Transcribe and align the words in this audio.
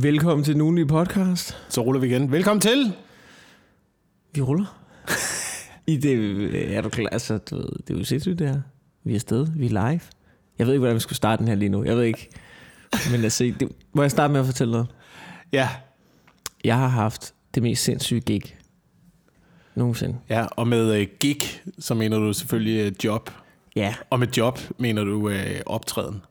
Velkommen 0.00 0.44
til 0.44 0.54
den 0.54 0.60
ugenlige 0.62 0.86
podcast. 0.86 1.56
Så 1.68 1.80
ruller 1.80 2.00
vi 2.00 2.06
igen. 2.06 2.32
Velkommen 2.32 2.60
til. 2.60 2.92
Vi 4.34 4.40
ruller. 4.40 4.78
I 5.86 5.96
det, 5.96 6.76
er 6.76 6.80
du 6.80 6.88
klar? 6.88 7.08
Altså, 7.12 7.38
du 7.38 7.56
ved, 7.56 7.68
det 7.88 7.94
er 7.94 7.98
jo 7.98 8.04
sindssygt 8.04 8.38
det 8.38 8.48
her. 8.48 8.60
Vi 9.04 9.12
er 9.12 9.14
afsted. 9.14 9.46
Vi 9.56 9.66
er 9.66 9.68
live. 9.68 10.00
Jeg 10.58 10.66
ved 10.66 10.72
ikke, 10.74 10.78
hvordan 10.78 10.94
vi 10.94 11.00
skulle 11.00 11.16
starte 11.16 11.40
den 11.40 11.48
her 11.48 11.54
lige 11.54 11.68
nu. 11.68 11.84
Jeg 11.84 11.96
ved 11.96 12.04
ikke. 12.04 12.28
Men 13.10 13.24
altså, 13.24 13.52
det, 13.60 13.68
må 13.92 14.02
jeg 14.02 14.10
starte 14.10 14.32
med 14.32 14.40
at 14.40 14.46
fortælle 14.46 14.72
noget? 14.72 14.86
Ja, 15.52 15.68
Jeg 16.64 16.78
har 16.78 16.88
haft 16.88 17.34
det 17.54 17.62
mest 17.62 17.82
sindssyge 17.84 18.20
gig 18.20 18.42
nogensinde. 19.74 20.18
ja 20.30 20.46
og 20.50 20.68
med 20.68 21.00
uh, 21.00 21.06
gig, 21.20 21.40
så 21.78 21.94
mener 21.94 22.18
du 22.18 22.32
selvfølgelig 22.32 22.86
uh, 22.86 23.04
job. 23.04 23.30
Ja, 23.76 23.94
Og 24.10 24.18
med 24.18 24.28
job 24.28 24.58
mener 24.78 25.04
du 25.04 25.28
uh, 25.28 25.34
optræden. 25.66 26.22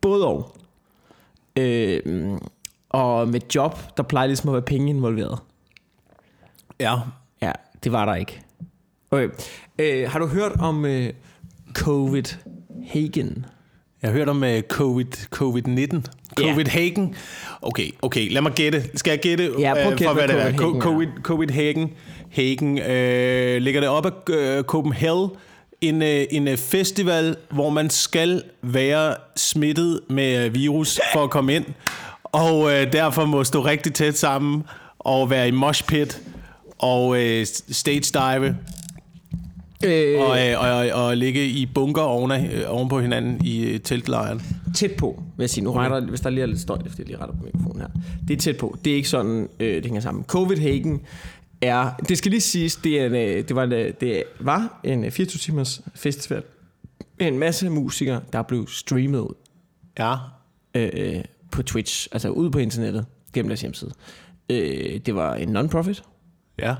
både 0.00 0.26
og. 0.26 0.56
Øh, 1.58 2.00
og 2.88 3.28
med 3.28 3.40
job, 3.54 3.78
der 3.96 4.02
plejer 4.02 4.26
ligesom 4.26 4.48
at 4.48 4.52
være 4.52 4.62
penge 4.62 4.90
involveret. 4.90 5.38
Ja. 6.80 6.94
Ja, 7.42 7.52
det 7.84 7.92
var 7.92 8.04
der 8.04 8.14
ikke. 8.14 8.40
Okay. 9.10 9.28
Øh, 9.78 10.10
har 10.10 10.18
du 10.18 10.26
hørt 10.26 10.52
om 10.52 10.84
øh, 10.84 11.12
COVID 11.72 12.36
Hagen? 12.86 13.46
Jeg 14.02 14.10
har 14.10 14.18
hørt 14.18 14.28
om 14.28 14.42
uh, 14.42 14.60
COVID, 14.68 15.04
COVID-19. 15.34 16.10
Ja. 16.38 16.44
Covid-Hagen. 16.44 17.14
Okay, 17.62 17.90
okay, 18.02 18.32
lad 18.32 18.42
mig 18.42 18.52
gætte. 18.52 18.82
Skal 18.94 19.10
jeg 19.10 19.20
gætte? 19.20 19.50
Ja, 19.58 19.74
prøv 19.74 19.82
at 19.82 19.92
øh, 19.92 19.98
gætte, 19.98 20.04
for, 20.04 20.12
hvad 20.12 20.28
det 20.28 20.42
er? 20.42 20.56
Covid-Hagen 20.56 20.74
er. 20.74 20.80
COVID, 20.80 21.08
COVID-Hagen. 21.22 21.92
Hagen. 22.30 22.78
Øh, 22.78 23.62
ligger 23.62 23.80
det 23.80 23.90
op 23.90 24.06
af 24.06 24.10
øh, 24.30 24.64
Copenhagen? 24.64 25.30
En, 25.80 26.02
øh, 26.02 26.24
en 26.30 26.48
øh, 26.48 26.56
festival, 26.56 27.36
hvor 27.50 27.70
man 27.70 27.90
skal 27.90 28.42
være 28.62 29.14
smittet 29.36 30.00
med 30.08 30.44
øh, 30.44 30.54
virus 30.54 31.00
for 31.12 31.24
at 31.24 31.30
komme 31.30 31.54
ind. 31.54 31.64
Og 32.24 32.72
øh, 32.72 32.92
derfor 32.92 33.24
må 33.24 33.44
stå 33.44 33.64
rigtig 33.64 33.94
tæt 33.94 34.18
sammen 34.18 34.62
og 34.98 35.30
være 35.30 35.48
i 35.48 35.50
mosh 35.50 35.84
pit 35.84 36.22
og 36.78 37.22
øh, 37.22 37.46
stage 37.70 38.00
dive 38.00 38.56
Øh, 39.84 40.20
og, 40.20 40.48
øh, 40.48 40.60
og, 40.60 40.70
og, 40.70 41.06
og 41.06 41.16
ligge 41.16 41.46
i 41.46 41.66
bunker 41.66 42.02
oven, 42.02 42.30
øh, 42.30 42.64
oven 42.66 42.88
på 42.88 43.00
hinanden 43.00 43.40
i 43.44 43.64
øh, 43.64 43.80
teltlejren. 43.80 44.42
tæt 44.74 44.90
på, 44.98 45.22
vil 45.36 45.42
jeg 45.42 45.50
sige. 45.50 45.64
Nu 45.64 45.72
retter, 45.72 46.00
hvis 46.00 46.20
der 46.20 46.30
lige 46.30 46.42
er 46.42 46.46
lidt 46.46 46.60
støj, 46.60 46.76
det 46.76 46.86
er 46.86 46.90
fordi 46.90 47.02
jeg 47.02 47.06
lige 47.08 47.18
retter 47.20 47.34
på 47.36 47.44
mikrofonen 47.44 47.80
her. 47.80 47.88
Det 48.28 48.36
er 48.36 48.40
tæt 48.40 48.56
på. 48.56 48.76
Det 48.84 48.92
er 48.92 48.96
ikke 48.96 49.08
sådan, 49.08 49.48
øh, 49.60 49.74
det 49.74 49.84
hænger 49.84 50.00
sammen. 50.00 50.24
COVID 50.24 50.56
Hagen 50.56 51.00
er, 51.60 51.90
det 52.08 52.18
skal 52.18 52.30
lige 52.30 52.40
siges, 52.40 52.76
det, 52.76 53.00
er 53.00 53.06
en, 53.06 53.14
øh, 53.14 53.48
det, 53.48 53.56
var, 53.56 53.62
en, 53.62 53.72
øh, 53.72 53.92
det 54.00 54.22
var 54.40 54.80
en 54.84 55.04
øh, 55.04 55.10
24 55.10 55.38
timers 55.38 55.80
festival 55.94 56.42
med 57.18 57.26
en 57.26 57.38
masse 57.38 57.70
musikere, 57.70 58.20
der 58.32 58.42
blev 58.42 58.68
streamet 58.68 59.18
ud 59.18 59.34
Ja, 59.98 60.16
øh, 60.74 61.24
på 61.50 61.62
Twitch, 61.62 62.08
altså 62.12 62.28
ud 62.28 62.50
på 62.50 62.58
internettet, 62.58 63.06
gennem 63.32 63.48
deres 63.48 63.60
hjemmeside. 63.60 63.92
Øh, 64.50 65.00
det 65.06 65.14
var 65.14 65.34
en 65.34 65.56
non-profit, 65.56 66.02
ja. 66.58 66.74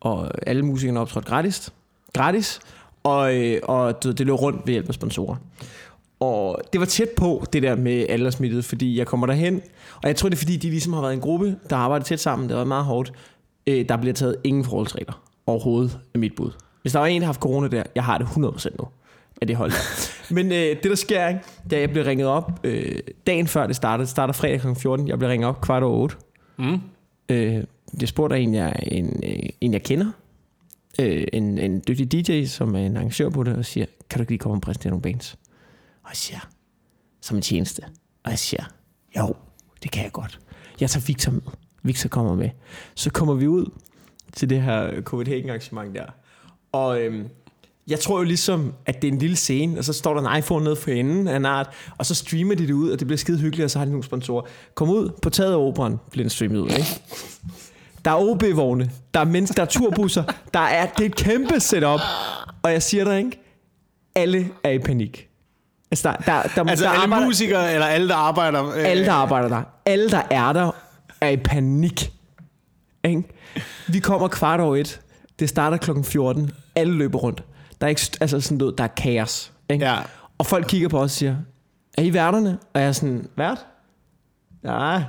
og 0.00 0.48
alle 0.48 0.62
musikerne 0.62 1.00
optrådte 1.00 1.28
gratis. 1.28 1.72
Gratis. 2.14 2.60
Og, 3.02 3.36
øh, 3.36 3.60
og 3.62 3.94
ved, 4.04 4.14
det 4.14 4.26
løb 4.26 4.34
rundt 4.34 4.66
ved 4.66 4.72
hjælp 4.72 4.88
af 4.88 4.94
sponsorer. 4.94 5.36
Og 6.20 6.60
det 6.72 6.80
var 6.80 6.86
tæt 6.86 7.08
på, 7.16 7.44
det 7.52 7.62
der 7.62 7.76
med 7.76 8.06
aldersmittet, 8.08 8.64
fordi 8.64 8.98
jeg 8.98 9.06
kommer 9.06 9.26
derhen, 9.26 9.62
og 10.02 10.08
jeg 10.08 10.16
tror, 10.16 10.28
det 10.28 10.36
er 10.36 10.38
fordi, 10.38 10.56
de 10.56 10.70
ligesom 10.70 10.92
har 10.92 11.00
været 11.00 11.14
en 11.14 11.20
gruppe, 11.20 11.56
der 11.70 11.76
arbejder 11.76 12.04
tæt 12.04 12.20
sammen, 12.20 12.48
det 12.48 12.56
var 12.56 12.64
meget 12.64 12.84
hårdt. 12.84 13.12
Øh, 13.68 13.88
der 13.88 13.96
bliver 13.96 14.14
taget 14.14 14.36
ingen 14.44 14.64
forholdsregler 14.64 15.22
overhovedet 15.46 15.98
af 16.14 16.20
mit 16.20 16.34
bud. 16.36 16.50
Hvis 16.82 16.92
der 16.92 16.98
var 16.98 17.06
en, 17.06 17.20
der 17.20 17.26
har 17.26 17.32
haft 17.32 17.40
corona 17.40 17.68
der, 17.68 17.82
jeg 17.94 18.04
har 18.04 18.18
det 18.18 18.24
100% 18.24 18.76
nu 18.78 18.88
af 19.40 19.46
det 19.46 19.56
hold. 19.56 19.72
Men 20.34 20.46
øh, 20.46 20.58
det, 20.58 20.84
der 20.84 20.94
sker, 20.94 21.28
ikke, 21.28 21.40
da 21.70 21.80
jeg 21.80 21.90
blev 21.90 22.04
ringet 22.04 22.26
op 22.26 22.60
øh, 22.64 22.98
dagen 23.26 23.46
før 23.46 23.66
det 23.66 23.76
startede, 23.76 24.04
det 24.04 24.10
starter 24.10 24.32
fredag 24.32 24.60
kl. 24.60 24.66
14, 24.74 25.08
jeg 25.08 25.18
blev 25.18 25.28
ringet 25.28 25.48
op 25.48 25.60
kvart 25.60 25.82
over 25.82 25.96
8, 25.96 26.16
Mm. 26.58 26.80
Øh, 27.28 27.64
jeg 28.00 28.08
spurgte 28.08 28.38
en, 28.38 28.54
jeg, 28.54 28.82
en, 28.82 29.20
øh, 29.24 29.48
en, 29.60 29.72
jeg 29.72 29.82
kender, 29.82 30.10
øh, 31.00 31.26
en, 31.32 31.58
en 31.58 31.82
dygtig 31.88 32.12
DJ, 32.12 32.44
som 32.44 32.74
er 32.74 32.78
en 32.78 32.96
arrangør 32.96 33.28
på 33.28 33.42
det, 33.42 33.56
og 33.56 33.64
siger, 33.64 33.86
kan 34.10 34.18
du 34.18 34.22
ikke 34.22 34.32
lige 34.32 34.38
komme 34.38 34.56
og 34.56 34.60
præsentere 34.60 34.90
nogle 34.90 35.02
bands? 35.02 35.38
Og 36.02 36.08
jeg 36.10 36.16
siger, 36.16 36.40
som 37.20 37.36
en 37.36 37.42
tjeneste. 37.42 37.82
Og 38.24 38.30
jeg 38.30 38.38
siger, 38.38 38.64
jo, 39.18 39.34
det 39.82 39.90
kan 39.90 40.04
jeg 40.04 40.12
godt. 40.12 40.40
Jeg 40.80 40.90
tager 40.90 41.06
Victor 41.06 41.32
med. 41.32 41.40
Victor 41.82 42.08
kommer 42.08 42.34
med. 42.34 42.50
Så 42.94 43.10
kommer 43.10 43.34
vi 43.34 43.46
ud 43.46 43.66
til 44.32 44.50
det 44.50 44.62
her 44.62 45.02
Copenhagen 45.02 45.48
arrangement 45.48 45.94
der. 45.94 46.04
Og 46.72 47.00
øhm, 47.00 47.28
jeg 47.88 48.00
tror 48.00 48.18
jo 48.18 48.24
ligesom, 48.24 48.74
at 48.86 49.02
det 49.02 49.08
er 49.08 49.12
en 49.12 49.18
lille 49.18 49.36
scene, 49.36 49.78
og 49.78 49.84
så 49.84 49.92
står 49.92 50.14
der 50.14 50.30
en 50.30 50.38
iPhone 50.38 50.64
nede 50.64 50.76
for 50.76 50.90
enden 50.90 51.28
af 51.28 51.36
en 51.36 51.46
art, 51.46 51.68
og 51.98 52.06
så 52.06 52.14
streamer 52.14 52.54
de 52.54 52.66
det 52.66 52.72
ud, 52.72 52.90
og 52.90 52.98
det 52.98 53.06
bliver 53.06 53.18
skide 53.18 53.38
hyggeligt, 53.38 53.64
og 53.64 53.70
så 53.70 53.78
har 53.78 53.84
de 53.86 53.90
nogle 53.90 54.04
sponsorer. 54.04 54.42
Kom 54.74 54.90
ud 54.90 55.10
på 55.22 55.30
taget 55.30 55.52
af 55.52 55.56
operan, 55.56 55.98
bliver 56.10 56.24
den 56.24 56.30
streamet 56.30 56.58
ud, 56.58 56.70
ikke? 56.70 57.02
Der 58.04 58.10
er 58.10 58.16
OB-vogne, 58.16 58.90
der 59.14 59.20
er 59.20 59.24
mennesker, 59.24 59.54
der 59.54 59.62
er 59.62 59.66
turbusser, 59.66 60.22
der 60.54 60.60
er, 60.60 60.86
det 60.86 61.00
er 61.00 61.08
et 61.08 61.14
kæmpe 61.16 61.60
setup. 61.60 62.00
Og 62.62 62.72
jeg 62.72 62.82
siger 62.82 63.04
dig 63.04 63.18
ikke, 63.18 63.40
alle 64.14 64.48
er 64.64 64.70
i 64.70 64.78
panik. 64.78 65.28
Altså, 65.90 66.08
der, 66.08 66.42
der, 66.42 66.48
der, 66.54 66.70
Altså 66.70 66.84
der 66.84 66.90
alle 66.90 67.02
arbejder, 67.02 67.26
musikere, 67.26 67.72
eller 67.72 67.86
alle, 67.86 68.08
der 68.08 68.14
arbejder... 68.14 68.68
Øh, 68.68 68.84
alle, 68.90 69.04
der 69.04 69.12
arbejder 69.12 69.48
der, 69.48 69.62
alle, 69.86 70.10
der 70.10 70.22
er 70.30 70.52
der, 70.52 70.70
er 71.20 71.28
i 71.28 71.36
panik. 71.36 72.12
Ikke? 73.04 73.22
Vi 73.88 73.98
kommer 73.98 74.28
kvart 74.28 74.60
over 74.60 74.76
et. 74.76 75.00
Det 75.38 75.48
starter 75.48 75.76
klokken 75.76 76.04
14. 76.04 76.50
Alle 76.74 76.94
løber 76.94 77.18
rundt. 77.18 77.44
Der 77.80 77.86
er 77.86 77.88
ikke, 77.88 78.02
altså 78.20 78.40
sådan 78.40 78.58
noget, 78.58 78.78
der 78.78 78.84
er 78.84 78.88
kaos. 78.88 79.52
Ikke? 79.70 79.84
Ja. 79.84 79.98
Og 80.38 80.46
folk 80.46 80.66
kigger 80.68 80.88
på 80.88 80.98
os 80.98 81.02
og 81.02 81.10
siger, 81.10 81.36
er 81.98 82.02
I 82.02 82.12
værterne? 82.12 82.58
Og 82.74 82.80
jeg 82.80 82.88
er 82.88 82.92
sådan, 82.92 83.28
vært? 83.36 83.66
Nej, 84.62 85.02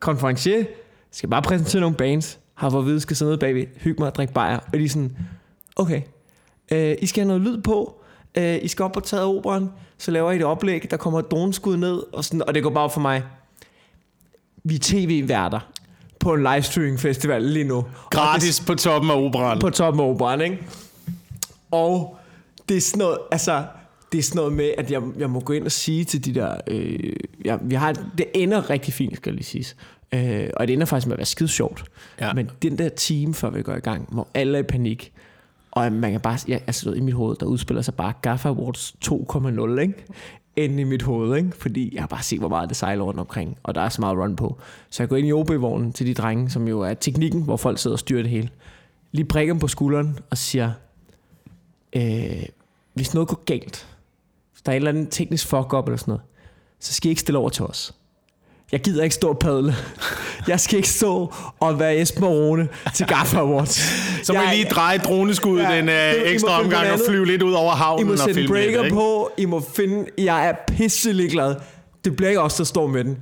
konferencier. 0.00 0.64
Skal 1.10 1.28
bare 1.28 1.42
præsentere 1.42 1.80
nogle 1.80 1.96
bands. 1.96 2.38
Har 2.54 2.70
fået 2.70 2.82
at 2.82 2.86
vide, 2.86 3.00
skal 3.00 3.16
sidde 3.16 3.30
nede 3.30 3.38
bagved, 3.38 3.66
hygge 3.76 4.00
mig 4.00 4.08
og 4.08 4.14
drikke 4.14 4.34
bajer. 4.34 4.58
Og 4.58 4.72
de 4.72 4.84
er 4.84 4.88
sådan, 4.88 5.16
okay, 5.76 6.02
øh, 6.72 6.96
I 7.02 7.06
skal 7.06 7.20
have 7.20 7.38
noget 7.38 7.42
lyd 7.42 7.62
på. 7.62 8.02
Øh, 8.34 8.58
I 8.62 8.68
skal 8.68 8.82
op 8.82 8.92
på 8.92 9.00
taget 9.00 9.22
af 9.22 9.26
operan. 9.26 9.70
Så 9.98 10.10
laver 10.10 10.32
I 10.32 10.36
et 10.36 10.44
oplæg, 10.44 10.90
der 10.90 10.96
kommer 10.96 11.18
et 11.18 11.30
droneskud 11.30 11.76
ned. 11.76 12.02
Og, 12.12 12.24
sådan, 12.24 12.42
og 12.48 12.54
det 12.54 12.62
går 12.62 12.70
bare 12.70 12.84
op 12.84 12.94
for 12.94 13.00
mig. 13.00 13.22
Vi 14.64 14.74
er 14.74 14.78
tv-værter 14.82 15.60
på 16.20 16.34
en 16.34 16.42
livestreaming 16.42 17.00
festival 17.00 17.42
lige 17.42 17.64
nu. 17.64 17.76
Og 17.76 17.84
det- 17.84 18.10
Gratis 18.10 18.60
på 18.60 18.74
toppen 18.74 19.10
af 19.10 19.14
operan. 19.16 19.58
på 19.58 19.70
toppen 19.70 20.00
af 20.04 20.08
operan, 20.08 20.40
ikke? 20.40 20.58
Og 21.70 22.16
det 22.68 22.76
er 22.76 22.80
sådan 22.80 22.98
noget, 22.98 23.18
altså, 23.32 23.64
det 24.12 24.18
er 24.18 24.22
sådan 24.22 24.36
noget 24.36 24.52
med, 24.52 24.70
at 24.78 24.90
jeg, 24.90 25.02
jeg 25.18 25.30
må 25.30 25.40
gå 25.40 25.52
ind 25.52 25.64
og 25.64 25.72
sige 25.72 26.04
til 26.04 26.24
de 26.24 26.34
der, 26.34 26.56
øh, 26.66 27.12
ja, 27.44 27.56
vi 27.62 27.74
har, 27.74 27.92
det 28.18 28.26
ender 28.34 28.70
rigtig 28.70 28.94
fint, 28.94 29.16
skal 29.16 29.30
jeg 29.30 29.34
lige 29.34 29.44
sige. 29.44 29.66
Øh, 30.14 30.50
og 30.56 30.66
det 30.68 30.74
ender 30.74 30.86
faktisk 30.86 31.06
med 31.06 31.14
at 31.14 31.18
være 31.18 31.26
skide 31.26 31.48
sjovt. 31.48 31.84
Ja. 32.20 32.32
Men 32.32 32.50
den 32.62 32.78
der 32.78 32.88
time, 32.88 33.34
før 33.34 33.50
vi 33.50 33.62
går 33.62 33.74
i 33.74 33.80
gang, 33.80 34.08
hvor 34.12 34.28
alle 34.34 34.58
er 34.58 34.62
i 34.62 34.66
panik, 34.66 35.12
og 35.70 35.92
man 35.92 36.10
kan 36.12 36.20
bare, 36.20 36.38
ja, 36.48 36.58
altså 36.66 36.92
i 36.92 37.00
mit 37.00 37.14
hoved, 37.14 37.36
der 37.40 37.46
udspiller 37.46 37.82
sig 37.82 37.94
bare 37.94 38.12
Gaffa 38.22 38.48
Awards 38.48 38.94
2.0, 39.04 39.78
ikke? 39.80 39.94
Inde 40.56 40.80
i 40.80 40.84
mit 40.84 41.02
hoved, 41.02 41.36
ikke? 41.36 41.50
Fordi 41.56 41.94
jeg 41.94 42.02
har 42.02 42.06
bare 42.06 42.22
set, 42.22 42.38
hvor 42.38 42.48
meget 42.48 42.68
det 42.68 42.76
sejler 42.76 43.04
rundt 43.04 43.20
omkring, 43.20 43.58
og 43.62 43.74
der 43.74 43.80
er 43.80 43.88
så 43.88 44.00
meget 44.00 44.18
run 44.18 44.36
på. 44.36 44.58
Så 44.90 45.02
jeg 45.02 45.08
går 45.08 45.16
ind 45.16 45.28
i 45.28 45.32
OB-vognen 45.32 45.92
til 45.92 46.06
de 46.06 46.14
drenge, 46.14 46.50
som 46.50 46.68
jo 46.68 46.80
er 46.80 46.94
teknikken, 46.94 47.42
hvor 47.42 47.56
folk 47.56 47.78
sidder 47.78 47.94
og 47.94 47.98
styrer 47.98 48.22
det 48.22 48.30
hele. 48.30 48.50
Lige 49.12 49.24
prikker 49.24 49.54
dem 49.54 49.60
på 49.60 49.68
skulderen 49.68 50.18
og 50.30 50.38
siger, 50.38 50.72
øh, 51.92 52.42
hvis 52.94 53.14
noget 53.14 53.28
går 53.28 53.42
galt, 53.44 53.88
hvis 54.52 54.62
der 54.62 54.72
er 54.72 54.76
en 54.76 54.80
eller 54.80 54.90
anden 54.90 55.06
teknisk 55.06 55.46
fuck-up 55.46 55.86
eller 55.86 55.96
sådan 55.96 56.12
noget, 56.12 56.22
så 56.80 56.92
skal 56.92 57.08
I 57.08 57.10
ikke 57.10 57.20
stille 57.20 57.38
over 57.38 57.48
til 57.48 57.64
os. 57.64 57.94
Jeg 58.72 58.80
gider 58.80 59.02
ikke 59.02 59.14
stå 59.14 59.28
og 59.28 59.38
padle. 59.38 59.74
Jeg 60.48 60.60
skal 60.60 60.76
ikke 60.76 60.88
stå 60.88 61.34
og 61.60 61.78
være 61.80 61.96
Esben 61.96 62.24
og 62.24 62.30
Rune 62.30 62.68
til 62.94 63.06
Gaffa 63.06 63.38
Awards. 63.38 63.80
Så 64.26 64.32
må 64.32 64.40
Jeg- 64.40 64.52
I 64.54 64.56
lige 64.56 64.68
dreje 64.70 64.98
droneskuddet 64.98 65.62
Ja, 65.64 65.78
en 65.78 65.84
I 65.84 65.86
må 65.86 65.92
øh, 65.92 66.32
ekstra 66.32 66.62
omgang 66.62 66.90
og 66.92 66.98
flyve 67.08 67.26
lidt 67.26 67.42
ud 67.42 67.52
over 67.52 67.74
I 67.74 67.76
havnen 67.78 68.06
må 68.06 68.12
og 68.12 68.18
sætte 68.18 68.30
en 68.30 68.34
filme 68.48 68.60
lidt, 68.60 68.66
breaker 68.72 68.84
ikke? 68.84 68.94
på. 68.96 69.30
I 69.38 69.44
må 69.44 69.64
finde... 69.76 70.04
Jeg 70.18 70.48
er 70.48 70.52
pisselig 70.68 71.30
glad. 71.30 71.54
Det 72.04 72.16
bliver 72.16 72.28
ikke 72.28 72.40
os, 72.40 72.54
der 72.54 72.64
står 72.64 72.86
med 72.86 73.04
den. 73.04 73.18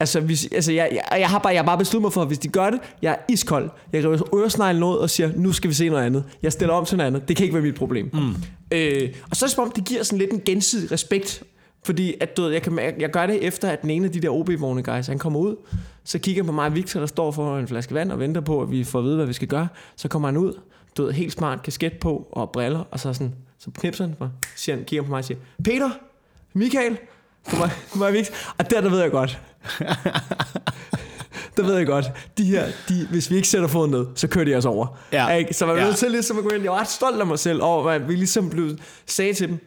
Altså, 0.00 0.20
hvis, 0.20 0.48
altså 0.52 0.72
jeg, 0.72 0.88
jeg, 0.92 1.20
jeg, 1.20 1.28
har 1.28 1.38
bare, 1.38 1.52
jeg 1.52 1.60
har 1.62 1.66
bare 1.66 1.78
besluttet 1.78 2.02
mig 2.02 2.12
for, 2.12 2.20
at 2.22 2.26
hvis 2.26 2.38
de 2.38 2.48
gør 2.48 2.70
det, 2.70 2.80
jeg 3.02 3.12
er 3.12 3.16
iskold. 3.32 3.70
Jeg 3.92 4.04
river 4.04 4.34
øresneglen 4.42 4.82
ud 4.82 4.96
og 4.96 5.10
siger, 5.10 5.30
nu 5.36 5.52
skal 5.52 5.70
vi 5.70 5.74
se 5.74 5.88
noget 5.88 6.04
andet. 6.06 6.24
Jeg 6.42 6.52
stiller 6.52 6.74
om 6.74 6.84
til 6.84 6.96
noget 6.96 7.06
andet. 7.06 7.28
Det 7.28 7.36
kan 7.36 7.44
ikke 7.44 7.54
være 7.54 7.62
mit 7.62 7.74
problem. 7.74 8.10
Mm. 8.12 8.34
Øh, 8.70 9.08
og 9.30 9.36
så 9.36 9.44
er 9.44 9.46
det 9.46 9.54
som 9.54 9.64
om, 9.64 9.70
det 9.76 9.84
giver 9.84 10.02
sådan 10.02 10.18
lidt 10.18 10.30
en 10.32 10.40
gensidig 10.46 10.92
respekt. 10.92 11.42
Fordi 11.84 12.14
at, 12.20 12.36
du 12.36 12.42
ved, 12.42 12.50
jeg, 12.50 12.62
kan, 12.62 12.72
mærke- 12.72 12.96
jeg 13.00 13.10
gør 13.10 13.26
det 13.26 13.44
efter, 13.46 13.70
at 13.70 13.82
den 13.82 13.90
ene 13.90 14.04
af 14.06 14.12
de 14.12 14.20
der 14.20 14.28
OB-vogne 14.30 14.82
guys, 14.82 15.06
han 15.06 15.18
kommer 15.18 15.38
ud. 15.40 15.56
Så 16.04 16.18
kigger 16.18 16.42
han 16.42 16.46
på 16.46 16.52
mig 16.52 16.66
og 16.66 16.74
Victor, 16.74 17.00
der 17.00 17.06
står 17.06 17.30
for 17.30 17.58
en 17.58 17.68
flaske 17.68 17.94
vand 17.94 18.12
og 18.12 18.18
venter 18.18 18.40
på, 18.40 18.62
at 18.62 18.70
vi 18.70 18.84
får 18.84 18.98
at 18.98 19.04
vide, 19.04 19.16
hvad 19.16 19.26
vi 19.26 19.32
skal 19.32 19.48
gøre. 19.48 19.68
Så 19.96 20.08
kommer 20.08 20.28
han 20.28 20.36
ud, 20.36 20.52
du 20.96 21.04
ved, 21.04 21.12
helt 21.12 21.32
smart 21.32 21.62
kasket 21.62 21.92
på 22.00 22.28
og 22.32 22.50
briller, 22.50 22.84
og 22.90 23.00
så 23.00 23.12
sådan, 23.12 23.34
så 23.58 23.70
knipser 23.78 24.04
han, 24.06 24.14
for, 24.18 24.30
siger 24.56 24.76
han, 24.76 24.84
kigger 24.84 25.02
på 25.02 25.08
mig 25.10 25.18
og 25.18 25.24
siger, 25.24 25.38
Peter, 25.64 25.90
Michael, 26.54 26.98
kom 27.50 27.58
mig, 27.58 27.70
kom 27.90 27.98
mig, 27.98 28.12
Victor. 28.12 28.34
Og 28.58 28.70
der, 28.70 28.80
der 28.80 28.88
ved 28.90 29.00
jeg 29.00 29.10
godt, 29.10 29.40
der 31.56 31.62
ved 31.62 31.76
jeg 31.76 31.86
godt, 31.86 32.10
de 32.38 32.44
her, 32.44 32.66
de, 32.88 33.06
hvis 33.10 33.30
vi 33.30 33.36
ikke 33.36 33.48
sætter 33.48 33.68
foden 33.68 33.90
ned, 33.90 34.06
så 34.14 34.28
kører 34.28 34.44
de 34.44 34.54
os 34.54 34.64
over. 34.64 34.86
Ja. 35.12 35.28
Ikke? 35.28 35.54
Så 35.54 35.66
man 35.66 35.76
er 35.76 35.80
Ja. 35.80 35.86
nødt 35.86 35.96
til 35.96 36.10
ligesom 36.10 36.38
at 36.38 36.44
gå 36.44 36.50
ind, 36.50 36.62
jeg 36.62 36.72
var 36.72 36.80
ret 36.80 36.88
stolt 36.90 37.20
af 37.20 37.26
mig 37.26 37.38
selv 37.38 37.62
over, 37.62 37.90
at 37.90 38.08
vi 38.08 38.14
ligesom 38.14 38.50
blev, 38.50 38.70
sagde 39.06 39.34
til 39.34 39.48
dem, 39.48 39.58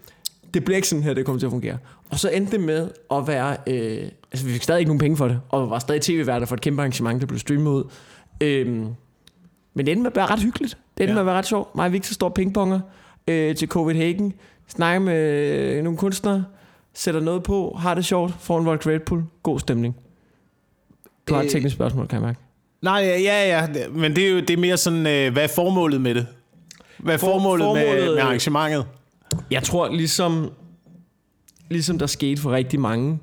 det 0.55 0.65
bliver 0.65 0.75
ikke 0.75 0.87
sådan 0.87 1.03
her, 1.03 1.13
det 1.13 1.25
kommer 1.25 1.39
til 1.39 1.45
at 1.45 1.51
fungere. 1.51 1.77
Og 2.09 2.19
så 2.19 2.29
endte 2.29 2.51
det 2.51 2.59
med 2.59 2.89
at 3.11 3.27
være, 3.27 3.57
øh, 3.67 4.07
altså, 4.31 4.45
vi 4.47 4.53
fik 4.53 4.63
stadig 4.63 4.79
ikke 4.79 4.89
nogen 4.89 4.99
penge 4.99 5.17
for 5.17 5.27
det, 5.27 5.39
og 5.49 5.69
var 5.69 5.79
stadig 5.79 6.01
tv-værter 6.01 6.45
for 6.45 6.55
et 6.55 6.61
kæmpe 6.61 6.81
arrangement, 6.81 7.21
der 7.21 7.27
blev 7.27 7.39
streamet 7.39 7.71
ud. 7.71 7.83
Øhm, 8.41 8.87
men 9.73 9.85
det 9.85 9.91
endte 9.91 10.03
med 10.03 10.11
at 10.11 10.15
være 10.15 10.25
ret 10.25 10.39
hyggeligt. 10.39 10.77
Det 10.97 11.03
endte 11.03 11.11
Ja. 11.11 11.13
med 11.13 11.19
at 11.21 11.25
være 11.25 11.35
ret 11.37 11.45
sjovt. 11.45 11.75
Mig 11.75 11.85
og 11.85 11.93
Victor 11.93 12.13
står 12.13 12.29
pingponger 12.29 12.79
øh, 13.27 13.55
til 13.55 13.67
Copenhagen, 13.67 14.33
snakker 14.67 14.99
med 14.99 15.15
øh, 15.77 15.83
nogle 15.83 15.97
kunstnere, 15.97 16.45
sætter 16.93 17.21
noget 17.21 17.43
på, 17.43 17.75
har 17.79 17.93
det 17.93 18.05
sjovt, 18.05 18.33
får 18.39 18.59
en 18.59 18.65
Volk 18.65 18.87
Red 18.87 18.99
Bull, 18.99 19.23
god 19.43 19.59
stemning. 19.59 19.95
Du 21.29 21.33
har 21.33 21.41
et 21.41 21.45
Øh, 21.45 21.51
teknisk 21.51 21.75
spørgsmål, 21.75 22.07
kan 22.07 22.15
jeg 22.15 22.25
mærke. 22.25 22.39
Nej, 22.81 22.93
ja, 23.23 23.47
ja, 23.47 23.67
Men 23.91 24.15
det 24.15 24.25
er 24.27 24.29
jo 24.31 24.39
det 24.39 24.49
er 24.49 24.57
mere 24.57 24.77
sådan, 24.77 25.07
øh, 25.07 25.33
hvad 25.33 25.43
er 25.43 25.47
formålet 25.47 26.01
med 26.01 26.15
det? 26.15 26.27
Hvad 26.97 27.13
er 27.13 27.17
For- 27.17 27.27
formålet, 27.27 27.65
med, 27.73 27.85
formålet- 27.87 28.13
med 28.15 28.21
arrangementet? 28.21 28.85
Jeg 29.51 29.63
tror, 29.63 29.89
ligesom, 29.89 30.51
ligesom 31.69 31.99
der 31.99 32.05
skete 32.05 32.41
for 32.41 32.51
rigtig 32.51 32.79
mange, 32.79 33.19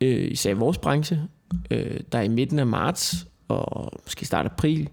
øh, 0.00 0.30
især 0.32 0.50
i 0.50 0.54
vores 0.54 0.78
branche, 0.78 1.20
øh, 1.70 2.00
der 2.12 2.20
i 2.20 2.28
midten 2.28 2.58
af 2.58 2.66
marts 2.66 3.26
og 3.48 3.92
måske 4.04 4.26
start 4.26 4.46
april, 4.46 4.88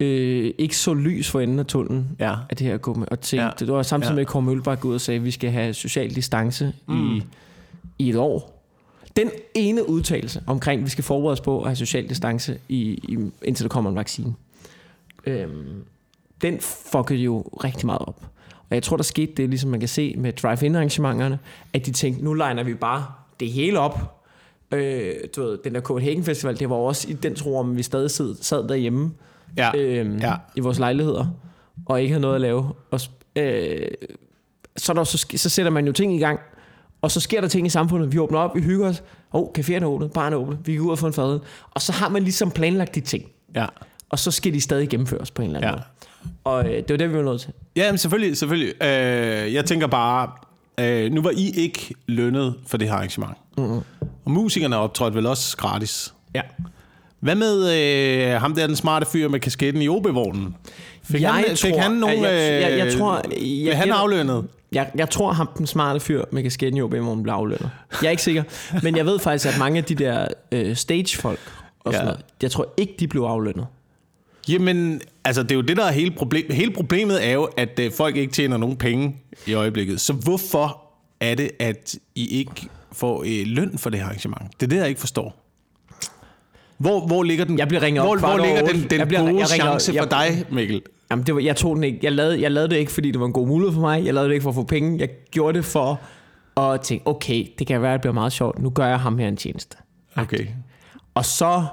øh, 0.00 0.54
ikke 0.58 0.76
så 0.76 0.94
lys 0.94 1.30
for 1.30 1.40
enden 1.40 1.58
af 1.58 1.66
tunnelen 1.66 2.16
Ja. 2.18 2.34
af 2.50 2.56
det 2.56 2.66
her 2.66 2.76
gå 2.76 2.94
med. 2.94 3.06
Og 3.10 3.20
tænkte, 3.20 3.44
ja. 3.44 3.50
det 3.58 3.68
var 3.68 3.82
samtidig 3.82 4.10
Ja. 4.10 4.14
med, 4.14 4.20
at 4.22 4.26
Kåre 4.26 4.42
Mølbak 4.42 4.84
ud 4.84 4.94
og 4.94 5.00
sagde, 5.00 5.18
at 5.18 5.24
vi 5.24 5.30
skal 5.30 5.50
have 5.50 5.74
social 5.74 6.14
distance 6.14 6.72
mm. 6.88 7.16
i, 7.16 7.22
i 7.98 8.08
et 8.10 8.16
år. 8.16 8.52
Den 9.16 9.30
ene 9.54 9.88
udtalelse 9.88 10.42
omkring, 10.46 10.80
at 10.80 10.84
vi 10.84 10.90
skal 10.90 11.04
forberede 11.04 11.32
os 11.32 11.40
på 11.40 11.58
at 11.60 11.66
have 11.66 11.76
social 11.76 12.08
distance, 12.08 12.58
i, 12.68 12.78
i, 12.78 13.18
indtil 13.42 13.64
der 13.64 13.68
kommer 13.68 13.90
en 13.90 13.96
vaccine, 13.96 14.34
øhm, 15.26 15.84
den 16.42 16.60
fuckede 16.60 17.18
jo 17.18 17.40
rigtig 17.64 17.86
meget 17.86 18.00
op. 18.00 18.22
Og 18.70 18.74
jeg 18.74 18.82
tror, 18.82 18.96
der 18.96 19.04
skete 19.04 19.32
det, 19.36 19.48
ligesom 19.50 19.70
man 19.70 19.80
kan 19.80 19.88
se 19.88 20.14
med 20.18 20.32
drive-in 20.32 20.74
arrangementerne, 20.74 21.38
at 21.72 21.86
de 21.86 21.92
tænkte, 21.92 22.24
nu 22.24 22.32
legner 22.34 22.62
vi 22.62 22.74
bare 22.74 23.06
det 23.40 23.50
hele 23.52 23.78
op. 23.80 24.22
Øh, 24.72 25.12
du 25.36 25.42
ved, 25.42 25.58
den 25.64 25.74
der 25.74 25.80
Copenhagen 25.80 26.24
Festival, 26.24 26.58
det 26.58 26.70
var 26.70 26.76
også 26.76 27.08
i 27.08 27.12
den 27.12 27.34
tro, 27.34 27.56
om 27.58 27.76
vi 27.76 27.82
stadig 27.82 28.10
sad, 28.10 28.34
sad 28.40 28.68
derhjemme 28.68 29.12
Ja. 29.56 29.70
øhm, 29.76 30.18
Ja. 30.18 30.34
i 30.56 30.60
vores 30.60 30.78
lejligheder, 30.78 31.26
og 31.86 32.00
ikke 32.00 32.12
havde 32.12 32.20
noget 32.20 32.34
at 32.34 32.40
lave. 32.40 32.72
Og, 32.90 33.00
øh, 33.36 33.88
så, 34.76 34.92
er 34.92 34.94
der, 34.94 35.04
så, 35.04 35.26
så 35.36 35.48
sætter 35.48 35.70
man 35.72 35.86
jo 35.86 35.92
ting 35.92 36.14
i 36.16 36.18
gang, 36.18 36.40
og 37.02 37.10
så 37.10 37.20
sker 37.20 37.40
der 37.40 37.48
ting 37.48 37.66
i 37.66 37.70
samfundet. 37.70 38.12
Vi 38.12 38.18
åbner 38.18 38.38
op, 38.38 38.54
vi 38.56 38.60
hygger 38.60 38.88
os. 38.88 39.02
Åh, 39.32 39.40
oh, 39.42 39.48
caféerne 39.58 39.82
er 39.82 39.86
åbnet, 39.86 40.12
barn 40.12 40.32
er 40.32 40.36
åbnet, 40.36 40.58
vi 40.64 40.76
går 40.76 40.84
ud 40.84 40.90
og 40.90 40.98
får 40.98 41.06
en 41.06 41.12
fadøl. 41.12 41.40
Og 41.70 41.82
så 41.82 41.92
har 41.92 42.08
man 42.08 42.22
ligesom 42.22 42.50
planlagt 42.50 42.94
de 42.94 43.00
ting, 43.00 43.24
Ja. 43.54 43.66
og 44.08 44.18
så 44.18 44.30
skal 44.30 44.52
de 44.54 44.60
stadig 44.60 44.88
gennemføres 44.88 45.30
på 45.30 45.42
en 45.42 45.46
eller 45.48 45.58
anden 45.58 45.68
Ja. 45.70 45.74
måde. 45.76 45.84
Og 46.44 46.64
øh, 46.66 46.74
det 46.76 46.90
var 46.90 46.96
det, 46.96 47.10
vi 47.12 47.16
var 47.16 47.22
nødt 47.22 47.40
til. 47.40 47.50
Ja, 47.76 47.92
men 47.92 47.98
selvfølgelig, 47.98 48.36
selvfølgelig. 48.36 48.82
Øh, 48.82 49.54
jeg 49.54 49.64
tænker 49.64 49.86
bare, 49.86 50.30
øh, 50.80 51.12
nu 51.12 51.22
var 51.22 51.30
I 51.30 51.50
ikke 51.56 51.94
lønnet 52.06 52.54
for 52.66 52.76
det 52.76 52.88
her 52.88 52.94
arrangement. 52.94 53.34
Mm-hmm. 53.58 53.80
Og 54.24 54.30
musikerne 54.30 54.76
optrådte 54.76 55.16
vel 55.16 55.26
også 55.26 55.56
gratis. 55.56 56.14
Ja. 56.34 56.40
Hvad 57.20 57.34
med 57.34 57.72
øh, 58.34 58.40
ham 58.40 58.54
der, 58.54 58.66
den 58.66 58.76
smarte 58.76 59.06
fyr 59.06 59.28
med 59.28 59.40
kasketten 59.40 59.82
i 59.82 59.88
OB-vognen? 59.88 60.56
Fik, 61.02 61.20
Jeg 61.22 61.34
han, 61.34 61.44
fik 61.56 61.72
tror- 61.72 61.80
han 61.80 61.90
nogen... 61.92 62.22
jeg- 62.24 62.32
jeg- 62.62 62.78
jeg 62.78 62.86
øh, 62.86 62.92
tror- 62.92 63.22
jeg 63.66 63.78
han 63.78 63.90
aflønnet? 63.92 64.46
Jeg, 64.72 64.90
jeg 64.94 65.10
tror, 65.10 65.32
ham 65.32 65.48
den 65.58 65.66
smarte 65.66 66.00
fyr 66.00 66.24
med 66.32 66.42
kasketten 66.42 66.78
i 66.78 66.82
OB, 66.82 66.94
hvor 66.94 67.14
blev 67.14 67.32
aflønnet. 67.34 67.70
Jeg 68.02 68.06
er 68.06 68.10
ikke 68.10 68.22
sikker, 68.22 68.42
men 68.82 68.96
jeg 68.96 69.06
ved 69.06 69.18
faktisk, 69.18 69.46
at 69.54 69.58
mange 69.58 69.78
af 69.78 69.84
de 69.84 69.94
der 69.94 70.28
øh, 70.52 70.76
stagefolk 70.76 71.38
og 71.80 71.92
sådan 71.92 72.06
Ja. 72.06 72.12
noget, 72.12 72.24
jeg 72.42 72.50
tror 72.50 72.74
ikke, 72.76 72.94
de 73.00 73.08
blev 73.08 73.22
aflønnet. 73.22 73.66
Jamen, 74.48 75.00
altså 75.24 75.42
det 75.42 75.50
er 75.50 75.54
jo 75.54 75.60
det, 75.62 75.76
der 75.76 75.84
er 75.84 75.92
hele 75.92 76.10
problemet. 76.10 76.54
Hele 76.56 76.70
problemet 76.72 77.26
er 77.26 77.32
jo, 77.32 77.44
at 77.56 77.78
øh, 77.78 77.92
folk 77.92 78.16
ikke 78.16 78.32
tjener 78.32 78.56
nogen 78.56 78.76
penge 78.76 79.16
i 79.46 79.52
øjeblikket. 79.54 80.00
Så 80.00 80.12
hvorfor 80.12 80.82
er 81.20 81.34
det, 81.34 81.50
at 81.58 81.94
I 82.14 82.26
ikke 82.38 82.68
får 82.92 83.22
øh, 83.26 83.46
løn 83.46 83.78
for 83.78 83.90
det 83.90 83.98
her 84.00 84.06
arrangement? 84.06 84.60
Det 84.60 84.66
er 84.66 84.70
det, 84.70 84.76
jeg 84.76 84.88
ikke 84.88 85.00
forstår. 85.00 85.42
Hvor, 86.78 87.06
hvor 87.06 87.22
ligger 87.22 87.44
den, 87.44 87.58
Jeg 87.58 87.68
bliver 87.68 87.82
ringet 87.82 88.02
op 88.02 88.06
hvor, 88.08 88.16
kvart 88.16 88.36
hvor 88.38 88.46
ligger 88.46 88.66
den, 88.72 88.90
den 88.90 88.98
Jeg 88.98 89.08
bliver- 89.08 89.20
gode 89.20 89.38
jeg 89.40 89.50
ringer- 89.52 89.66
chance 89.66 89.92
jeg- 89.94 90.02
for 90.02 90.08
dig, 90.08 90.44
Mikkel? 90.50 90.82
Jamen, 91.10 91.26
det 91.26 91.34
var, 91.34 91.40
jeg 91.40 91.56
tog 91.56 91.76
den 91.76 91.84
ikke. 91.84 91.98
Jeg 92.02 92.12
lavede, 92.12 92.40
jeg 92.42 92.50
lavede 92.52 92.70
det 92.70 92.76
ikke, 92.76 92.92
fordi 92.92 93.10
det 93.10 93.20
var 93.20 93.26
en 93.26 93.32
god 93.32 93.46
mulighed 93.46 93.74
for 93.74 93.80
mig. 93.80 94.04
Jeg 94.04 94.14
lavede 94.14 94.28
det 94.28 94.34
ikke 94.34 94.42
for 94.42 94.50
at 94.50 94.54
få 94.54 94.62
penge. 94.62 94.98
Jeg 95.00 95.08
gjorde 95.30 95.56
det 95.58 95.64
for 95.64 96.00
at 96.60 96.80
tænke, 96.80 97.06
okay, 97.06 97.46
det 97.58 97.66
kan 97.66 97.82
være, 97.82 97.90
at 97.92 97.96
det 97.98 98.00
bliver 98.00 98.14
meget 98.14 98.32
sjovt. 98.32 98.58
Nu 98.58 98.70
gør 98.70 98.86
jeg 98.86 99.00
ham 99.00 99.18
her 99.18 99.28
en 99.28 99.36
tjeneste. 99.36 99.76
Okay. 100.16 100.46
Og 101.14 101.24
så 101.24 101.64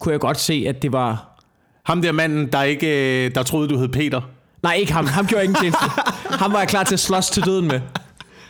kunne 0.00 0.12
jeg 0.12 0.20
godt 0.20 0.38
se, 0.40 0.64
at 0.68 0.82
det 0.82 0.92
var... 0.92 1.37
Ham 1.88 2.02
der 2.02 2.12
manden, 2.12 2.46
der 2.46 2.62
ikke 2.62 2.86
øh, 3.26 3.34
der 3.34 3.42
troede, 3.42 3.68
du 3.68 3.78
hed 3.78 3.88
Peter. 3.88 4.20
Nej, 4.62 4.74
ikke 4.74 4.92
ham. 4.92 5.06
Ham 5.06 5.26
gjorde 5.26 5.44
ikke 5.44 5.52
en 5.52 5.60
tjeneste. 5.60 5.84
Ham 6.30 6.52
var 6.52 6.58
jeg 6.58 6.68
klar 6.68 6.84
til 6.84 6.94
at 6.94 7.00
slås 7.00 7.30
til 7.30 7.44
døden 7.44 7.68
med. 7.68 7.80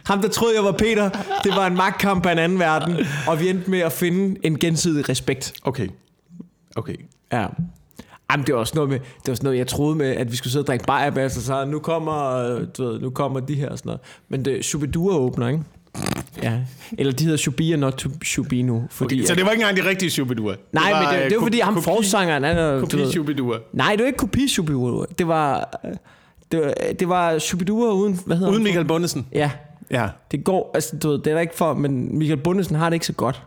Ham, 0.04 0.22
der 0.22 0.28
troede, 0.28 0.54
jeg 0.56 0.64
var 0.64 0.72
Peter, 0.72 1.10
det 1.44 1.52
var 1.56 1.66
en 1.66 1.76
magtkamp 1.76 2.26
af 2.26 2.32
en 2.32 2.38
anden 2.38 2.58
verden. 2.58 2.96
Og 3.28 3.40
vi 3.40 3.48
endte 3.48 3.70
med 3.70 3.78
at 3.78 3.92
finde 3.92 4.36
en 4.42 4.58
gensidig 4.58 5.08
respekt. 5.08 5.52
Okay. 5.62 5.88
Okay. 6.76 6.94
Ja. 7.32 7.46
Jamen, 8.30 8.46
det 8.46 8.54
var 8.54 8.60
også 8.60 8.72
noget 8.74 8.90
med, 8.90 8.98
det 8.98 9.28
var 9.28 9.34
sådan 9.34 9.46
noget, 9.46 9.58
jeg 9.58 9.66
troede 9.66 9.96
med, 9.96 10.06
at 10.06 10.32
vi 10.32 10.36
skulle 10.36 10.52
sidde 10.52 10.62
og 10.62 10.66
drikke 10.66 10.84
bajer 10.84 11.10
bag, 11.10 11.30
så 11.30 11.44
så 11.44 11.64
nu 11.64 11.78
kommer, 11.78 12.34
øh, 12.34 12.66
du 12.78 12.84
ved, 12.84 13.00
nu 13.00 13.10
kommer 13.10 13.40
de 13.40 13.54
her 13.54 13.68
og 13.68 13.78
sådan 13.78 13.88
noget. 13.88 14.00
Men 14.28 14.44
det 14.44 14.64
Shubidua 14.64 15.14
åbner, 15.14 15.48
ikke? 15.48 15.62
Ja. 16.42 16.58
Eller 16.98 17.12
de 17.12 17.24
hedder 17.24 17.36
Shubi 17.38 17.72
og 17.72 17.78
not 17.78 17.92
to 17.92 18.08
Shubi 18.24 18.62
nu. 18.62 18.84
Fordi, 18.90 19.14
okay. 19.14 19.26
Så 19.26 19.34
det 19.34 19.44
var 19.44 19.50
ikke 19.50 19.62
engang 19.62 19.76
de 19.84 19.88
rigtige 19.88 20.10
Shubidua? 20.10 20.54
nej, 20.72 20.92
men 21.12 21.20
det, 21.22 21.30
det 21.30 21.36
var 21.38 21.42
fordi, 21.42 21.60
ham 21.60 21.82
forsangeren, 21.82 22.42
han 22.44 22.56
er, 22.58 22.80
Kopi 22.80 22.96
ved, 22.96 23.12
Shubidua. 23.12 23.58
Nej, 23.72 23.90
det 23.92 24.00
var 24.00 24.06
ikke 24.06 24.16
kopi 24.16 24.48
Shubidua. 24.48 25.04
Det 25.18 25.28
var, 25.28 25.70
øh, 25.84 25.90
det 26.52 26.60
var, 26.60 26.74
det 26.98 27.08
var 27.08 27.38
Shubidua 27.38 27.92
uden, 27.92 28.20
hvad 28.26 28.36
hedder 28.36 28.50
Uden 28.52 28.60
han? 28.62 28.64
Michael 28.64 28.86
Bundesen. 28.86 29.26
Ja, 29.32 29.50
Ja. 29.90 30.08
det 30.30 30.44
går, 30.44 30.70
altså 30.74 30.96
du 30.96 31.08
ved, 31.08 31.18
det 31.18 31.26
er 31.26 31.34
der 31.34 31.40
ikke 31.40 31.54
for, 31.56 31.74
men 31.74 32.18
Michael 32.18 32.40
Bundesen 32.40 32.76
har 32.76 32.90
det 32.90 32.94
ikke 32.94 33.06
så 33.06 33.12
godt. 33.12 33.42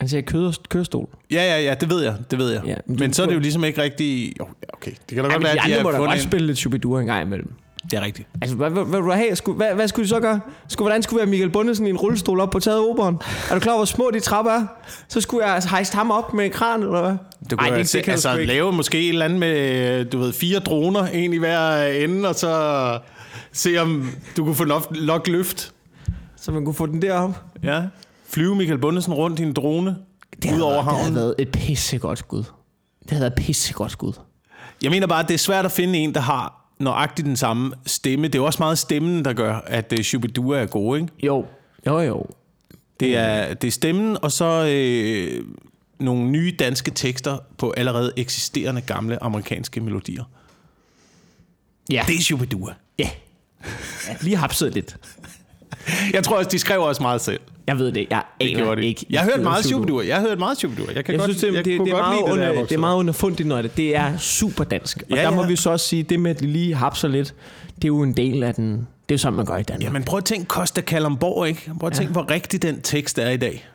Han 0.00 0.08
siger 0.08 0.20
kød, 0.22 0.52
kørestol. 0.68 1.08
Ja, 1.30 1.36
ja, 1.42 1.60
ja, 1.62 1.74
det 1.74 1.90
ved 1.90 2.02
jeg, 2.04 2.14
det 2.30 2.38
ved 2.38 2.50
jeg. 2.52 2.62
Ja, 2.64 2.70
Ja, 2.70 2.76
men 2.86 2.96
men, 3.00 3.12
så 3.12 3.22
er 3.22 3.26
det 3.26 3.34
jo 3.34 3.38
ligesom 3.40 3.64
ikke 3.64 3.82
rigtig... 3.82 4.32
Ja, 4.40 4.44
okay, 4.72 4.90
det 4.90 5.14
kan 5.14 5.16
da 5.16 5.22
Ja, 5.24 5.32
godt 5.32 5.32
men 5.32 5.42
være, 5.44 5.54
de 5.54 5.60
at 5.60 5.66
de 5.68 5.72
andre 5.72 5.82
må 5.82 5.88
har 5.88 5.92
da 5.92 5.98
fundet 5.98 6.14
godt 6.18 6.22
spille 6.22 6.46
lidt 6.46 6.58
Shubidua 6.58 7.00
en 7.00 7.06
gang 7.06 7.22
imellem. 7.26 7.52
Det 7.90 7.96
er 7.96 8.00
rigtigt. 8.02 8.28
Altså, 8.42 8.56
hvad, 8.56 8.70
hvad, 8.70 8.84
hvad, 8.84 8.98
du 9.44 9.52
hvad, 9.52 9.74
hvad 9.74 9.88
skulle 9.88 10.04
de 10.04 10.08
så 10.08 10.20
gøre? 10.20 10.40
Skulle, 10.68 10.84
hvordan 10.84 11.02
skulle 11.02 11.18
være 11.18 11.26
Michael 11.26 11.50
Bundesen 11.50 11.86
i 11.86 11.90
en 11.90 11.96
rullestol 11.96 12.40
op 12.40 12.50
på 12.50 12.60
taget 12.60 12.78
operen? 12.90 13.18
Er 13.50 13.54
du 13.54 13.60
klar, 13.60 13.76
hvor 13.76 13.84
små 13.84 14.10
de 14.12 14.20
trapper 14.20 14.52
er? 14.52 14.66
Så 15.08 15.20
skulle 15.20 15.46
jeg 15.46 15.54
altså 15.54 15.70
hejse 15.70 15.94
ham 15.96 16.10
op 16.10 16.34
med 16.34 16.44
en 16.44 16.50
kran, 16.50 16.82
eller 16.82 17.00
hvad? 17.00 17.16
Du 17.50 17.56
Ej, 17.56 17.68
kunne 17.68 17.78
det, 17.78 17.88
se, 17.88 17.98
det 17.98 18.04
kan 18.04 18.12
altså, 18.12 18.32
du 18.36 18.38
lave 18.42 18.72
måske 18.72 19.00
et 19.02 19.08
eller 19.08 19.24
andet 19.24 19.38
med, 19.40 20.04
du 20.04 20.18
ved, 20.18 20.32
fire 20.32 20.58
droner, 20.58 21.06
en 21.06 21.32
i 21.32 21.38
hver 21.38 21.86
ende, 21.86 22.28
og 22.28 22.34
så 22.34 22.98
se 23.52 23.78
om 23.78 24.10
du 24.36 24.44
kunne 24.44 24.54
få 24.54 24.64
nok, 24.64 24.96
nok 25.06 25.28
løft. 25.28 25.72
Så 26.36 26.52
man 26.52 26.64
kunne 26.64 26.74
få 26.74 26.86
den 26.86 27.02
derop. 27.02 27.40
Ja. 27.62 27.82
Flyve 28.28 28.54
Michael 28.54 28.78
Bundesen 28.78 29.14
rundt 29.14 29.40
i 29.40 29.42
en 29.42 29.52
drone 29.52 29.96
ud 30.54 30.60
over 30.60 30.74
Det 30.74 30.84
havde 30.84 30.96
havnen. 30.98 31.14
været 31.14 31.34
et 31.38 31.48
pissegodt 31.52 32.18
skud. 32.18 32.38
Det 33.02 33.10
havde 33.10 33.20
været 33.20 33.38
et 33.38 33.44
pissegodt 33.44 33.92
skud. 33.92 34.12
Jeg 34.82 34.90
mener 34.90 35.06
bare, 35.06 35.20
at 35.22 35.28
det 35.28 35.34
er 35.34 35.38
svært 35.38 35.64
at 35.64 35.72
finde 35.72 35.98
en, 35.98 36.14
der 36.14 36.20
har 36.20 36.65
nøjagtigt 36.78 37.26
den 37.26 37.36
samme 37.36 37.74
stemme. 37.86 38.26
Det 38.26 38.34
er 38.34 38.38
jo 38.38 38.44
også 38.44 38.62
meget 38.62 38.78
stemmen, 38.78 39.24
der 39.24 39.32
gør, 39.32 39.54
at 39.66 39.92
uh, 39.92 40.02
Shubidua 40.02 40.58
er 40.58 40.66
god, 40.66 40.96
ikke? 40.96 41.08
Jo, 41.22 41.46
jo, 41.86 42.00
jo. 42.00 42.26
Det 43.00 43.16
er, 43.16 43.54
det 43.54 43.68
er 43.68 43.72
stemmen, 43.72 44.16
og 44.22 44.32
så 44.32 44.66
øh, 44.68 45.44
nogle 45.98 46.30
nye 46.30 46.56
danske 46.58 46.90
tekster 46.90 47.38
på 47.58 47.74
allerede 47.76 48.12
eksisterende 48.16 48.80
gamle 48.80 49.22
amerikanske 49.22 49.80
melodier. 49.80 50.24
Ja. 51.90 52.04
Det 52.06 52.16
er 52.16 52.20
Shubidua. 52.20 52.74
Ja. 52.98 53.10
ja 54.08 54.16
lige 54.20 54.36
hapset 54.36 54.74
lidt. 54.74 54.96
Jeg 56.14 56.24
tror 56.24 56.36
også, 56.36 56.50
de 56.50 56.58
skrev 56.58 56.80
også 56.80 57.02
meget 57.02 57.20
selv. 57.20 57.40
Jeg 57.66 57.78
ved 57.78 57.92
det. 57.92 58.06
Jeg 58.10 58.22
Det 58.40 58.46
aner 58.48 58.58
gjorde 58.64 58.80
de. 58.82 58.86
ikke. 58.86 59.06
Jeg 59.10 59.20
har 59.20 59.30
hørt 59.30 59.42
meget 59.42 59.64
Shubidua. 59.64 60.06
Jeg 60.06 60.16
har 60.16 60.22
hørt 60.28 60.38
meget 60.38 60.58
Shubidua. 60.58 60.86
Jeg 60.94 61.04
kan 61.04 61.12
Jeg 61.12 61.18
godt, 61.20 61.30
synes, 61.30 61.40
det, 61.40 61.54
jeg 61.54 61.64
det, 61.64 61.64
det, 61.64 61.74
er 61.74 61.78
godt 61.78 61.90
meget 61.90 62.14
lide 62.16 62.26
det, 62.26 62.50
under, 62.50 62.62
det 62.66 62.72
er 62.74 62.78
meget 62.78 62.96
underfundigt, 62.96 63.48
når 63.48 63.62
det, 63.62 63.76
det 63.76 63.96
er 63.96 64.16
super 64.18 64.64
dansk. 64.64 65.02
Og 65.10 65.16
Ja, 65.16 65.22
der 65.22 65.30
må 65.30 65.42
ja. 65.42 65.48
vi 65.48 65.56
så 65.56 65.70
også 65.70 65.86
sige, 65.88 66.02
det 66.02 66.20
med, 66.20 66.30
at 66.30 66.42
lige 66.42 66.74
hapser 66.74 67.08
lidt, 67.08 67.34
det 67.76 67.84
er 67.84 67.88
jo 67.88 68.02
en 68.02 68.12
del 68.16 68.42
af 68.42 68.54
den... 68.54 68.72
Det 68.72 68.78
er 69.08 69.14
jo 69.14 69.18
sådan, 69.18 69.36
man 69.36 69.46
gør 69.46 69.56
i 69.56 69.62
Danmark. 69.62 69.82
Ja, 69.84 69.90
men 69.90 70.02
prøv 70.04 70.18
at 70.18 70.24
tænke 70.24 70.46
Costa 70.46 70.80
Kalundborg, 70.80 71.48
ikke? 71.48 71.70
Prøv 71.80 71.86
at 71.86 71.92
tænke, 71.92 72.12
hvor 72.12 72.30
rigtig 72.30 72.62
den 72.62 72.80
tekst 72.80 73.18
er 73.18 73.30
i 73.30 73.36
dag. 73.36 73.68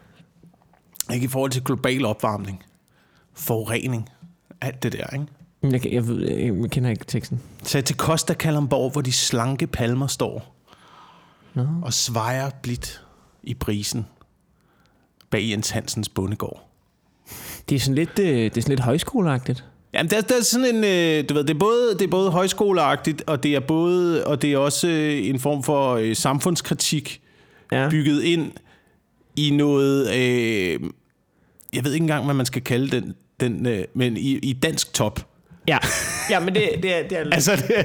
Ikke 1.14 1.24
i 1.26 1.28
forhold 1.28 1.52
til 1.52 1.64
global 1.64 2.06
opvarmning. 2.06 2.64
Forurening. 3.36 4.10
Alt 4.62 4.84
det 4.84 4.92
der, 4.94 5.06
ikke? 5.14 5.26
Jeg, 5.64 5.94
jeg, 5.94 6.08
ved, 6.08 6.30
jeg, 6.32 6.70
kender 6.72 6.90
ikke 6.90 7.06
teksten. 7.06 7.42
Tag 7.64 7.84
til 7.84 7.96
Costa 7.96 8.34
Kalundborg, 8.34 8.92
hvor 8.92 9.02
de 9.02 9.12
slanke 9.12 9.68
palmer 9.68 10.08
står. 10.08 10.56
Nå. 11.54 11.68
Og 11.82 11.94
svejer 11.94 12.50
blidt 12.64 13.02
i 13.44 13.54
brisen. 13.54 14.06
Bag 15.30 15.50
Jens 15.50 15.70
Hansens 15.70 16.10
bondegård. 16.10 16.68
Det 17.70 17.76
er 17.76 17.80
sådan 17.80 17.96
lidt, 17.96 18.20
øh, 18.20 18.26
det 18.28 18.58
er 18.58 18.62
sådan 18.62 18.72
lidt 18.72 18.80
højskoleagtigt. 18.80 19.66
Jamen, 19.94 20.10
der, 20.10 20.22
der 20.22 20.38
er 20.38 20.44
sådan 20.44 20.76
en, 20.76 20.84
øh, 20.84 21.30
du 21.30 21.34
ved, 21.34 21.44
det 21.44 21.56
er 21.56 21.60
både, 21.60 21.94
det 21.94 22.02
er 22.02 22.08
både 22.08 22.32
højskoleagtigt, 22.32 23.24
og 23.28 23.44
det 23.44 23.56
er 23.56 23.60
både, 23.60 24.26
og 24.28 24.42
det 24.42 24.54
er 24.54 24.58
også 24.58 24.88
øh, 24.88 25.28
en 25.28 25.40
form 25.40 25.64
for 25.64 25.96
øh, 25.96 26.16
samfundskritik 26.16 27.22
Ja. 27.72 27.90
bygget 27.90 28.24
ind 28.24 28.52
i 29.36 29.50
noget, 29.50 30.08
øh, 30.16 30.80
jeg 31.74 31.84
ved 31.84 31.94
ikke 31.94 32.04
engang, 32.04 32.26
hvad 32.26 32.34
man 32.34 32.46
skal 32.46 32.62
kalde 32.62 32.88
den, 33.02 33.16
den 33.40 33.66
øh, 33.66 33.86
men 33.94 34.18
i, 34.18 34.38
i 34.38 34.54
dansk 34.54 34.94
top. 34.94 35.28
Ja, 36.32 36.40
ja 36.40 36.46
men 36.46 36.56
det, 36.56 36.70
det, 36.84 36.98
er, 37.00 37.04
det 37.08 37.18
er... 37.18 37.24
Altså, 37.32 37.56
det, 37.56 37.68
det, 37.68 37.78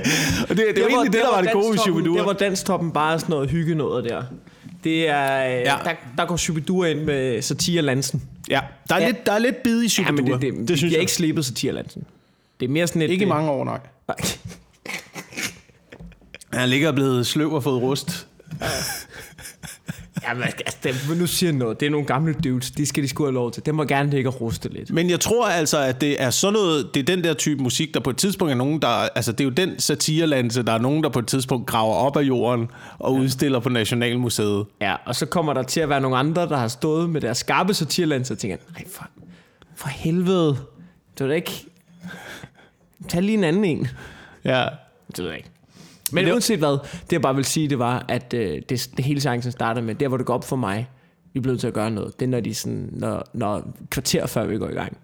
det, 0.48 0.56
det 0.58 0.78
er 0.78 0.82
jo 0.82 0.88
egentlig 0.88 1.12
det, 1.12 1.20
der 1.22 1.30
var 1.34 1.42
det 1.42 1.52
gode 1.52 1.78
Shubidua. 1.78 2.18
Der 2.18 2.24
var 2.24 2.32
danstoppen 2.32 2.92
bare 2.92 3.18
sådan 3.18 3.30
noget 3.32 3.50
hygge 3.50 3.74
noget 3.74 4.04
der. 4.04 4.22
Det 4.84 5.08
er, 5.08 5.38
ja. 5.38 5.58
Ja. 5.58 5.76
der, 5.84 5.92
der 6.18 6.26
går 6.26 6.36
Shubidua 6.36 6.86
ind 6.86 7.00
med 7.00 7.42
Satire 7.42 7.82
Lansen. 7.82 8.22
Ja, 8.50 8.60
der 8.88 8.94
er, 8.94 8.98
Ja. 8.98 9.04
ja. 9.06 9.10
Lidt, 9.12 9.26
der 9.26 9.32
er 9.32 9.38
lidt 9.38 9.62
bid 9.62 9.80
i 9.80 9.84
Ja, 9.84 9.88
Shubidua. 9.88 10.12
men 10.16 10.26
det, 10.26 10.40
det, 10.42 10.52
det, 10.60 10.68
det 10.68 10.78
synes 10.78 10.92
jeg. 10.92 11.00
ikke 11.00 11.12
slebet 11.12 11.44
Satire 11.44 11.72
Lansen. 11.72 12.04
Det 12.60 12.66
er 12.66 12.70
mere 12.70 12.86
sådan 12.86 13.02
et... 13.02 13.10
Ikke 13.10 13.22
i 13.22 13.24
øh, 13.24 13.28
mange 13.28 13.50
år, 13.50 13.64
nej. 13.64 13.78
Nej. 14.08 14.16
Han 16.52 16.68
ligger 16.68 16.92
blevet 16.92 17.26
sløv 17.26 17.52
og 17.52 17.62
fået 17.62 17.82
rust. 17.82 18.26
Ja, 18.60 18.66
men 20.34 20.42
altså, 20.42 20.76
det, 20.82 21.18
nu 21.18 21.26
siger 21.26 21.52
noget. 21.52 21.80
Det 21.80 21.86
er 21.86 21.90
nogle 21.90 22.06
gamle 22.06 22.34
dudes. 22.44 22.70
De 22.70 22.86
skal 22.86 23.02
de 23.02 23.08
sgu 23.08 23.24
have 23.24 23.34
lov 23.34 23.50
til. 23.50 23.66
Det 23.66 23.74
må 23.74 23.84
gerne 23.84 24.10
ligge 24.10 24.28
og 24.28 24.40
ruste 24.40 24.68
lidt. 24.68 24.90
Men 24.90 25.10
jeg 25.10 25.20
tror 25.20 25.48
altså, 25.48 25.78
at 25.78 26.00
det 26.00 26.22
er 26.22 26.30
sådan 26.30 26.52
noget, 26.52 26.94
det 26.94 27.00
er 27.00 27.04
den 27.04 27.24
der 27.24 27.34
type 27.34 27.62
musik, 27.62 27.94
der 27.94 28.00
på 28.00 28.10
et 28.10 28.16
tidspunkt 28.16 28.52
er 28.52 28.56
nogen, 28.56 28.82
der, 28.82 28.88
altså 28.88 29.32
det 29.32 29.40
er 29.40 29.44
jo 29.44 29.50
den 29.50 29.78
satirelandse, 29.78 30.62
der 30.62 30.72
er 30.72 30.78
nogen, 30.78 31.02
der 31.02 31.08
på 31.08 31.18
et 31.18 31.26
tidspunkt 31.26 31.66
graver 31.66 31.94
op 31.94 32.16
af 32.16 32.22
jorden 32.22 32.68
og 32.98 33.14
ja. 33.14 33.20
udstiller 33.20 33.60
på 33.60 33.68
Nationalmuseet. 33.68 34.66
Ja, 34.80 34.94
og 35.04 35.14
så 35.14 35.26
kommer 35.26 35.54
der 35.54 35.62
til 35.62 35.80
at 35.80 35.88
være 35.88 36.00
nogle 36.00 36.16
andre, 36.16 36.42
der 36.42 36.56
har 36.56 36.68
stået 36.68 37.10
med 37.10 37.20
deres 37.20 37.38
skarpe 37.38 37.74
satirlands 37.74 38.30
og 38.30 38.38
tænker, 38.38 38.56
nej, 38.72 38.84
for, 38.92 39.08
for 39.74 39.88
helvede. 39.88 40.48
Det 41.18 41.20
var 41.20 41.26
da 41.26 41.34
ikke... 41.34 41.66
Tag 43.08 43.22
lige 43.22 43.38
en 43.38 43.44
anden 43.44 43.64
en. 43.64 43.88
Ja. 44.44 44.66
Det 45.08 45.18
ved 45.18 45.26
jeg 45.26 45.36
ikke. 45.36 45.50
Men 46.12 46.24
det, 46.24 46.32
uanset 46.32 46.58
hvad, 46.58 46.78
det 47.02 47.12
jeg 47.12 47.22
bare 47.22 47.34
vil 47.34 47.44
sige, 47.44 47.68
det 47.68 47.78
var, 47.78 48.04
at 48.08 48.34
øh, 48.34 48.62
det, 48.68 48.90
det 48.96 49.04
hele 49.04 49.20
chancen 49.20 49.52
starter 49.52 49.82
med, 49.82 49.94
der 49.94 50.08
hvor 50.08 50.16
det 50.16 50.26
går 50.26 50.34
op 50.34 50.44
for 50.44 50.56
mig, 50.56 50.90
vi 51.32 51.38
er 51.38 51.42
blevet 51.42 51.60
til 51.60 51.66
at 51.66 51.74
gøre 51.74 51.90
noget, 51.90 52.20
det 52.20 52.26
er 52.26 52.30
når 52.30 52.40
de 52.40 52.54
sådan, 52.54 52.88
når, 52.92 53.24
når 53.34 53.74
kvarter 53.90 54.26
før 54.26 54.46
vi 54.46 54.58
går 54.58 54.68
i 54.68 54.74
gang, 54.74 54.96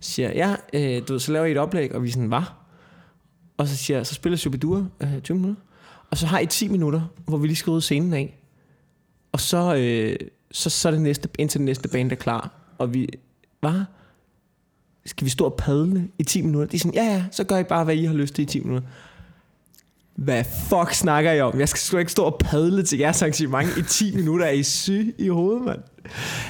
siger, 0.00 0.32
ja, 0.32 0.56
øh, 0.72 1.08
du 1.08 1.12
ved, 1.12 1.20
så 1.20 1.32
laver 1.32 1.46
I 1.46 1.50
et 1.50 1.58
oplæg, 1.58 1.94
og 1.94 2.02
vi 2.02 2.10
sådan, 2.10 2.28
hvad? 2.28 2.42
Og 3.56 3.68
så 3.68 3.76
siger 3.76 3.98
jeg, 3.98 4.06
så 4.06 4.14
spiller 4.14 4.36
Shubidua 4.36 4.84
øh, 5.00 5.20
20 5.20 5.36
minutter, 5.36 5.62
og 6.10 6.18
så 6.18 6.26
har 6.26 6.38
I 6.38 6.46
10 6.46 6.68
minutter, 6.68 7.02
hvor 7.26 7.38
vi 7.38 7.46
lige 7.46 7.56
skal 7.56 7.70
rydde 7.70 7.82
scenen 7.82 8.14
af, 8.14 8.38
og 9.32 9.40
så, 9.40 9.74
øh, 9.74 10.16
så, 10.50 10.70
så 10.70 10.88
er 10.88 10.92
det 10.92 11.00
næste, 11.00 11.28
indtil 11.38 11.58
den 11.58 11.64
næste 11.64 11.88
band 11.88 12.12
er 12.12 12.16
klar, 12.16 12.50
og 12.78 12.94
vi, 12.94 13.08
hvad? 13.60 13.82
Skal 15.06 15.24
vi 15.24 15.30
stå 15.30 15.44
og 15.44 15.54
padle 15.54 16.08
i 16.18 16.22
10 16.22 16.42
minutter? 16.42 16.68
De 16.68 16.76
er 16.76 16.78
sådan, 16.78 16.94
ja 16.94 17.04
ja, 17.04 17.24
så 17.30 17.44
gør 17.44 17.58
I 17.58 17.64
bare, 17.64 17.84
hvad 17.84 17.94
I 17.94 18.04
har 18.04 18.14
lyst 18.14 18.34
til 18.34 18.42
i 18.42 18.46
10 18.46 18.60
minutter. 18.60 18.88
Hvad 20.18 20.44
fuck 20.68 20.92
snakker 20.92 21.32
I 21.32 21.40
om? 21.40 21.60
Jeg 21.60 21.68
skal 21.68 21.80
sgu 21.80 21.96
ikke 21.96 22.12
stå 22.12 22.22
og 22.22 22.38
padle 22.40 22.82
til 22.82 22.98
jeres 22.98 23.22
arrangement 23.22 23.76
i 23.76 23.82
10 23.82 24.16
minutter. 24.16 24.46
Er 24.46 24.50
I 24.50 24.62
syge 24.62 25.12
i 25.18 25.28
hovedet, 25.28 25.62
mand? 25.62 25.78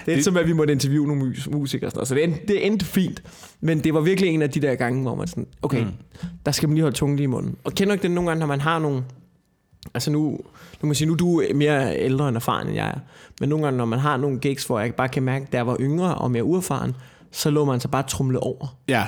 Det 0.07 0.13
er 0.13 0.17
det... 0.17 0.25
som, 0.25 0.37
at 0.37 0.47
vi 0.47 0.53
måtte 0.53 0.73
interviewe 0.73 1.07
nogle 1.07 1.23
mus- 1.23 1.51
musikere 1.51 1.89
og 1.89 1.91
sådan 1.91 1.99
noget. 1.99 2.09
Så 2.09 2.15
det 2.15 2.25
endte, 2.25 2.47
det 2.49 2.67
endte 2.67 2.85
fint. 2.87 3.23
Men 3.61 3.85
det 3.85 3.95
var 3.95 4.01
virkelig 4.01 4.31
en 4.31 4.43
af 4.43 4.51
de 4.51 4.61
der 4.61 4.75
gange, 4.75 5.03
hvor 5.03 5.15
man 5.15 5.29
sådan, 5.29 5.47
okay, 5.63 5.83
mm. 5.83 5.91
der 6.47 6.53
skal 6.53 6.69
man 6.69 6.75
lige 6.75 6.83
holde 6.83 6.97
tungen 6.97 7.17
lige 7.17 7.25
i 7.25 7.27
munden. 7.27 7.57
Og 7.65 7.73
kender 7.73 7.93
ikke 7.93 8.03
det 8.03 8.11
nogle 8.11 8.31
gange, 8.31 8.41
når 8.41 8.47
man 8.47 8.61
har 8.61 8.79
nogle... 8.79 9.05
Altså 9.95 10.11
nu, 10.11 10.21
nu 10.31 10.39
kan 10.81 10.87
man 10.87 10.95
sige, 10.95 11.07
nu 11.07 11.13
er 11.13 11.17
du 11.17 11.43
mere 11.55 11.99
ældre 11.99 12.29
end 12.29 12.37
erfaren, 12.37 12.67
end 12.67 12.77
jeg 12.77 12.89
er. 12.89 12.99
Men 13.41 13.49
nogle 13.49 13.65
gange, 13.65 13.79
når 13.79 13.85
man 13.85 13.99
har 13.99 14.17
nogle 14.17 14.39
gigs, 14.39 14.65
hvor 14.65 14.81
jeg 14.81 14.95
bare 14.95 15.09
kan 15.09 15.23
mærke, 15.23 15.47
at 15.49 15.55
jeg 15.55 15.67
var 15.67 15.77
yngre 15.81 16.15
og 16.15 16.31
mere 16.31 16.45
uerfaren, 16.45 16.97
så 17.33 17.51
lå 17.51 17.65
man 17.65 17.81
sig 17.81 17.91
bare 17.91 18.03
trumle 18.03 18.41
over. 18.41 18.77
Ja. 18.89 19.05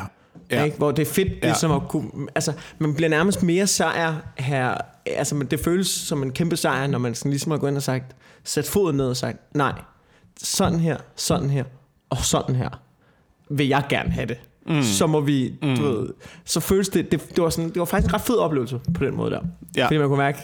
Ja. 0.50 0.64
Ikke? 0.64 0.76
Hvor 0.76 0.90
det 0.90 1.09
er 1.09 1.12
fedt, 1.12 1.28
det 1.42 1.49
Ja. 1.49 1.54
som 1.54 1.73
at 1.73 1.83
kunne, 1.88 2.11
altså, 2.35 2.52
man 2.78 2.95
bliver 2.95 3.09
nærmest 3.09 3.42
mere 3.42 3.66
sejr 3.66 4.14
her, 4.38 4.75
altså 5.07 5.35
men 5.35 5.47
det 5.47 5.61
føles 5.61 5.88
som 5.88 6.23
en 6.23 6.33
kæmpe 6.33 6.57
sejr, 6.57 6.87
når 6.87 6.99
man 6.99 7.14
sådan 7.14 7.30
ligesom 7.30 7.50
har 7.50 7.59
gået 7.59 7.71
ind 7.71 7.76
og 7.76 7.83
sagt, 7.83 8.16
sat 8.45 8.66
foden 8.66 8.97
ned 8.97 9.07
og 9.07 9.16
sagt, 9.16 9.38
nej, 9.54 9.73
sådan 10.42 10.80
her, 10.80 10.97
sådan 11.16 11.50
her, 11.50 11.64
og 12.11 12.16
sådan 12.19 12.54
her, 12.54 12.69
vil 13.50 13.69
jeg 13.69 13.85
gerne 13.88 14.11
have 14.11 14.26
det. 14.26 14.38
Mm. 14.66 14.83
Så 14.83 15.07
må 15.07 15.21
vi, 15.21 15.54
mm. 15.62 15.76
du 15.76 15.83
ved, 15.83 16.09
så 16.45 16.61
føles 16.61 16.88
det, 16.88 17.12
det, 17.12 17.28
det, 17.37 17.42
var 17.42 17.50
sådan, 17.50 17.69
det 17.71 17.78
var 17.78 17.85
faktisk 17.85 18.09
en 18.11 18.14
ret 18.14 18.21
fed 18.21 18.37
oplevelse 18.37 18.80
på 18.95 19.04
den 19.04 19.16
måde 19.16 19.30
der. 19.30 19.40
Ja. 19.76 19.85
Fordi 19.87 19.99
man 19.99 20.09
kunne 20.09 20.19
mærke, 20.19 20.38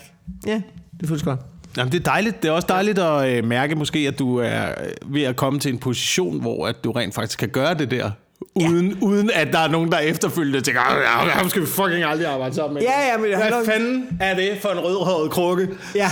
ja, 0.47 0.63
det 1.01 1.09
føles 1.09 1.23
godt. 1.23 1.41
Jamen, 1.77 1.93
det 1.93 2.01
er 2.01 2.05
dejligt. 2.05 2.43
Det 2.43 2.49
er 2.49 2.53
også 2.53 2.67
dejligt 2.69 2.99
at 2.99 3.29
øh, 3.39 3.45
mærke 3.45 3.75
måske, 3.75 3.99
at 3.99 4.19
du 4.19 4.37
er 4.37 4.65
øh, 4.69 5.15
ved 5.15 5.23
at 5.23 5.37
komme 5.37 5.59
til 5.61 5.73
en 5.73 5.79
position, 5.79 6.41
hvor 6.41 6.67
at 6.67 6.85
du 6.85 6.93
rent 6.93 7.15
faktisk 7.15 7.39
kan 7.39 7.49
gøre 7.49 7.75
det 7.75 7.91
der. 7.91 8.11
Uden, 8.55 8.89
ja. 8.91 8.95
uden 9.07 9.31
at 9.35 9.49
der 9.53 9.59
er 9.59 9.69
nogen, 9.69 9.93
der 9.93 9.99
efterfølgende 9.99 10.61
tænker, 10.61 10.81
"Ah, 10.81 11.27
ja, 11.27 11.31
ham 11.33 11.49
skal 11.49 11.63
vi 11.63 11.67
fucking 11.67 12.05
aldrig 12.05 12.27
arbejde 12.27 12.55
sammen 12.55 12.75
med. 12.75 12.83
Ja, 12.83 13.11
ja, 13.13 13.17
men 13.19 13.31
det 13.31 13.37
Hvad 13.39 13.53
om- 13.53 13.67
fanden 13.67 14.19
er 14.21 14.35
det 14.35 14.51
for 14.63 14.69
en 14.69 14.79
rødhåret 14.79 15.31
krukke? 15.31 15.69
Ja. 15.95 16.01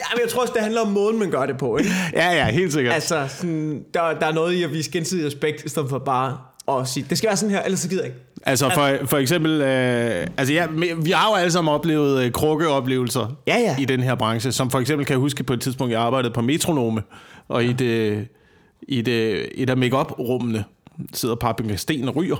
ja, 0.00 0.04
men 0.14 0.20
jeg 0.22 0.28
tror 0.30 0.40
også, 0.42 0.52
det 0.54 0.62
handler 0.62 0.80
om 0.80 0.88
måden, 0.88 1.18
man 1.18 1.30
gør 1.30 1.46
det 1.46 1.58
på, 1.58 1.76
ikke? 1.76 1.90
Ja, 2.12 2.30
ja, 2.32 2.50
helt 2.50 2.72
sikkert. 2.72 2.94
Altså, 2.94 3.24
sådan, 3.28 3.82
der, 3.94 4.00
der 4.20 4.26
er 4.26 4.32
noget 4.32 4.52
i 4.54 4.62
at 4.62 4.72
vise 4.72 4.90
gensidig 4.90 5.26
respekt, 5.26 5.64
i 5.64 5.68
stedet 5.68 5.88
for 5.90 5.98
bare 5.98 6.36
at 6.80 6.88
sige, 6.88 7.06
det 7.10 7.18
skal 7.18 7.28
være 7.28 7.36
sådan 7.36 7.54
her, 7.54 7.62
ellers 7.62 7.80
så 7.80 7.88
gider 7.88 8.02
jeg 8.02 8.08
ikke. 8.12 8.20
Altså 8.46 8.70
for, 8.74 8.90
for 9.06 9.16
eksempel, 9.18 9.60
øh, 9.60 10.26
altså 10.36 10.54
ja, 10.54 10.66
vi 11.02 11.10
har 11.10 11.28
jo 11.30 11.34
alle 11.34 11.50
sammen 11.52 11.74
oplevet 11.74 12.24
øh, 12.24 12.32
krukkeoplevelser 12.32 13.36
Ja, 13.46 13.58
ja. 13.58 13.76
i 13.78 13.84
den 13.84 14.00
her 14.02 14.14
branche, 14.14 14.52
som 14.52 14.70
for 14.70 14.78
eksempel 14.80 15.06
kan 15.06 15.12
jeg 15.14 15.18
huske 15.20 15.44
på 15.44 15.52
et 15.52 15.60
tidspunkt, 15.60 15.92
jeg 15.92 16.00
arbejdede 16.00 16.32
på 16.32 16.40
Metronome, 16.42 17.02
og 17.48 17.64
ja. 17.64 17.70
i, 17.70 17.72
det, 17.72 18.26
i 18.88 19.02
det, 19.02 19.46
et 19.54 19.70
af 19.70 19.76
make-up-rummene 19.76 20.64
sidder 21.12 21.34
Paprika 21.34 21.76
Sten 21.76 22.08
og 22.08 22.16
ryger, 22.16 22.36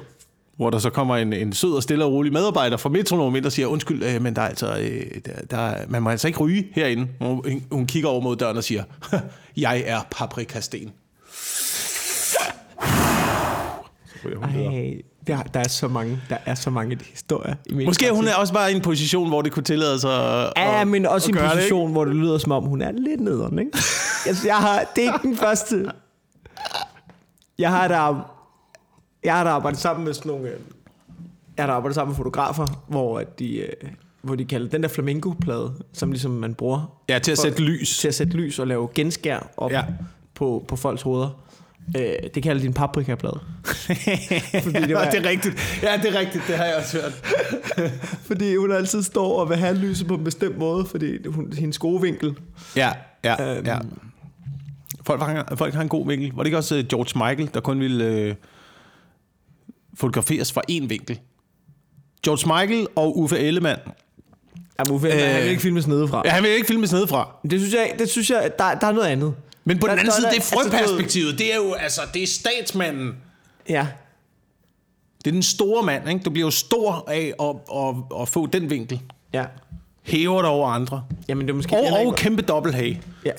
hvor 0.56 0.70
der 0.70 0.78
så 0.78 0.90
kommer 0.90 1.16
en, 1.16 1.32
en 1.32 1.52
sød 1.52 1.72
og 1.72 1.82
stille 1.82 2.04
og 2.04 2.12
rolig 2.12 2.32
medarbejder 2.32 2.76
fra 2.76 2.88
Metronome 2.88 3.38
ind 3.38 3.46
og 3.46 3.52
siger, 3.52 3.66
undskyld, 3.66 4.02
øh, 4.02 4.22
men 4.22 4.36
der 4.36 4.42
er 4.42 4.48
altså, 4.48 4.76
øh, 4.80 5.02
der, 5.26 5.32
der, 5.50 5.56
er- 5.58 5.84
man 5.88 6.02
må 6.02 6.10
altså 6.10 6.26
ikke 6.26 6.38
ryge 6.38 6.66
herinde. 6.72 7.06
Hun, 7.20 7.62
hun 7.72 7.86
kigger 7.86 8.08
over 8.08 8.20
mod 8.20 8.36
døren 8.36 8.56
og 8.56 8.64
siger, 8.64 8.82
jeg 9.56 9.82
er 9.86 10.00
Paprika 10.10 10.60
Sten. 10.60 10.92
Så 12.32 12.38
ryger 14.24 14.38
hun 14.38 14.52
videre. 14.54 14.72
Ej, 14.74 14.92
der, 15.26 15.42
der, 15.42 15.60
er 15.60 15.68
så 15.68 15.88
mange, 15.88 16.20
der 16.30 16.36
er 16.46 16.54
så 16.54 16.70
mange 16.70 16.98
historier 17.10 17.54
i 17.66 17.74
min 17.74 17.86
Måske 17.86 18.10
hun 18.12 18.26
er 18.28 18.34
også 18.34 18.52
bare 18.52 18.72
i 18.72 18.74
en 18.74 18.80
position, 18.80 19.28
hvor 19.28 19.42
det 19.42 19.52
kunne 19.52 19.62
tillade 19.62 20.00
sig 20.00 20.40
at, 20.46 20.52
Ja, 20.56 20.84
men 20.84 21.06
også 21.06 21.28
i 21.28 21.30
en 21.30 21.34
gøre 21.36 21.44
det, 21.48 21.52
position, 21.56 21.92
hvor 21.92 22.04
det 22.04 22.14
lyder 22.16 22.38
som 22.38 22.52
om, 22.52 22.64
hun 22.64 22.82
er 22.82 22.92
lidt 22.92 23.20
nederen, 23.20 23.58
ikke? 23.58 23.70
Jeg, 24.26 24.34
jeg 24.46 24.56
har, 24.56 24.84
det 24.96 25.06
er 25.06 25.14
ikke 25.14 25.28
den 25.28 25.36
første. 25.36 25.90
Jeg 27.58 27.70
har 27.70 27.88
da, 27.88 28.12
jeg 29.24 29.34
har 29.34 29.44
da 29.44 29.50
arbejdet 29.50 29.80
sammen 29.80 30.04
med 30.04 30.14
sådan 30.14 30.32
nogle... 30.32 30.48
øh, 30.48 30.56
Jeg 31.56 31.62
har 31.62 31.66
da 31.66 31.72
arbejdet 31.76 31.94
sammen 31.94 32.10
med 32.10 32.16
fotografer, 32.16 32.66
hvor 32.88 33.18
at 33.18 33.38
de, 33.38 33.56
øh, 33.56 33.68
hvor 34.22 34.34
de 34.34 34.44
kalder 34.44 34.68
den 34.68 34.82
der 34.82 34.88
flamingo-plade, 34.88 35.72
som 35.92 36.10
ligesom 36.12 36.30
man 36.30 36.54
bruger 36.54 37.00
Ja, 37.08 37.18
til 37.18 37.32
at 37.32 37.38
for- 37.38 37.42
sætte 37.42 37.62
lys. 37.62 37.98
til 37.98 38.08
at 38.08 38.14
sætte 38.14 38.32
lys 38.36 38.58
og 38.58 38.66
lave 38.66 38.88
genskær 38.94 39.48
op 39.56 39.70
Ja. 39.70 39.78
ja. 39.78 39.84
på, 40.34 40.64
på 40.68 40.76
folks 40.76 41.02
hoveder. 41.02 41.40
Øh, 41.98 42.12
det 42.34 42.42
kalder 42.42 42.60
de 42.60 42.66
en 42.66 42.72
paprikaplade. 42.74 43.40
Fordi 43.64 44.72
det 44.72 44.88
Ja, 44.90 44.94
var- 44.94 45.10
det 45.10 45.26
er 45.26 45.28
rigtigt. 45.28 45.80
Ja, 45.82 45.96
det 46.02 46.14
er 46.16 46.18
rigtigt. 46.18 46.44
Det 46.48 46.56
har 46.56 46.64
jeg 46.64 46.76
også 46.76 47.00
hørt. 47.00 47.12
Fordi 48.28 48.56
hun 48.56 48.72
altid 48.72 49.02
står 49.02 49.40
og 49.40 49.48
vil 49.48 49.56
have 49.56 49.76
lyset 49.76 50.06
på 50.08 50.14
en 50.14 50.24
bestemt 50.24 50.58
måde, 50.58 50.86
fordi 50.86 51.28
hun, 51.28 51.52
hendes 51.58 51.78
gode 51.78 52.02
vinkel. 52.02 52.34
Ja, 52.76 52.92
ja, 53.24 53.56
Øhm. 53.56 53.66
ja. 53.66 53.78
Folk 55.06 55.20
har, 55.22 55.52
folk 55.56 55.74
har 55.74 55.82
en 55.82 55.88
god 55.88 56.06
vinkel. 56.08 56.32
Var 56.34 56.42
det 56.42 56.46
ikke 56.46 56.58
også 56.58 56.76
øh, 56.76 56.84
George 56.84 57.28
Michael, 57.28 57.50
der 57.54 57.60
kun 57.60 57.80
ville 57.80 58.04
øh, 58.04 58.34
fotograferes 59.96 60.52
fra 60.52 60.62
én 60.70 60.86
vinkel? 60.86 61.20
George 62.24 62.46
Michael 62.62 62.86
og 62.96 63.18
Uffe 63.18 63.38
Ellemann. 63.38 63.80
Ja, 64.78 64.92
Uffe, 64.92 65.08
øh, 65.08 65.14
han 65.14 65.42
vil 65.42 65.50
ikke 65.50 65.62
filmes 65.62 65.86
nedefra. 65.86 66.22
Ja, 66.24 66.30
han 66.30 66.42
vil 66.42 66.50
ikke 66.50 66.66
filmes 66.66 66.92
nedefra. 66.92 67.36
Det 67.50 67.60
synes 67.60 67.74
jeg, 67.74 67.92
det 67.98 68.08
synes 68.10 68.30
jeg 68.30 68.50
der, 68.58 68.74
der 68.74 68.86
er 68.86 68.92
noget 68.92 69.08
andet. 69.08 69.34
Men 69.64 69.78
på 69.78 69.86
Der- 69.86 69.92
den 69.92 69.98
anden 69.98 70.10
der- 70.10 70.16
side, 70.16 70.26
det 70.26 70.32
er 70.32 70.34
altså, 70.36 70.54
frøperspektivet. 70.54 71.38
Det 71.38 71.52
er 71.52 71.56
jo, 71.56 71.72
altså, 71.72 72.00
det 72.14 72.22
er 72.22 72.26
statsmanden. 72.26 73.14
Ja. 73.68 73.86
Det 75.18 75.26
er 75.30 75.32
den 75.32 75.42
store 75.42 75.82
mand, 75.82 76.08
ikke? 76.08 76.20
Du 76.24 76.30
bliver 76.30 76.46
jo 76.46 76.50
stor 76.50 77.04
af 77.10 77.32
at, 77.40 77.56
at, 77.76 78.20
at 78.22 78.28
få 78.28 78.46
den 78.46 78.70
vinkel. 78.70 79.00
Ja. 79.32 79.44
Hæver 80.02 80.40
dig 80.42 80.50
over 80.50 80.68
andre. 80.68 81.04
Jamen, 81.28 81.46
det 81.46 81.52
er 81.52 81.56
måske 81.56 81.76
Og, 81.76 81.82
og 81.92 82.00
ikke- 82.00 82.16
kæmpe 82.16 82.42
dobbelthage. 82.42 83.02
Ja. 83.24 83.32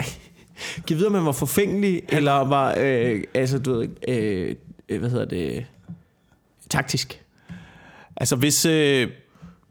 Giv 0.88 0.98
videre, 0.98 1.08
om 1.08 1.14
man 1.14 1.26
var 1.26 1.32
forfængelig, 1.32 2.02
eller 2.10 2.32
var, 2.34 2.76
øh, 2.80 3.24
altså, 3.34 3.60
du 3.60 3.74
ved, 3.80 3.88
øh, 4.08 4.56
øh, 4.90 5.00
hvad 5.00 5.10
hedder 5.10 5.26
det, 5.26 5.66
taktisk. 6.76 7.22
Altså, 8.18 8.36
hvis, 8.36 8.66
øh, 8.66 9.08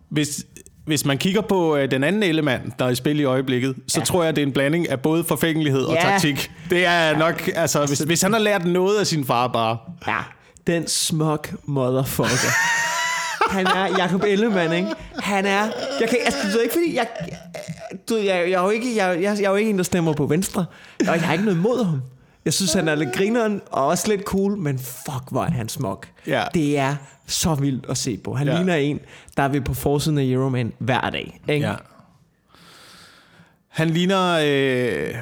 hvis, 0.09 0.45
hvis 0.87 1.05
man 1.05 1.19
kigger 1.19 1.41
på 1.41 1.77
øh, 1.77 1.91
den 1.91 2.05
anden 2.05 2.23
element, 2.23 2.79
der 2.79 2.85
er 2.85 2.89
i 2.91 2.95
spil 2.95 3.21
i 3.21 3.25
øjeblikket, 3.25 3.75
så 3.89 4.01
Ja. 4.01 4.05
tror 4.05 4.25
jeg, 4.25 4.37
det 4.37 4.43
er 4.43 4.47
en 4.47 4.53
blanding 4.53 4.91
af 4.91 5.01
både 5.01 5.25
forfængelighed 5.25 5.83
og 5.83 5.95
Ja. 5.95 6.01
taktik. 6.01 6.51
Det 6.71 6.87
er 6.87 7.19
nok, 7.19 7.51
altså, 7.55 7.87
hvis, 7.87 7.99
hvis 7.99 8.23
han 8.23 8.33
har 8.33 8.41
lært 8.41 8.65
noget 8.67 8.99
af 9.01 9.07
sin 9.07 9.25
far 9.27 9.47
bare. 9.49 9.79
Ja. 10.07 10.19
Den 10.67 10.89
smuk 10.89 11.53
motherfucker. 11.65 12.49
Han 13.51 13.67
er 13.67 13.87
Jacob 13.99 14.23
Ellemann, 14.27 14.73
ikke? 14.73 14.89
Han 15.19 15.47
er... 15.47 15.69
Jeg 16.01 16.09
kan, 16.09 16.19
altså, 16.25 16.39
du 16.45 16.49
ved 16.53 16.63
ikke, 16.63 16.73
fordi 16.75 16.97
jeg... 16.97 17.07
Du, 18.09 18.17
jeg, 18.17 18.27
jeg, 18.27 18.53
er 18.53 18.63
jo 18.63 18.71
ikke, 18.71 18.97
jeg, 18.97 19.23
jeg, 19.23 19.37
jeg 19.39 19.45
er 19.47 19.51
jo 19.51 19.57
ikke 19.57 19.71
en, 19.71 19.77
der 19.79 19.85
stemmer 19.85 20.13
på 20.13 20.27
Venstre. 20.27 20.65
Og 21.01 21.07
jeg 21.15 21.23
har 21.23 21.33
ikke 21.33 21.45
noget 21.45 21.59
imod 21.59 21.85
ham. 21.85 22.01
Jeg 22.45 22.53
synes, 22.53 22.73
han 22.73 22.89
er 22.89 22.95
lidt 22.95 23.13
grineren 23.13 23.61
og 23.71 23.87
også 23.87 24.09
lidt 24.09 24.23
cool, 24.23 24.57
men 24.59 24.79
fuck, 24.79 25.31
hvor 25.31 25.45
er 25.45 25.51
han 25.51 25.69
smuk. 25.69 26.09
Ja. 26.27 26.45
Det 26.55 26.79
er 26.79 26.97
så 27.27 27.55
vildt 27.55 27.87
at 27.89 27.99
se 27.99 28.17
på. 28.17 28.35
Han 28.35 28.47
Ja. 28.49 28.57
ligner 28.57 28.75
en, 28.75 29.01
der 29.37 29.49
vil 29.49 29.61
på 29.61 29.75
forsiden 29.75 30.19
af 30.19 30.25
Euroman 30.25 30.73
hver 30.79 31.11
dag. 31.11 31.41
Ikke? 31.49 31.67
Ja. 31.67 31.75
Han 33.69 33.91
ligner... 33.91 34.39
Øh, 34.43 35.15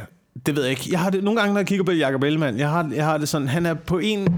det 0.46 0.56
ved 0.56 0.62
jeg 0.62 0.70
ikke. 0.70 0.88
Jeg 0.90 1.00
har 1.00 1.10
det, 1.10 1.24
nogle 1.24 1.40
gange, 1.40 1.52
når 1.54 1.60
jeg 1.60 1.66
kigger 1.66 1.84
på 1.84 1.92
Jacob 1.92 2.22
Ellemann, 2.22 2.58
jeg 2.58 2.70
har, 2.70 2.90
jeg 2.94 3.04
har 3.04 3.18
det 3.18 3.28
sådan, 3.28 3.48
han 3.48 3.66
er 3.66 3.74
på 3.74 3.98
en, 3.98 4.28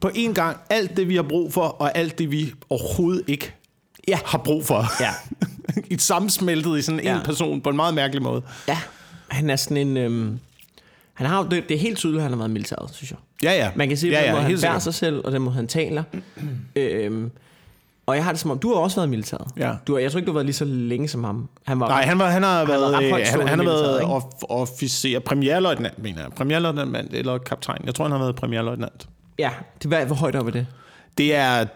på 0.00 0.10
en 0.14 0.34
gang 0.34 0.56
alt 0.70 0.96
det, 0.96 1.08
vi 1.08 1.16
har 1.16 1.22
brug 1.22 1.52
for, 1.52 1.62
og 1.62 1.98
alt 1.98 2.18
det, 2.18 2.30
vi 2.30 2.52
overhovedet 2.70 3.22
ikke 3.26 3.54
Ja. 4.08 4.18
har 4.24 4.38
brug 4.38 4.64
for. 4.66 4.84
Ja. 5.02 5.10
I 5.94 5.98
sammensmeltet 5.98 6.78
i 6.78 6.82
sådan 6.82 7.00
en 7.00 7.04
Ja. 7.06 7.20
person 7.24 7.60
på 7.60 7.70
en 7.70 7.76
meget 7.76 7.94
mærkelig 7.94 8.22
måde. 8.22 8.42
Ja. 8.68 8.78
han 9.28 9.50
er 9.50 9.56
sådan 9.56 9.76
en... 9.76 9.96
Øhm, 9.96 10.38
han 11.14 11.26
har, 11.26 11.42
det, 11.42 11.68
det 11.68 11.74
er 11.74 11.78
helt 11.78 11.98
tydeligt, 11.98 12.18
at 12.18 12.22
han 12.22 12.32
har 12.32 12.38
været 12.38 12.50
militæret, 12.50 12.90
synes 12.94 13.10
jeg. 13.10 13.18
Ja, 13.42 13.52
ja. 13.52 13.70
Man 13.76 13.88
kan 13.88 13.96
se, 13.96 14.06
ja, 14.06 14.12
ja, 14.12 14.20
ja, 14.20 14.34
ja, 14.34 14.40
han 14.40 14.58
bærer 14.62 14.78
sig 14.78 14.94
selv, 14.94 15.22
og 15.24 15.32
den 15.32 15.42
måde, 15.42 15.54
han 15.54 15.66
taler. 15.66 16.02
øhm, 16.76 17.30
og 18.06 18.16
jeg 18.16 18.24
har 18.24 18.32
det 18.32 18.40
som 18.40 18.50
om, 18.50 18.58
du 18.58 18.68
har 18.68 18.80
også 18.80 18.96
været 18.96 19.08
militæret. 19.08 19.46
Ja. 19.56 19.72
Du, 19.86 19.92
har- 19.94 20.00
jeg 20.00 20.10
tror 20.12 20.18
ikke, 20.18 20.26
du 20.26 20.32
har 20.32 20.34
været 20.34 20.46
lige 20.46 20.54
så 20.56 20.64
længe 20.64 21.08
som 21.08 21.24
ham. 21.24 21.48
Han 21.66 21.80
var, 21.80 21.88
Nej, 21.88 22.02
han, 22.02 22.18
var, 22.18 22.30
han 22.30 22.42
har 22.42 22.58
har 22.58 22.64
været, 22.64 22.80
været 22.80 22.94
ret 22.94 23.20
øh, 23.20 23.26
han, 23.40 23.48
han 23.48 23.58
har 23.58 23.66
været 23.66 24.00
ikke? 24.00 24.12
of, 24.12 24.22
officer, 24.48 25.18
premierløjtnant, 25.18 25.98
mener 25.98 26.22
jeg. 26.22 26.30
Premierløjtnant 26.32 27.14
eller 27.14 27.38
kaptajn. 27.38 27.82
Jeg 27.84 27.94
tror, 27.94 28.04
han 28.04 28.12
har 28.12 28.18
været 28.18 28.36
premierløjtnant. 28.36 29.08
Ja, 29.38 29.50
det 29.82 29.90
var, 29.90 30.04
hvor 30.04 30.16
højt 30.16 30.36
op 30.36 30.46
er 30.46 30.50
det? 30.50 30.66
Det 31.18 31.34
er, 31.34 31.66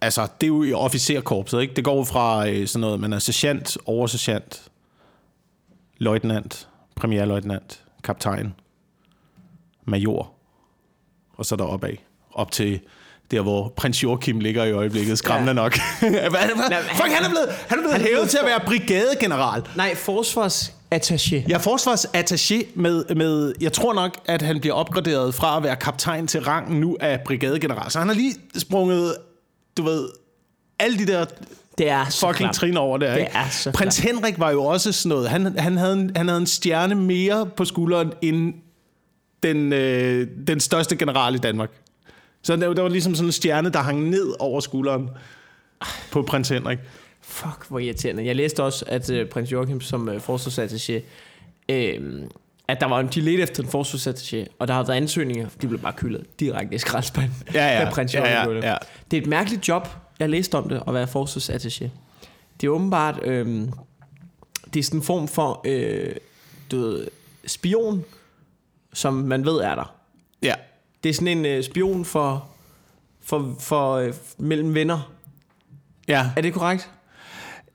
altså, 0.00 0.22
det 0.40 0.46
er 0.46 0.48
jo 0.48 0.62
i 0.62 0.72
officerkorpset, 0.72 1.60
ikke? 1.60 1.74
Det 1.74 1.84
går 1.84 2.04
fra 2.04 2.48
øh, 2.48 2.66
sådan 2.66 2.80
noget, 2.80 3.00
man 3.00 3.12
er 3.12 3.18
sergeant, 3.18 3.76
oversergeant, 3.86 4.62
løjtnant, 5.98 6.68
premierløjtnant, 6.96 7.80
kaptajn, 8.04 8.54
major, 9.88 10.30
og 11.36 11.46
så 11.46 11.56
deropad. 11.56 11.92
Op 12.34 12.50
til 12.50 12.80
der, 13.30 13.40
hvor 13.40 13.72
prins 13.76 14.02
Joachim 14.02 14.40
ligger 14.40 14.64
i 14.64 14.72
øjeblikket. 14.72 15.18
Skræmmende 15.18 15.52
Ja. 15.52 15.58
ja. 15.58 15.62
nok. 15.64 15.78
hvad, 16.00 16.20
hvad? 16.20 16.68
Nej, 16.70 16.82
Fuck, 16.82 17.08
han 17.12 17.24
er 17.24 17.28
blevet, 17.28 17.48
han 17.68 17.78
er 17.78 17.82
blevet 17.82 17.92
han 17.92 18.00
hævet 18.00 18.12
blevet 18.14 18.30
til 18.30 18.38
at 18.38 18.44
være 18.46 18.60
brigadegeneral. 18.66 19.62
Nej, 19.76 19.94
forsvarsattaché. 19.94 21.52
Er 21.52 21.58
forsvarsattaché 21.58 22.66
med, 22.74 23.14
med, 23.14 23.52
jeg 23.60 23.72
tror 23.72 23.94
nok, 23.94 24.18
at 24.26 24.42
han 24.42 24.60
bliver 24.60 24.74
opgraderet 24.74 25.34
fra 25.34 25.56
at 25.56 25.62
være 25.62 25.76
kaptajn 25.76 26.26
til 26.26 26.40
rangen 26.40 26.80
nu 26.80 26.96
af 27.00 27.20
brigadegeneral. 27.20 27.90
Så 27.90 27.98
han 27.98 28.08
har 28.08 28.14
lige 28.14 28.34
sprunget, 28.58 29.16
du 29.76 29.82
ved, 29.82 30.08
alle 30.78 30.98
de 30.98 31.06
der 31.06 31.24
Det 31.78 31.88
er 31.90 32.04
så 32.08 32.20
fucking 32.20 32.36
klamt. 32.36 32.54
trin 32.54 32.76
over 32.76 32.98
der. 32.98 33.12
Det 33.12 33.18
Ikke? 33.20 33.32
er 33.34 33.48
så 33.50 33.70
Prins 33.72 33.98
Henrik 33.98 34.38
var 34.38 34.50
jo 34.50 34.64
også 34.64 34.92
sådan 34.92 35.08
noget. 35.08 35.28
Han, 35.28 35.58
han, 35.58 35.76
havde 35.76 35.92
en, 35.92 36.10
han 36.16 36.28
havde 36.28 36.40
en 36.40 36.46
stjerne 36.46 36.94
mere 36.94 37.46
på 37.56 37.64
skulderen 37.64 38.12
end 38.22 38.54
den, 39.42 39.72
øh, 39.72 40.28
den 40.46 40.60
største 40.60 40.96
general 40.96 41.34
i 41.34 41.38
Danmark. 41.38 41.70
Så 42.42 42.56
der, 42.56 42.74
der 42.74 42.82
var 42.82 42.88
ligesom 42.88 43.14
sådan 43.14 43.28
en 43.28 43.32
stjerne, 43.32 43.70
der 43.70 43.78
hang 43.78 44.08
ned 44.08 44.34
over 44.38 44.60
skulderen 44.60 45.10
på 46.10 46.22
prins 46.22 46.48
Henrik. 46.48 46.78
Fuck, 47.20 47.68
hvor 47.68 47.78
irriterende. 47.78 48.24
Jeg 48.26 48.36
læste 48.36 48.62
også, 48.62 48.84
at 48.88 49.10
øh, 49.10 49.28
prins 49.28 49.52
Joachim 49.52 49.80
som 49.80 50.08
øh, 50.08 50.16
forsvarsattaché, 50.16 51.02
øh, 51.68 52.22
at 52.68 52.80
der 52.80 52.86
var 52.86 53.00
en, 53.00 53.06
de 53.06 53.20
ledte 53.20 53.42
efter 53.42 53.62
en 53.62 53.68
forsvarsattaché, 53.68 54.46
og 54.58 54.68
der 54.68 54.74
har 54.74 54.82
været 54.82 54.96
ansøgninger, 54.96 55.48
de 55.62 55.68
blev 55.68 55.80
bare 55.80 55.92
kyldet 55.96 56.40
direkte 56.40 56.74
i 56.74 56.78
skraldespanden. 56.78 57.34
Ja, 57.54 57.80
ja. 57.82 57.90
prins 57.94 58.14
Ja, 58.14 58.20
Joachim 58.20 58.52
ja, 58.52 58.56
det. 58.56 58.64
ja. 58.64 58.76
Det 59.10 59.16
er 59.16 59.22
et 59.22 59.28
mærkeligt 59.28 59.68
job. 59.68 59.88
Jeg 60.18 60.28
læste 60.28 60.54
om 60.54 60.68
det, 60.68 60.82
at 60.88 60.94
være 60.94 61.04
forsvarsattaché. 61.06 61.88
Det 62.60 62.66
er 62.66 62.70
åbenbart, 62.70 63.20
øh, 63.24 63.46
det 64.74 64.80
er 64.80 64.84
sådan 64.84 65.00
en 65.00 65.04
form 65.04 65.28
for, 65.28 65.60
øh, 65.64 66.14
du 66.70 66.80
ved, 66.80 67.06
spion, 67.46 68.04
som 68.98 69.14
man 69.14 69.44
ved 69.44 69.56
er 69.60 69.74
der. 69.74 69.94
Ja. 70.42 70.54
Det 71.02 71.08
er 71.10 71.14
sådan 71.14 71.28
en 71.28 71.46
øh, 71.46 71.64
spion 71.64 72.04
for, 72.04 72.48
for, 73.24 73.56
for 73.60 73.92
øh, 73.94 74.14
mellem 74.38 74.74
venner. 74.74 75.12
Ja. 76.08 76.30
Er 76.36 76.40
det 76.40 76.54
korrekt? 76.54 76.90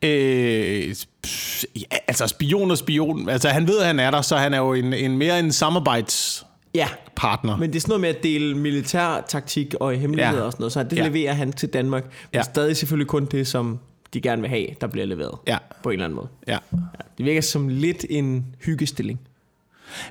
Øh, 0.02 0.96
ja, 1.76 1.98
altså 2.08 2.28
spion 2.28 2.72
og 2.72 2.78
spion. 2.78 3.30
Altså 3.30 3.50
han 3.50 3.68
ved, 3.68 3.80
at 3.80 3.86
han 3.88 4.00
er 4.00 4.12
der, 4.12 4.22
så 4.22 4.38
han 4.38 4.54
er 4.54 4.58
jo 4.58 4.74
en, 4.74 4.94
en 4.94 5.18
mere 5.18 5.40
en 5.40 5.52
samarbejdspartner. 5.52 7.52
Ja, 7.54 7.58
men 7.58 7.70
det 7.70 7.76
er 7.76 7.80
sådan 7.82 7.90
noget 7.90 8.02
med 8.02 8.10
at 8.10 8.24
dele 8.24 8.58
militær 8.58 9.26
taktik 9.28 9.76
og 9.80 9.94
hemmeligheder 9.96 10.40
Ja. 10.40 10.46
og 10.46 10.52
sådan 10.52 10.62
noget, 10.62 10.74
så 10.74 10.84
det 10.84 10.98
Ja. 10.98 11.08
leverer 11.08 11.34
han 11.34 11.54
til 11.54 11.70
Danmark. 11.70 12.04
Men 12.04 12.12
Ja. 12.34 12.42
stadig 12.42 12.78
selvfølgelig 12.78 13.08
kun 13.08 13.26
det, 13.26 13.48
som 13.48 13.80
de 14.14 14.22
gerne 14.22 14.42
vil 14.42 14.50
have, 14.50 14.68
der 14.82 14.88
bliver 14.88 15.06
leveret 15.06 15.38
Ja. 15.48 15.58
på 15.84 15.90
en 15.90 15.94
eller 15.94 16.06
anden 16.06 16.16
måde. 16.16 16.28
Ja. 16.48 16.58
Ja. 16.74 16.78
Det 17.18 17.26
virker 17.26 17.42
som 17.42 17.68
lidt 17.68 18.06
en 18.10 18.46
hyggestilling. 18.66 19.20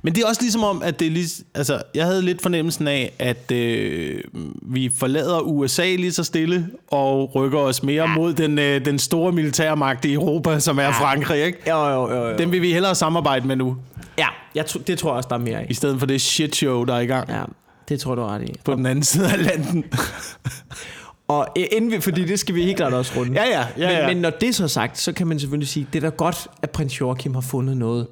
Men 0.03 0.15
det 0.15 0.23
er 0.23 0.29
også 0.29 0.41
ligesom 0.43 0.65
om, 0.65 0.83
at 0.83 1.01
det 1.01 1.07
er 1.07 1.11
lige, 1.11 1.45
altså, 1.55 1.83
jeg 1.95 2.05
havde 2.07 2.23
lidt 2.23 2.43
fornemmelsen 2.43 2.89
af, 2.89 3.13
at 3.19 3.51
øh, 3.53 4.21
vi 4.63 4.91
forlader 4.99 5.41
USA 5.41 5.95
lige 5.95 6.13
så 6.13 6.25
stille 6.25 6.69
og 6.91 7.35
rykker 7.35 7.59
os 7.59 7.83
mere 7.83 8.09
ja. 8.11 8.15
mod 8.15 8.35
den, 8.35 8.59
øh, 8.59 8.85
den 8.85 8.99
store 8.99 9.33
militærmagt 9.33 10.05
i 10.05 10.13
Europa, 10.13 10.59
som 10.59 10.79
er 10.79 10.83
ja. 10.83 10.91
Frankrig. 10.91 11.45
Ikke? 11.45 11.59
Jo, 11.71 11.89
jo, 11.89 12.11
jo. 12.15 12.29
jo. 12.29 12.37
Den 12.39 12.53
vil 12.53 12.63
vi 12.63 12.73
hellere 12.73 12.95
samarbejde 12.95 13.47
med 13.47 13.57
nu, 13.57 13.77
Ja, 14.19 14.27
jeg 14.55 14.65
tr- 14.65 14.83
det 14.83 14.99
tror 14.99 15.11
jeg 15.11 15.17
også, 15.17 15.29
der 15.29 15.35
er 15.35 15.41
mere 15.41 15.63
i 15.65 15.67
i. 15.71 15.75
stedet 15.75 15.99
for 15.99 16.07
det 16.07 16.21
shit 16.21 16.57
show, 16.57 16.85
der 16.85 16.95
er 16.95 17.01
i 17.01 17.07
gang 17.07 17.29
ja. 17.31 17.43
Det 17.89 18.01
tror 18.01 18.15
du 18.15 18.23
ret 18.23 18.43
i. 18.43 18.53
på 18.65 18.75
den 18.75 18.87
anden 18.87 19.05
side 19.05 19.33
af 19.33 19.45
landen. 19.45 19.85
Og 21.29 21.47
øh, 21.59 21.65
inden 21.73 21.91
vi, 21.91 22.01
fordi 22.01 22.25
det 22.25 22.39
skal 22.41 22.55
vi 22.55 22.63
helt 22.65 22.77
klart 22.77 22.93
også 22.93 23.13
runde. 23.17 23.33
ja, 23.43 23.45
ja, 23.61 23.67
ja, 23.79 23.91
ja. 23.91 24.07
Men, 24.07 24.15
men 24.15 24.23
når 24.23 24.31
det 24.31 24.49
er 24.49 24.53
så 24.53 24.69
sagt, 24.69 24.99
så 24.99 25.13
kan 25.13 25.27
man 25.27 25.39
selvfølgelig 25.41 25.69
sige, 25.69 25.87
det 25.93 26.05
er 26.05 26.11
da 26.11 26.17
godt, 26.17 26.47
at 26.63 26.71
prins 26.71 27.01
Joachim 27.01 27.35
har 27.35 27.41
fundet 27.41 27.77
noget, 27.77 28.07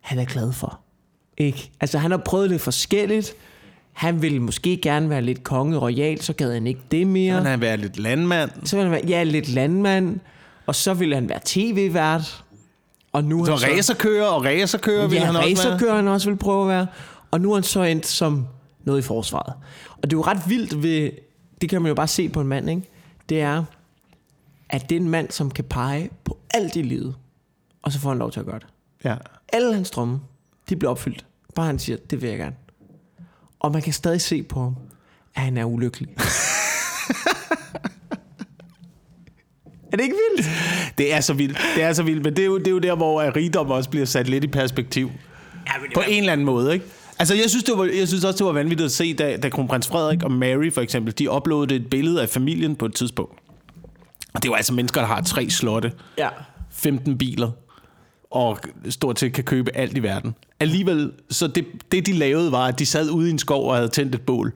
han 0.00 0.18
er 0.18 0.24
glad 0.24 0.52
for. 0.52 0.80
Ikke? 1.38 1.70
Altså 1.80 1.98
han 1.98 2.10
har 2.10 2.18
prøvet 2.18 2.50
lidt 2.50 2.62
forskelligt. 2.62 3.34
Han 3.92 4.22
ville 4.22 4.40
måske 4.40 4.76
gerne 4.82 5.10
være 5.10 5.22
lidt 5.22 5.44
konge 5.44 5.78
royal, 5.78 6.20
så 6.20 6.32
gad 6.32 6.52
han 6.52 6.66
ikke 6.66 6.80
det 6.90 7.06
mere. 7.06 7.34
Han 7.34 7.46
har 7.46 7.56
været 7.56 7.80
lidt 7.80 7.98
landmand. 7.98 8.50
Så 8.64 8.76
ville 8.76 8.90
han 8.90 8.92
være, 8.92 9.08
ja, 9.08 9.22
lidt 9.22 9.48
landmand. 9.48 10.20
Og 10.66 10.74
så 10.74 10.94
ville 10.94 11.14
han 11.14 11.28
være 11.28 11.40
tv-vært. 11.44 12.44
Og 13.12 13.24
nu 13.24 13.40
er 13.40 13.44
Så 13.44 13.50
han 13.52 13.60
så... 13.60 13.66
racerkører 13.66 14.26
og 14.26 14.44
racerkører 14.44 15.06
vil 15.06 15.16
Ja, 15.16 15.24
han 15.24 15.36
også 15.36 15.62
være. 15.62 15.72
racerkører 15.72 15.96
han 15.96 16.08
også 16.08 16.30
vil 16.30 16.36
prøve 16.36 16.62
at 16.62 16.68
være. 16.68 16.86
Og 17.30 17.40
nu 17.40 17.50
er 17.50 17.54
han 17.56 17.62
så 17.62 17.82
endt 17.82 18.06
som 18.06 18.46
noget 18.84 18.98
i 18.98 19.02
forsvaret. 19.02 19.52
Og 19.96 20.02
det 20.02 20.12
er 20.12 20.16
jo 20.16 20.22
ret 20.22 20.42
vildt 20.48 20.82
ved... 20.82 21.10
Det 21.60 21.68
kan 21.70 21.82
man 21.82 21.88
jo 21.88 21.94
bare 21.94 22.08
se 22.08 22.28
på 22.28 22.40
en 22.40 22.46
mand, 22.46 22.70
ikke? 22.70 22.82
Det 23.28 23.40
er, 23.40 23.64
at 24.70 24.88
det 24.90 24.96
er 24.96 25.00
en 25.00 25.08
mand, 25.08 25.30
som 25.30 25.50
kan 25.50 25.64
pege 25.64 26.10
på 26.24 26.38
alt 26.50 26.76
i 26.76 26.82
livet. 26.82 27.14
Og 27.82 27.92
så 27.92 27.98
får 28.00 28.08
han 28.08 28.18
lov 28.18 28.30
til 28.32 28.40
at 28.40 28.46
gøre 28.46 28.58
det. 28.58 28.66
Ja. 29.04 29.14
Alle 29.52 29.74
hans 29.74 29.90
drømme, 29.90 30.20
de 30.68 30.76
bliver 30.76 30.90
opfyldt. 30.90 31.24
Bare 31.58 31.66
han 31.66 31.78
siger, 31.78 31.96
det 32.10 32.22
vil 32.22 32.28
jeg 32.28 32.38
gerne. 32.38 32.54
Og 33.60 33.72
man 33.72 33.82
kan 33.82 33.92
stadig 33.92 34.20
se 34.20 34.42
på 34.42 34.60
ham, 34.60 34.76
at 35.34 35.42
han 35.42 35.56
er 35.56 35.64
ulykkelig. 35.64 36.08
er 39.92 39.96
det 39.96 40.00
ikke 40.00 40.16
vildt? 40.30 40.48
Det 40.98 41.14
er 41.14 41.20
så 41.20 41.32
vildt. 41.32 41.58
Det 41.74 41.82
er 41.82 41.92
så 41.92 42.02
vildt, 42.02 42.24
men 42.24 42.36
det 42.36 42.42
er 42.42 42.46
jo, 42.46 42.58
det 42.58 42.66
er 42.66 42.70
jo 42.70 42.78
der, 42.78 42.96
hvor 42.96 43.36
rigdom 43.36 43.70
også 43.70 43.90
bliver 43.90 44.06
sat 44.06 44.28
lidt 44.28 44.44
i 44.44 44.46
perspektiv. 44.46 45.10
Ja, 45.66 45.72
men 45.80 45.90
På 45.94 46.02
en 46.08 46.18
eller 46.18 46.32
anden 46.32 46.44
måde, 46.46 46.74
ikke? 46.74 46.86
Altså, 47.18 47.34
jeg 47.34 47.50
synes, 47.50 47.64
det 47.64 47.78
var, 47.78 47.84
jeg 47.84 48.08
synes 48.08 48.24
også, 48.24 48.38
det 48.38 48.46
var 48.46 48.52
vanvittigt 48.52 48.84
at 48.84 48.92
se, 48.92 49.14
da, 49.14 49.36
da 49.36 49.48
kronprins 49.48 49.88
Frederik 49.88 50.22
og 50.22 50.32
Mary 50.32 50.72
for 50.72 50.80
eksempel, 50.80 51.18
de 51.18 51.30
uploadede 51.30 51.76
et 51.76 51.90
billede 51.90 52.22
af 52.22 52.28
familien 52.28 52.76
på 52.76 52.86
et 52.86 52.94
tidspunkt. 52.94 53.38
Og 54.34 54.42
det 54.42 54.50
var 54.50 54.56
altså 54.56 54.74
mennesker, 54.74 55.00
der 55.00 55.08
har 55.08 55.22
tre 55.22 55.50
slotte, 55.50 55.92
Ja. 56.18 56.28
15 56.70 57.18
biler, 57.18 57.50
og 58.30 58.58
stort 58.88 59.18
set 59.18 59.32
kan 59.32 59.44
købe 59.44 59.76
alt 59.76 59.96
i 59.96 60.02
verden. 60.02 60.34
Alligevel, 60.60 61.12
så 61.30 61.46
det, 61.46 61.64
det 61.92 62.06
de 62.06 62.12
lavede 62.12 62.52
var, 62.52 62.66
at 62.66 62.78
de 62.78 62.86
sad 62.86 63.10
ude 63.10 63.28
i 63.28 63.30
en 63.32 63.38
skov 63.38 63.68
og 63.70 63.76
havde 63.76 63.88
tændt 63.88 64.14
et 64.14 64.20
bål 64.20 64.52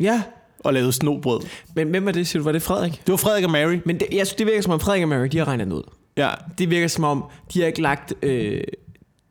Ja, 0.00 0.22
og 0.60 0.74
lavede 0.74 0.92
snobrød. 0.92 1.40
men 1.74 1.88
hvem 1.90 2.04
var 2.04 2.12
det, 2.12 2.26
siger 2.26 2.40
du? 2.40 2.44
Var 2.44 2.52
det 2.52 2.62
Frederik? 2.62 2.92
Det 2.92 3.10
var 3.12 3.16
Frederik 3.16 3.44
og 3.44 3.50
Mary. 3.50 3.78
Men 3.84 4.00
det, 4.00 4.06
jeg 4.12 4.26
synes, 4.26 4.36
det 4.36 4.46
virker 4.46 4.60
som 4.62 4.72
om 4.72 4.80
Frederik 4.80 5.02
og 5.02 5.08
Mary, 5.08 5.26
de 5.26 5.38
har 5.38 5.48
regnet 5.48 5.72
ud. 5.72 5.82
Ja, 6.16 6.30
Det 6.58 6.70
virker 6.70 6.88
som 6.88 7.04
om, 7.04 7.24
de 7.54 7.60
har 7.60 7.66
ikke 7.66 7.82
lagt... 7.82 8.14
Øh, 8.22 8.60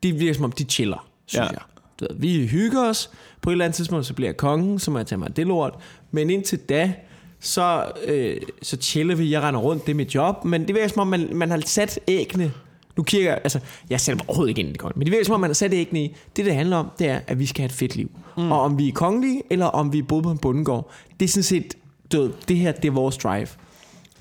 det 0.02 0.20
virker 0.20 0.34
som 0.34 0.44
om, 0.44 0.52
de 0.52 0.64
chiller, 0.64 1.06
synes 1.26 1.44
Ja. 1.46 1.50
jeg. 1.52 1.60
Du 2.00 2.06
ved, 2.10 2.20
vi 2.20 2.46
hygger 2.46 2.88
os. 2.88 3.10
På 3.42 3.50
et 3.50 3.52
eller 3.52 3.64
andet 3.64 3.76
tidspunkt, 3.76 4.06
så 4.06 4.14
bliver 4.14 4.28
jeg 4.28 4.36
kongen, 4.36 4.78
så 4.78 4.90
må 4.90 4.98
jeg 4.98 5.06
tage 5.06 5.18
mig 5.18 5.36
det 5.36 5.46
lort. 5.46 5.74
Men 6.10 6.30
indtil 6.30 6.58
da, 6.58 6.92
så, 7.40 7.84
øh, 8.06 8.36
så 8.62 8.76
chiller 8.76 9.14
vi. 9.14 9.30
Jeg 9.30 9.42
render 9.42 9.60
rundt, 9.60 9.86
det 9.86 9.92
er 9.92 9.96
mit 9.96 10.14
job. 10.14 10.44
Men 10.44 10.66
det 10.66 10.74
virker 10.74 10.88
som 10.88 11.00
om, 11.00 11.06
man, 11.06 11.28
man 11.32 11.50
har 11.50 11.62
sat 11.66 12.00
æggene... 12.08 12.52
Nu 12.96 13.02
kigger 13.02 13.30
jeg... 13.30 13.40
Altså, 13.44 13.60
jeg 13.90 14.00
sætter 14.00 14.22
mig 14.22 14.28
overhovedet 14.28 14.50
ikke 14.50 14.60
ind 14.60 14.68
i 14.68 14.72
det 14.72 14.80
konge. 14.80 14.92
Men 14.96 15.06
det 15.06 15.12
virker 15.12 15.24
som 15.24 15.34
om, 15.34 15.40
man 15.40 15.54
sat 15.54 15.74
æggene 15.74 16.04
i... 16.04 16.16
Det, 16.36 16.44
det 16.44 16.54
handler 16.54 16.76
om, 16.76 16.90
det 16.98 17.08
er, 17.08 17.20
at 17.26 17.38
vi 17.38 17.46
skal 17.46 17.62
have 17.62 17.66
et 17.66 17.72
fedt 17.72 17.96
liv. 17.96 18.10
Mm. 18.36 18.52
Og 18.52 18.60
om 18.60 18.78
vi 18.78 18.88
er 18.88 18.92
kongelige, 18.92 19.42
eller 19.50 19.66
om 19.66 19.92
vi 19.92 19.98
er 19.98 20.02
boet 20.02 20.22
på 20.22 20.30
en 20.30 20.38
bundegård. 20.38 20.90
Det 21.20 21.26
er 21.26 21.30
sådan 21.30 21.42
set... 21.42 21.74
Ved, 22.12 22.30
det 22.48 22.56
her, 22.56 22.72
det 22.72 22.88
er 22.88 22.92
vores 22.92 23.16
drive. 23.16 23.48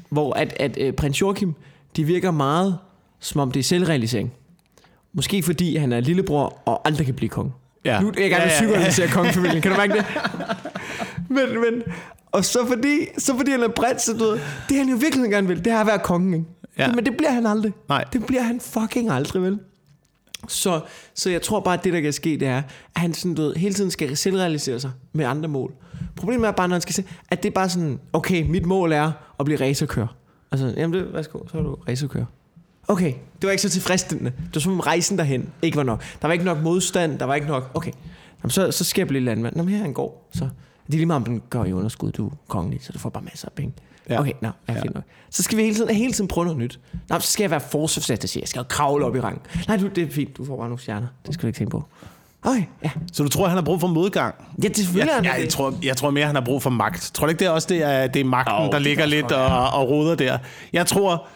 Hvor 0.10 0.34
at, 0.34 0.54
at 0.60 0.78
øh, 0.82 0.94
prins 0.94 1.22
Joachim, 1.22 1.54
de 1.96 2.04
virker 2.04 2.32
meget, 2.32 2.78
som 3.20 3.42
om 3.42 3.52
det 3.52 3.60
er 3.60 3.64
selvrealisering. 3.64 4.34
Måske 5.14 5.44
fordi 5.44 5.76
han 5.76 5.92
er 5.92 6.00
lillebror 6.00 6.62
og 6.66 6.82
aldrig 6.88 7.06
kan 7.06 7.16
blive 7.16 7.30
konge. 7.30 7.52
Ja. 7.86 8.02
Nu 8.02 8.08
er 8.08 8.22
jeg 8.22 8.30
gerne 8.30 8.44
Ja, 8.44 8.50
ja, 8.50 8.60
psykoanalysere 8.60 9.08
kongefamilien. 9.08 9.62
Kan 9.62 9.72
du 9.72 9.78
mærke 9.78 9.94
det? 9.94 10.06
men, 11.38 11.62
men, 11.62 11.84
og 12.32 12.46
så 12.46 12.60
fordi, 12.68 13.08
så 13.18 13.38
fordi 13.38 13.52
han 13.52 13.64
er 13.64 13.68
prins, 13.68 14.02
så 14.02 14.14
du 14.14 14.24
ved, 14.24 14.40
det 14.70 14.78
han 14.78 14.90
jo 14.90 14.96
virkelig 14.96 15.32
gerne 15.32 15.48
vil, 15.48 15.66
det 15.66 15.74
er 15.74 15.80
at 15.80 15.88
være 15.88 16.00
kongen. 16.00 16.34
Ikke? 16.34 16.46
Ja. 16.78 16.92
Men 16.92 17.06
det 17.06 17.18
bliver 17.18 17.32
han 17.32 17.46
aldrig. 17.46 17.74
Nej. 17.90 18.04
Det 18.14 18.26
bliver 18.26 18.42
han 18.42 18.60
fucking 18.60 19.10
aldrig, 19.10 19.42
vel? 19.42 19.60
Så, 20.48 20.82
så 21.14 21.30
jeg 21.30 21.42
tror 21.42 21.60
bare, 21.60 21.74
at 21.74 21.84
det, 21.84 21.94
der 21.94 22.02
kan 22.02 22.14
ske, 22.14 22.30
det 22.30 22.48
er, 22.48 22.58
at 22.96 23.02
han 23.02 23.14
sådan, 23.14 23.36
du 23.36 23.42
ved, 23.42 23.56
hele 23.56 23.74
tiden 23.74 23.92
skal 23.92 24.18
selvrealisere 24.18 24.80
sig 24.80 24.92
med 25.14 25.26
andre 25.26 25.50
mål. 25.50 25.74
Problemet 26.16 26.48
er 26.48 26.52
bare, 26.52 26.68
når 26.68 26.76
han 26.76 26.82
skal 26.82 26.94
se, 26.96 27.04
at 27.30 27.44
det 27.44 27.50
er 27.50 27.54
bare 27.54 27.70
sådan, 27.70 28.00
okay, 28.14 28.50
mit 28.50 28.66
mål 28.66 28.92
er 28.92 29.12
at 29.40 29.46
blive 29.46 29.60
racerkører. 29.62 30.08
Altså, 30.52 30.74
jamen 30.78 30.94
det, 31.00 31.14
værsgo, 31.14 31.40
så 31.52 31.58
er 31.58 31.62
du 31.62 31.76
racerkører. 31.88 32.26
Okay, 32.88 33.14
det 33.42 33.48
var 33.48 33.52
ikke 33.52 33.62
så 33.62 33.70
tilfredsstillende. 33.70 34.32
Det 34.32 34.56
var 34.56 34.62
som 34.62 34.74
om 34.74 34.80
rejsen 34.80 35.18
derhen 35.18 35.50
ikke 35.62 35.78
var 35.78 35.84
nok. 35.84 36.04
Der 36.22 36.28
var 36.28 36.34
ikke 36.34 36.46
nok 36.46 36.58
modstand, 36.64 37.20
der 37.20 37.26
var 37.26 37.36
ikke 37.36 37.48
nok, 37.48 37.72
okay. 37.74 37.92
Jamen, 38.44 38.52
så, 38.52 38.72
så 38.72 38.84
skal 38.84 39.02
jeg 39.02 39.08
blive 39.08 39.24
landmand. 39.24 39.56
Nå, 39.56 39.64
men 39.64 39.74
her 39.74 39.82
er 39.82 39.86
en 39.86 39.94
gård, 39.94 40.28
så 40.34 40.40
Det 40.88 40.94
er 40.94 40.98
lige 40.98 41.06
meget, 41.06 41.20
om 41.20 41.26
den 41.26 41.42
går 41.50 41.66
i 41.66 41.74
underskud, 41.74 42.12
du 42.12 42.28
er 42.28 42.32
kongelig, 42.48 42.80
så 42.84 42.92
du 42.94 43.00
får 43.00 43.10
bare 43.10 43.24
masser 43.24 43.48
af 43.48 43.54
penge. 43.54 43.74
Ja. 44.10 44.20
Okay, 44.20 44.32
nå, 44.42 44.50
ja, 44.68 44.74
Ja. 44.74 44.82
fint 44.82 44.94
nok. 44.96 45.04
Så 45.30 45.44
skal 45.44 45.58
vi 45.58 45.64
hele 45.64 45.76
tiden, 45.76 45.96
hele 45.96 46.14
tiden 46.14 46.28
prøve 46.28 46.46
noget 46.46 46.60
nyt. 46.60 46.80
Nå, 47.10 47.20
så 47.20 47.32
skal 47.32 47.44
jeg 47.44 47.52
være 47.52 47.60
forsvarsattaché. 47.60 48.40
Jeg 48.40 48.48
skal 48.48 48.60
jo 48.60 48.64
kravle 48.70 49.06
op 49.06 49.16
i 49.16 49.20
rang. 49.20 49.42
Nej, 49.68 49.78
du, 49.78 49.88
det 49.88 50.04
er 50.08 50.12
fint. 50.12 50.38
Du 50.38 50.46
får 50.46 50.58
bare 50.58 50.68
nogle 50.68 50.82
stjerner. 50.82 51.08
Det 51.26 51.34
skal 51.34 51.42
du 51.42 51.48
ikke 51.48 51.58
tænke 51.58 51.72
på. 51.72 51.84
Okay, 52.44 52.64
ja. 52.84 52.90
Så 53.14 53.24
du 53.24 53.30
tror, 53.30 53.48
han 53.48 53.58
har 53.58 53.64
brug 53.64 53.80
for 53.80 53.88
modgang? 53.88 54.36
Ja, 54.64 54.68
det 54.68 54.86
han 54.88 55.26
ja, 55.26 55.32
det. 55.34 55.42
jeg, 55.42 55.50
tror, 55.50 55.74
jeg 55.84 55.98
tror 55.98 56.10
mere, 56.10 56.26
han 56.26 56.36
har 56.36 56.42
brug 56.46 56.62
for 56.64 56.70
magt. 56.70 57.12
Tror 57.14 57.28
du 57.28 57.30
ikke, 57.30 57.40
det 57.40 57.46
er 57.46 57.50
også 57.52 57.68
det, 57.68 57.84
er, 57.84 58.08
det 58.08 58.20
er 58.20 58.24
magten, 58.26 58.56
Jo, 58.58 58.64
der 58.66 58.72
det 58.72 58.82
ligger 58.82 59.06
lidt 59.06 59.22
godt 59.22 59.34
og, 59.34 59.70
og 59.82 59.90
roder 59.90 60.16
der? 60.16 60.38
Jeg 60.74 60.86
tror, 60.88 61.28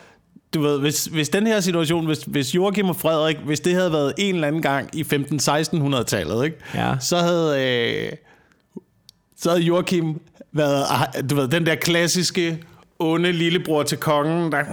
du 0.54 0.62
ved, 0.62 0.80
hvis, 0.80 1.06
hvis 1.06 1.30
den 1.30 1.48
her 1.48 1.60
situation, 1.60 2.06
hvis, 2.06 2.20
hvis 2.24 2.56
Joachim 2.56 2.90
og 2.90 2.96
Frederik, 2.96 3.38
hvis 3.38 3.60
det 3.60 3.74
havde 3.74 3.92
været 3.92 4.14
en 4.18 4.36
eller 4.36 4.48
anden 4.48 4.62
gang 4.62 4.90
i 4.94 5.02
15-1600-tallet, 5.02 6.46
ikke? 6.46 6.58
Ja. 6.76 6.94
så 7.00 7.18
havde... 7.18 7.64
Øh, 7.68 8.12
så 9.38 9.50
havde 9.50 9.62
Joachim 9.62 10.22
været, 10.52 10.84
ah, 10.90 11.30
du 11.30 11.36
ved, 11.36 11.48
den 11.48 11.66
der 11.66 11.76
klassiske 11.76 12.58
onde 13.00 13.32
lillebror 13.32 13.84
til 13.84 13.98
kongen, 13.98 14.52
der 14.52 14.64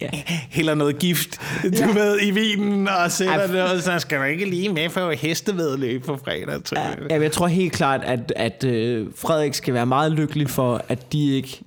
Ja. 0.00 0.08
hælder 0.50 0.74
noget 0.74 0.98
gift, 0.98 1.40
du 1.62 1.68
ja. 1.78 1.86
ved, 1.92 2.18
i 2.22 2.30
vinen, 2.30 2.88
og 2.88 3.10
sætter 3.10 3.46
det, 3.46 3.62
og 3.62 3.82
så 3.82 3.98
skal 3.98 4.18
du 4.18 4.24
ikke 4.24 4.44
lige 4.44 4.68
med 4.68 4.90
for 4.90 5.10
hestevedløb 5.10 6.04
på 6.04 6.16
fredag. 6.24 6.64
tror 6.64 6.78
jeg. 6.78 6.96
Ja, 7.10 7.20
jeg 7.22 7.32
tror 7.32 7.46
helt 7.46 7.72
klart, 7.72 8.00
at, 8.04 8.32
at 8.36 8.64
øh, 8.64 9.06
Frederik 9.16 9.54
skal 9.54 9.74
være 9.74 9.86
meget 9.86 10.12
lykkelig 10.12 10.50
for, 10.50 10.84
at 10.88 11.12
de 11.12 11.30
ikke 11.36 11.60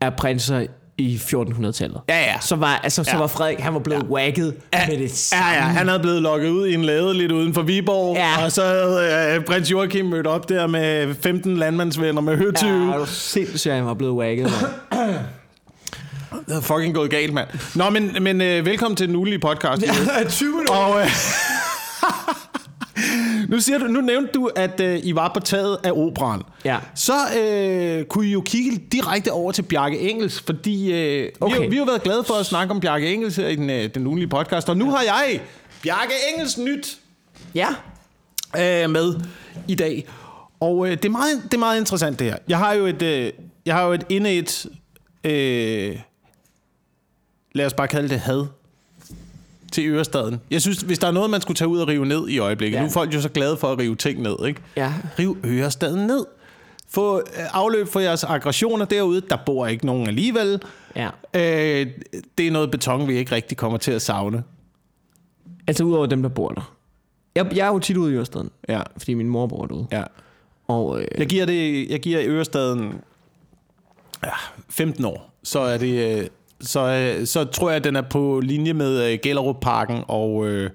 er 0.00 0.10
prinser 0.10 0.66
i 1.02 1.16
1400-tallet. 1.16 2.00
Ja, 2.08 2.18
ja. 2.20 2.34
Så 2.40 2.56
var, 2.56 2.80
altså, 2.82 3.04
så 3.04 3.10
Ja. 3.12 3.18
var 3.18 3.26
Frederik, 3.26 3.58
han 3.60 3.74
var 3.74 3.80
blevet 3.80 4.02
ja. 4.02 4.08
wagget 4.08 4.54
Ja, 4.72 4.86
med 4.88 4.96
det 4.96 5.02
ja, 5.02 5.08
samme. 5.08 5.44
ja, 5.46 5.60
han 5.60 5.88
havde 5.88 6.00
blevet 6.00 6.22
lukket 6.22 6.48
ud 6.48 6.66
i 6.66 6.74
en 6.74 6.84
lade 6.84 7.14
lidt 7.14 7.32
uden 7.32 7.54
for 7.54 7.62
Viborg, 7.62 8.16
Ja. 8.16 8.44
og 8.44 8.52
så 8.52 8.62
havde 8.64 9.34
øh, 9.36 9.44
prins 9.44 9.70
Joachim 9.70 10.04
mødt 10.06 10.26
op 10.26 10.48
der 10.48 10.66
med 10.66 11.14
15 11.22 11.56
landmandsvenner 11.56 12.20
med 12.20 12.36
høtyve. 12.36 12.70
Ja, 12.70 12.86
Ja. 12.86 12.92
er 12.94 12.98
du 12.98 13.06
sindssygt, 13.06 13.74
han 13.74 13.86
var 13.86 13.94
blevet 13.94 14.14
wagget. 14.14 14.50
Det 16.30 16.48
havde 16.48 16.62
fucking 16.62 16.94
gået 16.94 17.10
galt, 17.10 17.32
mand. 17.32 17.48
Nå, 17.74 17.90
men, 17.90 18.16
men 18.20 18.40
øh, 18.40 18.66
velkommen 18.66 18.96
til 18.96 19.08
den 19.08 19.16
ugenlige 19.16 19.38
podcast. 19.40 19.82
Ja. 19.86 19.92
20 20.28 20.48
minutter. 20.50 20.74
Og, 20.74 21.00
øh, 21.00 21.06
nu, 23.50 23.60
siger 23.60 23.78
du, 23.78 23.84
nu 23.84 24.00
nævnte 24.00 24.32
du, 24.32 24.50
at 24.56 24.80
øh, 24.80 25.00
I 25.02 25.14
var 25.14 25.30
på 25.34 25.40
taget 25.40 25.78
af 25.84 25.92
operan. 25.92 26.42
Ja. 26.64 26.78
Så 26.94 27.12
øh, 27.42 28.04
kunne 28.04 28.26
I 28.26 28.30
jo 28.32 28.40
kigge 28.40 28.78
direkte 28.92 29.32
over 29.32 29.52
til 29.52 29.62
Bjarke 29.62 29.98
Engels, 30.10 30.40
fordi 30.40 30.92
øh, 30.92 31.24
vi, 31.24 31.30
Okay. 31.40 31.56
har, 31.62 31.68
vi 31.70 31.76
har 31.76 31.84
været 31.84 32.02
glade 32.02 32.24
for 32.24 32.34
at 32.34 32.46
snakke 32.46 32.74
om 32.74 32.80
Bjarke 32.80 33.12
Engels 33.14 33.36
her 33.36 33.48
i 33.48 33.56
den, 33.56 33.70
øh, 33.70 33.94
den 33.94 34.06
ugenlige 34.06 34.28
podcast, 34.28 34.68
og 34.68 34.76
nu 34.76 34.90
har 34.90 35.02
jeg 35.02 35.40
Bjarke 35.82 36.12
Engels 36.32 36.58
nyt 36.58 36.98
Ja. 37.54 37.68
øh, 38.56 38.90
med 38.90 39.14
i 39.68 39.74
dag. 39.74 40.08
Og 40.60 40.86
øh, 40.86 40.92
det, 40.92 41.04
er 41.04 41.08
meget, 41.10 41.42
det 41.44 41.54
er 41.54 41.58
meget 41.58 41.78
interessant 41.80 42.18
det 42.18 42.26
her. 42.26 42.36
Jeg 42.48 42.58
har 42.58 42.72
jo 42.72 42.86
et, 42.86 43.02
øh, 43.02 43.32
jeg 43.66 43.74
har 43.74 43.86
jo 43.86 43.92
et 43.92 44.06
inde 44.08 44.32
et, 44.32 44.66
øh, 45.24 45.98
lad 47.52 47.66
os 47.66 47.74
bare 47.74 47.88
kalde 47.88 48.08
det 48.08 48.20
had 48.20 48.46
til 49.72 49.86
Ørestaden. 49.88 50.40
Jeg 50.50 50.60
synes, 50.62 50.78
hvis 50.80 50.98
der 50.98 51.06
er 51.06 51.12
noget, 51.12 51.30
man 51.30 51.40
skulle 51.40 51.56
tage 51.56 51.68
ud 51.68 51.78
og 51.78 51.88
rive 51.88 52.06
ned 52.06 52.28
i 52.28 52.38
øjeblikket, 52.38 52.76
ja. 52.76 52.82
Nu 52.82 52.86
er 52.88 52.92
folk 52.92 53.14
jo 53.14 53.20
så 53.20 53.28
glade 53.28 53.56
for 53.56 53.72
at 53.72 53.78
rive 53.78 53.96
ting 53.96 54.22
ned, 54.22 54.36
ikke? 54.46 54.60
Ja. 54.76 54.92
Riv 55.18 55.36
Ørestaden 55.46 56.06
ned. 56.06 56.26
Få 56.88 57.18
øh, 57.18 57.22
afløb 57.52 57.88
for 57.88 58.00
jeres 58.00 58.24
aggressioner 58.24 58.84
derude. 58.84 59.20
Der 59.20 59.36
bor 59.46 59.66
ikke 59.66 59.86
nogen 59.86 60.06
alligevel. 60.08 60.62
Ja. 60.96 61.08
Øh, 61.34 61.86
det 62.38 62.46
er 62.46 62.50
noget 62.50 62.70
beton, 62.70 63.08
vi 63.08 63.14
ikke 63.14 63.34
rigtig 63.34 63.56
kommer 63.58 63.78
til 63.78 63.92
at 63.92 64.02
savne. 64.02 64.42
Altså 65.66 65.84
udover 65.84 66.06
dem, 66.06 66.22
der 66.22 66.28
bor 66.28 66.48
der. 66.48 66.74
Jeg, 67.34 67.56
jeg 67.56 67.66
er 67.68 67.72
jo 67.72 67.78
tit 67.78 67.96
ude 67.96 68.12
i 68.12 68.16
Ørestaden, 68.16 68.50
Ja, 68.68 68.82
fordi 68.98 69.14
min 69.14 69.28
mor 69.28 69.46
bor 69.46 69.66
derude. 69.66 69.86
ja. 69.92 70.02
Og 70.68 71.00
øh, 71.00 71.06
Jeg 71.18 71.26
giver, 71.26 71.46
det, 71.46 71.90
jeg 71.90 72.00
giver 72.00 72.20
Ørestaden 72.24 72.94
ja, 74.24 74.30
15 74.68 75.04
år. 75.04 75.34
Så 75.42 75.60
er 75.60 75.78
det... 75.78 76.28
Så, 76.60 77.14
øh, 77.20 77.26
så 77.26 77.44
tror 77.44 77.70
jeg, 77.70 77.76
at 77.76 77.84
den 77.84 77.96
er 77.96 78.02
på 78.02 78.40
linje 78.44 78.72
med 78.72 79.12
øh, 79.12 79.18
Gellerup-parken 79.22 80.04
og 80.08 80.46
øh, 80.46 80.70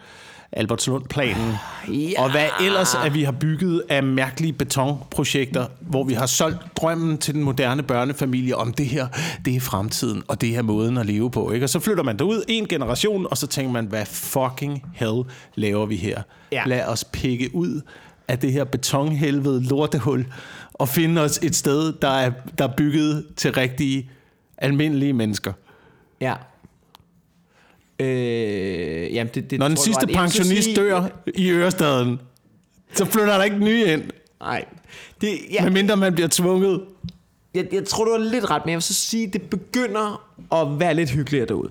Albertslund-planen. 0.51 1.53
Ja. 1.87 2.23
Og 2.23 2.31
hvad 2.31 2.47
ellers, 2.61 2.95
at 3.05 3.13
vi 3.13 3.23
har 3.23 3.31
bygget 3.31 3.83
af 3.89 4.03
mærkelige 4.03 4.53
betonprojekter, 4.53 5.65
hvor 5.81 6.03
vi 6.03 6.13
har 6.13 6.25
solgt 6.25 6.57
drømmen 6.77 7.17
til 7.17 7.33
den 7.33 7.43
moderne 7.43 7.83
børnefamilie 7.83 8.55
om 8.55 8.73
det 8.73 8.85
her, 8.85 9.07
det 9.45 9.55
er 9.55 9.59
fremtiden, 9.59 10.23
og 10.27 10.41
det 10.41 10.55
er 10.55 10.61
måden 10.61 10.97
at 10.97 11.05
leve 11.05 11.31
på. 11.31 11.51
Ikke? 11.51 11.65
Og 11.65 11.69
så 11.69 11.79
flytter 11.79 12.03
man 12.03 12.19
derud 12.19 12.43
en 12.47 12.67
generation, 12.67 13.27
og 13.31 13.37
så 13.37 13.47
tænker 13.47 13.71
man, 13.71 13.85
hvad 13.85 14.05
fucking 14.05 14.83
hell 14.93 15.23
laver 15.55 15.85
vi 15.85 15.95
her? 15.95 16.21
Ja. 16.51 16.63
Lad 16.65 16.85
os 16.85 17.03
pikke 17.03 17.55
ud 17.55 17.81
af 18.27 18.39
det 18.39 18.51
her 18.51 18.63
betonhelvede 18.63 19.63
lortehul, 19.63 20.25
og 20.73 20.89
finde 20.89 21.21
os 21.21 21.39
et 21.43 21.55
sted, 21.55 21.93
der 22.01 22.09
er, 22.09 22.31
der 22.57 22.67
er 22.67 22.73
bygget 22.77 23.25
til 23.35 23.51
rigtige, 23.53 24.09
almindelige 24.57 25.13
mennesker. 25.13 25.53
Ja. 26.21 26.33
Øh, 27.99 29.13
jamen 29.13 29.33
det, 29.33 29.51
det 29.51 29.59
Når 29.59 29.67
den 29.67 29.77
sidste 29.77 30.07
pensionist 30.07 30.63
sige- 30.63 30.75
dør 30.75 31.03
i 31.35 31.49
Ørestaden, 31.49 32.19
så 32.93 33.05
flytter 33.05 33.37
der 33.37 33.43
ikke 33.43 33.57
nye 33.59 33.85
ind, 33.85 34.03
Nej. 34.39 34.65
Det, 35.21 35.39
ja, 35.51 35.63
medmindre 35.63 35.97
man 35.97 36.13
bliver 36.13 36.27
tvunget. 36.31 36.83
jeg, 37.53 37.67
jeg 37.71 37.85
tror, 37.85 38.05
du 38.05 38.11
har 38.11 38.17
lidt 38.17 38.49
ret, 38.49 38.61
men 38.65 38.69
jeg 38.69 38.75
vil 38.75 38.81
så 38.83 38.93
sige, 38.93 39.27
at 39.27 39.33
det 39.33 39.41
begynder 39.41 40.21
at 40.53 40.79
være 40.79 40.93
lidt 40.93 41.09
hyggeligere 41.09 41.45
derude. 41.47 41.69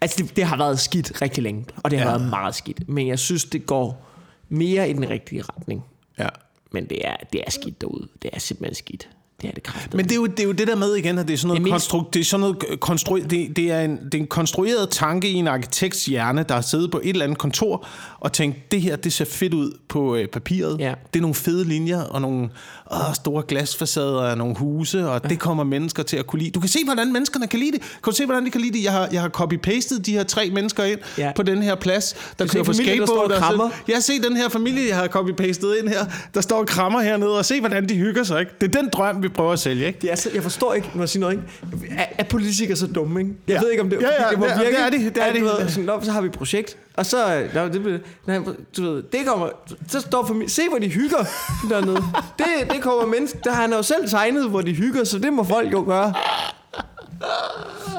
Altså, 0.00 0.22
det, 0.22 0.36
det 0.36 0.44
har 0.44 0.56
været 0.56 0.80
skidt 0.80 1.22
rigtig 1.22 1.42
længe, 1.42 1.64
og 1.84 1.90
det 1.90 1.98
har 1.98 2.10
ja. 2.10 2.16
været 2.16 2.30
meget 2.30 2.54
skidt. 2.54 2.88
Men 2.88 3.08
jeg 3.08 3.18
synes, 3.18 3.44
det 3.44 3.66
går 3.66 4.06
mere 4.48 4.90
i 4.90 4.92
den 4.92 5.10
rigtige 5.10 5.42
retning. 5.42 5.84
Ja. 6.18 6.28
Men 6.72 6.88
det 6.88 7.06
er, 7.08 7.16
det 7.32 7.40
er 7.46 7.50
skidt 7.50 7.80
derude. 7.80 8.08
Det 8.22 8.30
er 8.32 8.38
simpelthen 8.38 8.74
skidt. 8.74 9.08
Det 9.42 9.48
er 9.48 9.52
det 9.52 9.62
kraftigt. 9.62 9.94
Men 9.94 10.04
det 10.04 10.12
er, 10.12 10.16
jo, 10.16 10.26
det 10.26 10.40
er 10.40 10.44
jo 10.44 10.52
det 10.52 10.66
der 10.68 10.76
med 10.76 10.94
igen, 10.94 11.18
at 11.18 11.28
det 11.28 11.34
er 11.34 11.38
sådan 11.38 11.48
noget, 11.48 11.64
Det 11.64 11.72
er 11.72 11.76
konstru- 11.76 12.10
det 12.12 12.20
er 12.20 12.24
sådan 12.24 12.40
noget 12.40 12.56
konstru- 12.84 13.26
det, 13.28 13.56
det, 13.56 13.72
er 13.72 13.80
en, 13.80 13.98
det 14.04 14.14
er 14.14 14.18
en 14.18 14.26
konstrueret 14.26 14.88
tanke 14.90 15.28
i 15.28 15.34
en 15.34 15.46
arkitekts 15.48 16.04
hjerne, 16.06 16.42
der 16.48 16.54
har 16.54 16.60
siddet 16.60 16.90
på 16.90 17.00
et 17.04 17.08
eller 17.10 17.24
andet 17.24 17.38
kontor 17.38 17.86
og 18.20 18.32
tænkt, 18.32 18.72
det 18.72 18.80
her, 18.82 18.96
det 18.96 19.12
ser 19.12 19.24
fedt 19.24 19.54
ud 19.54 19.78
på 19.88 20.16
øh, 20.16 20.28
papiret. 20.28 20.80
Ja. 20.80 20.94
Det 21.12 21.18
er 21.18 21.22
nogle 21.22 21.34
fede 21.34 21.64
linjer 21.64 22.02
og 22.02 22.20
nogle 22.20 22.48
åh, 22.92 23.14
store 23.14 23.42
glasfacader 23.48 24.06
og 24.30 24.38
nogle 24.38 24.54
huse, 24.56 25.08
og 25.08 25.30
det 25.30 25.38
kommer 25.38 25.64
mennesker 25.64 26.02
til 26.02 26.16
at 26.16 26.26
kunne 26.26 26.38
lide. 26.38 26.50
Du 26.50 26.60
kan 26.60 26.68
se, 26.68 26.78
hvordan 26.84 27.12
menneskerne 27.12 27.46
kan 27.46 27.58
lide 27.60 27.72
det. 27.72 27.80
Kan 27.80 28.10
du 28.10 28.12
se, 28.12 28.24
hvordan 28.24 28.44
de 28.46 28.50
kan 28.50 28.60
lide 28.60 28.72
det? 28.78 28.84
Jeg 28.84 28.92
har, 28.92 29.08
jeg 29.12 29.20
har 29.20 29.28
copy-pastet 29.28 29.98
de 30.06 30.12
her 30.12 30.22
tre 30.24 30.50
mennesker 30.50 30.84
ind 30.84 30.98
Ja. 31.18 31.32
på 31.36 31.42
den 31.42 31.62
her 31.62 31.74
plads, 31.74 32.12
der 32.38 32.44
Du 32.44 32.52
kører 32.52 32.64
ser 32.64 32.72
på 32.72 32.76
familien, 32.76 32.98
der 33.00 33.06
står 33.06 33.28
skateboard. 33.28 33.60
og 33.70 33.72
jeg 33.88 34.02
set 34.02 34.22
den 34.24 34.36
her 34.36 34.48
familie, 34.48 34.88
jeg 34.88 34.96
har 34.96 35.06
copy-pastet 35.08 35.74
ind 35.82 35.88
her, 35.88 36.04
der 36.34 36.40
står 36.40 36.58
og 36.58 36.66
krammer 36.66 37.00
hernede, 37.00 37.38
og 37.38 37.44
se, 37.44 37.60
hvordan 37.60 37.88
de 37.88 37.94
hygger 37.94 38.22
sig. 38.24 38.40
Ikke? 38.40 38.52
Det 38.60 38.76
er 38.76 38.80
den 38.80 38.90
drøm, 38.92 39.22
vi 39.22 39.28
prøver 39.28 39.52
at 39.52 39.58
sælge. 39.58 39.86
Ikke? 39.86 39.98
Det 40.02 40.12
er 40.12 40.16
så, 40.16 40.30
jeg 40.34 40.42
forstår 40.42 40.74
ikke, 40.74 40.90
når 40.94 41.02
jeg 41.02 41.08
siger 41.08 41.20
noget, 41.20 41.34
ikke? 41.34 41.94
Er, 41.98 42.04
er 42.18 42.24
politikere 42.24 42.76
så 42.76 42.86
dumme, 42.86 43.20
ikke? 43.20 43.32
Jeg 43.48 43.54
Ja. 43.54 43.60
ved 43.60 43.70
ikke, 43.70 43.82
om 43.82 43.90
det, 43.90 43.98
Ja, 44.00 44.06
ja, 44.06 44.30
det 44.30 44.38
det 44.38 44.50
er- 44.50 44.58
virke. 44.58 44.70
det 44.76 44.80
er 44.80 44.90
de, 44.90 45.04
det 45.04 45.16
er 45.16 45.24
at, 45.24 45.34
de. 45.34 45.40
du 45.40 45.44
Ved, 45.44 45.68
sådan, 45.68 46.04
så 46.04 46.10
har 46.12 46.20
vi 46.20 46.26
et 46.26 46.32
projekt, 46.32 46.76
og 46.96 47.06
så, 47.06 47.48
nej, 47.54 47.68
det, 47.68 48.02
nej, 48.26 48.38
du 48.76 48.82
ved, 48.82 49.02
det 49.02 49.26
kommer, 49.26 49.48
så 49.88 50.00
står 50.00 50.26
familien, 50.26 50.48
se 50.48 50.62
hvor 50.68 50.78
de 50.78 50.88
hygger 50.88 51.24
dernede. 51.68 52.02
Det, 52.38 52.70
det 52.70 52.82
kommer 52.82 53.06
mennesker, 53.06 53.38
der 53.40 53.52
har 53.52 53.60
han 53.62 53.72
jo 53.72 53.82
selv 53.82 54.08
tegnet, 54.08 54.50
hvor 54.50 54.62
de 54.62 54.74
hygger, 54.74 55.04
så 55.04 55.18
det 55.18 55.32
må 55.32 55.44
folk 55.44 55.72
jo 55.72 55.84
gøre. 55.86 56.14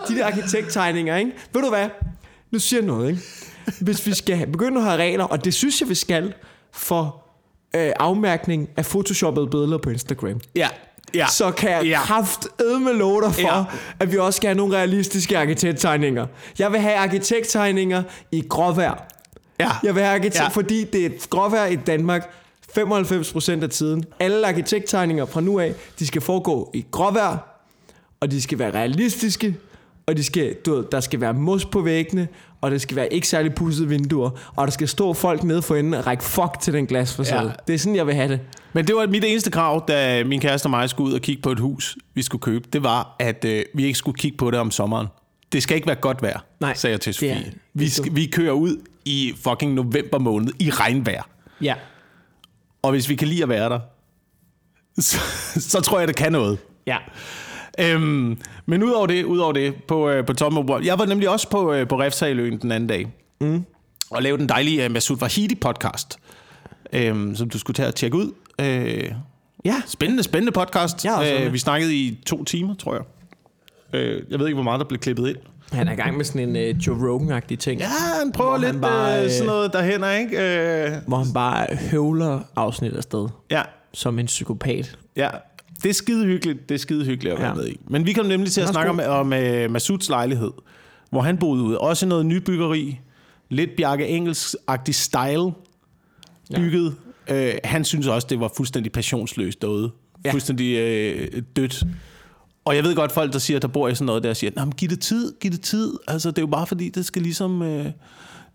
De 0.07 0.15
der 0.15 0.25
arkitekttegninger, 0.25 1.17
ikke? 1.17 1.31
Ved 1.53 1.61
du 1.61 1.69
hvad? 1.69 1.89
Nu 2.51 2.59
siger 2.59 2.79
jeg 2.79 2.87
noget, 2.87 3.09
ikke? 3.09 3.21
Hvis 3.81 4.07
vi 4.07 4.13
skal 4.13 4.47
begynde 4.47 4.77
at 4.77 4.83
have 4.83 4.97
regler, 4.97 5.23
og 5.23 5.45
det 5.45 5.53
synes 5.53 5.81
jeg, 5.81 5.89
vi 5.89 5.95
skal, 5.95 6.33
for 6.73 7.23
øh, 7.75 7.91
afmærkning 7.99 8.69
af 8.77 8.85
photoshoppede 8.85 9.47
billeder 9.47 9.77
på 9.77 9.89
Instagram 9.89 10.39
Ja 10.55 10.67
ja. 11.13 11.27
så 11.27 11.51
kan 11.51 11.71
jeg 11.71 11.83
Ja. 11.85 11.99
kraftedme 12.03 12.93
love 12.93 13.21
dig 13.21 13.33
for, 13.33 13.57
Ja. 13.57 13.63
at 13.99 14.11
vi 14.11 14.17
også 14.17 14.37
skal 14.37 14.47
have 14.47 14.57
nogle 14.57 14.77
realistiske 14.77 15.37
arkitekttegninger. 15.37 16.25
Jeg 16.59 16.71
vil 16.71 16.79
have 16.79 16.95
arkitekttegninger 16.95 18.03
i 18.31 18.43
gråvejr. 18.49 19.03
Ja. 19.59 19.69
Jeg 19.83 19.95
vil 19.95 20.03
have 20.03 20.15
arkitekt, 20.15 20.43
ja. 20.43 20.47
fordi 20.47 20.83
det 20.83 21.01
er 21.01 21.05
et 21.05 21.27
gråvejr 21.29 21.65
i 21.65 21.75
Danmark 21.75 22.29
95% 22.77 23.63
af 23.63 23.69
tiden. 23.69 24.05
Alle 24.19 24.47
arkitekttegninger 24.47 25.25
fra 25.25 25.41
nu 25.41 25.59
af, 25.59 25.73
de 25.99 26.07
skal 26.07 26.21
foregå 26.21 26.71
i 26.73 26.85
gråvejr, 26.91 27.37
og 28.19 28.31
de 28.31 28.41
skal 28.41 28.59
være 28.59 28.71
realistiske, 28.73 29.55
og 30.07 30.17
de 30.17 30.23
skal, 30.23 30.53
du 30.65 30.75
ved, 30.75 30.83
der 30.91 30.99
skal 30.99 31.21
være 31.21 31.33
mos 31.33 31.65
på 31.65 31.81
væggene, 31.81 32.27
og 32.61 32.71
det 32.71 32.81
skal 32.81 32.95
være 32.95 33.13
ikke 33.13 33.27
særlig 33.27 33.55
pudsede 33.55 33.87
vinduer, 33.87 34.29
og 34.55 34.67
der 34.67 34.71
skal 34.71 34.87
stå 34.87 35.13
folk 35.13 35.43
nede 35.43 35.61
for 35.61 35.75
enden 35.75 35.93
og 35.93 36.07
række 36.07 36.23
fuck 36.23 36.59
til 36.61 36.73
den 36.73 36.87
glasfacade. 36.87 37.47
Ja. 37.47 37.51
Det 37.67 37.75
er 37.75 37.79
sådan, 37.79 37.95
jeg 37.95 38.07
vil 38.07 38.15
have 38.15 38.27
det. 38.31 38.39
Men 38.73 38.87
det 38.87 38.95
var 38.95 39.07
mit 39.07 39.23
eneste 39.23 39.51
krav, 39.51 39.85
da 39.87 40.23
min 40.23 40.39
kæreste 40.41 40.65
og 40.65 40.69
mig 40.69 40.89
skulle 40.89 41.09
ud 41.09 41.13
og 41.15 41.21
kigge 41.21 41.41
på 41.41 41.51
et 41.51 41.59
hus, 41.59 41.97
vi 42.13 42.21
skulle 42.21 42.41
købe. 42.41 42.67
Det 42.73 42.83
var, 42.83 43.15
at 43.19 43.45
øh, 43.45 43.63
vi 43.75 43.85
ikke 43.85 43.97
skulle 43.97 44.17
kigge 44.17 44.37
på 44.37 44.51
det 44.51 44.59
om 44.59 44.71
sommeren. 44.71 45.07
Det 45.51 45.63
skal 45.63 45.75
ikke 45.75 45.87
være 45.87 45.95
godt 45.95 46.21
vejr, 46.21 46.39
Nej, 46.59 46.73
sagde 46.75 46.91
jeg 46.91 47.01
til 47.01 47.09
er- 47.09 47.13
Sofie. 47.13 47.29
det 47.35 47.53
Vi, 47.73 47.85
er 47.85 47.89
skal, 47.89 48.15
vi 48.15 48.25
kører 48.25 48.51
ud 48.51 48.77
i 49.05 49.33
fucking 49.43 49.73
november 49.73 50.19
måned 50.19 50.53
i 50.59 50.69
regnvejr. 50.69 51.23
Ja. 51.61 51.73
Og 52.81 52.91
hvis 52.91 53.09
vi 53.09 53.15
kan 53.15 53.27
lide 53.27 53.43
at 53.43 53.49
være 53.49 53.69
der, 53.69 53.79
så, 54.99 55.17
så 55.59 55.81
tror 55.81 55.99
jeg, 55.99 56.07
det 56.07 56.15
kan 56.15 56.31
noget. 56.31 56.57
Ja. 56.87 56.97
Øhm, 57.79 58.37
men 58.65 58.83
udover 58.83 59.07
det, 59.07 59.23
udover 59.23 59.51
det 59.53 59.75
på, 59.87 60.09
øh, 60.09 60.25
på 60.25 60.33
Tom 60.33 60.57
O'Brien. 60.57 60.85
Jeg 60.85 60.99
var 60.99 61.05
nemlig 61.05 61.29
også 61.29 61.49
på, 61.49 61.73
øh, 61.73 61.87
på 61.87 61.99
Refsaløen 61.99 62.57
den 62.61 62.71
anden 62.71 62.87
dag. 62.89 63.07
Mm. 63.41 63.65
Og 64.09 64.21
lavede 64.23 64.39
den 64.39 64.49
dejlige 64.49 64.85
uh, 64.85 64.91
Masoud 64.91 65.17
Vahidi 65.17 65.55
podcast, 65.55 66.17
øhm, 66.93 67.35
som 67.35 67.49
du 67.49 67.59
skulle 67.59 67.75
tage 67.75 67.87
og 67.87 67.95
tjekke 67.95 68.17
ud. 68.17 68.31
Øh, 68.61 69.11
Ja. 69.65 69.81
Spændende, 69.87 70.23
spændende 70.23 70.51
podcast. 70.51 71.05
Også 71.05 71.39
Øh, 71.41 71.53
vi 71.53 71.57
snakkede 71.57 71.95
i 71.95 72.19
to 72.25 72.43
timer, 72.43 72.75
tror 72.75 72.93
jeg. 72.93 73.03
Øh, 73.99 74.23
jeg 74.29 74.39
ved 74.39 74.47
ikke, 74.47 74.55
hvor 74.55 74.63
meget 74.63 74.79
der 74.79 74.85
blev 74.85 74.99
klippet 74.99 75.29
ind. 75.29 75.37
Han 75.71 75.87
er 75.87 75.91
i 75.91 75.95
gang 75.95 76.17
med 76.17 76.25
sådan 76.25 76.55
en 76.55 76.75
uh, 76.75 76.87
Joe 76.87 76.95
Rogan-agtig 76.95 77.55
ting, 77.57 77.79
Ja, 77.81 77.87
han 78.23 78.31
prøver 78.31 78.49
Hvor 78.57 78.65
han 78.65 78.73
lidt 78.73 78.81
bare, 78.81 79.17
øh, 79.19 79.25
øh, 79.25 79.31
sådan 79.31 79.45
noget 79.45 79.73
derhen, 79.73 80.21
ikke? 80.21 80.37
Øh, 80.85 80.91
hvor 81.07 81.17
han 81.17 81.33
bare 81.33 81.67
høvler 81.91 82.39
afsnit 82.55 82.93
afsted 82.93 83.27
ja, 83.51 83.61
som 83.93 84.19
en 84.19 84.25
psykopat. 84.25 84.97
ja. 85.15 85.29
Det 85.83 85.89
er 85.89 85.93
skide 85.93 86.25
hyggeligt. 86.25 86.69
Det 86.69 86.75
er 86.75 86.79
skide 86.79 87.05
hyggeligt 87.05 87.33
at 87.33 87.39
være 87.39 87.47
Ja. 87.49 87.53
med 87.53 87.67
i. 87.67 87.79
Men 87.87 88.05
vi 88.05 88.13
kom 88.13 88.25
nemlig 88.25 88.51
til 88.51 88.61
at 88.61 88.69
snakke 88.69 88.89
om, 88.89 88.99
om 89.07 89.27
uh, 89.27 89.71
Masuds 89.71 90.09
lejlighed, 90.09 90.51
hvor 91.09 91.21
han 91.21 91.37
boede 91.37 91.63
ude. 91.63 91.77
Også 91.77 92.05
noget 92.05 92.25
nybyggeri. 92.25 92.99
Lidt 93.49 93.69
Bjarke 93.77 94.07
Engels-agtig 94.07 94.91
style 94.93 95.51
bygget. 96.55 96.95
Ja. 97.29 97.49
Uh, 97.49 97.55
han 97.63 97.85
synes 97.85 98.07
også, 98.07 98.27
det 98.29 98.39
var 98.39 98.51
fuldstændig 98.57 98.91
passionsløst 98.91 99.61
derude. 99.61 99.91
Ja. 100.25 100.31
Fuldstændig 100.31 100.75
uh, 101.33 101.39
dødt. 101.55 101.83
Og 102.65 102.75
jeg 102.75 102.83
ved 102.83 102.95
godt, 102.95 103.11
folk, 103.11 103.33
der 103.33 103.39
siger, 103.39 103.59
der 103.59 103.67
bor 103.67 103.87
i 103.87 103.95
sådan 103.95 104.05
noget, 104.05 104.23
der 104.23 104.33
siger, 104.33 104.51
Nå, 104.55 104.65
men 104.65 104.71
giv 104.71 104.89
det 104.89 104.99
tid, 104.99 105.33
giv 105.41 105.51
det 105.51 105.61
tid. 105.61 105.93
Altså, 106.07 106.29
det 106.31 106.37
er 106.37 106.41
jo 106.41 106.47
bare 106.47 106.67
fordi, 106.67 106.89
det 106.89 107.05
skal 107.05 107.21
ligesom... 107.21 107.61
Uh... 107.61 107.85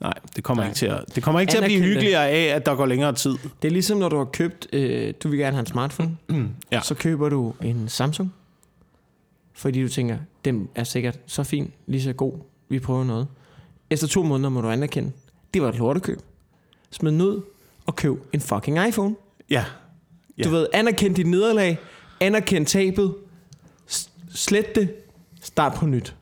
Nej, 0.02 0.14
det 0.36 0.44
kommer 0.44 0.62
Nej. 0.62 0.68
ikke 0.70 0.76
til 0.78 0.86
at, 0.86 1.04
det 1.14 1.22
kommer 1.22 1.40
ikke 1.40 1.50
til 1.50 1.58
at 1.58 1.64
blive 1.64 1.82
hyggeligere 1.82 2.28
af, 2.28 2.54
at 2.56 2.66
der 2.66 2.74
går 2.74 2.86
længere 2.86 3.12
tid. 3.14 3.34
Det 3.62 3.68
er 3.68 3.72
ligesom, 3.72 3.98
når 3.98 4.08
du 4.08 4.16
har 4.18 4.24
købt, 4.24 4.66
øh, 4.72 5.14
du 5.22 5.28
vil 5.28 5.38
gerne 5.38 5.52
have 5.52 5.60
en 5.60 5.66
smartphone, 5.66 6.16
Ja. 6.72 6.80
så 6.80 6.94
køber 6.94 7.28
du 7.28 7.54
en 7.62 7.88
Samsung, 7.88 8.34
fordi 9.54 9.82
du 9.82 9.88
tænker, 9.88 10.18
den 10.44 10.68
er 10.74 10.84
sikkert 10.84 11.18
så 11.26 11.42
fin, 11.44 11.72
lige 11.86 12.02
så 12.02 12.12
god, 12.12 12.32
vi 12.68 12.78
prøver 12.78 13.04
noget. 13.04 13.26
Efter 13.90 14.06
to 14.06 14.22
måneder 14.22 14.48
må 14.50 14.60
du 14.60 14.68
anerkende, 14.70 15.12
det 15.54 15.62
var 15.62 15.68
et 15.68 15.78
lortekøb. 15.78 16.18
Smid 16.90 17.20
ud 17.22 17.42
og 17.86 17.96
køb 17.96 18.14
en 18.32 18.40
fucking 18.40 18.88
iPhone. 18.88 19.14
Ja. 19.50 19.64
Ja. 20.38 20.42
Du 20.44 20.50
ved, 20.50 20.66
anerkend 20.72 21.14
dit 21.14 21.26
nederlag, 21.26 21.78
anerkend 22.20 22.66
tabet, 22.66 23.14
slet 24.34 24.74
det, 24.74 24.94
start 25.40 25.74
på 25.74 25.86
nyt. 25.86 26.14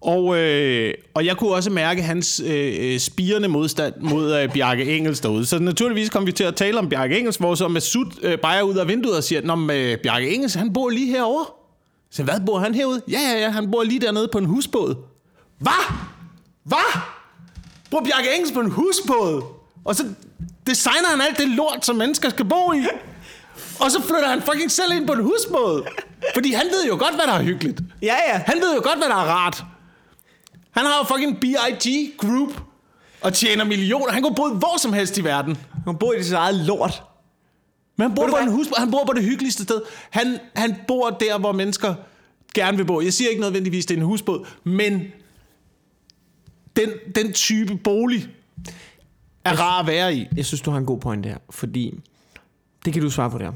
Og, 0.00 0.38
øh, 0.38 0.94
og 1.14 1.26
jeg 1.26 1.36
kunne 1.36 1.50
også 1.50 1.70
mærke 1.70 2.02
hans 2.02 2.42
øh, 2.46 2.98
spirende 2.98 3.48
modstand 3.48 3.94
mod 4.00 4.36
øh, 4.36 4.52
Bjarke 4.52 4.96
Engels 4.96 5.20
derude. 5.20 5.46
Så 5.46 5.58
naturligvis 5.58 6.10
kom 6.10 6.26
vi 6.26 6.32
til 6.32 6.44
at 6.44 6.54
tale 6.56 6.78
om 6.78 6.88
Bjarke 6.88 7.18
Engels, 7.18 7.36
hvor 7.36 7.54
så 7.54 7.68
Masud 7.68 8.18
øh, 8.22 8.38
bare 8.38 8.64
ud 8.64 8.76
af 8.76 8.88
vinduet 8.88 9.16
og 9.16 9.24
siger, 9.24 9.56
men, 9.56 9.76
øh, 9.76 9.98
Bjarke 9.98 10.30
Engels, 10.34 10.54
han 10.54 10.72
bor 10.72 10.90
lige 10.90 11.06
herovre. 11.06 11.46
Så 12.10 12.22
hvad 12.22 12.40
bor 12.46 12.58
han 12.58 12.74
herude? 12.74 13.02
Ja, 13.10 13.18
ja, 13.20 13.40
ja, 13.40 13.50
han 13.50 13.70
bor 13.70 13.82
lige 13.82 14.00
dernede 14.00 14.28
på 14.32 14.38
en 14.38 14.44
husbåd. 14.44 14.94
Hvad? 15.58 15.94
Hvad? 16.64 17.00
Bor 17.90 18.00
Bjarke 18.04 18.34
Engels 18.36 18.52
på 18.52 18.60
en 18.60 18.70
husbåd? 18.70 19.42
Og 19.84 19.94
så 19.94 20.04
designer 20.66 21.08
han 21.10 21.20
alt 21.28 21.38
det 21.38 21.48
lort, 21.48 21.86
som 21.86 21.96
mennesker 21.96 22.28
skal 22.28 22.44
bo 22.44 22.72
i. 22.72 22.86
Og 23.80 23.90
så 23.90 24.02
flytter 24.02 24.28
han 24.28 24.42
fucking 24.42 24.70
selv 24.70 24.92
ind 24.96 25.06
på 25.06 25.12
en 25.12 25.22
husbåd. 25.22 25.86
Fordi 26.34 26.52
han 26.52 26.66
ved 26.66 26.86
jo 26.88 26.92
godt, 26.98 27.14
hvad 27.14 27.24
der 27.26 27.32
er 27.32 27.42
hyggeligt. 27.42 27.80
Ja, 28.02 28.14
ja. 28.28 28.40
Han 28.46 28.56
ved 28.56 28.74
jo 28.74 28.80
godt, 28.84 28.98
hvad 28.98 29.08
der 29.08 29.14
er 29.14 29.28
rart. 29.30 29.64
Han 30.70 30.84
har 30.84 30.98
jo 30.98 31.14
fucking 31.14 31.40
BIG 31.40 32.12
Group 32.18 32.60
og 33.20 33.34
tjener 33.34 33.64
millioner. 33.64 34.12
Han 34.12 34.22
kunne 34.22 34.34
bo 34.34 34.48
hvor 34.48 34.78
som 34.78 34.92
helst 34.92 35.18
i 35.18 35.24
verden. 35.24 35.56
Han 35.84 35.96
bor 35.96 36.12
i 36.12 36.22
sit 36.22 36.32
eget 36.32 36.54
lort. 36.54 37.02
Men 37.96 38.08
han 38.08 38.14
bor, 38.14 38.26
du 38.26 38.32
på 38.32 38.36
en 38.36 38.50
hus, 38.50 38.66
han 38.76 38.90
bor 38.90 39.04
på 39.04 39.12
det 39.12 39.24
hyggeligste 39.24 39.62
sted. 39.62 39.80
Han, 40.10 40.38
han 40.54 40.76
bor 40.88 41.10
der, 41.10 41.38
hvor 41.38 41.52
mennesker 41.52 41.94
gerne 42.54 42.76
vil 42.76 42.84
bo. 42.84 43.00
Jeg 43.00 43.12
siger 43.12 43.30
ikke 43.30 43.40
nødvendigvis, 43.40 43.86
det 43.86 43.94
er 43.94 43.98
en 43.98 44.04
husbåd, 44.04 44.46
men 44.64 45.02
den, 46.76 46.88
den 47.14 47.32
type 47.32 47.76
bolig 47.76 48.28
er 49.44 49.60
rar 49.60 49.80
at 49.80 49.86
være 49.86 50.14
i. 50.14 50.26
Jeg 50.36 50.46
synes, 50.46 50.60
du 50.60 50.70
har 50.70 50.78
en 50.78 50.86
god 50.86 51.00
point 51.00 51.24
der, 51.24 51.36
fordi 51.50 52.00
det 52.84 52.92
kan 52.92 53.02
du 53.02 53.10
svare 53.10 53.30
på 53.30 53.38
der. 53.38 53.52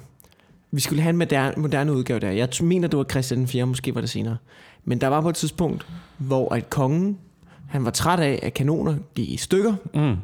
Vi 0.70 0.81
skulle 0.81 1.03
have 1.03 1.11
en 1.11 1.16
moderne, 1.16 1.55
moderne 1.57 1.92
udgave 1.92 2.20
der. 2.20 2.31
Jeg 2.31 2.48
mener, 2.61 2.88
det 2.88 2.98
var 2.98 3.05
Christian 3.11 3.38
den 3.38 3.48
4., 3.48 3.66
måske 3.66 3.94
var 3.94 4.01
det 4.01 4.11
senere. 4.11 4.37
Men 4.85 5.01
der 5.01 5.07
var 5.07 5.21
på 5.21 5.29
et 5.29 5.35
tidspunkt, 5.35 5.87
hvor 6.18 6.55
at 6.55 6.71
kongen, 6.71 7.18
han 7.71 7.85
var 7.85 7.90
træt 7.90 8.21
af, 8.21 8.38
at 8.42 8.55
kanoner 8.55 8.95
gik 9.14 9.29
i 9.29 9.37
stykker. 9.37 9.75
Mm. 9.95 10.16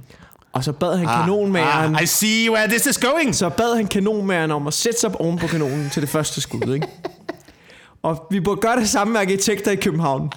Og 0.52 0.64
så 0.64 0.72
bad 0.72 0.96
han 0.96 1.06
kanonmageren, 1.06 1.94
Ah, 1.96 2.02
I 2.02 2.06
see 2.06 2.50
where 2.50 2.68
this 2.68 2.86
is 2.86 2.98
going. 2.98 3.34
så 3.34 3.48
bad 3.48 3.76
han 3.76 3.86
kanonmageren 3.86 4.50
om 4.50 4.66
at 4.66 4.74
sætte 4.74 5.00
sig 5.00 5.10
op 5.10 5.16
oven 5.20 5.38
på 5.38 5.46
kanonen 5.46 5.90
til 5.90 6.02
det 6.02 6.10
første 6.10 6.40
skud, 6.40 6.74
ikke? 6.74 6.86
Og 8.02 8.26
vi 8.30 8.40
burde 8.40 8.60
gøre 8.60 8.76
det 8.76 8.88
samme 8.88 9.12
med 9.12 9.20
arkitekter 9.20 9.70
i 9.70 9.76
København. 9.76 10.30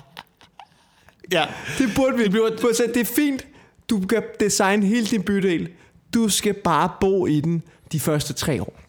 Ja. 1.32 1.46
Det 1.78 1.90
burde 1.96 2.18
vi. 2.18 2.24
Det, 2.24 2.32
burde, 2.62 2.76
sige, 2.76 2.88
det 2.88 2.98
er 2.98 3.06
fint. 3.16 3.48
Du 3.90 4.00
kan 4.00 4.24
designe 4.40 4.86
hele 4.86 5.06
din 5.06 5.22
bydel. 5.24 5.70
Du 6.14 6.30
skal 6.30 6.54
bare 6.54 6.90
bo 7.02 7.28
i 7.28 7.40
den 7.42 7.62
de 7.92 8.00
første 8.00 8.34
tre 8.34 8.62
år. 8.62 8.80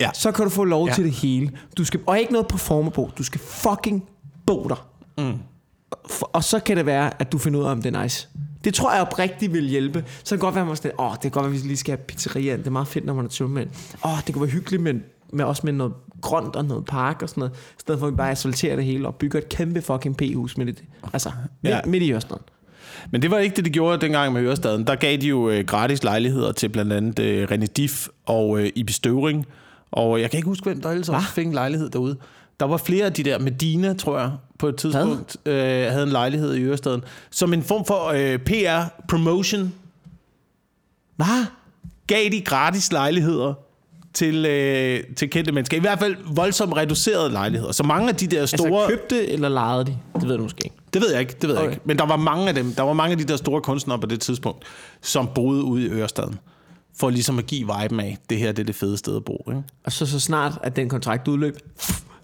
Ja. 0.00 0.10
Så 0.14 0.32
kan 0.32 0.44
du 0.44 0.50
få 0.50 0.64
lov 0.64 0.88
Ja. 0.88 0.94
til 0.94 1.04
det 1.04 1.12
hele. 1.12 1.50
Du 1.76 1.84
skal, 1.84 2.00
og 2.06 2.18
ikke 2.20 2.32
noget 2.32 2.48
på 2.48 2.90
bo. 2.94 3.10
Du 3.18 3.22
skal 3.22 3.40
fucking 3.40 4.04
bo 4.46 4.68
der. 4.68 4.86
Mm. 5.18 5.38
Og 6.22 6.44
så 6.44 6.58
kan 6.58 6.76
det 6.76 6.86
være, 6.86 7.10
at 7.22 7.32
du 7.32 7.38
finder 7.38 7.60
ud 7.60 7.64
af, 7.64 7.70
om 7.70 7.82
det 7.82 7.96
er 7.96 8.02
nice. 8.02 8.28
Det 8.64 8.74
tror 8.74 8.92
jeg 8.92 9.00
oprigtigt 9.02 9.52
vil 9.52 9.64
hjælpe. 9.68 10.04
Så 10.24 10.28
kan 10.28 10.36
det 10.36 10.40
godt 10.40 10.54
være, 10.54 10.62
at 10.62 10.66
man 10.68 10.76
sådan, 10.76 10.90
åh, 10.98 11.12
det 11.12 11.20
kan 11.20 11.30
godt 11.30 11.44
være, 11.44 11.54
at 11.56 11.62
vi 11.62 11.68
lige 11.68 11.76
skal 11.76 11.90
have 11.96 12.04
pizzeria. 12.06 12.56
Det 12.56 12.66
er 12.66 12.70
meget 12.70 12.88
fedt, 12.88 13.04
når 13.04 13.14
man 13.14 13.24
er 13.24 13.28
tømmermænd. 13.28 13.68
Åh, 14.04 14.18
det 14.26 14.34
kunne 14.34 14.42
være 14.42 14.50
hyggeligt 14.50 14.82
med, 14.82 14.94
med 15.32 15.44
også 15.44 15.62
med 15.64 15.72
noget 15.72 15.92
grønt 16.20 16.56
og 16.56 16.64
noget 16.64 16.84
park 16.84 17.22
og 17.22 17.28
sådan 17.28 17.40
noget. 17.40 17.52
I 17.54 17.80
stedet 17.80 17.98
for, 18.00 18.06
at 18.06 18.12
vi 18.12 18.16
bare 18.16 18.30
asfalterer 18.30 18.76
det 18.76 18.84
hele 18.84 19.06
og 19.06 19.14
bygger 19.14 19.38
et 19.38 19.48
kæmpe 19.48 19.82
fucking 19.82 20.16
p-hus 20.16 20.56
midt 20.58 20.68
i, 20.68 20.72
det. 20.72 20.82
altså, 21.12 21.30
midt, 21.62 21.74
Ja. 21.74 21.80
midt 21.86 22.02
i 22.02 22.12
Østland. 22.14 22.40
Men 23.10 23.22
det 23.22 23.30
var 23.30 23.38
ikke 23.38 23.56
det, 23.56 23.64
de 23.64 23.70
gjorde 23.70 24.00
dengang 24.00 24.32
med 24.32 24.42
Ørestaden. 24.42 24.86
Der 24.86 24.94
gav 24.94 25.16
de 25.16 25.26
jo 25.26 25.50
øh, 25.50 25.64
gratis 25.64 26.04
lejligheder 26.04 26.52
til 26.52 26.68
blandt 26.68 26.92
andet 26.92 27.18
øh, 27.18 27.48
René 27.50 27.66
Diff 27.66 28.08
og 28.26 28.58
øh, 28.60 28.70
Ibi 28.74 28.92
Støvring. 28.92 29.46
Og 29.92 30.20
jeg 30.20 30.30
kan 30.30 30.38
ikke 30.38 30.48
huske, 30.48 30.64
hvem 30.64 30.80
der 30.80 30.90
ellers 30.90 31.08
også 31.08 31.28
fik 31.28 31.46
en 31.46 31.52
lejlighed 31.52 31.90
derude. 31.90 32.16
Der 32.60 32.66
var 32.66 32.76
flere 32.76 33.06
af 33.06 33.12
de 33.12 33.22
der, 33.22 33.38
Medina, 33.38 33.94
tror 33.94 34.18
jeg, 34.18 34.32
på 34.58 34.68
et 34.68 34.76
tidspunkt, 34.76 35.36
øh, 35.46 35.54
havde 35.90 36.02
en 36.02 36.08
lejlighed 36.08 36.54
i 36.54 36.62
Ørestaden. 36.62 37.04
Som 37.30 37.52
en 37.52 37.62
form 37.62 37.84
for 37.84 38.06
øh, 38.08 38.38
PR-promotion. 38.38 39.72
Hvad? 41.16 41.46
Gav 42.06 42.28
de 42.32 42.40
gratis 42.40 42.92
lejligheder 42.92 43.54
til, 44.14 44.46
øh, 44.46 45.04
til 45.16 45.30
kendte 45.30 45.52
mennesker. 45.52 45.76
I 45.76 45.80
hvert 45.80 45.98
fald 45.98 46.16
voldsomt 46.34 46.76
reducerede 46.76 47.30
lejligheder. 47.30 47.72
Så 47.72 47.82
mange 47.82 48.08
af 48.08 48.16
de 48.16 48.26
der 48.26 48.46
store... 48.46 48.82
Altså 48.82 48.88
købte 48.88 49.28
eller 49.28 49.48
lejede 49.48 49.84
de? 49.84 49.98
Det 50.20 50.28
ved 50.28 50.36
du 50.36 50.42
måske 50.42 50.64
ikke. 50.64 50.76
Det 50.94 51.02
ved 51.02 51.10
jeg 51.10 51.20
ikke, 51.20 51.34
det 51.40 51.48
ved 51.48 51.54
jeg 51.54 51.64
Okay. 51.64 51.72
ikke. 51.72 51.82
Men 51.84 51.98
der 51.98 52.06
var 52.06 52.16
mange 52.16 52.48
af 52.48 52.54
dem, 52.54 52.72
der 52.74 52.82
var 52.82 52.92
mange 52.92 53.12
af 53.12 53.18
de 53.18 53.24
der 53.24 53.36
store 53.36 53.60
kunstnere 53.60 53.98
på 53.98 54.06
det 54.06 54.20
tidspunkt, 54.20 54.64
som 55.02 55.28
boede 55.34 55.62
ude 55.62 55.82
i 55.86 55.88
Ørestaden. 55.88 56.38
For 56.96 57.10
ligesom 57.10 57.38
at 57.38 57.46
give 57.46 57.70
viben 57.80 58.00
af, 58.00 58.18
det 58.30 58.38
her 58.38 58.52
det 58.52 58.62
er 58.62 58.66
det 58.66 58.74
fede 58.74 58.96
sted 58.96 59.16
at 59.16 59.24
bo. 59.24 59.44
Ikke? 59.48 59.62
Og 59.84 59.92
så, 59.92 60.06
så 60.06 60.20
snart, 60.20 60.52
at 60.62 60.76
den 60.76 60.88
kontrakt 60.88 61.28
udløb, 61.28 61.58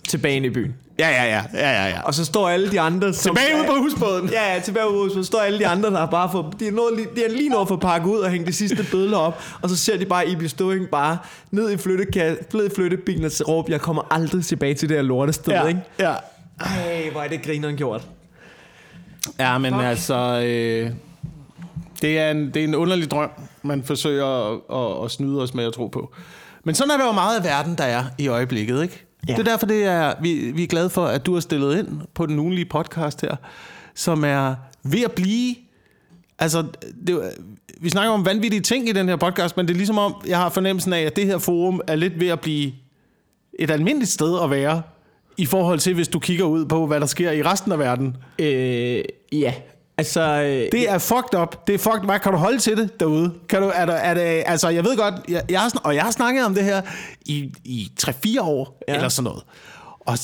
tilbage 0.08 0.36
ind 0.36 0.46
i 0.46 0.50
byen. 0.50 0.74
Ja, 0.98 1.08
ja, 1.08 1.24
ja. 1.24 1.42
ja, 1.54 1.70
ja, 1.82 1.88
ja. 1.88 2.00
Og 2.02 2.14
så 2.14 2.24
står 2.24 2.48
alle 2.48 2.70
de 2.70 2.80
andre... 2.80 3.14
Som, 3.14 3.36
Tilbage 3.36 3.56
ude 3.58 3.66
på 3.66 3.72
husbåden. 3.78 4.28
Ja, 4.28 4.54
ja, 4.54 4.60
tilbage 4.60 4.90
ude 4.90 5.08
på 5.08 5.14
Så 5.14 5.22
står 5.22 5.38
alle 5.40 5.58
de 5.58 5.66
andre, 5.66 5.90
der 5.90 5.98
har 5.98 6.06
bare 6.06 6.28
fået... 6.32 6.46
De 6.60 6.68
er, 6.68 6.72
nået, 6.72 6.96
lige- 6.96 7.08
de 7.16 7.24
er 7.24 7.28
lige 7.30 7.48
nået 7.48 7.68
for 7.68 7.74
at 7.74 7.80
pakke 7.80 8.08
ud 8.08 8.18
og 8.18 8.30
hænge 8.30 8.46
de 8.46 8.52
sidste 8.52 8.86
bødler 8.92 9.16
op. 9.18 9.42
Og 9.62 9.68
så 9.68 9.76
ser 9.76 9.96
de 9.98 10.04
bare 10.06 10.28
Ibi 10.28 10.48
Støvring 10.48 10.88
bare 10.88 11.18
ned 11.50 11.70
i, 11.70 11.74
flytteka- 11.74 12.56
ned 12.56 12.66
i 12.66 12.74
flyttebilen 12.74 13.24
og 13.24 13.30
råbe, 13.48 13.72
jeg 13.72 13.80
kommer 13.80 14.06
aldrig 14.10 14.44
tilbage 14.44 14.74
til 14.74 14.88
det 14.88 14.96
her 14.96 15.02
lortested, 15.02 15.52
Ja, 15.52 15.66
ikke? 15.66 15.80
ja. 15.98 16.14
Ej, 16.60 17.08
hvor 17.12 17.20
er 17.22 17.28
det 17.28 17.42
grineren 17.42 17.76
gjort. 17.76 18.02
ja 19.38 19.58
men 19.58 19.72
Fuck. 19.72 19.84
altså... 19.84 20.14
Øh, 20.44 20.90
det, 22.02 22.18
er 22.18 22.30
en, 22.30 22.46
det 22.54 22.56
er 22.56 22.64
en 22.64 22.74
underlig 22.74 23.10
drøm, 23.10 23.30
man 23.62 23.82
forsøger 23.82 24.26
at, 24.52 24.60
at, 24.72 25.04
at 25.04 25.10
snyde 25.10 25.42
os 25.42 25.54
med 25.54 25.64
at 25.64 25.72
tro 25.72 25.86
på. 25.86 26.14
Men 26.64 26.74
sådan 26.74 26.90
er 26.90 26.96
der 26.96 27.06
jo 27.06 27.12
meget 27.12 27.38
af 27.38 27.44
verden, 27.44 27.74
der 27.78 27.84
er 27.84 28.04
i 28.18 28.28
øjeblikket, 28.28 28.82
ikke? 28.82 29.04
Ja. 29.28 29.32
Det 29.32 29.38
er 29.38 29.44
derfor, 29.44 29.66
det 29.66 29.84
er, 29.84 30.14
vi, 30.22 30.34
vi 30.34 30.62
er 30.62 30.66
glade 30.66 30.90
for, 30.90 31.06
at 31.06 31.26
du 31.26 31.34
har 31.34 31.40
stillet 31.40 31.78
ind 31.78 32.00
på 32.14 32.26
den 32.26 32.38
ugenlige 32.38 32.64
podcast 32.64 33.20
her, 33.20 33.36
som 33.94 34.24
er 34.24 34.54
ved 34.82 35.02
at 35.02 35.12
blive... 35.12 35.54
Altså, 36.38 36.66
det, 37.06 37.32
vi 37.80 37.90
snakker 37.90 38.12
om 38.12 38.24
vanvittige 38.24 38.60
ting 38.60 38.88
i 38.88 38.92
den 38.92 39.08
her 39.08 39.16
podcast, 39.16 39.56
men 39.56 39.68
det 39.68 39.74
er 39.74 39.76
ligesom 39.76 39.98
om, 39.98 40.14
jeg 40.26 40.38
har 40.38 40.48
fornemmelsen 40.48 40.92
af, 40.92 41.00
at 41.00 41.16
det 41.16 41.26
her 41.26 41.38
forum 41.38 41.80
er 41.86 41.96
lidt 41.96 42.20
ved 42.20 42.28
at 42.28 42.40
blive 42.40 42.72
et 43.58 43.70
almindeligt 43.70 44.10
sted 44.10 44.40
at 44.42 44.50
være, 44.50 44.82
i 45.38 45.46
forhold 45.46 45.78
til, 45.78 45.94
hvis 45.94 46.08
du 46.08 46.18
kigger 46.18 46.44
ud 46.44 46.66
på, 46.66 46.86
hvad 46.86 47.00
der 47.00 47.06
sker 47.06 47.30
i 47.30 47.42
resten 47.42 47.72
af 47.72 47.78
verden. 47.78 48.16
Øh, 48.38 49.04
ja, 49.32 49.54
altså... 49.98 50.20
Øh, 50.20 50.68
Det 50.72 50.90
er 50.90 50.98
fucked 50.98 51.40
up. 51.40 51.66
Det 51.66 51.74
er 51.74 51.78
fucked. 51.78 52.04
Hvad 52.04 52.18
kan 52.18 52.32
du 52.32 52.38
holde 52.38 52.58
til 52.58 52.76
det 52.76 53.00
derude? 53.00 53.34
Kan 53.48 53.62
du, 53.62 53.70
er 53.74 53.86
der, 53.86 53.92
er 53.92 54.14
det, 54.14 54.42
altså, 54.46 54.68
jeg 54.68 54.84
ved 54.84 54.96
godt, 54.96 55.14
jeg, 55.28 55.42
jeg 55.50 55.60
har, 55.60 55.72
og 55.84 55.94
jeg 55.94 56.02
har 56.04 56.10
snakket 56.10 56.44
om 56.44 56.54
det 56.54 56.64
her 56.64 56.82
i, 57.26 57.52
i 57.64 57.90
3-4 58.00 58.40
år, 58.40 58.78
ja. 58.88 58.94
Eller 58.94 59.08
sådan 59.08 59.24
noget. 59.24 59.42
Og 60.00 60.18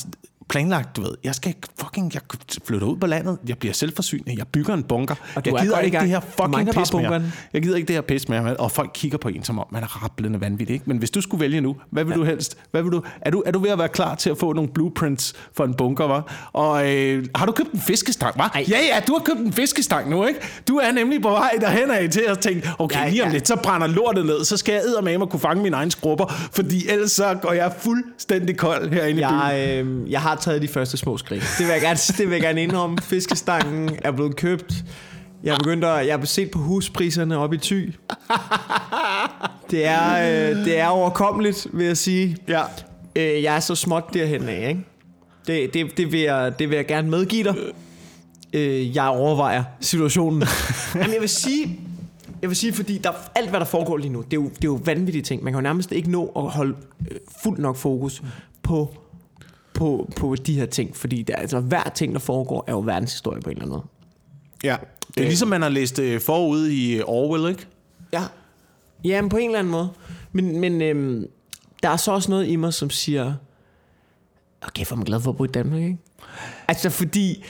planlagt, 0.49 0.95
du 0.95 1.01
ved, 1.01 1.11
jeg 1.23 1.35
skal 1.35 1.55
fucking, 1.79 2.13
jeg 2.13 2.21
flytter 2.65 2.87
ud 2.87 2.97
på 2.97 3.07
landet, 3.07 3.37
jeg 3.47 3.57
bliver 3.57 3.73
selvforsynende, 3.73 4.35
jeg 4.37 4.47
bygger 4.47 4.73
en 4.73 4.83
bunker. 4.83 5.15
Og 5.35 5.41
jeg 5.45 5.53
er 5.53 5.61
gider 5.61 5.79
ikke 5.79 5.99
det 5.99 6.09
her 6.09 6.19
fucking 6.19 6.69
pis 6.73 6.93
mere. 6.93 7.21
Jeg 7.53 7.61
gider 7.61 7.75
ikke 7.75 7.87
det 7.87 7.95
her 7.95 8.01
pis 8.01 8.29
mere, 8.29 8.57
og 8.57 8.71
folk 8.71 8.91
kigger 8.93 9.17
på 9.17 9.29
en, 9.29 9.43
som 9.43 9.59
om 9.59 9.65
man 9.71 9.83
er 9.83 10.03
rablende 10.03 10.41
vanvittig, 10.41 10.73
ikke? 10.73 10.85
Men 10.87 10.97
hvis 10.97 11.11
du 11.11 11.21
skulle 11.21 11.41
vælge 11.41 11.61
nu, 11.61 11.75
hvad 11.89 12.03
vil 12.03 12.11
ja. 12.11 12.17
du 12.17 12.23
helst? 12.23 12.57
Hvad 12.71 12.83
vil 12.83 12.91
du, 12.91 13.03
er, 13.21 13.31
du, 13.31 13.43
er 13.45 13.51
du 13.51 13.59
ved 13.59 13.69
at 13.69 13.79
være 13.79 13.89
klar 13.89 14.15
til 14.15 14.29
at 14.29 14.37
få 14.37 14.53
nogle 14.53 14.69
blueprints 14.69 15.33
for 15.53 15.63
en 15.63 15.73
bunker, 15.73 16.07
var? 16.07 16.49
Og 16.53 16.93
øh, 16.93 17.25
har 17.35 17.45
du 17.45 17.51
købt 17.51 17.71
en 17.71 17.79
fiskestang, 17.79 18.37
var? 18.37 18.51
Ja, 18.69 18.79
ja, 18.93 18.99
du 19.07 19.13
har 19.13 19.23
købt 19.25 19.39
en 19.39 19.53
fiskestang 19.53 20.09
nu, 20.09 20.25
ikke? 20.25 20.39
Du 20.67 20.77
er 20.77 20.91
nemlig 20.91 21.21
på 21.21 21.29
vej 21.29 21.51
derhen 21.61 21.91
af 21.91 22.09
til 22.09 22.23
at 22.27 22.39
tænke, 22.39 22.69
okay, 22.79 22.95
Ja, 22.99 23.09
lige 23.09 23.23
om 23.23 23.29
ja. 23.29 23.33
lidt, 23.33 23.47
så 23.47 23.55
brænder 23.55 23.87
lortet 23.87 24.25
ned, 24.25 24.43
så 24.43 24.57
skal 24.57 24.73
jeg 24.73 24.81
eddermame 24.81 25.27
kunne 25.27 25.39
fange 25.39 25.63
mine 25.63 25.75
egne 25.75 25.91
skrubber, 25.91 26.25
fordi 26.51 26.87
ellers 26.89 27.11
så 27.11 27.37
går 27.41 27.53
jeg 27.53 27.73
fuldstændig 27.79 28.57
kold 28.57 28.89
herinde 28.89 29.21
i 29.21 29.23
byen. 29.23 29.39
Jeg, 29.39 29.83
øh, 29.85 30.11
jeg 30.11 30.21
har 30.21 30.34
taget 30.35 30.61
de 30.61 30.67
første 30.67 30.97
små 30.97 31.17
skridt. 31.17 31.43
Det 31.57 31.65
vil 31.65 31.73
jeg 31.73 31.81
gerne, 31.81 31.97
det 32.17 32.27
vil 32.29 32.31
jeg 32.31 32.41
gerne 32.41 32.63
indrømme. 32.63 32.97
Fiskestangen 33.01 33.89
er 34.03 34.11
blevet 34.11 34.35
købt. 34.35 34.73
Jeg 35.43 35.53
er 35.53 35.57
begyndt 35.57 35.85
at, 35.85 36.07
jeg 36.07 36.17
har 36.17 36.25
set 36.25 36.51
på 36.51 36.59
huspriserne 36.59 37.37
op 37.37 37.53
i 37.53 37.57
Thy. 37.57 37.93
Det 39.71 39.85
er, 39.85 40.13
øh, 40.13 40.65
det 40.65 40.79
er 40.79 40.87
overkommeligt, 40.87 41.67
vil 41.73 41.85
jeg 41.85 41.97
sige. 41.97 42.37
Ja. 42.47 42.61
Øh, 43.15 43.43
jeg 43.43 43.55
er 43.55 43.59
så 43.59 43.75
småt 43.75 44.03
derhen 44.13 44.49
af, 44.49 44.69
ikke? 44.69 44.85
Det, 45.47 45.73
det, 45.73 45.97
det, 45.97 46.11
vil 46.11 46.19
jeg, 46.19 46.59
det 46.59 46.69
vil 46.69 46.75
jeg 46.75 46.85
gerne 46.85 47.09
medgive 47.09 47.43
dig. 47.43 47.55
Øh, 48.53 48.95
jeg 48.95 49.07
overvejer 49.07 49.63
situationen. 49.79 50.43
Jamen, 50.95 51.13
jeg 51.13 51.21
vil 51.21 51.29
sige, 51.29 51.79
jeg 52.41 52.49
vil 52.49 52.57
sige, 52.57 52.73
fordi 52.73 52.97
der, 52.97 53.11
alt, 53.35 53.49
hvad 53.49 53.59
der 53.59 53.65
foregår 53.65 53.97
lige 53.97 54.13
nu, 54.13 54.21
det 54.21 54.33
er, 54.33 54.41
jo, 54.41 54.43
det 54.43 54.63
er 54.63 54.67
jo 54.67 54.79
vanvittige 54.85 55.21
ting. 55.21 55.43
Man 55.43 55.53
kan 55.53 55.57
jo 55.57 55.63
nærmest 55.63 55.91
ikke 55.91 56.11
nå 56.11 56.31
at 56.35 56.43
holde 56.43 56.75
øh, 57.11 57.17
fuldt 57.43 57.59
nok 57.59 57.75
fokus 57.75 58.23
på, 58.63 58.95
på, 59.75 60.11
på 60.15 60.35
de 60.35 60.53
her 60.53 60.65
ting. 60.65 60.95
Fordi 60.95 61.23
der, 61.23 61.35
altså, 61.35 61.59
hver 61.59 61.83
ting, 61.95 62.13
der 62.13 62.19
foregår, 62.19 62.63
er 62.67 62.71
jo 62.71 62.79
verdenshistorie 62.79 63.41
på 63.41 63.49
en 63.49 63.57
eller 63.57 63.65
anden 63.65 63.75
måde. 63.77 63.87
Ja, 64.63 64.77
det 65.07 65.23
er 65.23 65.27
ligesom 65.27 65.47
man 65.47 65.61
har 65.61 65.69
læst 65.69 65.99
øh, 65.99 66.21
forud 66.21 66.69
i 66.69 67.01
Orwell, 67.01 67.49
ikke? 67.49 67.67
Ja. 68.13 68.23
Jamen, 69.03 69.29
på 69.29 69.37
en 69.37 69.49
eller 69.49 69.59
anden 69.59 69.71
måde. 69.71 69.89
Men, 70.31 70.59
men 70.59 70.81
øhm, 70.81 71.27
der 71.83 71.89
er 71.89 71.97
så 71.97 72.11
også 72.11 72.31
noget 72.31 72.47
i 72.47 72.55
mig, 72.55 72.73
som 72.73 72.89
siger, 72.89 73.33
okay, 74.61 74.85
for 74.85 74.95
man 74.95 75.05
glad 75.05 75.21
for 75.21 75.31
at 75.31 75.37
bo 75.37 75.43
i 75.43 75.47
Danmark, 75.47 75.81
ikke? 75.81 75.97
Altså, 76.67 76.89
fordi 76.89 77.45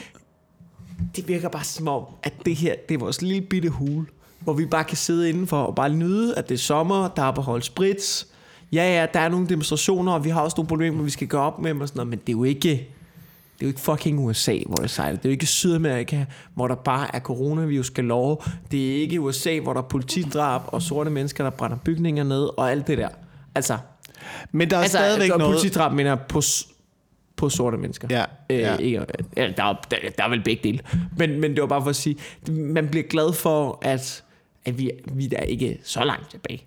det 1.15 1.27
virker 1.27 1.49
bare 1.49 1.63
som 1.63 1.87
om, 1.87 2.05
at 2.23 2.33
det 2.45 2.55
her, 2.55 2.75
det 2.89 2.95
er 2.95 2.99
vores 2.99 3.21
lille 3.21 3.41
bitte 3.41 3.69
hule, 3.69 4.05
hvor 4.39 4.53
vi 4.53 4.65
bare 4.65 4.83
kan 4.83 4.97
sidde 4.97 5.29
indenfor 5.29 5.63
og 5.63 5.75
bare 5.75 5.89
nyde, 5.89 6.35
at 6.35 6.49
det 6.49 6.55
er 6.55 6.59
sommer, 6.59 7.07
der 7.07 7.23
er 7.23 7.31
på 7.31 7.41
holdt 7.41 7.65
sprits. 7.65 8.27
Ja, 8.71 8.99
ja, 8.99 9.05
der 9.13 9.19
er 9.19 9.29
nogle 9.29 9.49
demonstrationer, 9.49 10.11
og 10.11 10.23
vi 10.25 10.29
har 10.29 10.41
også 10.41 10.55
nogle 10.57 10.67
problemer, 10.67 11.03
vi 11.03 11.09
skal 11.09 11.27
gøre 11.27 11.41
op 11.41 11.59
med 11.59 11.81
og 11.81 11.87
sådan 11.87 11.97
noget, 11.97 12.09
men 12.09 12.19
det 12.19 12.29
er 12.29 12.37
jo 12.37 12.43
ikke, 12.43 12.69
det 12.69 13.61
er 13.61 13.65
jo 13.65 13.67
ikke 13.67 13.79
fucking 13.79 14.19
USA, 14.19 14.57
hvor 14.65 14.75
det 14.75 14.89
sejler. 14.89 15.17
Det 15.17 15.25
er 15.25 15.29
jo 15.29 15.31
ikke 15.31 15.45
Sydamerika, 15.45 16.25
hvor 16.53 16.67
der 16.67 16.75
bare 16.75 17.15
er 17.15 17.19
coronavirus 17.19 17.87
skal 17.87 18.03
lov. 18.03 18.43
Det 18.71 18.91
er 18.91 19.01
ikke 19.01 19.21
USA, 19.21 19.59
hvor 19.59 19.73
der 19.73 19.81
er 19.81 19.85
politidrab 19.87 20.61
og 20.67 20.81
sorte 20.81 21.09
mennesker, 21.09 21.43
der 21.43 21.51
brænder 21.51 21.77
bygninger 21.77 22.23
ned 22.23 22.49
og 22.57 22.71
alt 22.71 22.87
det 22.87 22.97
der. 22.97 23.09
Altså, 23.55 23.77
Men 24.51 24.69
der 24.69 24.77
er 24.77 24.81
altså 24.81 24.97
stadigvæk 24.97 25.31
og 25.31 25.39
noget... 25.39 25.53
politidrab 25.53 25.93
mener 25.93 26.15
på, 26.15 26.41
på 27.35 27.49
sorte 27.49 27.77
mennesker. 27.77 28.07
Ja, 28.11 28.25
Øh, 28.49 28.59
ja. 28.59 28.77
ikke, 28.77 29.05
ja, 29.37 29.51
der, 29.57 29.63
er, 29.63 29.73
der, 29.91 29.97
der 30.17 30.23
er 30.23 30.29
vel 30.29 30.43
begge 30.43 30.63
dele. 30.63 30.79
Men, 31.17 31.39
men 31.41 31.51
det 31.51 31.61
var 31.61 31.67
bare 31.67 31.81
for 31.81 31.89
at 31.89 31.95
sige, 31.95 32.17
man 32.47 32.87
bliver 32.87 33.07
glad 33.07 33.33
for, 33.33 33.79
at, 33.81 34.23
at 34.65 34.77
vi, 34.77 34.91
vi 35.13 35.29
er 35.35 35.43
ikke 35.43 35.79
så 35.83 36.03
langt 36.03 36.31
tilbage. 36.31 36.63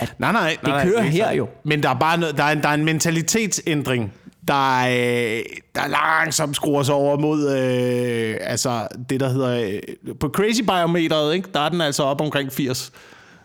Nej, 0.00 0.08
nej, 0.18 0.32
nej. 0.32 0.56
nej 0.62 0.84
kører 0.84 0.96
det 1.00 1.06
er 1.06 1.10
her 1.10 1.24
sant. 1.26 1.38
jo. 1.38 1.48
Men 1.64 1.82
der 1.82 1.88
er 1.88 1.98
bare 1.98 2.18
noget, 2.18 2.36
der 2.36 2.44
er 2.44 2.52
en, 2.52 2.62
der 2.62 2.68
er 2.68 2.74
en 2.74 2.84
mentalitetsændring, 2.84 4.12
der, 4.48 4.78
øh, 4.86 5.42
der 5.74 5.88
langsomt 5.88 6.56
skruer 6.56 6.82
sig 6.82 6.94
over 6.94 7.18
mod 7.18 7.50
øh, 7.50 8.36
altså 8.40 8.88
det, 9.10 9.20
der 9.20 9.28
hedder... 9.28 9.60
Øh, 9.60 10.14
på 10.20 10.28
Crazy 10.28 10.60
Biometeret, 10.60 11.34
ikke? 11.34 11.48
der 11.54 11.60
er 11.60 11.68
den 11.68 11.80
altså 11.80 12.02
op 12.02 12.20
omkring 12.20 12.52
80, 12.52 12.92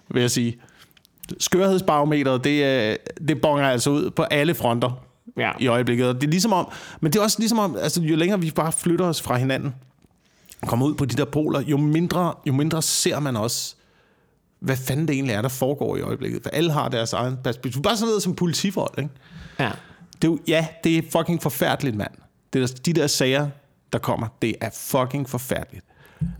vil 0.10 0.22
jeg 0.22 0.32
sige. 0.32 0.58
Skørhedsbarometeret, 1.40 2.44
det, 2.44 2.64
øh, 2.66 2.96
det 3.28 3.42
bonger 3.42 3.70
altså 3.70 3.90
ud 3.90 4.10
på 4.10 4.24
alle 4.24 4.56
fronter 4.56 4.92
Ja. 5.38 5.52
i 5.60 5.68
øjeblikket. 5.68 6.08
Og 6.08 6.16
det 6.16 6.24
er 6.24 6.32
ligesom 6.32 6.54
om, 6.54 6.72
men 7.02 7.14
det 7.14 7.20
er 7.20 7.24
også 7.24 7.40
ligesom 7.40 7.60
om, 7.60 7.78
altså 7.82 8.02
jo 8.02 8.16
længere 8.16 8.42
vi 8.42 8.52
bare 8.56 8.72
flytter 8.72 9.06
os 9.06 9.22
fra 9.22 9.38
hinanden, 9.38 9.76
kommer 10.68 10.86
ud 10.86 10.94
på 10.96 11.06
de 11.06 11.18
der 11.18 11.26
poler, 11.26 11.62
jo 11.62 11.78
mindre, 11.78 12.34
jo 12.48 12.54
mindre 12.54 12.82
ser 12.82 13.20
man 13.20 13.36
også, 13.36 13.76
hvad 14.60 14.78
fanden 14.78 15.08
det 15.08 15.14
egentlig 15.14 15.34
er, 15.34 15.42
der 15.42 15.50
foregår 15.50 15.98
i 15.98 16.02
øjeblikket. 16.02 16.44
For 16.44 16.50
alle 16.50 16.72
har 16.72 16.90
deres 16.90 17.14
egen 17.14 17.38
perspektiv. 17.44 17.82
Bare 17.82 17.98
sådan 17.98 18.08
noget 18.08 18.24
som 18.24 18.36
politifolk, 18.36 18.98
ikke? 18.98 19.10
Ja. 19.60 19.72
Det 20.22 20.28
er 20.28 20.32
jo, 20.32 20.40
ja, 20.48 20.68
det 20.84 20.98
er 20.98 21.02
fucking 21.12 21.42
forfærdeligt, 21.42 21.96
mand. 21.96 22.12
Det 22.54 22.70
der, 22.70 22.82
de 22.86 22.94
der 22.94 23.08
sager, 23.08 23.50
der 23.94 24.00
kommer, 24.00 24.28
det 24.42 24.56
er 24.62 24.70
fucking 24.74 25.30
forfærdeligt. 25.30 25.86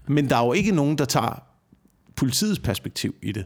Men 0.08 0.30
der 0.30 0.36
er 0.36 0.46
jo 0.46 0.54
ikke 0.54 0.72
nogen, 0.72 0.98
der 0.98 1.06
tager 1.06 1.44
politiets 2.16 2.60
perspektiv 2.60 3.16
i 3.22 3.32
det. 3.32 3.46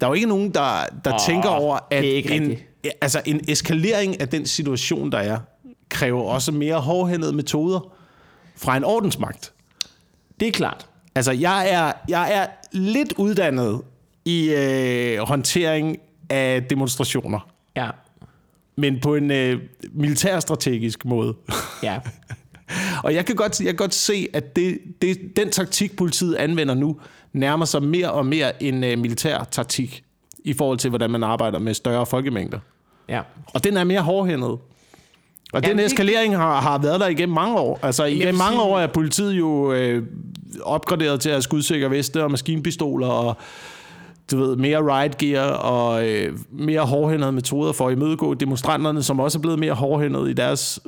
Der 0.00 0.06
er 0.06 0.10
jo 0.10 0.14
ikke 0.14 0.26
nogen, 0.26 0.54
der, 0.54 0.84
der 1.04 1.14
Åh, 1.14 1.20
tænker 1.26 1.48
over, 1.48 1.78
at 1.90 2.02
det 2.02 2.12
er 2.12 2.16
ikke 2.16 2.34
en, 2.34 2.42
rigtigt. 2.42 2.94
altså 3.00 3.22
en 3.24 3.40
eskalering 3.48 4.20
af 4.20 4.28
den 4.28 4.46
situation, 4.46 5.12
der 5.12 5.18
er, 5.18 5.38
kræver 5.88 6.22
også 6.22 6.52
mere 6.52 6.80
hårdhændede 6.80 7.32
metoder 7.32 7.94
fra 8.56 8.76
en 8.76 8.84
ordensmagt. 8.84 9.52
Det 10.40 10.48
er 10.48 10.52
klart. 10.52 10.88
Altså, 11.14 11.32
jeg 11.32 11.70
er, 11.70 11.92
jeg 12.08 12.32
er 12.34 12.46
lidt 12.72 13.12
uddannet 13.16 13.80
i 14.24 14.50
øh, 14.54 15.18
håndtering 15.18 15.96
af 16.30 16.64
demonstrationer, 16.70 17.48
Ja. 17.76 17.90
men 18.76 19.00
på 19.00 19.14
en 19.14 19.30
øh, 19.30 19.60
militærstrategisk 19.92 21.04
måde. 21.04 21.34
Ja. 21.82 21.98
Og 23.04 23.14
jeg 23.14 23.26
kan 23.26 23.36
godt, 23.36 23.60
jeg 23.60 23.66
kan 23.66 23.76
godt 23.76 23.94
se, 23.94 24.28
at 24.32 24.56
det, 24.56 24.78
det, 25.02 25.36
den 25.36 25.50
taktik, 25.50 25.96
politiet 25.96 26.34
anvender 26.34 26.74
nu, 26.74 26.96
nærmer 27.32 27.64
sig 27.64 27.82
mere 27.82 28.12
og 28.12 28.26
mere 28.26 28.62
en 28.62 28.84
øh, 28.84 28.98
militær 28.98 29.44
taktik 29.50 30.04
i 30.44 30.52
forhold 30.52 30.78
til, 30.78 30.88
hvordan 30.90 31.10
man 31.10 31.22
arbejder 31.22 31.58
med 31.58 31.74
større 31.74 32.06
folkemængder. 32.06 32.58
Ja. 33.08 33.20
Og 33.54 33.64
den 33.64 33.76
er 33.76 33.84
mere 33.84 34.00
hårdhændet. 34.00 34.58
Og 35.52 35.62
Jamen, 35.62 35.78
den 35.78 35.86
eskalering 35.86 36.36
har, 36.36 36.60
har 36.60 36.78
været 36.78 37.00
der 37.00 37.06
igennem 37.06 37.34
mange 37.34 37.58
år. 37.58 37.78
Altså 37.82 38.04
igennem 38.04 38.26
vil 38.26 38.34
mange 38.34 38.52
sige- 38.52 38.62
år 38.62 38.78
er 38.78 38.86
politiet 38.86 39.32
jo 39.32 39.72
øh, 39.72 40.02
opgraderet 40.62 41.20
til 41.20 41.30
at 41.30 41.42
skudsikre 41.42 41.90
veste 41.90 42.24
og 42.24 42.30
maskinpistoler 42.30 43.06
og 43.06 43.36
du 44.30 44.36
ved, 44.38 44.56
mere 44.56 44.78
riot 44.78 45.18
gear 45.18 45.46
og 45.50 46.08
øh, 46.08 46.38
mere 46.50 46.80
hårdhændede 46.80 47.32
metoder 47.32 47.72
for 47.72 47.88
at 47.88 47.92
imødegå 47.92 48.34
demonstranterne, 48.34 49.02
som 49.02 49.20
også 49.20 49.38
er 49.38 49.40
blevet 49.42 49.58
mere 49.58 49.72
hårdhændede 49.72 50.30
i 50.30 50.34
deres 50.34 50.80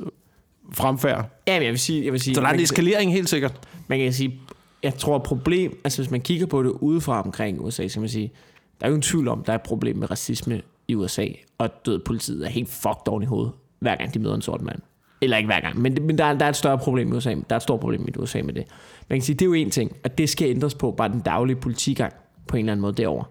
fremfærd. 0.73 1.29
Ja, 1.47 1.53
men 1.59 1.63
jeg 1.63 1.71
vil 1.71 1.79
sige... 1.79 2.03
Jeg 2.05 2.11
vil 2.13 2.21
sige 2.21 2.35
Så 2.35 2.41
der 2.41 2.47
er 2.47 2.53
en 2.53 2.59
eskalering 2.59 3.11
helt 3.11 3.29
sikkert. 3.29 3.53
man 3.87 3.99
kan 3.99 4.13
sige, 4.13 4.39
jeg 4.83 4.95
tror 4.95 5.17
problem, 5.17 5.79
altså 5.83 6.01
hvis 6.01 6.11
man 6.11 6.21
kigger 6.21 6.45
på 6.45 6.63
det 6.63 6.69
udefra 6.69 7.21
omkring 7.21 7.61
USA, 7.61 7.87
så 7.87 7.93
kan 7.93 8.01
man 8.01 8.09
sige, 8.09 8.31
der 8.79 8.85
er 8.85 8.89
jo 8.89 8.93
ingen 8.93 9.01
tvivl 9.01 9.27
om, 9.27 9.43
der 9.43 9.51
er 9.51 9.55
et 9.55 9.61
problem 9.61 9.97
med 9.97 10.11
racisme 10.11 10.61
i 10.87 10.95
USA, 10.95 11.25
og 11.57 11.69
død 11.85 11.99
politiet 11.99 12.45
er 12.45 12.49
helt 12.49 12.69
fucked 12.69 13.07
oven 13.07 13.23
i 13.23 13.25
hovedet, 13.25 13.51
hver 13.79 13.95
gang 13.95 14.13
de 14.13 14.19
møder 14.19 14.35
en 14.35 14.41
sort 14.41 14.61
mand. 14.61 14.79
Eller 15.21 15.37
ikke 15.37 15.47
hver 15.47 15.59
gang, 15.59 15.81
men, 15.81 15.97
men 16.01 16.17
der, 16.17 16.33
der 16.33 16.45
er 16.45 16.49
et 16.49 16.55
større 16.55 16.77
problem 16.77 17.13
i 17.13 17.15
USA. 17.15 17.29
Der 17.29 17.41
er 17.49 17.55
et 17.55 17.61
stort 17.61 17.79
problem 17.79 18.07
i 18.07 18.11
USA 18.17 18.41
med 18.41 18.53
det. 18.53 18.63
Man 19.09 19.19
kan 19.19 19.25
sige, 19.25 19.35
det 19.35 19.41
er 19.41 19.45
jo 19.45 19.53
en 19.53 19.69
ting, 19.69 19.95
og 20.03 20.17
det 20.17 20.29
skal 20.29 20.49
ændres 20.49 20.75
på, 20.75 20.91
bare 20.91 21.09
den 21.09 21.19
daglige 21.19 21.55
politigang 21.55 22.13
på 22.47 22.57
en 22.57 22.59
eller 22.59 22.71
anden 22.71 22.81
måde 22.81 22.93
derovre. 22.93 23.25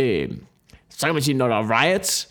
Øh, 0.00 0.28
så 0.90 1.06
kan 1.06 1.14
man 1.14 1.22
sige, 1.22 1.36
når 1.36 1.48
der 1.48 1.56
er 1.56 1.82
riots, 1.82 2.28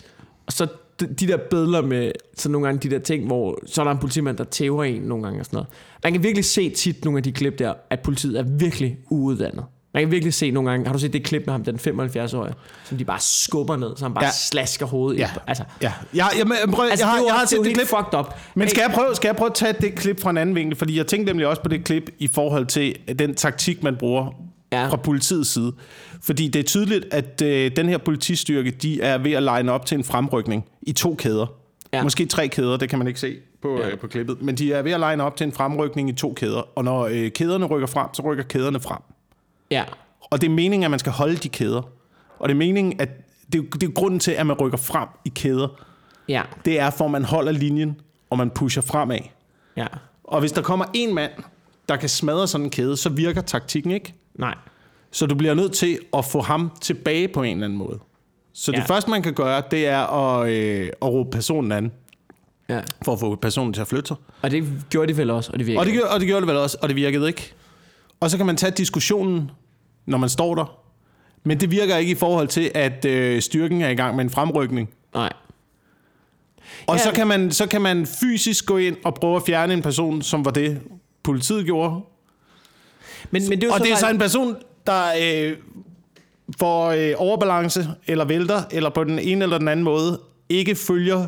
så 0.50 0.68
de, 1.00 1.08
de 1.08 1.28
der 1.28 1.38
billeder 1.38 1.82
med, 1.82 2.12
så 2.36 2.50
nogle 2.50 2.68
gange 2.68 2.90
de 2.90 2.96
der 2.96 3.00
ting, 3.00 3.26
hvor 3.26 3.60
så 3.66 3.82
er 3.82 3.84
der 3.86 3.92
en 3.92 3.98
politimand, 3.98 4.38
der 4.38 4.44
tæver 4.44 4.84
en 4.84 5.02
nogle 5.02 5.24
gange 5.24 5.40
og 5.40 5.46
sådan 5.46 5.58
noget. 5.58 5.70
Man 6.04 6.14
kan 6.14 6.24
virkelig 6.24 6.46
se 6.46 6.70
tit 6.70 7.06
nogle 7.06 7.18
af 7.18 7.24
de 7.24 7.32
klip 7.32 7.60
der, 7.60 7.74
at 7.90 8.00
politiet 8.00 8.40
er 8.40 8.44
virkelig 8.44 8.98
uuddannet. 9.10 9.66
Man 9.96 10.04
kan 10.04 10.12
virkelig 10.12 10.34
se 10.34 10.52
nogle 10.52 10.70
gange, 10.70 10.86
har 10.86 10.94
du 10.94 11.00
set 11.00 11.14
det 11.14 11.24
klip 11.24 11.42
med 11.46 11.52
ham, 11.52 11.64
den 11.64 11.76
75-årige, 11.76 12.54
som 12.86 12.98
de 12.98 13.06
bare 13.06 13.20
skubber 13.20 13.76
ned, 13.76 13.98
så 13.98 14.06
han 14.06 14.14
bare 14.14 14.24
Ja. 14.24 14.28
ja. 14.28 14.32
slasker 14.34 14.86
hovedet. 14.86 15.20
Ja. 15.20 15.30
ind 15.32 15.40
Altså, 15.48 15.64
Ja, 15.82 15.94
jeg, 16.14 16.30
jeg, 16.38 16.48
jeg, 16.66 16.74
prøv, 16.74 16.86
altså 16.86 17.06
jeg, 17.06 17.12
har, 17.12 17.18
det 17.20 17.26
jeg 17.26 17.34
har 17.34 17.40
det 17.42 17.50
set 17.50 17.58
det 17.60 17.66
helt 17.68 17.78
klip. 17.78 17.88
fucked 17.88 18.20
up. 18.20 18.26
Men 18.56 18.70
skal 18.70 18.82
jeg, 18.82 18.92
prøve, 18.96 19.16
skal 19.16 19.28
jeg 19.28 19.36
prøve 19.36 19.48
at 19.50 19.54
tage 19.56 19.74
det 19.82 19.96
klip 19.96 20.22
fra 20.22 20.30
en 20.30 20.38
anden 20.38 20.56
vinkel? 20.56 20.78
Fordi 20.78 20.98
jeg 20.98 21.08
tænkte 21.08 21.26
nemlig 21.34 21.48
også 21.48 21.62
på 21.62 21.70
det 21.70 21.84
klip 21.84 22.10
i 22.20 22.28
forhold 22.28 22.66
til 22.66 22.96
den 23.20 23.36
taktik, 23.36 23.84
man 23.84 23.96
bruger 23.96 24.26
ja. 24.72 24.82
Ja. 24.82 24.88
fra 24.88 24.98
politiets 24.98 25.50
side. 25.50 25.74
Fordi 26.22 26.48
det 26.48 26.60
er 26.60 26.64
tydeligt, 26.64 27.06
at 27.12 27.42
øh, 27.42 27.72
den 27.76 27.90
her 27.90 27.98
politistyrke, 27.98 28.72
de 28.72 29.02
er 29.02 29.18
ved 29.18 29.32
at 29.32 29.44
line 29.44 29.72
op 29.72 29.86
til 29.86 29.98
en 29.98 30.04
fremrykning 30.04 30.66
i 30.82 30.92
to 30.92 31.16
kæder. 31.16 31.46
Ja. 31.94 31.98
Ja. 31.98 32.04
Måske 32.04 32.26
tre 32.26 32.48
kæder, 32.48 32.78
det 32.78 32.90
kan 32.90 33.00
man 33.00 33.08
ikke 33.08 33.20
se 33.20 33.36
på, 33.62 33.78
ja. 33.80 33.86
Ja. 33.88 33.92
øh, 33.92 34.00
på 34.00 34.08
klippet. 34.08 34.42
Men 34.42 34.56
de 34.56 34.74
er 34.74 34.82
ved 34.82 34.92
at 34.92 35.00
line 35.00 35.24
op 35.24 35.36
til 35.38 35.46
en 35.48 35.52
fremrykning 35.54 36.10
i 36.10 36.14
to 36.14 36.34
kæder. 36.34 36.78
Og 36.78 36.84
når 36.84 37.08
øh, 37.12 37.32
kæderne 37.32 37.66
rykker 37.66 37.88
frem, 37.88 38.08
så 38.14 38.22
rykker 38.22 38.44
kæderne 38.44 38.80
frem. 38.80 38.98
Ja, 39.72 39.84
Og 40.22 40.42
det 40.42 40.48
er 40.48 40.52
meningen, 40.52 40.84
at 40.84 40.90
man 40.92 41.00
skal 41.00 41.12
holde 41.12 41.36
de 41.36 41.50
kæder. 41.50 41.82
Og 42.40 42.50
det 42.50 42.56
er 42.56 42.58
meningen, 42.58 43.02
at 43.02 43.10
det 43.54 43.60
er, 43.60 43.64
det 43.78 43.84
er 43.84 43.92
grunden 43.92 44.20
til, 44.20 44.32
at 44.32 44.48
man 44.48 44.56
rykker 44.58 44.78
frem 44.78 45.08
i 45.26 45.30
kæder. 45.36 45.68
ja, 46.30 46.42
Det 46.66 46.80
er, 46.80 46.90
for 46.90 47.06
at 47.06 47.12
man 47.12 47.26
holder 47.26 47.52
linjen, 47.52 48.02
og 48.30 48.38
man 48.38 48.50
pusher 48.50 48.82
fremad. 48.82 49.20
ja. 49.78 49.88
Og 50.24 50.40
hvis 50.40 50.52
der 50.52 50.62
kommer 50.62 50.86
en 50.94 51.14
mand, 51.14 51.32
der 51.90 51.96
kan 51.96 52.10
smadre 52.10 52.48
sådan 52.48 52.66
en 52.66 52.70
kæde, 52.72 52.98
så 52.98 53.10
virker 53.10 53.42
taktikken 53.42 53.92
ikke. 53.92 54.14
Nej. 54.36 54.56
Så 55.12 55.26
du 55.26 55.36
bliver 55.36 55.54
nødt 55.54 55.72
til 55.74 56.00
at 56.18 56.26
få 56.26 56.42
ham 56.42 56.72
tilbage 56.82 57.28
på 57.28 57.44
en 57.44 57.52
eller 57.52 57.66
anden 57.66 57.80
måde. 57.80 58.00
Så 58.54 58.72
det 58.72 58.78
Ja. 58.78 58.84
første, 58.84 59.10
man 59.10 59.22
kan 59.22 59.34
gøre, 59.34 59.64
det 59.72 59.88
er 59.88 60.00
at, 60.08 60.50
øh, 60.52 60.90
at 61.02 61.08
råbe 61.08 61.32
personen 61.32 61.72
an. 61.72 61.92
Ja. 62.70 62.82
for 63.06 63.14
at 63.14 63.20
få 63.20 63.36
personen 63.36 63.74
til 63.74 63.82
at 63.82 63.88
flytte 63.88 64.08
sig. 64.08 64.18
Og 64.42 64.52
det 64.52 64.84
gjorde 64.90 65.14
de 65.14 65.18
vel 65.18 65.30
også, 65.30 65.52
og 65.54 65.60
det 65.60 65.68
virkede. 65.68 65.80
Og 65.82 65.86
det, 65.86 65.94
gjorde, 65.94 66.10
og 66.10 66.20
det 66.20 66.28
gjorde 66.28 66.42
det 66.42 66.48
vel 66.48 66.58
også, 66.58 66.78
og 66.82 66.88
det 66.90 66.96
virkede 66.96 67.28
ikke. 67.28 67.54
Og 68.26 68.32
så 68.32 68.38
kan 68.38 68.46
man 68.46 68.58
tage 68.58 68.72
diskussionen, 68.72 69.52
når 70.06 70.18
man 70.18 70.30
står 70.30 70.56
der. 70.56 70.78
Men 71.44 71.60
det 71.60 71.72
virker 71.72 71.98
ikke 71.98 72.12
i 72.12 72.16
forhold 72.16 72.48
til, 72.48 72.72
at 72.76 73.06
øh, 73.06 73.42
styrken 73.42 73.82
er 73.82 73.90
i 73.90 73.96
gang 73.96 74.16
med 74.16 74.24
en 74.24 74.30
fremrykning. 74.30 74.90
Nej. 75.14 75.34
Og 76.88 76.96
Ja. 76.98 77.04
så, 77.04 77.12
kan 77.12 77.28
man, 77.28 77.52
så 77.52 77.68
kan 77.68 77.82
man 77.82 78.06
fysisk 78.06 78.66
gå 78.66 78.78
ind 78.78 78.96
og 79.04 79.14
prøve 79.16 79.36
at 79.36 79.42
fjerne 79.46 79.74
en 79.74 79.82
person, 79.82 80.22
som 80.22 80.46
var 80.46 80.52
det, 80.52 80.82
politiet 81.24 81.66
gjorde. 81.66 82.02
Men, 83.32 83.50
men 83.50 83.62
det 83.62 83.70
er 83.70 83.74
Og 83.74 83.80
det 83.80 83.92
er 83.92 83.96
så 83.96 84.10
en 84.10 84.18
person, 84.18 84.56
der 84.88 85.04
øh, 85.22 85.58
får 86.60 86.88
øh, 86.92 87.14
overbalance, 87.18 87.88
eller 88.08 88.26
vælter, 88.26 88.64
eller 88.72 88.90
på 88.90 89.04
den 89.04 89.20
ene 89.20 89.44
eller 89.44 89.58
den 89.58 89.68
anden 89.68 89.84
måde, 89.84 90.20
ikke 90.50 90.76
følger... 90.76 91.28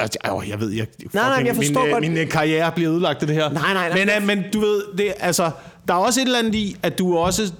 Altså, 0.00 0.18
åh, 0.30 0.48
jeg 0.48 0.60
ved, 0.60 0.70
jeg, 0.70 0.86
nej, 1.14 1.24
fucking- 1.38 1.46
jeg 1.46 1.56
forstår 1.56 1.80
min, 1.80 1.86
øh, 1.88 1.92
godt- 1.92 2.00
min 2.02 2.18
øh, 2.18 2.28
karriere 2.28 2.72
bliver 2.72 2.92
ødelagt 2.92 3.20
af 3.20 3.26
det 3.26 3.36
her. 3.36 3.50
Nej, 3.50 3.72
nej, 3.74 3.88
nej. 3.88 3.98
Men, 3.98 4.08
øh, 4.16 4.26
men 4.26 4.52
du 4.52 4.60
ved, 4.60 4.82
det, 4.98 5.14
altså, 5.20 5.50
der 5.88 5.94
er 5.94 5.98
også 5.98 6.20
et 6.20 6.24
eller 6.24 6.38
andet 6.38 6.54
i, 6.54 6.76
at 6.82 6.98
du 6.98 7.16
også 7.16 7.52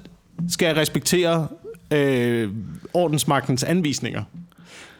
skal 0.48 0.74
respektere 0.74 1.48
øh, 1.90 2.50
ordensmagtens 2.94 3.64
anvisninger. 3.64 4.22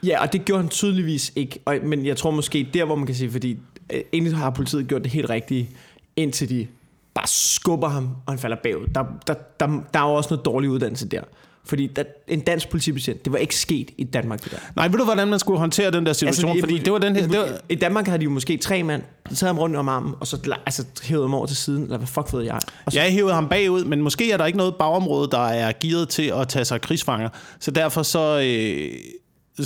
Ja, 0.03 0.23
og 0.23 0.33
det 0.33 0.45
gjorde 0.45 0.63
han 0.63 0.71
tydeligvis 0.71 1.33
ikke. 1.37 1.59
Og, 1.65 1.77
men 1.83 2.07
jeg 2.07 2.17
tror 2.17 2.31
måske 2.31 2.69
der, 2.75 2.85
hvor 2.85 2.97
man 2.97 3.07
kan 3.07 3.15
sige, 3.15 3.31
fordi 3.31 3.59
øh, 3.93 4.01
egentlig 4.13 4.37
har 4.37 4.51
politiet 4.51 4.89
gjort 4.89 5.03
det 5.03 5.13
helt 5.13 5.31
rigtige, 5.31 5.71
indtil 6.17 6.49
de 6.49 6.67
bare 7.15 7.27
skubber 7.27 7.89
ham, 7.89 8.09
og 8.27 8.33
han 8.33 8.39
falder 8.39 8.57
bagud. 8.63 8.87
Der, 8.87 9.05
der, 9.27 9.35
der, 9.61 9.67
der 9.95 10.01
er 10.01 10.09
jo 10.09 10.15
også 10.15 10.31
noget 10.31 10.45
dårlig 10.45 10.71
uddannelse 10.71 11.09
der. 11.09 11.23
Fordi 11.69 11.87
der, 11.87 12.03
en 12.29 12.41
dansk 12.41 12.69
politibetjent, 12.71 13.25
det 13.25 13.33
var 13.33 13.39
ikke 13.39 13.57
sket 13.57 13.91
i 13.99 14.05
Danmark, 14.05 14.45
det 14.45 14.53
der. 14.53 14.59
Nej, 14.77 14.89
ved 14.89 14.99
du, 14.99 15.05
hvordan 15.05 15.29
man 15.29 15.39
skulle 15.39 15.59
håndtere 15.59 15.91
den 15.91 16.07
der 16.07 16.13
situation? 16.13 16.51
Altså, 16.51 16.63
fordi 16.63 16.79
det 16.79 16.93
var 16.93 16.99
den 16.99 17.17
her... 17.17 17.23
i- 17.25 17.29
Det 17.29 17.39
var, 17.39 17.49
I 17.69 17.75
Danmark 17.75 18.07
havde 18.07 18.19
de 18.19 18.25
jo 18.25 18.31
måske 18.31 18.57
tre 18.57 18.83
mand, 18.83 19.03
så 19.31 19.37
taget 19.37 19.49
ham 19.49 19.59
rundt 19.59 19.77
om 19.77 19.89
armen, 19.89 20.15
og 20.21 20.27
så 20.27 20.55
altså, 20.67 20.85
hævede 21.03 21.25
ham 21.25 21.35
over 21.35 21.47
til 21.47 21.57
siden, 21.57 21.83
eller 21.83 21.97
hvad 21.97 22.07
fuck 22.07 22.33
ved 22.33 22.43
jeg. 22.43 22.59
Og 22.87 22.93
så, 22.93 23.01
Jeg 23.01 23.13
hævede 23.13 23.35
ham 23.35 23.49
bagud, 23.49 23.85
men 23.85 24.03
måske 24.03 24.33
er 24.33 24.37
der 24.37 24.47
ikke 24.47 24.59
noget 24.59 24.75
bagområde, 24.75 25.29
der 25.31 25.47
er 25.47 25.73
gearet 25.81 26.09
til 26.09 26.33
at 26.37 26.49
tage 26.49 26.65
sig 26.65 26.81
krigsfanger. 26.81 27.29
Så 27.61 27.71
derfor 27.71 28.03
så, 28.03 28.41
øh, 28.45 28.91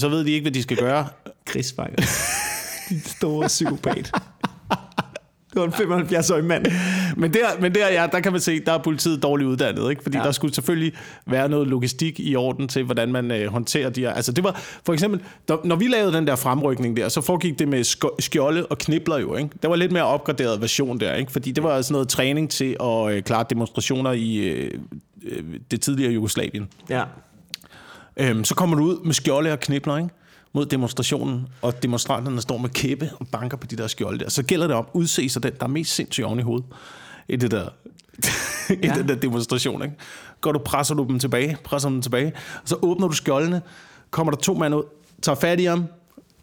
så 0.00 0.09
ved 0.09 0.24
de 0.24 0.30
ikke, 0.30 0.44
hvad 0.44 0.53
de 0.53 0.62
skal 0.62 0.76
gøre. 0.76 1.07
krigsfanger. 1.46 1.96
Din 2.88 3.00
store 3.07 3.46
psykopat. 3.48 4.12
Det 5.53 5.61
var 5.61 5.96
en 5.96 6.03
75-årig 6.07 6.44
mand. 6.44 6.66
Men 7.16 7.32
der, 7.34 7.61
men 7.61 7.74
der, 7.74 7.88
ja, 7.88 8.07
der 8.12 8.20
kan 8.20 8.32
man 8.32 8.40
se, 8.40 8.61
der 8.61 8.72
er 8.72 8.78
politiet 8.78 9.22
dårligt 9.22 9.48
uddannet, 9.48 9.90
ikke? 9.90 10.03
fordi 10.03 10.16
ja. 10.18 10.24
Der 10.24 10.32
skulle 10.32 10.55
selvfølgelig 10.55 10.92
være 11.26 11.48
noget 11.48 11.68
logistik 11.68 12.20
i 12.20 12.36
orden 12.36 12.68
til, 12.68 12.84
hvordan 12.84 13.12
man 13.12 13.30
øh, 13.30 13.53
håndterer 13.53 13.90
de 13.90 14.00
her. 14.00 14.12
Altså 14.12 14.32
det 14.32 14.44
var, 14.44 14.61
for 14.86 14.92
eksempel, 14.92 15.20
der, 15.48 15.57
når 15.64 15.76
vi 15.76 15.88
lavede 15.88 16.12
den 16.12 16.26
der 16.26 16.36
fremrykning 16.36 16.96
der, 16.96 17.09
så 17.09 17.20
foregik 17.20 17.59
det 17.59 17.68
med 17.68 17.80
sk- 17.80 18.16
skjolde 18.18 18.66
og 18.66 18.78
knibler 18.78 19.18
jo. 19.18 19.36
Ikke? 19.36 19.50
Det 19.62 19.70
var 19.70 19.76
lidt 19.76 19.92
mere 19.92 20.05
opgraderet 20.05 20.61
version 20.61 21.00
der, 21.00 21.14
ikke? 21.14 21.32
fordi 21.32 21.53
det 21.53 21.62
var 21.64 21.82
sådan 21.82 21.92
noget 21.92 22.09
træning 22.09 22.50
til 22.50 22.76
at 22.80 23.12
øh, 23.12 23.22
klare 23.22 23.44
demonstrationer 23.50 24.12
i 24.12 24.36
øh, 24.36 24.70
øh, 25.24 25.42
det 25.70 25.80
tidligere 25.80 26.12
Jugoslavien. 26.12 26.68
Ja. 26.90 27.03
Øhm, 28.16 28.44
så 28.44 28.55
kommer 28.55 28.76
du 28.76 28.82
ud 28.84 29.05
med 29.05 29.14
skjolde 29.14 29.53
og 29.53 29.61
knibler, 29.61 29.96
ikke? 29.96 30.09
Mod 30.53 30.66
demonstrationen, 30.66 31.48
og 31.62 31.82
demonstranterne 31.82 32.40
står 32.40 32.59
med 32.59 32.70
kæppe 32.70 33.11
og 33.20 33.26
banker 33.28 33.57
på 33.57 33.66
de 33.66 33.76
der 33.76 33.86
skjolde 33.86 34.18
der. 34.24 34.30
Så 34.30 34.42
gælder 34.42 34.66
det 34.66 34.76
om 34.76 34.86
udse 34.92 35.28
sig 35.28 35.42
den, 35.42 35.53
der 35.61 35.64
er 35.64 35.68
mest 35.68 35.94
sindssygt 35.94 36.26
oven 36.26 36.38
i 36.38 36.42
hovedet 36.42 36.66
i 37.28 37.36
det 37.36 37.50
der, 37.50 37.68
i 38.70 38.86
Ja. 38.86 38.94
den 38.94 39.09
der 39.09 39.14
demonstration. 39.14 39.82
Ikke? 39.82 39.94
Går 40.40 40.53
du, 40.53 40.59
presser 40.59 40.94
du 40.94 41.05
dem 41.09 41.18
tilbage, 41.18 41.57
presser 41.64 41.88
dem 41.88 42.03
tilbage, 42.03 42.32
og 42.62 42.68
så 42.68 42.76
åbner 42.82 43.09
du 43.09 43.14
skjoldene, 43.14 43.62
kommer 44.11 44.30
der 44.30 44.38
to 44.38 44.55
mænd 44.55 44.74
ud, 44.74 44.82
tager 45.22 45.36
fat 45.36 45.61
i 45.61 45.64
ham, 45.64 45.84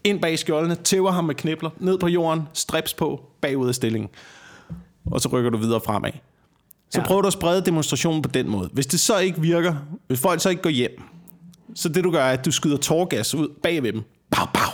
ind 0.03 0.22
bag 0.22 0.39
skjoldene, 0.39 0.76
tæver 0.76 1.12
ham 1.12 1.24
med 1.26 1.36
knibler, 1.36 1.70
ned 1.78 1.97
på 1.97 2.07
jorden, 2.07 2.43
strips 2.53 2.93
på, 2.93 3.22
bagud 3.41 3.68
af 3.68 3.76
stillingen. 3.76 4.10
Og 5.12 5.22
så 5.22 5.30
rykker 5.30 5.49
du 5.49 5.57
videre 5.57 5.82
fremad. 5.86 6.12
Så 6.89 6.99
Ja. 7.01 7.05
prøver 7.07 7.22
du 7.22 7.28
at 7.28 7.34
sprede 7.34 7.62
demonstrationen 7.66 8.22
på 8.22 8.30
den 8.30 8.49
måde. 8.49 8.70
Hvis 8.74 8.88
det 8.88 8.99
så 8.99 9.18
ikke 9.18 9.41
virker, 9.41 9.76
hvis 10.07 10.20
folk 10.20 10.41
så 10.41 10.49
ikke 10.49 10.62
går 10.62 10.70
hjem, 10.70 11.01
så 11.76 11.89
det 11.89 12.03
du 12.03 12.11
gør, 12.11 12.20
er, 12.20 12.34
at 12.34 12.45
du 12.45 12.51
skyder 12.51 12.78
tårgas 12.78 13.36
ud 13.36 13.47
bag 13.63 13.84
ved 13.84 13.93
dem. 13.93 14.03
Pow, 14.32 14.45
pow. 14.53 14.72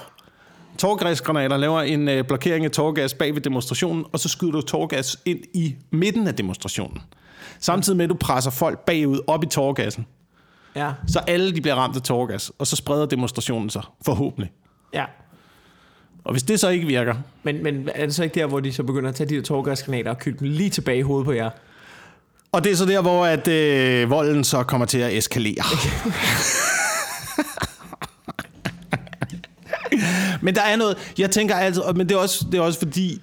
Tårgasgranater 0.77 1.57
laver 1.57 1.81
en 1.81 2.07
øh, 2.07 2.23
blokering 2.27 2.65
af 2.65 2.71
tårgas 2.71 3.13
bag 3.13 3.35
ved 3.35 3.41
demonstrationen, 3.41 4.05
og 4.13 4.19
så 4.19 4.29
skyder 4.29 4.51
du 4.51 4.61
tårgas 4.61 5.19
ind 5.25 5.39
i 5.53 5.75
midten 5.91 6.27
af 6.27 6.35
demonstrationen. 6.35 7.01
Samtidig 7.59 7.97
med, 7.97 8.05
at 8.05 8.09
du 8.09 8.15
presser 8.15 8.51
folk 8.51 8.79
bagud 8.79 9.19
op 9.27 9.43
i 9.43 9.47
tårgassen. 9.47 10.05
Ja. 10.75 10.91
Så 11.07 11.19
alle 11.19 11.55
de 11.55 11.61
bliver 11.61 11.75
ramt 11.75 11.95
af 11.95 12.01
tårgas, 12.01 12.51
og 12.59 12.67
så 12.67 12.75
spreder 12.75 13.05
demonstrationen 13.05 13.69
sig, 13.69 13.81
forhåbentlig. 14.05 14.51
Ja. 14.93 15.05
Og 16.23 16.31
hvis 16.31 16.43
det 16.43 16.59
så 16.59 16.69
ikke 16.69 16.87
virker, 16.87 17.15
Men, 17.43 17.63
men 17.63 17.89
er 17.95 18.05
det 18.05 18.15
så 18.15 18.23
ikke 18.23 18.39
der, 18.39 18.45
hvor 18.45 18.59
de 18.59 18.73
så 18.73 18.83
begynder 18.83 19.09
at 19.09 19.15
tage 19.15 19.29
de 19.29 19.35
der 19.35 19.41
tårgasgranater 19.41 20.11
og 20.11 20.17
kylde 20.17 20.39
dem 20.39 20.47
lige 20.47 20.69
tilbage 20.69 20.97
i 20.97 21.01
hovedet 21.01 21.25
på 21.25 21.31
jer? 21.31 21.49
og 22.55 22.63
det 22.63 22.71
er 22.71 22.75
så 22.75 22.85
der, 22.85 23.01
hvor 23.01 23.25
at, 23.25 23.47
øh, 23.47 24.09
volden 24.09 24.43
så 24.43 24.63
kommer 24.63 24.85
til 24.85 24.97
at 24.97 25.17
eskalere. 25.17 25.63
men 30.45 30.55
der 30.55 30.61
er 30.61 30.75
noget, 30.75 31.13
jeg 31.17 31.31
tænker 31.31 31.55
altid, 31.55 31.81
men 31.95 32.09
det 32.09 32.15
er 32.15 32.19
også, 32.19 32.45
det 32.51 32.57
er 32.57 32.61
også 32.61 32.79
fordi, 32.79 33.21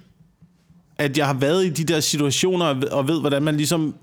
at 0.97 1.17
jeg 1.17 1.25
har 1.25 1.33
været 1.33 1.65
i 1.65 1.69
de 1.69 1.83
der 1.83 1.99
situationer, 1.99 2.65
og 2.65 2.81
ved- 2.81 2.87
og 2.89 3.07
ved, 3.07 3.19
hvordan 3.19 3.43
man 3.43 3.57
ligesom 3.57 3.95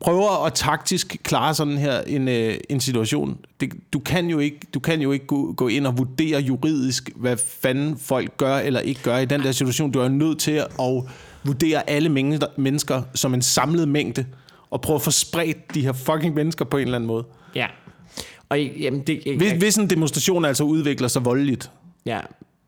prøver 0.00 0.46
at 0.46 0.54
taktisk 0.54 1.16
klare 1.22 1.54
sådan 1.54 1.78
her 1.78 2.00
en, 2.00 2.28
øh, 2.28 2.54
en 2.70 2.80
situation. 2.80 3.38
Det, 3.60 3.72
du, 3.92 3.98
kan 3.98 4.26
jo 4.26 4.38
ikke, 4.38 4.58
du 4.74 4.80
kan 4.80 5.00
jo 5.00 5.12
ikke 5.12 5.26
gå, 5.26 5.52
gå 5.52 5.68
ind 5.68 5.86
og 5.86 5.98
vurdere 5.98 6.40
juridisk, 6.40 7.10
hvad 7.16 7.36
fanden 7.62 7.96
folk 7.98 8.36
gør 8.36 8.56
eller 8.56 8.80
ikke 8.80 9.02
gør 9.02 9.18
i 9.18 9.24
den 9.24 9.42
der 9.42 9.52
situation. 9.52 9.90
Du 9.90 10.00
er 10.00 10.08
nødt 10.08 10.38
til 10.38 10.52
at 10.52 10.68
vurdere 11.44 11.90
alle 11.90 12.08
mennesker, 12.08 12.46
mennesker 12.56 13.02
som 13.14 13.34
en 13.34 13.42
samlet 13.42 13.88
mængde, 13.88 14.26
og 14.70 14.80
prøve 14.80 14.94
at 14.94 15.02
få 15.02 15.10
spredt 15.10 15.74
de 15.74 15.80
her 15.80 15.92
fucking 15.92 16.34
mennesker 16.34 16.64
på 16.64 16.76
en 16.76 16.82
eller 16.82 16.96
anden 16.96 17.06
måde. 17.08 17.24
Ja. 17.54 17.66
Og 18.52 18.60
jamen, 18.60 19.00
det, 19.00 19.22
jeg, 19.26 19.36
Hvis, 19.36 19.52
hvis 19.52 19.76
en 19.76 19.90
demonstration 19.90 20.44
altså 20.44 20.64
udvikler 20.64 21.08
sig 21.08 21.24
voldeligt, 21.24 21.70
ja, 22.06 22.20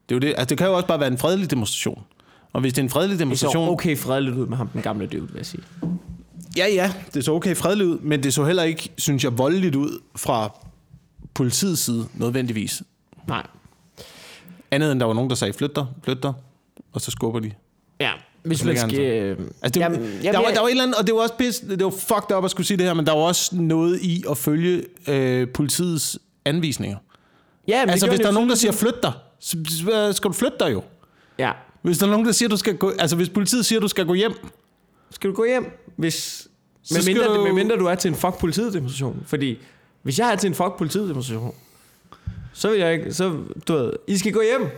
det, 0.09 0.15
er 0.15 0.17
jo 0.17 0.19
det, 0.19 0.29
altså 0.29 0.45
det 0.45 0.59
kan 0.59 0.67
jo 0.67 0.75
også 0.75 0.87
bare 0.87 1.01
være 1.01 1.09
en 1.09 1.19
fredelig 1.19 1.51
demonstration. 1.51 2.03
Og 2.53 2.61
hvis 2.61 2.73
det 2.73 2.79
er 2.79 2.83
en 2.83 2.91
fredelig 2.91 3.11
det 3.13 3.19
så 3.19 3.25
demonstration... 3.25 3.69
okay 3.69 3.97
fredeligt 3.97 4.37
ud 4.37 4.47
med 4.47 4.57
ham, 4.57 4.69
den 4.69 4.83
gamle 4.83 5.07
dude, 5.07 5.23
vil 5.23 5.37
jeg 5.37 5.47
sige. 5.47 5.63
Ja, 6.57 6.67
ja, 6.67 6.93
det 7.15 7.25
så 7.25 7.33
okay 7.33 7.57
fredeligt 7.57 7.89
ud, 7.89 7.99
men 7.99 8.23
det 8.23 8.35
så 8.35 8.45
heller 8.45 8.63
ikke, 8.63 8.89
synes 8.99 9.25
jeg, 9.25 9.39
voldeligt 9.39 9.75
ud 9.75 10.01
fra 10.17 10.59
politiets 11.35 11.81
side, 11.81 12.09
nødvendigvis. 12.15 12.83
Nej. 13.29 13.47
Andet 14.71 14.93
end 14.93 15.01
der 15.01 15.07
var 15.07 15.15
nogen, 15.15 15.31
der 15.31 15.37
sagde, 15.37 15.53
flyt 15.53 15.77
dig, 15.77 15.87
flyt 16.03 16.23
dig, 16.23 16.33
og 16.93 17.01
så 17.01 17.11
skubber 17.11 17.41
de. 17.41 17.51
Hvis 18.45 18.65
man 18.65 18.77
skal... 18.79 19.01
Øh, 19.01 19.39
Altså, 19.39 19.49
det, 19.75 19.77
jamen, 19.81 20.01
der, 20.23 20.39
var, 20.39 20.51
der 20.51 20.61
var 20.61 20.67
et 20.67 20.71
eller 20.71 20.83
andet, 20.83 20.97
og 20.99 21.07
det 21.07 21.15
var 21.15 21.21
også 21.21 21.35
pis, 21.39 21.59
det 21.61 21.85
var 21.85 21.91
fucked 21.91 22.37
up 22.37 22.45
at 22.45 22.51
skulle 22.51 22.67
sige 22.67 22.77
det 22.77 22.87
her, 22.87 22.95
men 22.95 23.07
der 23.07 23.13
var 23.13 23.21
også 23.21 23.57
noget 23.57 24.01
i 24.03 24.25
at 24.31 24.39
følge 24.39 24.85
øh, 25.09 25.49
politiets 25.49 26.19
anvisninger. 26.45 26.97
ja, 27.69 27.81
men 27.83 27.91
Altså, 27.91 28.09
hvis 28.09 28.21
der 28.21 28.29
er 28.29 28.33
nogen, 28.33 28.49
der 28.49 28.55
siger, 28.55 28.73
flyt 28.73 29.03
dig, 29.03 29.13
så 29.41 29.57
skal 30.15 30.29
du 30.29 30.33
flytte 30.35 30.57
dig 30.61 30.73
jo. 30.73 30.83
Ja. 31.39 31.53
Hvis 31.83 31.99
der 31.99 32.07
er 32.07 32.11
nogen, 32.11 32.27
der 32.27 32.33
siger, 32.33 32.49
du 32.49 32.57
skal 32.57 32.77
gå, 32.77 32.93
altså 32.99 33.17
hvis 33.17 33.29
politiet 33.29 33.67
siger, 33.67 33.81
du 33.81 33.89
skal 33.89 34.07
gå 34.07 34.15
hjem, 34.15 34.33
Skal 35.11 35.31
du 35.31 35.35
gå 35.35 35.45
hjem, 35.45 35.67
hvis... 35.97 36.49
Med 36.91 37.05
mindre, 37.07 37.25
du- 37.35 37.45
med 37.45 37.53
mindre 37.53 37.77
du 37.77 37.87
er 37.87 37.95
til 37.95 38.09
en 38.09 38.15
fuck 38.15 38.39
politiet 38.39 38.73
demonstration. 38.73 39.23
Fordi 39.27 39.59
hvis 40.03 40.19
jeg 40.19 40.33
er 40.33 40.37
til 40.37 40.49
en 40.49 40.55
fuck 40.55 40.79
politiet 40.79 41.09
demonstration, 41.09 41.55
så 42.53 42.71
vil 42.71 42.79
jeg 42.79 42.93
ikke... 42.93 43.13
Så, 43.15 43.37
du 43.69 43.73
ved, 43.73 43.93
I 44.07 44.19
skal 44.19 44.33
gå 44.33 44.43
hjem. 44.43 44.69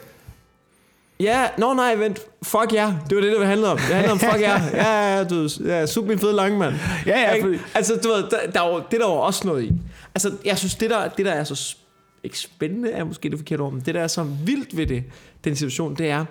Ja, 1.21 1.49
nå 1.59 1.75
nej, 1.75 1.95
vent. 1.97 2.19
Fuck 2.43 2.73
ja. 2.73 2.89
Yeah. 2.89 2.95
Det 3.11 3.17
var 3.17 3.23
det, 3.23 3.33
det 3.39 3.47
handlede 3.47 3.73
om. 3.73 3.77
Det 3.79 3.87
handlede 3.87 4.13
om 4.13 4.19
fuck 4.19 4.41
ja. 4.41 4.59
Yeah. 4.61 4.73
Ja, 4.75 5.17
ja, 5.17 5.25
du 5.25 5.49
ja, 5.65 5.87
sub 5.87 6.07
min 6.07 6.19
fede 6.19 6.33
lange 6.33 6.59
mand. 6.59 6.75
Ja, 7.07 7.21
ja, 7.21 7.43
fordi- 7.45 7.59
Altså, 7.75 7.95
du 8.05 8.09
ved, 8.09 8.23
der, 8.31 8.51
der 8.55 8.63
er 8.63 8.69
jo, 8.69 8.77
det 8.91 8.95
er 8.95 8.99
der 9.07 9.13
jo 9.15 9.19
også 9.21 9.47
noget 9.47 9.63
i. 9.65 9.73
Altså, 10.15 10.33
jeg 10.45 10.59
synes, 10.59 10.75
det 10.75 10.91
der, 10.91 11.09
det 11.09 11.27
der 11.27 11.33
er 11.33 11.45
så 11.45 11.77
ikke 12.25 12.39
spændende, 12.39 12.91
er 12.91 13.05
måske 13.05 13.31
det 13.31 13.39
forkerte 13.39 13.61
ord, 13.61 13.73
men 13.73 13.83
det 13.87 13.95
der 13.95 14.01
er 14.01 14.07
så 14.07 14.23
vildt 14.23 14.77
ved 14.77 14.87
det, 14.87 15.05
den 15.45 15.57
situation, 15.57 15.95
det 15.95 16.11
er, 16.11 16.25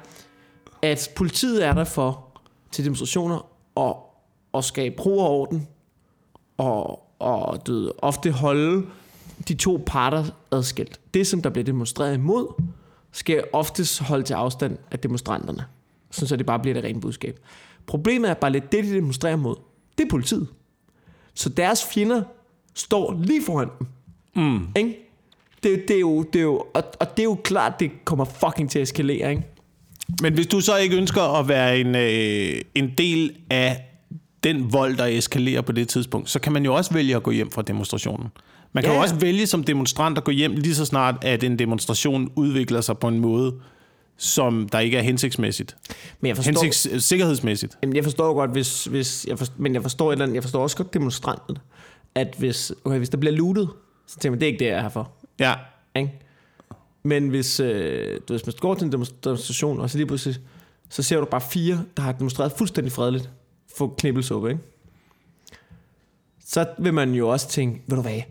at 0.81 1.09
politiet 1.15 1.65
er 1.65 1.73
der 1.73 1.83
for 1.83 2.25
til 2.71 2.83
demonstrationer 2.85 3.49
og, 3.75 3.97
og 4.53 4.63
skabe 4.63 5.01
ro 5.05 5.19
og 5.19 5.29
orden 5.29 5.67
og, 6.57 6.99
og 7.19 7.67
du 7.67 7.73
ved, 7.73 7.91
ofte 7.97 8.31
holde 8.31 8.85
de 9.47 9.53
to 9.53 9.83
parter 9.85 10.23
adskilt. 10.51 10.99
Det, 11.13 11.27
som 11.27 11.41
der 11.41 11.49
bliver 11.49 11.63
demonstreret 11.65 12.13
imod, 12.13 12.61
skal 13.15 13.43
oftest 13.53 13.99
holde 13.99 14.23
til 14.23 14.33
afstand 14.33 14.77
af 14.91 14.99
demonstranterne. 14.99 15.65
Sådan 16.11 16.27
så 16.27 16.35
det 16.35 16.45
bare 16.45 16.59
bliver 16.59 16.73
det 16.73 16.83
rene 16.83 17.01
budskab. 17.01 17.39
Problemet 17.87 18.29
er 18.29 18.33
bare 18.33 18.51
lidt, 18.51 18.71
det 18.71 18.83
de 18.83 18.95
demonstrerer 18.95 19.33
imod, 19.33 19.55
det 19.97 20.03
er 20.03 20.09
politiet. 20.09 20.47
Så 21.33 21.49
deres 21.49 21.85
fjender 21.93 22.23
står 22.73 23.19
lige 23.23 23.41
foran 23.45 23.69
dem. 23.79 23.87
Mm. 24.35 24.67
Ikke? 24.75 24.97
Det, 25.63 25.83
det, 25.87 25.95
er 25.95 25.99
jo, 25.99 26.23
det 26.23 26.39
er 26.39 26.43
jo, 26.43 26.55
og, 26.73 26.83
og 26.99 27.17
det 27.17 27.19
er 27.19 27.23
jo 27.23 27.37
klart, 27.43 27.79
det 27.79 27.91
kommer 28.05 28.25
fucking 28.25 28.71
til 28.71 28.79
at 28.79 28.83
eskalere, 28.83 29.29
ikke? 29.29 29.43
Men 30.21 30.33
hvis 30.33 30.47
du 30.47 30.61
så 30.61 30.77
ikke 30.77 30.97
ønsker 30.97 31.21
at 31.21 31.47
være 31.47 31.79
en, 31.79 31.95
øh, 31.95 32.61
en 32.75 32.93
del 32.97 33.37
af 33.49 33.83
den 34.43 34.73
vold, 34.73 34.97
der 34.97 35.05
eskalerer 35.05 35.61
på 35.61 35.71
det 35.71 35.87
tidspunkt, 35.87 36.29
så 36.29 36.39
kan 36.39 36.53
man 36.53 36.65
jo 36.65 36.75
også 36.75 36.93
vælge 36.93 37.15
at 37.15 37.23
gå 37.23 37.31
hjem 37.31 37.51
fra 37.51 37.61
demonstrationen. 37.61 38.27
Man 38.73 38.83
kan 38.83 38.91
Ja. 38.91 38.97
jo 38.97 39.01
også 39.03 39.15
vælge 39.15 39.47
som 39.47 39.63
demonstrant 39.63 40.17
at 40.17 40.23
gå 40.23 40.31
hjem 40.31 40.51
lige 40.51 40.75
så 40.75 40.85
snart, 40.85 41.15
at 41.21 41.43
en 41.43 41.59
demonstration 41.59 42.31
udvikler 42.35 42.81
sig 42.81 42.97
på 42.97 43.07
en 43.07 43.19
måde, 43.19 43.55
som 44.17 44.69
der 44.71 44.79
ikke 44.79 44.97
er 44.97 45.01
hensigtsmæssigt. 45.01 45.77
Men 46.19 46.27
jeg 46.29 46.35
forstår, 46.35 46.63
Hensigts, 46.63 47.05
sikkerhedsmæssigt. 47.05 47.77
Jamen, 47.83 47.95
jeg 47.95 48.03
forstår 48.03 48.33
godt, 48.33 48.51
hvis, 48.51 48.85
hvis 48.85 49.25
jeg 49.29 49.37
forstår, 49.37 49.55
men 49.57 49.73
jeg 49.73 49.81
forstår, 49.81 50.09
et 50.09 50.13
eller 50.13 50.25
andet, 50.25 50.35
jeg 50.35 50.43
forstår 50.43 50.63
også 50.63 50.77
godt 50.77 50.93
demonstranten, 50.93 51.57
at 52.15 52.35
hvis, 52.37 52.71
okay, 52.85 52.97
hvis 52.97 53.09
der 53.09 53.17
bliver 53.17 53.33
lootet, 53.35 53.69
så 54.07 54.19
tænker 54.19 54.31
man, 54.31 54.39
det 54.39 54.45
er 54.45 54.51
ikke 54.51 54.59
det, 54.59 54.65
jeg 54.69 54.77
er 54.77 54.81
her 54.81 54.89
for. 54.89 55.11
Ja, 55.39 55.53
Ikke? 55.95 56.11
Men 57.03 57.29
hvis, 57.29 57.59
øh, 57.59 58.19
du, 58.27 58.33
hvis 58.33 58.45
man 58.45 58.53
går 58.59 58.75
til 58.75 58.85
en 58.85 58.93
demonstra- 58.93 59.15
demonstration, 59.23 59.79
og 59.79 59.89
så 59.89 59.97
lige 59.97 60.07
pludselig, 60.07 60.37
så 60.89 61.03
ser 61.03 61.19
du 61.19 61.25
bare 61.25 61.41
fire, 61.41 61.83
der 61.97 62.03
har 62.03 62.11
demonstreret 62.11 62.51
fuldstændig 62.57 62.91
fredeligt 62.93 63.29
for 63.77 63.95
knibbelsuppe, 63.97 64.49
ikke? 64.49 64.61
Så 66.45 66.65
vil 66.79 66.93
man 66.93 67.13
jo 67.13 67.29
også 67.29 67.49
tænke, 67.49 67.81
ved 67.87 67.95
du 67.95 68.01
hvad, 68.01 68.21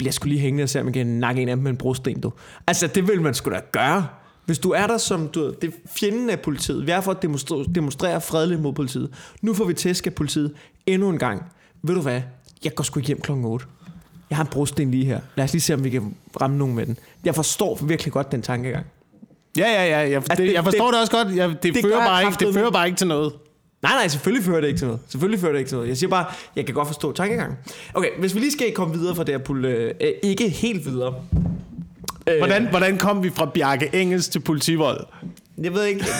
bliver 0.00 0.12
sgu 0.12 0.28
lige 0.28 0.40
hængende 0.40 0.62
og 0.62 0.68
se, 0.68 0.78
om 0.78 0.84
man 0.84 0.92
kan 0.92 1.06
nakke 1.06 1.42
en 1.42 1.48
af 1.48 1.56
dem 1.56 1.62
med 1.62 1.70
en 1.70 1.76
brosten, 1.76 2.20
du. 2.20 2.32
Altså, 2.66 2.86
det 2.86 3.08
vil 3.08 3.20
man 3.22 3.34
sgu 3.34 3.50
da 3.50 3.60
gøre. 3.72 4.06
Hvis 4.46 4.58
du 4.58 4.70
er 4.70 4.86
der 4.86 4.98
som, 4.98 5.28
du 5.28 5.40
ved, 5.44 5.52
det 5.62 5.74
fjenden 5.96 6.30
af 6.30 6.40
politiet, 6.40 6.86
vi 6.86 6.90
er 6.90 7.00
for 7.00 7.10
at 7.10 7.22
demonstrere, 7.22 7.64
demonstrere 7.74 8.20
fredeligt 8.20 8.60
mod 8.60 8.72
politiet. 8.72 9.10
Nu 9.42 9.54
får 9.54 9.64
vi 9.64 9.74
tæsk 9.74 10.06
af 10.06 10.14
politiet 10.14 10.52
endnu 10.86 11.08
en 11.10 11.18
gang. 11.18 11.42
Ved 11.82 11.94
du 11.94 12.00
hvad, 12.00 12.20
jeg 12.64 12.74
går 12.74 12.84
sgu 12.84 13.00
hjem 13.00 13.20
klokken 13.20 13.44
8. 13.46 13.66
Jeg 14.30 14.36
har 14.36 14.44
en 14.44 14.50
brosten 14.50 14.90
lige 14.90 15.04
her. 15.04 15.20
Lad 15.36 15.44
os 15.44 15.52
lige 15.52 15.60
se, 15.62 15.74
om 15.74 15.84
vi 15.84 15.90
kan 15.90 16.14
ramme 16.40 16.58
nogen 16.58 16.74
med 16.74 16.86
den. 16.86 16.98
Jeg 17.24 17.34
forstår 17.34 17.78
virkelig 17.82 18.12
godt 18.12 18.32
den 18.32 18.42
tankegang. 18.42 18.86
ja, 19.56 19.66
ja, 19.72 19.84
ja 20.02 20.10
jeg, 20.10 20.22
det, 20.30 20.38
det- 20.38 20.52
jeg 20.52 20.64
forstår 20.64 20.84
det, 20.86 20.92
det- 20.94 21.00
også 21.00 21.12
godt. 21.12 21.36
Jeg, 21.36 21.48
det, 21.48 21.62
det 21.62 21.76
fører 21.82 21.96
jeg 21.98 22.06
bare 22.08 22.22
ikke, 22.24 22.44
det 22.46 22.54
fører 22.54 22.70
bare 22.70 22.86
ikke 22.86 22.98
til 22.98 23.06
noget. 23.06 23.32
Nej, 23.82 23.92
nej, 23.92 24.08
selvfølgelig 24.08 24.44
fører 24.44 24.60
det 24.60 24.68
ikke 24.68 24.78
til 24.78 24.86
noget. 24.86 25.00
Selvfølgelig 25.08 25.40
fører 25.40 25.52
det 25.52 25.58
ikke 25.58 25.68
til 25.68 25.76
noget. 25.76 25.88
Jeg 25.88 25.96
siger 25.96 26.10
bare, 26.10 26.24
jeg 26.56 26.66
kan 26.66 26.74
godt 26.74 26.88
forstå 26.88 27.12
tankegangen. 27.12 27.58
Okay, 27.94 28.08
hvis 28.18 28.34
vi 28.34 28.40
lige 28.40 28.52
skal 28.52 28.72
komme 28.72 28.94
videre 28.98 29.14
fra 29.16 29.24
det 29.24 29.34
her 29.34 29.38
pulle, 29.38 29.68
øh, 30.00 30.12
ikke 30.22 30.48
helt 30.48 30.86
videre. 30.86 31.14
Øh, 32.26 32.38
Hvordan, 32.38 32.66
hvordan 32.70 32.98
kom 32.98 33.22
vi 33.22 33.30
fra 33.30 33.44
Bjarke 33.54 33.90
Engels 33.92 34.28
til 34.28 34.40
politivold? 34.40 35.06
Jeg 35.58 35.74
ved 35.74 35.84
ikke. 35.84 36.04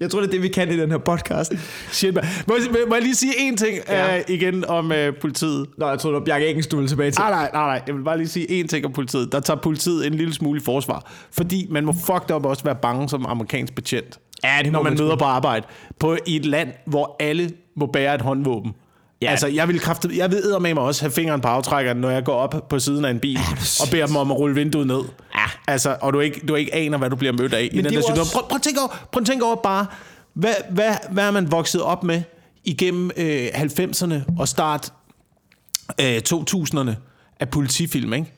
Jeg 0.00 0.10
tror, 0.10 0.20
det 0.20 0.26
er 0.26 0.30
det, 0.30 0.42
vi 0.42 0.48
kan 0.48 0.70
i 0.72 0.76
den 0.76 0.90
her 0.90 0.98
podcast. 0.98 1.52
Shit, 1.90 2.14
man. 2.14 2.24
må, 2.48 2.54
jeg- 2.54 2.88
må 2.88 2.94
jeg 2.94 3.02
lige 3.02 3.14
sige 3.14 3.32
en 3.38 3.56
ting 3.56 3.78
Ja. 3.88 4.16
uh, 4.18 4.22
igen 4.28 4.64
om 4.64 4.86
uh, 4.90 4.96
politiet? 5.20 5.66
Nå, 5.78 5.88
jeg 5.88 5.98
tror, 5.98 6.10
det 6.10 6.18
var 6.18 6.24
Bjarke 6.24 6.48
Engels, 6.48 6.66
du 6.66 6.76
ville 6.76 6.88
tilbage 6.88 7.10
til. 7.10 7.20
Nej, 7.20 7.30
nej, 7.30 7.50
nej, 7.52 7.66
nej. 7.66 7.82
Jeg 7.86 7.94
vil 7.94 8.02
bare 8.02 8.16
lige 8.18 8.28
sige 8.28 8.50
en 8.50 8.68
ting 8.68 8.86
om 8.86 8.92
politiet. 8.92 9.32
Der 9.32 9.40
tager 9.40 9.60
politiet 9.60 10.06
en 10.06 10.14
lille 10.14 10.34
smule 10.34 10.60
i 10.60 10.64
forsvar. 10.64 11.12
Fordi 11.32 11.66
man 11.70 11.84
må 11.84 11.92
fucked 12.06 12.30
up 12.36 12.44
også 12.46 12.64
være 12.64 12.76
bange 12.82 13.08
som 13.08 13.26
amerikansk 13.26 13.74
betjent. 13.74 14.18
Ja, 14.44 14.58
det 14.64 14.72
når 14.72 14.82
man 14.82 14.92
man 14.92 15.02
møder 15.02 15.16
på 15.16 15.24
arbejde. 15.24 15.66
På 16.00 16.16
i 16.26 16.36
et 16.36 16.46
land, 16.46 16.68
hvor 16.86 17.16
alle 17.20 17.50
må 17.76 17.86
bære 17.86 18.14
et 18.14 18.20
håndvåben. 18.22 18.72
Ja. 19.24 19.28
Ja. 19.28 19.30
Altså, 19.30 19.46
jeg 19.46 19.68
vil 19.68 19.80
kraftigt, 19.80 20.16
jeg 20.16 20.30
ved 20.30 20.58
med 20.60 20.74
mig 20.74 20.82
også 20.82 21.02
have 21.02 21.10
fingeren 21.12 21.40
på 21.40 21.48
aftrækkeren, 21.48 21.96
når 21.98 22.10
jeg 22.10 22.24
går 22.24 22.34
op 22.34 22.66
på 22.68 22.78
siden 22.78 23.04
af 23.04 23.10
en 23.10 23.20
bil 23.20 23.38
og 23.80 23.88
beder 23.90 24.06
dem 24.06 24.16
om 24.16 24.30
at 24.30 24.36
rulle 24.38 24.54
vinduet 24.54 24.86
ned. 24.86 25.00
Ja. 25.34 25.44
Altså, 25.66 25.96
og 26.00 26.12
du 26.12 26.20
ikke, 26.20 26.40
du 26.48 26.54
ikke 26.54 26.74
aner, 26.74 26.98
hvad 26.98 27.10
du 27.10 27.16
bliver 27.16 27.32
mødt 27.32 27.54
af 27.54 27.62
i 27.62 27.68
Men 27.76 27.84
den 27.84 27.84
det 27.84 27.90
er 27.90 27.94
der 27.94 28.00
situation. 28.00 28.20
også- 28.20 28.32
Prøv, 28.32 28.48
prøv, 28.48 28.56
at 28.56 28.62
tænke 28.62 28.80
over, 28.80 28.88
prøv 29.12 29.20
at 29.20 29.26
tænke 29.26 29.44
over 29.44 29.56
bare, 29.56 29.86
hvad, 30.34 30.54
hvad, 30.70 30.94
hvad 31.10 31.24
er 31.24 31.30
man 31.30 31.50
vokset 31.52 31.82
op 31.82 32.04
med 32.04 32.22
igennem 32.64 33.10
øh, 33.16 33.46
90'erne 33.46 34.14
og 34.38 34.48
start 34.48 34.92
øh, 36.00 36.20
2000'erne 36.28 36.90
af 37.40 37.48
politifilm, 37.48 38.12
ikke? 38.12 38.32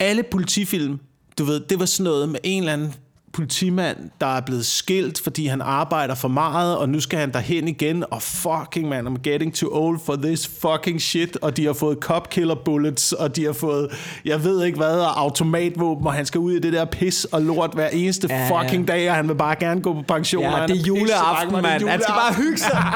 Alle 0.00 0.22
politifilm, 0.30 0.98
du 1.38 1.44
ved, 1.44 1.60
det 1.60 1.78
var 1.80 1.86
sådan 1.86 2.04
noget 2.04 2.28
med 2.28 2.40
en 2.42 2.62
eller 2.62 2.72
anden 2.72 2.94
politimand, 3.32 3.96
der 4.20 4.36
er 4.36 4.40
blevet 4.40 4.66
skilt, 4.66 5.20
fordi 5.20 5.46
han 5.46 5.60
arbejder 5.60 6.14
for 6.14 6.28
meget, 6.28 6.76
og 6.76 6.88
nu 6.88 7.00
skal 7.00 7.18
han 7.18 7.32
derhen 7.32 7.68
igen, 7.68 8.04
og 8.10 8.22
fucking 8.22 8.88
man, 8.88 9.06
I'm 9.06 9.22
getting 9.22 9.54
too 9.54 9.68
old 9.72 9.98
for 10.06 10.16
this 10.16 10.50
fucking 10.60 11.00
shit, 11.02 11.36
og 11.42 11.56
de 11.56 11.66
har 11.66 11.72
fået 11.72 11.98
cop 12.00 12.30
killer 12.30 12.54
bullets, 12.54 13.12
og 13.12 13.36
de 13.36 13.44
har 13.44 13.52
fået, 13.52 13.88
jeg 14.24 14.44
ved 14.44 14.64
ikke 14.64 14.78
hvad, 14.78 15.00
og 15.00 15.20
automatvåben, 15.20 16.06
og 16.06 16.12
han 16.12 16.26
skal 16.26 16.38
ud 16.38 16.52
i 16.52 16.58
det 16.58 16.72
der 16.72 16.84
pis 16.84 17.24
og 17.24 17.42
lort 17.42 17.70
hver 17.74 17.88
eneste 17.88 18.28
Ja, 18.30 18.36
ja, 18.36 18.42
ja. 18.46 18.62
fucking 18.62 18.88
dag, 18.88 19.10
og 19.10 19.16
han 19.16 19.28
vil 19.28 19.34
bare 19.34 19.56
gerne 19.56 19.82
gå 19.82 19.94
på 19.94 20.02
pension. 20.08 20.42
Ja, 20.42 20.66
det 20.66 20.76
er 20.76 20.82
juleaften, 20.82 21.52
mand. 21.62 21.88
Han 21.88 22.00
skal 22.02 22.14
bare 22.14 22.34
hygge 22.34 22.58
sig. 22.58 22.82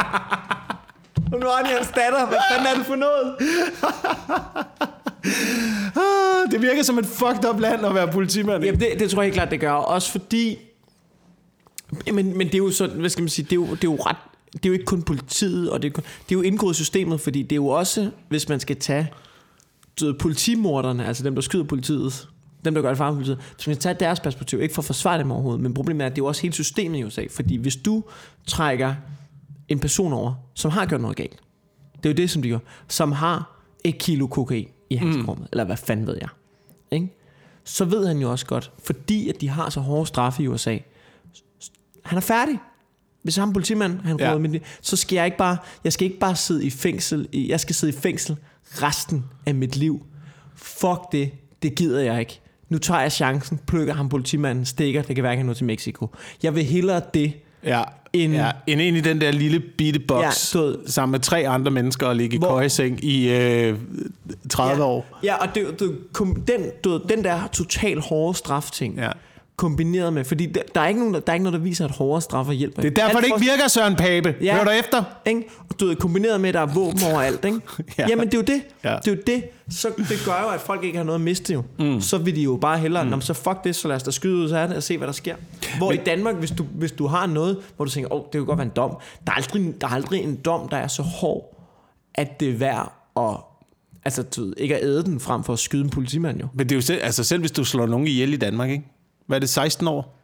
Og 1.33 1.41
nu 1.41 1.47
har 1.47 1.57
han 1.65 1.77
hans 1.77 1.89
datter. 1.89 2.27
Hvad 2.27 2.39
fanden 2.53 2.67
er 2.67 2.75
det 2.75 2.87
for 2.87 2.95
noget? 2.95 3.35
Ah, 5.97 6.51
det 6.51 6.63
virker 6.63 6.83
som 6.83 6.99
et 6.99 7.07
fucked 7.07 7.51
up 7.51 7.61
land 7.61 7.87
at 7.87 7.95
være 7.95 8.13
politimand. 8.13 8.65
i. 8.65 8.67
Jamen, 8.67 8.81
det, 8.81 8.89
det 8.99 9.11
tror 9.11 9.23
jeg 9.23 9.27
helt 9.27 9.35
klart, 9.35 9.51
det 9.51 9.61
gør. 9.61 9.73
Også 9.73 10.11
fordi... 10.11 10.59
Men, 12.13 12.39
men 12.39 12.47
det 12.47 12.55
er 12.55 12.59
jo 12.59 12.71
sådan, 12.71 13.01
hvad 13.01 13.11
skal 13.11 13.23
man 13.23 13.29
sige, 13.29 13.45
det 13.45 13.53
er 13.53 13.57
jo, 13.57 13.67
det 13.67 13.85
er 13.85 13.93
jo 13.93 13.97
ret... 13.97 14.17
Det 14.53 14.67
er 14.67 14.69
jo 14.69 14.73
ikke 14.73 14.85
kun 14.85 15.03
politiet, 15.03 15.71
og 15.71 15.83
det 15.83 15.89
er, 15.89 15.93
kun, 15.93 16.05
det 16.29 16.35
er 16.35 16.39
jo 16.39 16.43
indgået 16.43 16.75
i 16.75 16.77
systemet, 16.77 17.21
fordi 17.21 17.43
det 17.43 17.53
er 17.53 17.57
jo 17.57 17.67
også, 17.67 18.11
hvis 18.29 18.49
man 18.49 18.61
skal 18.61 18.77
tage 18.77 19.13
du 20.01 20.07
ved, 20.07 20.15
politimorderne, 20.15 21.07
altså 21.07 21.23
dem, 21.23 21.35
der 21.35 21.43
skyder 21.43 21.65
politiet, 21.65 22.29
dem, 22.65 22.75
der 22.75 22.83
gør 22.83 22.89
det 22.89 22.99
farligt 22.99 23.17
politiet, 23.17 23.39
hvis 23.55 23.67
man 23.67 23.77
skal 23.77 23.83
tage 23.83 23.97
deres 24.01 24.21
perspektiv, 24.21 24.61
ikke 24.61 24.75
for 24.75 24.83
at 24.83 24.87
forsvare 24.87 25.19
dem 25.19 25.31
overhovedet, 25.31 25.61
men 25.63 25.75
problemet 25.75 26.03
er, 26.03 26.07
at 26.07 26.17
det 26.17 26.21
er 26.21 26.25
jo 26.25 26.27
også 26.27 26.43
hele 26.43 26.55
systemet 26.55 26.99
i 26.99 27.05
USA, 27.05 27.25
fordi 27.31 27.57
hvis 27.57 27.77
du 27.77 28.05
trækker 28.47 28.95
en 29.69 29.79
person 29.79 30.13
over, 30.13 30.35
som 30.55 30.71
har 30.71 30.87
gjort 30.87 31.01
noget 31.01 31.17
galt, 31.17 31.41
det 31.97 32.07
er 32.07 32.11
jo 32.11 32.15
det, 32.15 32.31
som 32.31 32.43
de 32.43 32.49
gør, 32.49 32.59
som 32.89 33.13
har 33.13 33.63
et 33.85 33.99
kilo 33.99 34.27
kokain 34.27 34.69
i 34.91 34.97
handskerummet, 34.97 35.43
mm. 35.45 35.49
eller 35.53 35.65
hvad 35.65 35.77
fanden 35.77 36.07
ved 36.07 36.17
jeg, 36.21 36.29
ikke? 36.91 37.17
så 37.65 37.85
ved 37.85 38.07
han 38.07 38.19
jo 38.19 38.31
også 38.31 38.47
godt, 38.47 38.73
fordi 38.85 39.29
at 39.29 39.41
de 39.41 39.49
har 39.49 39.71
så 39.71 39.81
hårde 39.81 40.07
straffe 40.07 40.43
i 40.43 40.49
USA, 40.49 40.79
han 42.05 42.17
er 42.17 42.23
færdig. 42.23 42.59
Hvis 43.23 43.37
han 43.37 43.49
er 43.49 43.53
politimand, 43.53 44.01
han 44.01 44.21
Ja. 44.21 44.39
det, 44.39 44.63
så 44.81 44.97
skal 44.97 45.17
jeg 45.17 45.25
ikke 45.25 45.37
bare, 45.37 45.57
jeg 45.85 45.93
skal 45.93 46.07
ikke 46.07 46.19
bare 46.19 46.37
sidde 46.37 46.67
i 46.67 46.71
fængsel, 46.71 47.29
jeg 47.33 47.61
skal 47.61 47.75
sidde 47.75 47.93
i 47.93 47.97
fængsel 47.97 48.37
resten 48.65 49.25
af 49.47 49.55
mit 49.55 49.77
liv. 49.77 50.07
Fuck 50.55 51.13
det, 51.13 51.31
det 51.63 51.75
gider 51.75 52.01
jeg 52.01 52.21
ikke. 52.21 52.41
Nu 52.69 52.79
tager 52.79 53.01
jeg 53.01 53.13
chancen, 53.13 53.61
plukker 53.67 53.95
ham 53.95 54.09
politimanden, 54.09 54.65
stikker, 54.65 55.03
det 55.03 55.17
kan 55.17 55.23
være, 55.25 55.37
han 55.37 55.55
til 55.55 55.65
Mexico. 55.65 56.09
Jeg 56.43 56.55
vil 56.55 56.65
hellere 56.65 57.03
det, 57.15 57.33
Ja, 57.65 57.83
En- 58.25 58.33
ja, 58.33 58.51
end 58.67 58.81
ind 58.81 58.97
i 58.97 59.01
den 59.01 59.21
der 59.21 59.31
lille 59.33 59.61
bitte 59.61 60.01
boks, 60.01 60.55
Ja, 60.55 60.61
sammen 60.87 61.13
med 61.13 61.21
tre 61.21 61.49
andre 61.49 61.71
mennesker 61.71 62.07
og 62.07 62.17
ligge 62.17 62.37
i 62.37 62.41
køjeseng 62.41 63.05
i 63.05 63.29
øh, 63.31 63.79
30 64.51 64.77
ja. 64.83 64.89
år. 64.89 65.07
Ja, 65.23 65.35
og 65.37 65.49
det, 65.55 65.81
du, 65.81 65.93
kom, 66.13 66.35
den, 66.35 66.61
du, 66.85 67.01
den 67.09 67.25
der 67.25 67.49
total 67.53 68.01
hårde 68.01 68.39
strafting, 68.39 68.97
Ja. 68.99 69.11
Kombineret 69.57 70.13
med, 70.13 70.25
fordi 70.25 70.47
der, 70.47 70.61
der, 70.75 70.81
er 70.81 70.89
ikke 70.89 71.01
nogen, 71.01 71.15
der, 71.15 71.21
der 71.21 71.33
er 71.33 71.35
ikke 71.35 71.45
noget, 71.45 71.59
der 71.59 71.65
viser, 71.65 71.85
at 71.85 71.91
hårdere 71.91 72.23
straffer 72.23 72.53
hjælper. 72.53 72.83
Det 72.83 72.91
er 72.91 72.95
derfor, 72.95 73.19
Alt 73.19 73.27
det 73.27 73.33
ikke 73.35 73.51
virker, 73.51 73.69
Søren 73.69 73.97
Pape. 73.97 74.35
Ja. 74.41 74.57
Hør 74.57 74.65
du 74.65 74.71
efter? 74.71 75.05
Ikke? 75.27 75.45
Og 75.69 75.81
du 75.81 75.87
ved, 75.87 75.97
kombineret 75.97 76.41
med, 76.41 76.49
at 76.49 76.55
der 76.55 76.61
er 76.61 76.67
våben 76.67 77.01
overalt, 77.13 77.45
ikke? 77.45 77.61
ja. 77.79 77.83
Ja. 77.99 78.07
Jamen, 78.09 78.27
det 78.27 78.35
er 78.35 78.39
jo 78.39 78.45
det. 78.45 78.63
Ja. 78.85 78.97
Det 79.05 79.09
er 79.09 79.15
jo 79.17 79.23
det. 79.27 79.45
Så 79.71 79.89
det 79.97 80.23
gør 80.25 80.43
jo, 80.43 80.49
at 80.49 80.61
folk 80.61 80.85
ikke 80.85 80.97
har 80.97 81.05
noget 81.05 81.19
at 81.19 81.25
miste 81.25 81.53
jo. 81.53 81.63
Mm. 81.79 82.01
Så 82.01 82.19
vil 82.19 82.37
de 82.37 82.43
jo 82.43 82.59
bare 82.61 82.79
hellere, 82.79 83.05
mm. 83.05 83.21
så 83.21 83.35
fuck 83.35 83.65
det, 83.65 83.77
så 83.77 83.89
lad 83.89 83.97
os 83.97 84.03
da 84.03 84.11
skyde 84.11 84.35
ud 84.35 84.51
af 84.51 84.69
det 84.69 84.77
og 84.77 84.83
se, 84.83 84.99
hvad 84.99 85.07
der 85.07 85.13
sker. 85.13 85.37
Hvor 85.79 85.91
Men, 85.91 86.01
i 86.01 86.03
Danmark, 86.05 86.35
hvis 86.35 86.51
du, 86.51 86.65
hvis 86.75 86.93
du 86.93 87.07
har 87.07 87.27
noget, 87.27 87.59
hvor 87.77 87.85
du 87.85 87.91
tænker, 87.91 88.13
åh, 88.13 88.21
oh, 88.21 88.25
det 88.25 88.39
kunne 88.39 88.47
godt 88.47 88.59
være 88.59 88.67
en 88.67 88.73
dom. 88.77 88.91
Der 89.27 89.33
er, 89.33 89.37
aldrig, 89.37 89.81
der 89.81 89.87
er 89.87 89.91
aldrig 89.91 90.23
en 90.23 90.37
dom, 90.37 90.69
der 90.69 90.77
er 90.77 90.89
så 90.89 91.03
hård, 91.03 91.57
at 92.15 92.41
det 92.41 92.49
er 92.49 92.53
værd 92.53 92.93
at 93.17 93.37
Altså, 94.05 94.23
du 94.23 94.45
ved, 94.45 94.55
ikke 94.57 94.77
at 94.77 94.85
æde 94.85 95.05
den 95.05 95.21
frem 95.21 95.45
for 95.45 95.53
at 95.53 95.59
skyde 95.59 95.85
en 95.85 95.91
politimand 95.91 96.41
jo. 96.41 96.47
Men 96.55 96.69
det 96.69 96.73
er 96.73 96.77
jo 96.77 96.83
selv, 96.83 97.01
altså 97.03 97.25
selv 97.25 97.41
hvis 97.41 97.51
du 97.51 97.65
slår 97.65 97.87
nogen 97.87 98.07
ihjel 98.07 98.33
i 98.33 98.37
Danmark, 98.37 98.71
ikke? 98.71 98.85
Hvad 99.27 99.37
er 99.37 99.41
det, 99.41 99.49
16 99.49 99.89
år? 99.89 100.19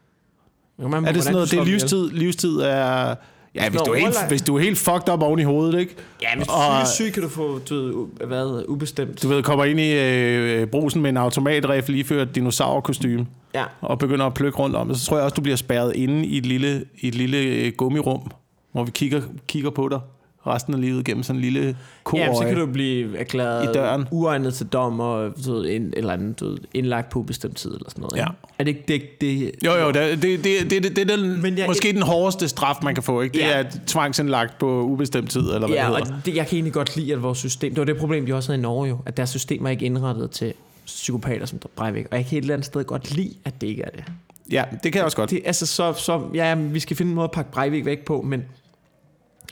Jo, 0.83 0.89
man, 0.89 1.05
Er 1.07 1.13
det 1.13 1.23
sådan 1.23 1.35
noget, 1.35 1.51
det 1.51 1.59
er 1.59 1.65
livstid? 1.65 2.11
Livstid 2.11 2.57
er... 2.61 3.15
Ja, 3.55 3.69
hvis 3.71 3.79
Nå, 3.81 3.85
du, 3.85 3.93
er 3.93 3.97
helt, 3.99 4.29
hvis 4.29 4.43
du 4.43 4.57
er 4.57 4.61
helt 4.61 4.79
fucked 4.79 5.09
up 5.13 5.23
oven 5.23 5.39
i 5.41 5.43
hovedet, 5.43 5.81
ikke? 5.81 5.95
Ja, 6.23 6.37
hvis 6.37 6.47
du 6.47 6.53
er 6.53 6.85
syg, 6.85 7.13
kan 7.15 7.23
du 7.23 7.29
få, 7.29 7.59
du 7.59 7.75
ved, 8.19 8.27
hvad, 8.27 8.65
ubestemt. 8.69 9.23
Du 9.23 9.29
ved, 9.29 9.43
kommer 9.43 9.65
ind 9.65 9.81
i 9.81 9.93
øh, 9.93 10.67
brusen 10.67 11.03
med 11.03 11.11
en 11.11 11.17
automatrifle 11.17 11.99
iført 11.99 12.35
dinosaurkostyme 12.35 13.27
Ja. 13.55 13.65
og 13.81 13.99
begynder 13.99 14.27
at 14.27 14.35
plukke 14.35 14.59
rundt 14.59 14.77
om 14.77 14.95
så 14.95 15.07
tror 15.07 15.17
jeg 15.17 15.25
også, 15.25 15.35
du 15.35 15.41
bliver 15.41 15.57
spærret 15.57 15.97
inde 15.97 16.27
i 16.27 16.39
et 16.39 16.47
lille, 16.47 16.85
i 17.01 17.09
et 17.09 17.15
lille 17.15 17.39
øh, 17.39 17.73
gummirum, 17.77 18.31
hvor 18.73 18.85
vi 18.85 18.91
kigger, 18.91 19.23
kigger 19.49 19.71
på 19.71 19.89
dig 19.89 20.01
resten 20.47 20.75
af 20.75 20.81
livet 20.81 21.05
gennem 21.05 21.23
sådan 21.23 21.37
en 21.39 21.43
lille 21.43 21.77
ko 22.05 22.17
Ja, 22.17 22.35
så 22.35 22.45
kan 22.45 22.57
du 22.57 22.67
blive 22.67 23.19
erklæret 23.19 23.65
I 23.65 23.73
døren. 23.73 24.09
uegnet 24.11 24.55
til 24.55 24.67
dom 24.67 25.01
og 25.01 25.33
du 25.47 25.53
ved, 25.53 25.71
en, 25.71 25.93
eller 25.97 26.13
anden, 26.13 26.33
du 26.33 26.49
ved, 26.49 26.59
indlagt 26.75 27.11
på 27.11 27.23
bestemt 27.23 27.57
tid 27.57 27.71
eller 27.75 27.91
sådan 27.91 28.03
noget. 28.03 28.17
Ja. 28.17 28.23
ikke? 28.27 28.37
Er 28.59 28.65
det 28.65 28.71
ikke 28.71 28.85
det, 28.89 29.21
det, 29.21 29.53
Jo, 29.65 29.73
jo, 29.73 29.87
det, 29.91 30.23
det, 30.23 30.45
det, 30.45 30.71
det, 30.71 30.83
det, 30.83 30.97
det 30.97 31.11
er 31.11 31.17
den, 31.17 31.43
Men 31.43 31.59
jeg- 31.59 31.67
måske 31.67 31.93
den 31.93 32.03
hårdeste 32.03 32.49
straf, 32.49 32.77
man 32.83 32.95
kan 32.95 33.03
få, 33.03 33.21
ikke? 33.21 33.33
Det 33.35 33.41
Ja. 33.41 33.51
er 33.59 33.65
tvangsindlagt 33.87 34.59
på 34.59 34.83
ubestemt 34.83 35.31
tid, 35.31 35.41
eller 35.41 35.59
hvad 35.59 35.69
Ja, 35.69 35.87
det 35.87 35.91
og 35.91 36.07
hedder. 36.07 36.21
det, 36.25 36.37
jeg 36.37 36.47
kan 36.47 36.57
egentlig 36.57 36.73
godt 36.73 36.97
lide, 36.97 37.13
at 37.13 37.23
vores 37.23 37.39
system... 37.39 37.71
Det 37.71 37.79
var 37.79 37.85
det 37.85 37.97
problem, 37.97 38.27
de 38.27 38.35
også 38.35 38.49
havde 38.53 38.59
i 38.59 38.63
Norge 38.63 38.89
jo, 38.89 38.99
at 39.07 39.17
deres 39.17 39.31
system 39.31 39.67
er 39.67 39.71
ikke 39.71 39.85
indrettet 39.85 40.31
til 40.31 40.53
psykopater 40.87 41.47
som 41.47 41.59
Breivik. 41.77 42.07
Og 42.11 42.17
jeg 42.17 42.27
kan 42.27 42.39
et 42.39 42.43
eller 42.43 42.55
andet 42.55 42.67
sted 42.67 42.85
godt 42.85 43.17
lide, 43.17 43.35
at 43.45 43.61
det 43.61 43.67
ikke 43.67 43.83
er 43.83 43.91
det. 43.91 44.05
Ja, 44.53 44.65
det 44.73 44.93
kan 44.93 44.95
jeg 44.99 45.05
også 45.05 45.17
godt. 45.17 45.31
det 45.31 45.41
altså, 45.45 45.67
så, 45.67 45.93
så, 45.93 46.21
ja, 46.35 46.55
vi 46.55 46.81
skal 46.81 46.97
finde 46.97 47.11
en 47.11 47.15
måde 47.17 47.25
at 47.25 47.31
pakke 47.31 47.51
Breivik 47.53 47.85
væk 47.85 48.05
på, 48.05 48.23
men 48.23 48.45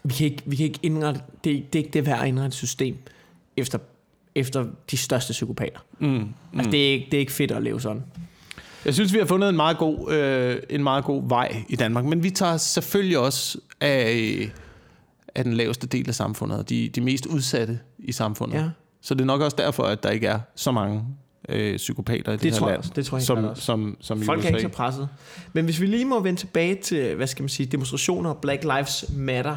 vi 0.04 0.14
kan 0.14 0.26
ikke, 0.26 0.42
vi 0.46 0.56
kan 0.56 0.64
ikke 0.66 0.78
indrette... 0.82 1.20
Det, 1.44 1.52
er- 1.56 1.60
det 1.72 1.74
er 1.78 1.78
ikke 1.84 1.90
det 1.92 2.06
værd 2.06 2.20
at 2.22 2.28
indrette 2.28 2.46
et 2.48 2.54
system 2.54 2.96
efter, 3.56 3.78
efter 4.34 4.66
de 4.90 4.96
største 4.96 5.30
psykopater. 5.32 5.78
Mm, 5.98 6.08
Mm. 6.08 6.28
Altså, 6.56 6.70
det 6.70 6.88
er, 6.88 6.92
ikke, 6.92 7.06
det 7.10 7.14
er 7.14 7.20
ikke 7.20 7.32
fedt 7.32 7.50
at 7.50 7.62
leve 7.62 7.80
sådan. 7.80 8.02
Jeg 8.84 8.94
synes, 8.94 9.12
vi 9.12 9.18
har 9.18 9.26
fundet 9.26 9.48
en 9.48 9.56
meget 9.56 9.78
god, 9.78 10.12
øh, 10.12 10.56
en 10.70 10.82
meget 10.82 11.04
god 11.04 11.22
vej 11.28 11.62
i 11.68 11.76
Danmark, 11.76 12.04
men 12.04 12.22
vi 12.22 12.30
tager 12.30 12.56
selvfølgelig 12.56 13.18
også 13.18 13.58
af, 13.80 14.50
af 15.34 15.44
den 15.44 15.52
laveste 15.54 15.86
del 15.86 16.08
af 16.08 16.14
samfundet, 16.14 16.58
og 16.58 16.68
de, 16.68 16.88
de 16.88 17.00
mest 17.00 17.26
udsatte 17.26 17.78
i 17.98 18.12
samfundet. 18.12 18.58
Ja. 18.58 18.68
Så 19.02 19.14
det 19.14 19.20
er 19.20 19.24
nok 19.26 19.40
også 19.40 19.56
derfor, 19.56 19.82
at 19.82 20.02
der 20.02 20.10
ikke 20.10 20.26
er 20.26 20.40
så 20.54 20.72
mange 20.72 21.04
øh, 21.48 21.76
psykopater 21.76 22.32
i 22.32 22.36
det, 22.36 22.42
Det 22.42 22.50
her 22.52 22.58
tror 22.58 22.66
jeg 22.68 22.72
land, 22.72 22.78
også. 22.78 22.92
Det 22.96 23.06
tror 23.06 23.18
jeg 23.18 23.22
som, 23.24 23.44
også. 23.44 23.62
som, 23.62 23.96
som 24.00 24.22
i 24.22 24.24
Folk 24.24 24.44
er 24.44 24.48
ikke 24.48 24.60
så 24.60 24.68
presset. 24.68 25.08
Men 25.52 25.64
hvis 25.64 25.80
vi 25.80 25.86
lige 25.86 26.04
må 26.04 26.20
vende 26.20 26.40
tilbage 26.40 26.74
til, 26.74 27.14
hvad 27.14 27.26
skal 27.26 27.42
man 27.42 27.48
sige, 27.48 27.66
demonstrationer 27.66 28.34
Black 28.34 28.62
Lives 28.64 29.04
Matter, 29.16 29.56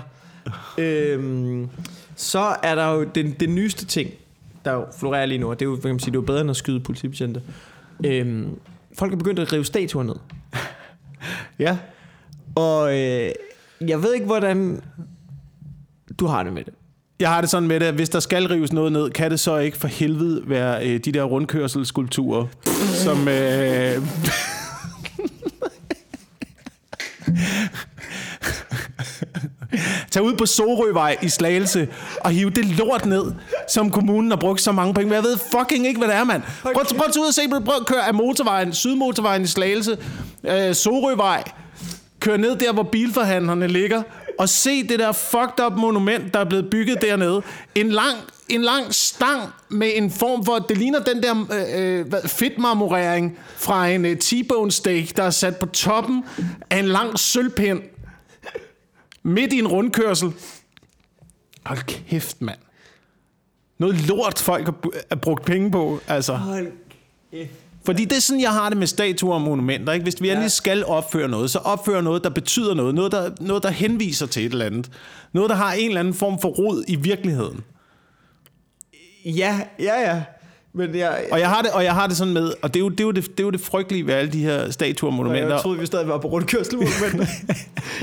øhm, 0.78 1.70
så 2.16 2.56
er 2.64 2.76
der 2.76 2.92
jo 2.94 3.04
den, 3.04 3.32
den 3.40 3.56
nyeste 3.56 3.86
ting, 3.86 4.10
der 4.66 4.72
jo 4.74 4.86
florerer 5.00 5.26
lige 5.26 5.38
nu, 5.38 5.50
og 5.50 5.60
det 5.60 5.66
er 5.66 5.70
jo, 5.70 5.76
kan 5.76 5.90
man 5.90 6.00
sige, 6.00 6.12
det 6.12 6.18
er 6.18 6.22
jo 6.22 6.26
bedre 6.26 6.42
end 6.42 6.50
at 6.50 6.56
skyde 6.56 6.80
politibetjente. 6.80 7.42
Øhm, 8.06 8.60
folk 9.00 9.14
er 9.14 9.18
begyndt 9.18 9.40
at 9.40 9.54
rive 9.54 9.66
statuer 9.66 10.04
ned. 10.04 10.16
Ja, 11.60 11.78
Og 12.56 13.00
øh, 13.00 13.32
jeg 13.88 14.04
ved 14.04 14.14
ikke, 14.14 14.26
hvordan 14.26 14.82
du 16.20 16.26
har 16.26 16.44
det 16.44 16.54
med 16.54 16.64
det. 16.64 16.74
jeg 17.20 17.30
har 17.30 17.42
det 17.42 17.50
sådan 17.50 17.68
med 17.68 17.80
det, 17.80 17.86
at 17.86 17.94
hvis 17.94 18.10
der 18.10 18.20
skal 18.20 18.48
rives 18.48 18.74
noget 18.74 18.92
ned, 18.92 19.10
kan 19.10 19.32
det 19.32 19.40
så 19.40 19.58
ikke 19.58 19.78
for 19.78 19.88
helvede 19.88 20.42
være 20.46 20.88
øh, 20.90 21.00
de 21.06 21.12
der 21.12 21.24
rundkørselsskulpturer, 21.24 22.46
som... 23.04 23.28
Øh, 23.28 24.02
Tag 30.14 30.24
ud 30.24 30.34
på 30.34 30.46
Sorøvej 30.46 31.18
i 31.22 31.30
Slagelse 31.30 31.88
og 32.20 32.32
hive 32.32 32.50
det 32.50 32.66
lort 32.66 33.06
ned, 33.06 33.24
som 33.70 33.92
kommunen 33.92 34.32
har 34.32 34.38
brugt 34.38 34.62
så 34.62 34.72
mange 34.72 34.94
penge. 34.94 35.10
Men 35.10 35.16
jeg 35.16 35.24
ved 35.24 35.38
fucking 35.38 35.88
ikke, 35.88 35.98
hvad 35.98 36.08
det 36.08 36.16
er, 36.16 36.24
mand. 36.24 36.42
Prøv, 36.62 36.74
prøv 36.74 37.06
at 37.08 37.14
tage 37.14 37.22
ud 37.22 37.28
og 37.28 37.34
se, 37.34 37.42
prøv 37.50 37.76
at 37.80 37.86
køre 37.86 38.08
af 38.08 38.14
motorvejen, 38.14 38.74
Sydmotorvejen 38.74 39.42
i 39.42 39.48
Slagelse, 39.48 39.98
øh, 40.44 40.76
Sorøvej, 40.76 41.44
kør 42.20 42.38
ned 42.38 42.56
der, 42.56 42.74
hvor 42.74 42.84
bilforhandlerne 42.84 43.68
ligger, 43.68 44.02
og 44.40 44.50
se 44.50 44.88
det 44.88 45.00
der 45.00 45.12
fucked 45.12 45.66
up 45.66 45.74
monument, 45.74 46.34
der 46.34 46.40
er 46.40 46.46
blevet 46.46 46.70
bygget 46.70 47.02
dernede. 47.02 47.42
En 47.76 47.90
lang, 47.90 48.18
en 48.50 48.62
lang 48.62 48.96
stang 48.96 49.42
med 49.70 49.92
en 49.96 50.12
form 50.12 50.46
for, 50.46 50.56
det 50.60 50.78
ligner 50.78 51.00
den 51.00 51.24
der 51.24 51.46
øh, 51.78 52.00
øh, 52.00 52.06
fedtmarmorering 52.26 53.38
fra 53.58 53.88
en 53.88 54.06
øh, 54.06 54.18
T-bone 54.18 54.72
steak, 54.72 55.18
der 55.18 55.24
er 55.24 55.30
sat 55.30 55.56
på 55.58 55.66
toppen 55.66 56.24
af 56.70 56.80
en 56.80 56.86
lang 56.86 57.20
sølvpind, 57.20 57.80
midt 59.24 59.54
i 59.54 59.60
en 59.60 59.68
rundkørsel. 59.68 60.34
Hold 61.66 61.80
kæft, 61.80 62.42
mand. 62.42 62.60
Noget 63.78 64.08
lort, 64.08 64.40
folk 64.40 64.66
har 65.10 65.16
brugt 65.16 65.46
penge 65.46 65.72
på, 65.72 66.00
altså. 66.08 66.34
Hold 66.34 66.68
Fordi 67.86 68.06
det 68.06 68.16
er 68.16 68.22
sådan, 68.22 68.42
jeg 68.42 68.52
har 68.52 68.70
det 68.70 68.78
med 68.78 68.88
statuer 68.88 69.34
og 69.34 69.42
monumenter. 69.42 69.94
Ikke? 69.94 70.04
Hvis 70.04 70.22
vi 70.22 70.30
endelig 70.30 70.52
skal 70.52 70.86
opføre 70.86 71.28
noget, 71.28 71.52
så 71.52 71.60
opføre 71.60 72.04
noget, 72.04 72.24
der 72.24 72.30
betyder 72.30 72.74
noget. 72.74 72.96
Noget 72.96 73.12
der, 73.12 73.32
noget, 73.40 73.64
der 73.64 73.70
henviser 73.70 74.26
til 74.26 74.46
et 74.46 74.52
eller 74.52 74.66
andet. 74.66 74.92
Noget, 75.34 75.50
der 75.50 75.56
har 75.56 75.74
en 75.74 75.88
eller 75.88 76.00
anden 76.00 76.14
form 76.14 76.40
for 76.42 76.50
rod 76.50 76.84
i 76.88 76.96
virkeligheden. 76.96 77.64
Ja, 79.26 79.62
ja, 79.80 80.02
ja. 80.02 80.24
Men 80.76 80.96
jeg, 80.96 81.26
Og 81.32 81.40
jeg 81.40 81.50
har 81.50 81.62
det, 81.62 81.72
og 81.72 81.84
jeg 81.84 81.94
har 81.94 82.08
det 82.08 82.18
sådan 82.18 82.34
med, 82.34 82.54
og 82.62 82.74
det 82.74 82.80
er, 82.80 82.84
jo, 82.84 82.90
det, 82.90 83.00
er 83.00 83.04
jo 83.04 83.12
det, 83.12 83.24
det 83.32 83.40
er 83.40 83.44
jo 83.44 83.50
det 83.50 83.62
frygtelige 83.62 84.08
ved 84.08 84.14
alle 84.14 84.32
de 84.32 84.40
her 84.40 84.72
statuer 84.72 85.10
og 85.10 85.14
monumenter. 85.14 85.50
Jeg 85.50 85.62
troede, 85.62 85.80
vi 85.80 85.86
stadig 85.86 86.08
var 86.08 86.18
på 86.18 86.28
rundkørsel, 86.28 86.78
men 86.78 86.88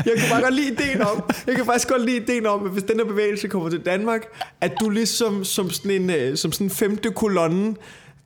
jeg 0.07 0.13
kunne 0.19 0.31
bare 0.31 0.43
godt 0.43 0.55
lide 0.55 0.73
ideen 0.73 1.03
om, 1.03 1.23
jeg 1.47 1.57
kan 1.57 1.65
faktisk 1.65 1.89
godt 1.89 2.05
lide 2.05 2.17
ideen 2.17 2.47
om, 2.47 2.65
at 2.65 2.71
hvis 2.71 2.83
den 2.83 2.97
her 2.97 3.05
bevægelse 3.05 3.49
kommer 3.49 3.71
til 3.71 3.81
Danmark, 3.81 4.27
at 4.61 4.73
du 4.81 4.91
ligesom 4.91 5.45
som 5.45 5.71
sådan 5.71 5.91
en, 5.91 6.11
øh, 6.11 6.37
som 6.37 6.53
sådan 6.53 6.67
en 6.67 6.71
femte 6.71 7.11
kolonne, 7.11 7.75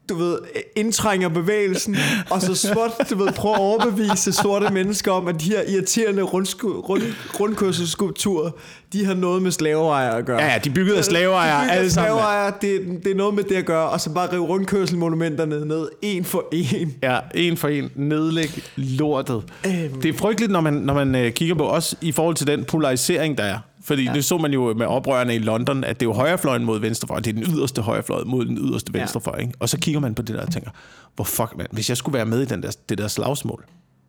du 0.08 0.14
ved, 0.14 0.38
indtrænger 0.76 1.28
bevægelsen, 1.28 1.96
og 2.30 2.42
så 2.42 2.54
småt, 2.54 2.90
du 3.10 3.16
ved, 3.16 3.32
prøver 3.32 3.54
at 3.54 3.60
overbevise 3.60 4.32
sorte 4.32 4.70
mennesker 4.72 5.12
om, 5.12 5.28
at 5.28 5.40
de 5.40 5.50
her 5.50 5.62
irriterende 5.68 6.22
rundsku, 6.22 6.80
rund, 6.80 7.02
rundkørselsskulpturer, 7.40 8.50
de 8.92 9.04
har 9.04 9.14
noget 9.14 9.42
med 9.42 9.50
slaveejere 9.50 10.18
at 10.18 10.24
gøre. 10.26 10.42
Ja, 10.42 10.52
ja, 10.52 10.58
de 10.58 10.70
byggede 10.70 10.98
af 10.98 11.04
slaveejere, 11.04 11.64
De 11.66 11.72
alle 11.72 11.90
sammen. 11.90 12.12
slaveejere, 12.12 12.52
det, 12.60 13.00
det 13.04 13.12
er 13.12 13.16
noget 13.16 13.34
med 13.34 13.44
det 13.44 13.54
at 13.54 13.64
gøre, 13.64 13.88
og 13.88 14.00
så 14.00 14.10
bare 14.10 14.32
rive 14.32 14.44
rundkørselmonumenterne 14.44 15.64
ned, 15.64 15.88
en 16.02 16.24
for 16.24 16.44
en. 16.52 16.94
Ja, 17.02 17.18
en 17.34 17.56
for 17.56 17.68
en. 17.68 17.90
Nedlæg 17.94 18.62
lortet. 18.76 19.42
Øhm. 19.66 20.00
Det 20.00 20.08
er 20.08 20.18
frygteligt, 20.18 20.52
når 20.52 20.60
man, 20.60 20.72
når 20.72 20.94
man 20.94 21.14
øh, 21.14 21.32
kigger 21.32 21.54
på 21.54 21.64
også 21.64 21.96
i 22.00 22.12
forhold 22.12 22.34
til 22.34 22.46
den 22.46 22.64
polarisering, 22.64 23.38
der 23.38 23.44
er. 23.44 23.58
Fordi 23.84 24.04
ja. 24.04 24.12
det 24.12 24.24
så 24.24 24.38
man 24.38 24.52
jo 24.52 24.74
med 24.74 24.86
oprørerne 24.86 25.34
i 25.34 25.38
London, 25.38 25.84
at 25.84 26.00
det 26.00 26.06
er 26.06 26.10
jo 26.10 26.12
højrefløjen 26.12 26.64
mod 26.64 26.80
venstrefløjen. 26.80 27.24
Det 27.24 27.30
er 27.30 27.44
den 27.44 27.54
yderste 27.56 27.82
højrefløj 27.82 28.24
mod 28.24 28.44
den 28.46 28.58
yderste 28.58 28.94
venstrefløj. 28.94 29.38
Ikke? 29.38 29.52
Og 29.60 29.68
så 29.68 29.78
kigger 29.78 30.00
man 30.00 30.14
på 30.14 30.22
det 30.22 30.34
der 30.34 30.42
og 30.46 30.52
tænker, 30.52 30.70
hvor 31.14 31.24
fuck, 31.24 31.56
man, 31.56 31.66
hvis 31.70 31.88
jeg 31.88 31.96
skulle 31.96 32.14
være 32.14 32.26
med 32.26 32.42
i 32.42 32.44
den 32.44 32.62
der, 32.62 32.76
det 32.88 32.98
der 32.98 33.08
slagsmål, 33.08 33.64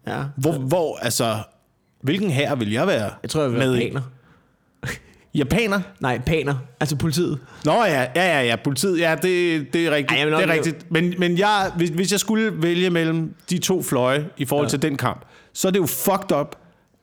Ja. 0.07 0.23
hvor, 0.37 0.51
hvor 0.51 0.97
altså, 1.01 1.37
hvilken 2.01 2.29
her 2.29 2.55
vil 2.55 2.71
jeg 2.71 2.87
være 2.87 3.11
Jeg 3.21 3.29
tror, 3.29 3.41
jeg 3.41 3.51
vil 3.51 3.59
med 3.59 3.71
være 3.71 3.81
paner. 3.81 4.01
Japaner? 5.35 5.81
Nej, 5.99 6.21
paner. 6.25 6.55
Altså 6.79 6.95
politiet. 6.95 7.39
Nå 7.65 7.83
ja, 7.83 8.01
ja, 8.01 8.07
ja, 8.15 8.41
ja, 8.41 8.55
politiet, 8.63 8.99
ja, 8.99 9.15
det, 9.21 9.67
det 9.73 9.87
er 9.87 9.91
rigtigt. 9.91 10.19
Ej, 10.19 10.25
det 10.25 10.49
er 10.49 10.53
rigtigt. 10.53 10.91
Men, 10.91 11.13
men 11.17 11.37
jeg, 11.37 11.71
hvis, 11.77 11.89
hvis 11.89 12.11
jeg 12.11 12.19
skulle 12.19 12.61
vælge 12.61 12.89
mellem 12.89 13.35
de 13.49 13.57
to 13.57 13.83
fløje 13.83 14.29
i 14.37 14.45
forhold 14.45 14.67
ja. 14.67 14.69
til 14.69 14.81
den 14.81 14.97
kamp, 14.97 15.25
så 15.53 15.67
er 15.67 15.71
det 15.71 15.79
jo 15.79 15.85
fucked 15.85 16.37
up, 16.37 16.55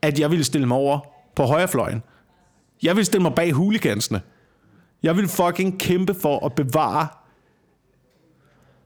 at 0.03 0.19
jeg 0.19 0.31
ville 0.31 0.45
stille 0.45 0.67
mig 0.67 0.77
over 0.77 1.01
på 1.37 1.43
højrefløjen. 1.43 2.03
Jeg 2.83 2.97
vil 2.97 3.05
stille 3.05 3.23
mig 3.23 3.35
bag 3.35 3.53
huligansene. 3.53 4.21
Jeg 5.03 5.17
vil 5.17 5.29
fucking 5.29 5.79
kæmpe 5.81 6.15
for 6.15 6.47
at 6.47 6.53
bevare 6.55 7.09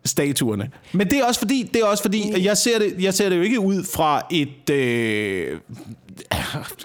statuerne. 0.05 0.71
Men 0.93 1.11
det 1.11 1.19
er 1.19 1.25
også 1.25 1.41
fordi, 1.41 1.71
det 1.75 1.81
er 1.83 1.87
også 1.87 2.03
fordi 2.03 2.33
at 2.33 2.45
jeg, 2.45 2.57
ser 2.57 2.79
det, 2.79 2.95
jeg 2.99 3.15
ser 3.15 3.29
det 3.29 3.37
jo 3.37 3.43
ikke 3.43 3.61
ud 3.61 3.85
fra 3.95 4.23
et... 4.31 4.71
Øh, 4.71 5.59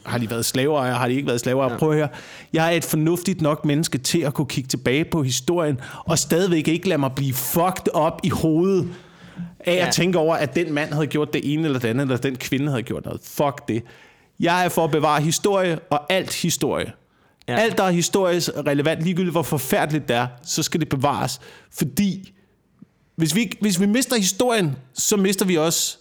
har 0.05 0.17
de 0.17 0.29
været 0.29 0.45
slaveejere? 0.45 0.95
Har 0.97 1.07
de 1.07 1.13
ikke 1.13 1.27
været 1.27 1.39
slaveejere? 1.39 1.71
Ja. 1.73 1.77
Prøv 1.77 1.89
at 1.91 1.95
høre. 1.95 2.07
Jeg 2.53 2.67
er 2.73 2.77
et 2.77 2.83
fornuftigt 2.85 3.41
nok 3.41 3.65
menneske 3.65 3.97
til 3.97 4.19
at 4.19 4.33
kunne 4.33 4.47
kigge 4.47 4.67
tilbage 4.67 5.05
på 5.05 5.23
historien, 5.23 5.79
og 6.05 6.19
stadigvæk 6.19 6.67
ikke 6.67 6.87
lade 6.89 6.97
mig 6.99 7.11
blive 7.15 7.33
fucked 7.33 7.87
op 7.93 8.19
i 8.23 8.29
hovedet 8.29 8.87
af 9.59 9.75
Ja. 9.75 9.87
at 9.87 9.93
tænke 9.93 10.17
over, 10.19 10.35
at 10.35 10.55
den 10.55 10.73
mand 10.73 10.93
havde 10.93 11.07
gjort 11.07 11.33
det 11.33 11.53
ene 11.53 11.65
eller 11.65 11.79
det 11.79 11.87
andet, 11.87 12.01
eller 12.03 12.17
den 12.17 12.35
kvinde 12.35 12.69
havde 12.69 12.83
gjort 12.83 13.05
noget. 13.05 13.21
Fuck 13.23 13.67
det. 13.67 13.83
Jeg 14.39 14.65
er 14.65 14.69
for 14.69 14.83
at 14.83 14.91
bevare 14.91 15.21
historie, 15.21 15.79
og 15.89 16.13
alt 16.13 16.33
historie. 16.33 16.91
Ja. 17.51 17.59
Alt, 17.59 17.77
der 17.77 17.83
er 17.83 17.91
historisk 17.91 18.49
relevant, 18.67 19.03
ligegyldigt 19.03 19.33
hvor 19.33 19.43
forfærdeligt 19.43 20.07
det 20.07 20.15
er, 20.15 20.27
så 20.43 20.63
skal 20.63 20.79
det 20.79 20.89
bevares. 20.89 21.39
Fordi 21.71 22.33
hvis 23.15 23.35
vi, 23.35 23.51
hvis 23.61 23.79
vi 23.79 23.85
mister 23.85 24.15
historien, 24.15 24.75
så 24.93 25.17
mister 25.17 25.45
vi 25.45 25.57
også 25.57 25.97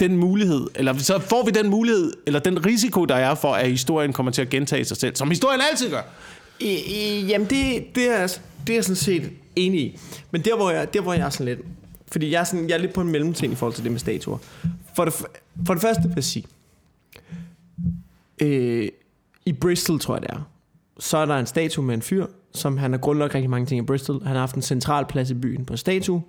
den 0.00 0.16
mulighed, 0.16 0.66
eller 0.74 0.98
så 0.98 1.18
får 1.18 1.44
vi 1.44 1.50
den 1.50 1.70
mulighed, 1.70 2.12
eller 2.26 2.40
den 2.40 2.66
risiko, 2.66 3.04
der 3.04 3.14
er 3.14 3.34
for, 3.34 3.52
at 3.52 3.70
historien 3.70 4.12
kommer 4.12 4.32
til 4.32 4.42
at 4.42 4.48
gentage 4.48 4.84
sig 4.84 4.96
selv, 4.96 5.16
som 5.16 5.28
historien 5.28 5.60
altid 5.70 5.90
gør. 5.90 6.02
I, 6.60 6.68
i, 6.68 7.26
jamen, 7.26 7.50
det, 7.50 7.84
det, 7.94 8.08
er, 8.20 8.26
det 8.66 8.72
er 8.72 8.74
jeg 8.74 8.84
sådan 8.84 8.96
set 8.96 9.30
enig 9.56 9.80
i. 9.80 9.98
Men 10.30 10.42
der, 10.42 10.56
hvor 10.56 10.70
jeg, 10.70 10.94
der, 10.94 11.00
hvor 11.00 11.12
jeg 11.12 11.26
er 11.26 11.30
sådan 11.30 11.46
lidt... 11.46 11.60
Fordi 12.12 12.30
jeg 12.30 12.40
er, 12.40 12.44
sådan, 12.44 12.68
jeg 12.68 12.74
er 12.74 12.78
lidt 12.78 12.92
på 12.92 13.00
en 13.00 13.08
mellemting 13.08 13.52
i 13.52 13.56
forhold 13.56 13.74
til 13.74 13.84
det 13.84 13.92
med 13.92 14.00
statuer. 14.00 14.38
For 14.96 15.04
det, 15.04 15.14
for 15.66 15.74
det 15.74 15.80
første 15.80 16.02
vil 16.02 16.12
jeg 16.14 16.24
sige... 16.24 16.44
Øh, 18.42 18.88
I 19.46 19.52
Bristol, 19.52 20.00
tror 20.00 20.14
jeg 20.14 20.22
det 20.22 20.30
er, 20.30 20.48
så 20.98 21.16
er 21.16 21.26
der 21.26 21.38
en 21.38 21.46
statue 21.46 21.84
med 21.84 21.94
en 21.94 22.02
fyr, 22.02 22.26
som 22.54 22.76
han 22.76 22.92
har 22.92 22.98
grundlagt 22.98 23.34
rigtig 23.34 23.50
mange 23.50 23.66
ting 23.66 23.78
i 23.78 23.86
Bristol. 23.86 24.22
Han 24.22 24.32
har 24.32 24.40
haft 24.40 24.56
en 24.56 24.62
central 24.62 25.06
plads 25.06 25.30
i 25.30 25.34
byen 25.34 25.64
på 25.64 25.76
statue, 25.76 26.22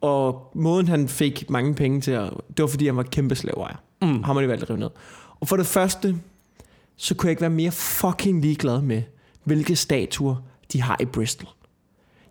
og 0.00 0.50
måden 0.54 0.88
han 0.88 1.08
fik 1.08 1.50
mange 1.50 1.74
penge 1.74 2.00
til 2.00 2.10
at, 2.10 2.30
det 2.48 2.62
var 2.62 2.66
fordi 2.66 2.86
han 2.86 2.96
var 2.96 3.02
kæmpe 3.02 3.34
slaveejer. 3.34 3.76
Mm. 4.02 4.22
Har 4.22 4.32
man 4.32 4.44
jo 4.44 4.48
valgt 4.48 4.62
at 4.62 4.70
rive 4.70 4.78
ned. 4.78 4.90
Og 5.40 5.48
for 5.48 5.56
det 5.56 5.66
første, 5.66 6.16
så 6.96 7.14
kunne 7.14 7.26
jeg 7.26 7.30
ikke 7.30 7.40
være 7.40 7.50
mere 7.50 7.70
fucking 7.70 8.40
ligeglad 8.40 8.82
med, 8.82 9.02
hvilke 9.44 9.76
statuer 9.76 10.36
de 10.72 10.82
har 10.82 10.96
i 11.00 11.04
Bristol. 11.04 11.48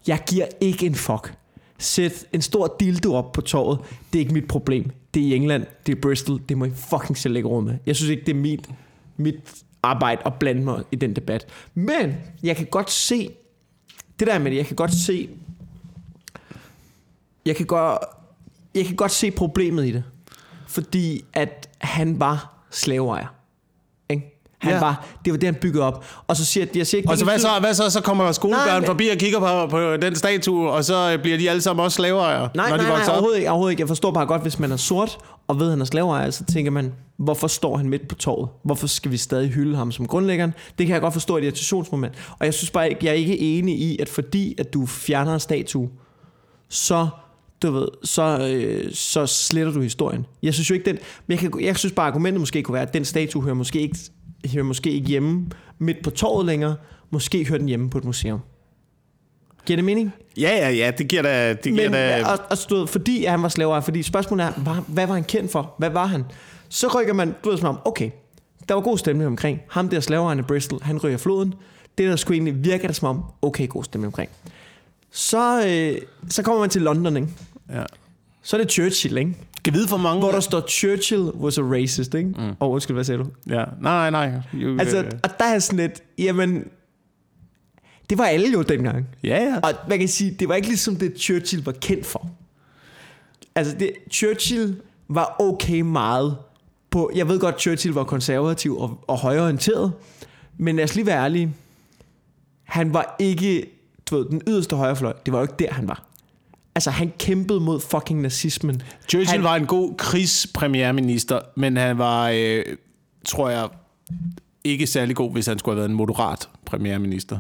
Jeg 0.08 0.20
giver 0.30 0.46
ikke 0.62 0.86
en 0.86 0.96
fuck. 0.96 1.34
Sæt 1.78 2.26
en 2.34 2.42
stor 2.42 2.76
dildo 2.80 3.14
op 3.14 3.32
på 3.32 3.42
torvet. 3.42 3.80
Det 4.14 4.20
er 4.20 4.22
ikke 4.22 4.34
mit 4.34 4.48
problem. 4.48 4.92
Det 5.14 5.24
er 5.24 5.28
i 5.28 5.36
England. 5.36 5.66
Det 5.86 5.98
er 5.98 6.02
Bristol. 6.02 6.42
Det 6.50 6.58
må 6.58 6.66
I 6.66 6.70
fucking 6.70 7.18
selv 7.18 7.34
lægge 7.34 7.50
råd 7.50 7.64
med. 7.64 7.78
Jeg 7.86 7.96
synes 7.96 8.10
ikke, 8.10 8.26
det 8.26 8.36
er 8.36 8.40
mit, 8.40 8.70
mit 9.18 9.64
arbejde 9.84 10.22
og 10.26 10.34
blande 10.34 10.62
mig 10.62 10.84
i 10.92 10.96
den 10.96 11.16
debat. 11.16 11.48
Men 11.74 12.18
jeg 12.44 12.56
kan 12.56 12.66
godt 12.66 12.92
se, 12.92 13.30
det 14.20 14.28
der 14.28 14.40
med 14.40 14.52
det, 14.52 14.58
jeg 14.58 14.66
kan 14.66 14.76
godt 14.76 14.94
se, 14.94 15.30
jeg 17.46 17.56
kan 17.56 17.66
godt, 17.66 18.00
jeg 18.76 18.86
kan 18.86 18.96
godt 18.96 19.12
se 19.12 19.32
problemet 19.32 19.88
i 19.88 19.92
det. 19.92 20.04
Fordi 20.68 21.26
at 21.34 21.70
han 21.78 22.20
var 22.20 22.64
slaveejer. 22.70 23.39
Han 24.60 24.72
Ja. 24.74 24.80
var, 24.80 25.06
det 25.26 25.34
var 25.34 25.38
det, 25.38 25.48
han 25.48 25.56
byggede 25.56 25.84
op. 25.84 26.06
Og 26.28 26.36
så 26.38 26.46
siger 26.46 26.66
jeg, 26.76 26.88
siger 26.88 27.00
ikke, 27.00 27.10
Og 27.10 27.18
så 27.18 27.24
hvad 27.26 27.40
så, 27.40 27.48
hvad 27.60 27.74
så, 27.74 27.90
så 27.90 28.02
kommer 28.02 28.24
Nej, 28.24 28.32
skolebørn 28.34 28.82
men- 28.82 28.86
forbi 28.86 29.08
og 29.08 29.18
kigger 29.18 29.40
på, 29.40 29.68
på 29.68 29.98
den 29.98 30.16
statue, 30.16 30.72
og 30.72 30.86
så 30.86 31.18
bliver 31.22 31.38
de 31.38 31.50
alle 31.50 31.62
sammen 31.62 31.84
også 31.84 31.96
slaveejere, 31.96 32.50
Nej, 32.56 32.70
når 32.70 32.78
de 32.78 32.84
nej, 32.84 32.88
nej, 32.90 32.96
vokser 32.98 33.12
op. 33.12 33.16
overhovedet 33.16 33.38
ikke, 33.38 33.50
overhovedet 33.50 33.72
ikke. 33.72 33.82
Jeg 33.82 33.88
forstår 33.88 34.12
bare 34.12 34.26
godt, 34.26 34.42
hvis 34.42 34.60
man 34.60 34.72
er 34.72 34.78
sort 34.78 35.18
og 35.48 35.60
ved, 35.60 35.66
at 35.66 35.72
han 35.72 35.82
er 35.82 35.86
slaveejer, 35.86 36.30
så 36.32 36.44
tænker 36.46 36.72
man, 36.72 36.94
hvorfor 37.18 37.48
står 37.48 37.78
han 37.78 37.90
midt 37.90 38.08
på 38.08 38.16
torvet? 38.16 38.50
Hvorfor 38.64 38.88
skal 38.88 39.12
vi 39.12 39.18
stadig 39.18 39.50
hylde 39.50 39.76
ham 39.78 39.92
som 39.92 40.08
grundlæggeren? 40.08 40.54
Det 40.78 40.88
kan 40.88 40.94
jeg 40.94 41.02
godt 41.02 41.14
forstå 41.14 41.38
et 41.38 41.44
irritationsmoment. 41.44 42.14
Og 42.40 42.46
jeg 42.46 42.54
synes 42.54 42.72
bare 42.72 42.90
ikke, 42.90 43.06
jeg 43.06 43.10
er 43.12 43.16
ikke 43.16 43.40
enig 43.40 43.80
i, 43.80 44.00
at 44.02 44.10
fordi 44.10 44.56
at 44.58 44.74
du 44.74 44.86
fjerner 44.86 45.34
en 45.34 45.40
statue, 45.40 45.90
så 46.70 47.08
du 47.64 47.72
ved, 47.72 47.88
så, 48.04 48.48
øh, 48.52 48.94
så 48.94 49.26
sletter 49.26 49.72
du 49.74 49.82
historien. 49.82 50.26
Jeg 50.44 50.54
synes 50.54 50.70
jo 50.70 50.74
ikke 50.74 50.86
den, 50.86 50.98
men 51.28 51.32
jeg, 51.32 51.40
kan, 51.52 51.62
jeg 51.62 51.78
synes 51.78 51.94
bare 51.94 52.08
argumentet 52.08 52.40
måske 52.40 52.64
kunne 52.64 52.74
være, 52.74 52.84
at 52.84 52.94
den 52.94 53.06
statue 53.06 53.44
hører 53.44 53.56
måske 53.56 53.80
ikke, 53.82 53.98
hører 54.48 54.64
måske 54.64 54.92
ikke 54.92 55.08
hjemme 55.08 55.50
midt 55.80 56.04
på 56.04 56.10
torvet 56.10 56.46
længere. 56.46 56.76
Måske 57.10 57.46
hører 57.46 57.60
den 57.60 57.68
hjemme 57.68 57.90
på 57.90 57.98
et 57.98 58.06
museum. 58.06 58.40
Giver 59.66 59.78
det 59.78 59.86
mening? 59.86 60.14
Ja, 60.38 60.50
ja, 60.58 60.70
ja, 60.70 60.92
det 60.98 61.08
giver 61.08 61.22
da... 61.22 61.50
Det 61.54 61.64
giver 61.64 61.76
Men, 61.76 61.92
da 61.92 62.26
og, 62.26 62.40
og 62.50 62.58
stod, 62.58 62.88
fordi 62.88 63.26
han 63.26 63.42
var 63.42 63.50
slaveejer, 63.50 63.82
fordi 63.82 64.04
spørgsmålet 64.04 64.46
er, 64.46 64.52
var, 64.58 64.84
hvad 64.88 65.08
var 65.08 65.14
han 65.14 65.24
kendt 65.24 65.52
for? 65.52 65.76
Hvad 65.78 65.90
var 65.90 66.06
han? 66.06 66.26
Så 66.70 66.88
rykker 66.88 67.14
man, 67.14 67.36
du 67.44 67.50
ved 67.50 67.58
som 67.58 67.68
om, 67.68 67.80
okay, 67.86 68.12
der 68.70 68.74
var 68.74 68.82
god 68.82 68.98
stemning 68.98 69.28
omkring. 69.28 69.60
Ham 69.70 69.90
der 69.90 70.00
slaveejeren 70.00 70.40
i 70.40 70.42
Bristol, 70.42 70.80
han 70.82 70.98
ryger 70.98 71.18
floden. 71.18 71.54
Det 71.98 72.10
der 72.10 72.16
skulle 72.16 72.36
egentlig 72.36 72.64
virke 72.64 72.88
det 72.88 72.96
som 72.96 73.08
om, 73.08 73.24
okay, 73.42 73.68
god 73.68 73.84
stemning 73.84 74.08
omkring. 74.08 74.30
Så, 75.12 75.68
øh, 75.68 76.02
så 76.30 76.44
kommer 76.44 76.60
man 76.60 76.70
til 76.70 76.82
London, 76.82 77.18
ikke? 77.18 77.28
ja. 77.74 77.84
Så 78.42 78.58
er 78.58 78.62
det 78.62 78.72
Churchill, 78.72 79.18
ikke? 79.18 79.36
Kan 79.64 79.74
vide 79.74 79.88
for 79.88 79.98
mange... 79.98 80.20
Hvor 80.20 80.32
der 80.32 80.40
står, 80.40 80.68
Churchill 80.68 81.22
was 81.22 81.58
a 81.58 81.62
racist, 81.62 82.14
ikke? 82.14 82.30
Mm. 82.30 82.56
Og 82.60 82.72
undskyld, 82.72 82.96
hvad 82.96 83.04
sagde 83.04 83.24
du? 83.24 83.28
Ja, 83.50 83.64
nej, 83.82 84.10
nej. 84.10 84.32
You, 84.54 84.80
Altså, 84.80 85.06
og 85.24 85.30
der 85.40 85.46
er 85.46 85.60
sådan 85.60 85.80
lidt, 85.80 86.04
jamen, 86.18 86.64
det 88.10 88.18
var 88.18 88.26
alle 88.26 88.52
jo 88.52 88.62
dengang. 88.62 89.08
ja, 89.24 89.44
ja. 89.44 89.60
Og 89.64 89.72
man 89.90 90.00
kan 90.00 90.08
sige, 90.08 90.32
det 90.32 90.50
var 90.50 90.56
ikke 90.56 90.68
ligesom 90.68 90.96
det, 90.96 91.14
Churchill 91.20 91.66
var 91.66 91.72
kendt 91.72 92.06
for. 92.06 92.30
Altså, 93.56 93.76
det, 93.80 93.92
Churchill 94.12 94.76
var 95.08 95.36
okay 95.40 95.82
meget 95.82 96.38
på... 96.90 97.12
Jeg 97.16 97.28
ved 97.28 97.40
godt, 97.40 97.62
Churchill 97.62 97.94
var 97.94 98.04
konservativ 98.04 98.78
og, 98.78 99.04
og 99.08 99.18
højreorienteret, 99.18 99.94
men 100.58 100.76
lad 100.76 100.84
os 100.84 100.96
lige 100.96 101.06
være 101.06 101.24
ærlige. 101.24 101.54
Han 102.64 102.94
var 102.94 103.16
ikke, 103.20 103.66
du 104.10 104.18
ved, 104.18 104.26
den 104.26 104.42
yderste 104.48 104.76
højrefløj. 104.76 105.14
Det 105.26 105.34
var 105.34 105.40
jo 105.40 105.44
ikke 105.44 105.56
der, 105.60 105.74
han 105.74 105.88
var. 105.88 106.09
Altså, 106.80 106.92
han 106.92 107.14
kæmpede 107.20 107.60
mod 107.60 107.80
fucking 107.80 108.22
nazismen. 108.22 108.82
Churchill 109.10 109.30
han, 109.30 109.44
var 109.44 109.56
en 109.56 109.66
god 109.66 109.96
krigspremierminister, 109.98 111.40
men 111.56 111.78
han 111.78 111.98
var, 111.98 112.30
øh, 112.30 112.64
tror 113.26 113.50
jeg, 113.50 113.68
ikke 114.64 114.88
særlig 114.88 115.16
god, 115.16 115.32
hvis 115.32 115.46
han 115.46 115.60
skulle 115.60 115.74
have 115.76 115.80
været 115.80 115.90
en 115.90 115.96
moderat 115.96 116.50
premierminister 116.66 117.38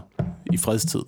i 0.53 0.57
fredstid. 0.57 1.01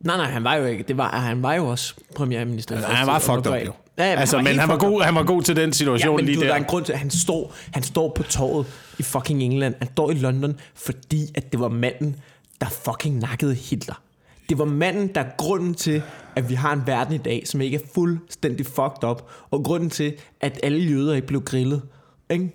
Nej, 0.00 0.16
nej, 0.16 0.30
han 0.30 0.44
var 0.44 0.54
jo 0.54 0.64
ikke. 0.64 0.84
Det 0.88 0.96
var, 0.96 1.08
han 1.08 1.42
var 1.42 1.54
jo 1.54 1.66
også 1.66 1.94
premierminister. 2.16 2.74
Altså, 2.76 2.90
han 2.90 3.06
var 3.06 3.18
fucked 3.18 3.46
up, 3.46 3.66
jo. 3.66 3.72
Ja, 3.98 4.04
ja, 4.04 4.20
altså, 4.20 4.36
men 4.36 4.46
helt 4.46 4.60
han 4.60 4.68
var, 4.68 4.78
god, 4.78 5.02
han 5.02 5.14
var 5.14 5.22
god 5.22 5.42
til 5.42 5.56
den 5.56 5.72
situation 5.72 6.10
Ja, 6.10 6.16
men 6.16 6.24
lige 6.24 6.36
du, 6.36 6.40
der 6.40 6.46
der. 6.46 6.54
er 6.54 6.58
en 6.58 6.64
grund 6.64 6.84
til, 6.84 6.92
at 6.92 6.98
han 6.98 7.10
står, 7.10 7.54
han 7.70 7.82
står 7.82 8.12
på 8.16 8.22
torvet 8.22 8.66
i 8.98 9.02
fucking 9.02 9.42
England. 9.42 9.74
Han 9.78 9.88
står 9.92 10.10
i 10.10 10.14
London, 10.14 10.60
fordi 10.74 11.26
at 11.34 11.52
det 11.52 11.60
var 11.60 11.68
manden, 11.68 12.16
der 12.60 12.66
fucking 12.68 13.18
nakkede 13.18 13.54
Hitler. 13.54 14.02
Det 14.48 14.58
var 14.58 14.64
manden, 14.64 15.08
der 15.14 15.20
er 15.20 15.28
grunden 15.38 15.74
til, 15.74 16.02
at 16.36 16.48
vi 16.48 16.54
har 16.54 16.72
en 16.72 16.82
verden 16.86 17.14
i 17.14 17.18
dag, 17.18 17.42
som 17.46 17.60
ikke 17.60 17.76
er 17.76 17.80
fuldstændig 17.94 18.66
fucked 18.66 19.04
up. 19.10 19.22
Og 19.50 19.64
grunden 19.64 19.90
til, 19.90 20.14
at 20.40 20.60
alle 20.62 20.78
jøder 20.78 21.14
ikke 21.14 21.26
blev 21.26 21.42
grillet. 21.44 21.82
Ikke? 22.30 22.50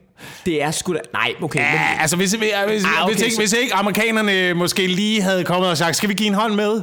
Det 0.46 0.64
er 0.64 0.72
sgu 0.72 0.94
da... 0.94 1.00
Nej, 1.14 1.34
okay. 1.42 1.60
men, 1.60 1.66
Ja, 1.66 2.02
altså 2.02 2.16
hvis, 2.16 2.32
hvis, 2.34 2.40
hvis, 2.68 2.84
Ah, 2.86 3.04
okay, 3.04 3.14
hvis, 3.14 3.22
ikke, 3.24 3.36
så- 3.36 3.42
hvis 3.42 3.54
ikke 3.54 3.74
amerikanerne 3.74 4.54
måske 4.54 4.88
lige 4.88 5.22
havde 5.22 5.44
kommet 5.44 5.70
og 5.70 5.78
sagt, 5.78 5.96
skal 5.96 6.10
vi 6.10 6.14
give 6.14 6.28
en 6.28 6.34
hånd 6.34 6.54
med? 6.56 6.82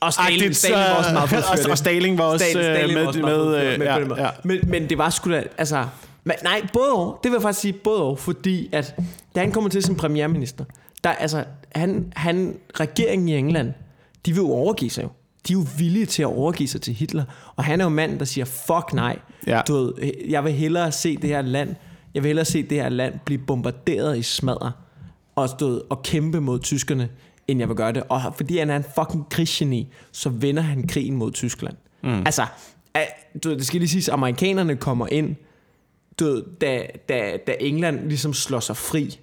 og 0.00 0.12
Stalin, 0.12 0.34
Agtigt, 0.40 0.56
Stalin 0.56 0.74
var 0.76 0.94
også 0.94 1.12
meget 1.12 1.28
for 1.30 1.36
og- 1.52 1.56
det. 1.58 1.66
og 1.66 1.78
Stalin 1.78 2.18
var 2.18 2.24
også, 2.24 2.44
øh, 2.46 2.50
Stalin 2.50 2.94
var 2.94 3.00
med- 3.00 3.06
også 3.06 3.20
med, 3.20 3.72
øh, 3.72 3.78
med 3.78 3.86
ja, 3.86 4.22
ja. 4.24 4.28
Men, 4.44 4.58
men 4.66 4.88
det 4.90 4.98
var 4.98 5.10
sgu 5.10 5.30
da, 5.30 5.42
altså... 5.58 5.86
Men, 6.24 6.36
nej, 6.44 6.60
både 6.72 6.92
og. 6.92 7.20
Det 7.22 7.30
vil 7.30 7.36
jeg 7.36 7.42
faktisk 7.42 7.60
sige 7.60 7.72
både 7.72 8.02
og, 8.02 8.18
fordi 8.18 8.68
at 8.72 8.94
da 9.34 9.40
han 9.40 9.52
kommer 9.52 9.70
til 9.70 9.82
som 9.82 9.94
premierminister, 9.96 10.64
der, 11.04 11.10
altså, 11.10 11.44
han, 11.74 12.12
han, 12.16 12.56
regeringen 12.74 13.28
i 13.28 13.36
England, 13.36 13.72
de 14.26 14.32
vil 14.32 14.40
jo 14.40 14.50
overgive 14.50 14.90
sig 14.90 15.02
jo. 15.02 15.08
De 15.48 15.52
er 15.52 15.56
jo 15.56 15.66
villige 15.78 16.06
til 16.06 16.22
at 16.22 16.26
overgive 16.26 16.68
sig 16.68 16.80
til 16.80 16.94
Hitler. 16.94 17.24
Og 17.56 17.64
han 17.64 17.80
er 17.80 17.84
jo 17.84 17.88
manden, 17.88 18.18
der 18.18 18.24
siger, 18.24 18.44
fuck 18.44 18.92
nej. 18.92 19.18
Ja. 19.46 19.60
Du 19.68 19.74
ved, 19.74 19.92
jeg 20.28 20.44
vil 20.44 20.52
hellere 20.52 20.92
se 20.92 21.16
det 21.16 21.30
her 21.30 21.42
land, 21.42 21.74
jeg 22.14 22.22
vil 22.22 22.28
hellere 22.28 22.44
se 22.44 22.62
det 22.62 22.82
her 22.82 22.88
land 22.88 23.14
blive 23.24 23.40
bombarderet 23.46 24.18
i 24.18 24.22
smadre 24.22 24.72
og, 25.34 25.48
stod, 25.48 25.80
og 25.90 26.02
kæmpe 26.02 26.40
mod 26.40 26.60
tyskerne, 26.60 27.08
end 27.48 27.60
jeg 27.60 27.68
vil 27.68 27.76
gøre 27.76 27.92
det. 27.92 28.02
Og 28.08 28.34
fordi 28.36 28.58
han 28.58 28.70
er 28.70 28.76
en 28.76 28.84
fucking 28.94 29.28
krigsgeni, 29.30 29.92
så 30.12 30.28
vinder 30.28 30.62
han 30.62 30.88
krigen 30.88 31.16
mod 31.16 31.32
Tyskland. 31.32 31.76
Mm. 32.02 32.22
Altså, 32.26 32.46
du 33.44 33.48
ved, 33.48 33.56
det 33.56 33.66
skal 33.66 33.80
lige 33.80 33.88
siges, 33.88 34.08
amerikanerne 34.08 34.76
kommer 34.76 35.06
ind, 35.06 35.36
du 36.20 36.24
ved, 36.24 36.42
da, 36.60 36.82
da, 37.08 37.36
da 37.46 37.54
England 37.60 38.08
ligesom 38.08 38.34
slår 38.34 38.60
sig 38.60 38.76
fri. 38.76 39.18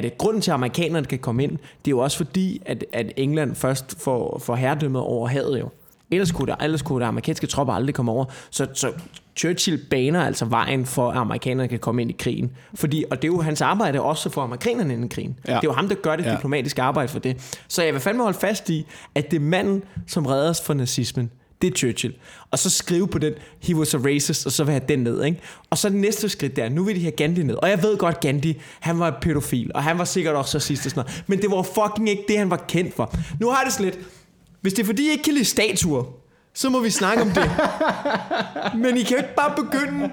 Det 0.00 0.18
grunden 0.18 0.42
til, 0.42 0.50
at 0.50 0.54
amerikanerne 0.54 1.06
kan 1.06 1.18
komme 1.18 1.42
ind? 1.42 1.50
Det 1.52 1.86
er 1.86 1.90
jo 1.90 1.98
også 1.98 2.16
fordi, 2.16 2.62
at, 2.66 2.84
at 2.92 3.12
England 3.16 3.54
først 3.54 3.94
får, 4.02 4.38
får 4.44 4.54
herredømmet 4.56 5.02
over 5.02 5.28
havet 5.28 5.60
jo. 5.60 5.68
Ellers 6.10 6.32
kunne, 6.32 6.46
der, 6.46 6.56
ellers 6.56 6.82
kunne 6.82 7.00
der 7.00 7.06
amerikanske 7.06 7.46
tropper 7.46 7.74
aldrig 7.74 7.94
komme 7.94 8.12
over. 8.12 8.24
Så, 8.50 8.66
så 8.74 8.92
Churchill 9.36 9.80
baner 9.90 10.24
altså 10.24 10.44
vejen 10.44 10.86
for, 10.86 11.10
at 11.10 11.16
amerikanerne 11.16 11.68
kan 11.68 11.78
komme 11.78 12.02
ind 12.02 12.10
i 12.10 12.16
krigen. 12.18 12.50
Fordi, 12.74 13.04
og 13.10 13.22
det 13.22 13.28
er 13.28 13.32
jo 13.32 13.40
hans 13.40 13.60
arbejde 13.60 14.00
også 14.00 14.30
for 14.30 14.42
amerikanerne 14.42 14.94
ind 14.94 15.04
i 15.04 15.08
krigen. 15.08 15.38
Ja. 15.48 15.52
Det 15.52 15.56
er 15.58 15.60
jo 15.64 15.72
ham, 15.72 15.88
der 15.88 15.94
gør 15.94 16.16
det 16.16 16.24
Ja. 16.24 16.32
diplomatiske 16.34 16.82
arbejde 16.82 17.08
for 17.08 17.18
det. 17.18 17.56
Så 17.68 17.82
jeg 17.82 17.92
vil 17.94 18.00
fandme 18.00 18.22
holde 18.22 18.38
fast 18.38 18.70
i, 18.70 18.86
at 19.14 19.30
det 19.30 19.36
er 19.36 19.40
manden, 19.40 19.82
som 20.06 20.26
redder 20.26 20.50
os 20.50 20.60
fra 20.62 20.74
nazismen. 20.74 21.30
Det 21.64 21.72
er 21.72 21.76
Churchill. 21.76 22.14
Og 22.50 22.58
så 22.58 22.70
skrive 22.70 23.08
på 23.08 23.18
den, 23.18 23.32
he 23.60 23.76
was 23.76 23.94
a 23.94 23.98
racist, 23.98 24.46
og 24.46 24.52
så 24.52 24.64
vil 24.64 24.72
jeg 24.72 24.80
have 24.82 24.88
den 24.88 25.04
ned. 25.04 25.24
Ikke? 25.24 25.40
Og 25.70 25.78
så 25.78 25.88
det 25.88 25.96
næste 25.96 26.28
skridt 26.28 26.56
der, 26.56 26.68
nu 26.68 26.84
vil 26.84 26.96
de 26.96 27.00
have 27.00 27.10
Gandhi 27.12 27.42
ned. 27.42 27.54
Og 27.54 27.68
jeg 27.68 27.82
ved 27.82 27.96
godt, 27.96 28.20
Gandhi, 28.20 28.60
han 28.80 28.98
var 28.98 29.18
pædofil, 29.22 29.70
og 29.74 29.82
han 29.82 29.98
var 29.98 30.04
sikkert 30.04 30.34
også 30.34 30.56
racist 30.58 30.86
og 30.86 30.90
sådan 30.90 31.04
noget. 31.04 31.22
Men 31.26 31.42
det 31.42 31.50
var 31.50 31.62
fucking 31.62 32.08
ikke 32.08 32.24
det, 32.28 32.38
han 32.38 32.50
var 32.50 32.64
kendt 32.68 32.94
for. 32.96 33.14
Nu 33.40 33.50
har 33.50 33.64
det 33.64 33.72
sådan 33.72 33.84
lidt, 33.84 33.98
hvis 34.60 34.72
det 34.72 34.82
er 34.82 34.86
fordi, 34.86 35.06
I 35.08 35.10
ikke 35.10 35.22
kan 35.24 35.34
lide 35.34 35.44
statuer, 35.44 36.04
så 36.54 36.70
må 36.70 36.80
vi 36.80 36.90
snakke 36.90 37.22
om 37.22 37.30
det. 37.30 37.50
Men 38.82 38.96
I 38.96 39.02
kan 39.02 39.10
jo 39.10 39.22
ikke 39.22 39.34
bare 39.36 39.52
begynde... 39.56 40.10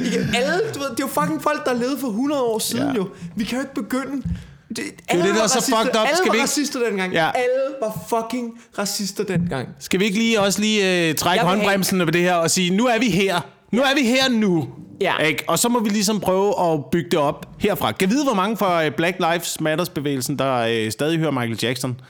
I 0.00 0.10
kan, 0.10 0.20
alle, 0.34 0.58
du 0.74 0.78
ved, 0.78 0.90
det 0.90 1.00
er 1.00 1.06
jo 1.06 1.06
fucking 1.06 1.42
folk, 1.42 1.64
der 1.66 1.72
levede 1.72 1.98
for 2.00 2.08
100 2.08 2.42
år 2.42 2.58
siden 2.58 2.88
Ja. 2.88 2.94
jo. 2.94 3.08
Vi 3.36 3.44
kan 3.44 3.58
jo 3.58 3.62
ikke 3.62 3.74
begynde... 3.74 4.22
Det, 4.70 4.76
det, 4.76 4.84
alle 5.08 5.24
der 5.34 5.42
er 5.42 5.46
så 5.46 5.64
fucked 5.64 6.00
up. 6.00 6.06
Alle 6.06 6.16
Skal 6.16 6.32
vi 6.32 6.36
ikke- 6.36 6.42
racister 6.42 6.88
dengang. 6.88 7.12
Ja. 7.12 7.30
Alle 7.34 7.74
var 7.82 7.98
fucking 8.08 8.60
racister 8.78 9.24
dengang. 9.24 9.68
Skal 9.78 10.00
vi 10.00 10.04
ikke 10.04 10.18
lige 10.18 10.40
også 10.40 10.60
lige 10.60 11.08
øh, 11.08 11.14
trække 11.14 11.44
håndbremsen 11.44 11.98
på 12.04 12.10
det 12.10 12.20
her 12.20 12.34
og 12.34 12.50
sige, 12.50 12.76
nu 12.76 12.86
er 12.86 12.98
vi 12.98 13.10
her. 13.10 13.40
Nu 13.72 13.82
er 13.82 13.94
vi 13.94 14.02
her 14.02 14.28
nu. 14.30 14.68
Ja. 15.00 15.16
Ikke? 15.18 15.44
Og 15.48 15.58
så 15.58 15.68
må 15.68 15.80
vi 15.80 15.88
ligesom 15.88 16.20
prøve 16.20 16.60
at 16.72 16.84
bygge 16.92 17.10
det 17.10 17.18
op 17.18 17.46
herfra. 17.58 17.92
Kan 17.92 18.10
vide, 18.10 18.24
hvor 18.24 18.34
mange 18.34 18.56
fra 18.56 18.84
øh, 18.84 18.92
Black 18.92 19.16
Lives 19.18 19.60
Matters 19.60 19.88
bevægelsen, 19.88 20.38
der 20.38 20.54
øh, 20.56 20.90
stadig 20.92 21.18
hører 21.18 21.30
Michael 21.30 21.58
Jackson? 21.62 22.00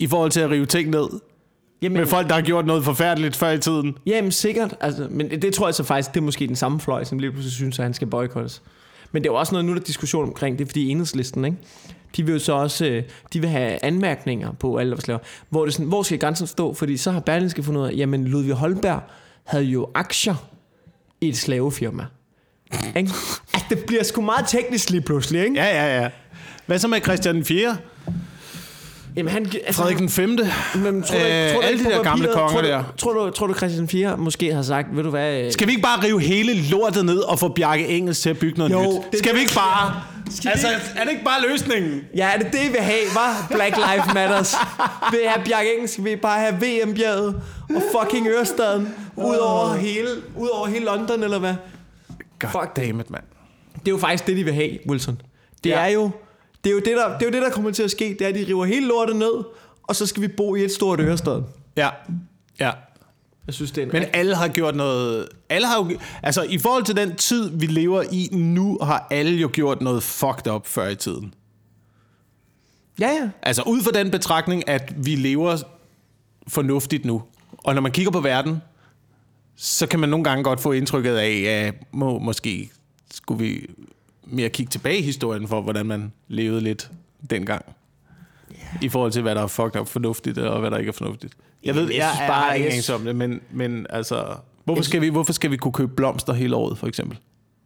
I 0.00 0.06
forhold 0.06 0.30
til 0.30 0.40
at 0.40 0.50
rive 0.50 0.66
ting 0.66 0.90
ned. 0.90 1.08
Jamen, 1.82 1.98
Med 1.98 2.06
folk, 2.06 2.28
der 2.28 2.34
har 2.34 2.42
gjort 2.42 2.66
noget 2.66 2.84
forfærdeligt 2.84 3.36
før 3.36 3.50
i 3.50 3.58
tiden. 3.58 3.96
Jamen 4.06 4.32
sikkert, 4.32 4.74
altså, 4.80 5.06
men 5.10 5.30
det, 5.30 5.42
det 5.42 5.54
tror 5.54 5.66
jeg 5.68 5.74
så 5.74 5.84
faktisk, 5.84 6.14
det 6.14 6.20
er 6.20 6.24
måske 6.24 6.46
den 6.46 6.56
samme 6.56 6.80
fløj, 6.80 7.04
som 7.04 7.18
lige 7.18 7.30
pludselig 7.30 7.52
synes, 7.54 7.78
at 7.78 7.82
han 7.82 7.94
skal 7.94 8.06
boykottes. 8.06 8.62
Men 9.12 9.22
det 9.22 9.28
er 9.28 9.32
jo 9.32 9.38
også 9.38 9.52
noget, 9.52 9.64
nu 9.64 9.72
er 9.72 9.76
der 9.76 9.84
diskussion 9.84 10.24
omkring, 10.24 10.58
det 10.58 10.64
er 10.64 10.68
fordi 10.68 10.88
enhedslisten, 10.88 11.44
ikke? 11.44 11.56
De 12.16 12.26
vil 12.26 12.32
jo 12.32 12.38
så 12.38 12.52
også, 12.52 12.86
øh, 12.86 13.02
de 13.32 13.40
vil 13.40 13.50
have 13.50 13.84
anmærkninger 13.84 14.52
på 14.52 14.76
alle, 14.76 14.94
der 14.94 15.00
slaver. 15.00 15.20
Hvor, 15.48 15.64
det 15.64 15.70
er 15.70 15.72
sådan, 15.72 15.86
hvor 15.86 16.02
skal 16.02 16.18
grænsen 16.18 16.46
stå? 16.46 16.74
Fordi 16.74 16.96
så 16.96 17.10
har 17.10 17.20
Berlingske 17.20 17.62
fundet 17.62 17.80
ud 17.80 17.86
af, 17.86 17.92
jamen 17.96 18.24
Ludvig 18.24 18.54
Holberg 18.54 19.00
havde 19.44 19.64
jo 19.64 19.90
aktier 19.94 20.48
i 21.20 21.28
et 21.28 21.36
slavefirma. 21.36 22.04
Ikke? 22.96 23.10
Altså, 23.54 23.66
det 23.70 23.84
bliver 23.86 24.02
sgu 24.02 24.20
meget 24.20 24.48
teknisk 24.48 24.90
lige 24.90 25.00
pludselig, 25.00 25.44
ikke? 25.44 25.56
Ja, 25.56 25.66
ja, 25.66 26.02
ja. 26.02 26.10
Hvad 26.66 26.78
så 26.78 26.88
med 26.88 27.00
Christian 27.00 27.44
4? 27.44 27.76
Jamen, 29.18 29.32
han, 29.32 29.46
altså, 29.66 29.82
Frederik 29.82 29.98
den 29.98 30.08
5. 30.08 30.28
Men, 30.28 30.38
tror 31.02 31.18
du, 31.18 31.24
Øh, 31.24 31.52
tror 31.52 31.60
du 31.60 31.66
alle 31.66 31.84
de 31.84 31.90
der 31.90 32.02
gamle 32.02 32.28
konger 32.32 32.48
tror 32.50 32.60
du, 32.62 32.66
der. 32.68 32.82
Tror 32.98 33.12
du, 33.12 33.30
tror 33.30 33.46
du, 33.46 33.54
Christian 33.54 33.88
4 33.88 34.16
måske 34.16 34.54
har 34.54 34.62
sagt, 34.62 34.96
ved 34.96 35.02
du 35.02 35.10
hvad... 35.10 35.40
øh, 35.40 35.52
Skal 35.52 35.66
vi 35.66 35.72
ikke 35.72 35.82
bare 35.82 36.04
rive 36.04 36.20
hele 36.20 36.54
lortet 36.70 37.04
ned 37.04 37.18
og 37.18 37.38
få 37.38 37.48
Bjarke 37.48 37.88
Engels 37.88 38.20
til 38.20 38.30
at 38.30 38.38
bygge 38.38 38.58
noget 38.58 38.72
Jo, 38.72 38.82
nyt? 38.82 39.10
det 39.12 39.18
Skal 39.18 39.32
vi 39.32 39.36
det, 39.38 39.42
ikke 39.44 39.54
bare... 39.54 40.02
Skal 40.30 40.44
vi 40.48 40.50
altså, 40.52 40.68
er 40.96 41.02
det 41.04 41.10
ikke 41.10 41.24
bare 41.24 41.40
løsningen? 41.50 42.00
Ja, 42.16 42.30
er 42.34 42.38
det 42.38 42.46
det, 42.52 42.58
I 42.58 42.68
vil 42.68 42.80
have, 42.80 42.98
var 43.14 43.46
Black 43.50 43.76
Lives 43.76 44.14
Matters? 44.14 44.54
Vil 45.10 45.20
have 45.26 45.44
Bjarke 45.44 45.74
Engels? 45.74 46.04
Vil 46.04 46.12
I 46.12 46.16
bare 46.16 46.40
have 46.40 46.54
VM-bjerget 46.54 47.42
og 47.76 47.82
fucking 48.00 48.28
Ørestaden 48.28 48.88
ud 49.16 49.36
over 49.36 49.74
hele, 49.74 50.08
ud 50.36 50.48
over 50.48 50.66
hele 50.66 50.84
London, 50.84 51.22
eller 51.22 51.38
hvad? 51.38 51.54
God 52.38 52.50
Fuck. 52.50 52.76
damn 52.76 53.00
it, 53.00 53.10
mand. 53.10 53.22
Det 53.74 53.88
er 53.88 53.90
jo 53.90 53.98
faktisk 53.98 54.26
det, 54.26 54.36
de 54.36 54.44
vil 54.44 54.54
have, 54.54 54.70
Wilson. 54.88 55.20
Det 55.64 55.70
Ja. 55.70 55.80
er 55.80 55.86
jo 55.88 56.10
det, 56.64 56.70
er 56.70 56.74
jo 56.74 56.78
det, 56.78 56.96
der, 56.96 57.18
det 57.18 57.22
er 57.22 57.26
jo 57.26 57.32
det, 57.32 57.42
der 57.42 57.50
kommer 57.50 57.70
til 57.70 57.82
at 57.82 57.90
ske. 57.90 58.16
Det 58.18 58.22
er, 58.22 58.28
at 58.28 58.34
de 58.34 58.46
river 58.48 58.64
hele 58.64 58.86
lortet 58.86 59.16
ned, 59.16 59.44
og 59.82 59.96
så 59.96 60.06
skal 60.06 60.22
vi 60.22 60.28
bo 60.28 60.54
i 60.54 60.64
et 60.64 60.72
stort 60.72 61.00
Ørestad. 61.00 61.42
Ja. 61.76 61.88
Ja. 62.60 62.72
Jeg 63.46 63.54
synes, 63.54 63.70
det 63.70 63.82
er 63.82 63.86
en 63.86 63.92
Men 63.92 64.04
alle 64.12 64.34
har 64.34 64.48
gjort 64.48 64.76
noget... 64.76 65.28
Alle 65.48 65.66
har 65.66 65.76
jo, 65.76 65.98
altså, 66.22 66.42
i 66.42 66.58
forhold 66.58 66.84
til 66.84 66.96
den 66.96 67.16
tid, 67.16 67.50
vi 67.50 67.66
lever 67.66 68.02
i 68.12 68.28
nu, 68.32 68.78
har 68.82 69.06
alle 69.10 69.32
jo 69.40 69.50
gjort 69.52 69.82
noget 69.82 70.02
fucked 70.02 70.52
up 70.52 70.66
før 70.66 70.88
i 70.88 70.96
tiden. 70.96 71.34
Ja, 73.00 73.08
ja. 73.08 73.28
Altså, 73.42 73.62
ud 73.62 73.82
fra 73.82 73.90
den 73.90 74.10
betragtning, 74.10 74.68
at 74.68 74.94
vi 75.06 75.14
lever 75.14 75.56
fornuftigt 76.48 77.04
nu. 77.04 77.22
Og 77.58 77.74
når 77.74 77.80
man 77.80 77.92
kigger 77.92 78.12
på 78.12 78.20
verden, 78.20 78.62
så 79.56 79.86
kan 79.86 80.00
man 80.00 80.08
nogle 80.08 80.24
gange 80.24 80.44
godt 80.44 80.60
få 80.60 80.72
indtrykket 80.72 81.16
af, 81.16 81.66
at 81.66 81.74
må, 81.92 82.18
måske 82.18 82.70
skulle 83.10 83.44
vi 83.44 83.66
mere 84.30 84.48
kigge 84.48 84.70
tilbage 84.70 84.98
i 84.98 85.02
historien 85.02 85.48
for, 85.48 85.60
hvordan 85.60 85.86
man 85.86 86.12
levede 86.28 86.60
lidt 86.60 86.90
dengang. 87.30 87.64
I 88.82 88.88
forhold 88.88 89.12
til, 89.12 89.22
hvad 89.22 89.34
der 89.34 89.42
er 89.42 89.46
fucked 89.46 89.80
up 89.80 89.88
fornuftigt, 89.88 90.38
og 90.38 90.60
hvad 90.60 90.70
der 90.70 90.76
ikke 90.78 90.88
er 90.88 90.92
fornuftigt. 90.92 91.34
Jeg 91.64 91.74
ved, 91.74 91.82
Jeg 91.88 91.96
jeg, 91.96 92.08
synes 92.14 92.20
jeg, 92.20 92.28
bare, 92.28 92.44
jeg 92.44 92.56
ikke 92.56 92.66
jeg 92.66 92.72
anelse 92.72 92.94
om 92.94 93.04
det, 93.04 93.16
men, 93.16 93.40
men 93.52 93.86
altså... 93.90 94.24
Hvorfor 94.64 94.82
skal, 94.82 95.00
vi, 95.00 95.08
hvorfor 95.08 95.32
skal 95.32 95.50
vi 95.50 95.56
kunne 95.56 95.72
købe 95.72 95.92
blomster 95.96 96.32
hele 96.32 96.56
året, 96.56 96.78
for 96.78 96.86
eksempel? 96.86 97.18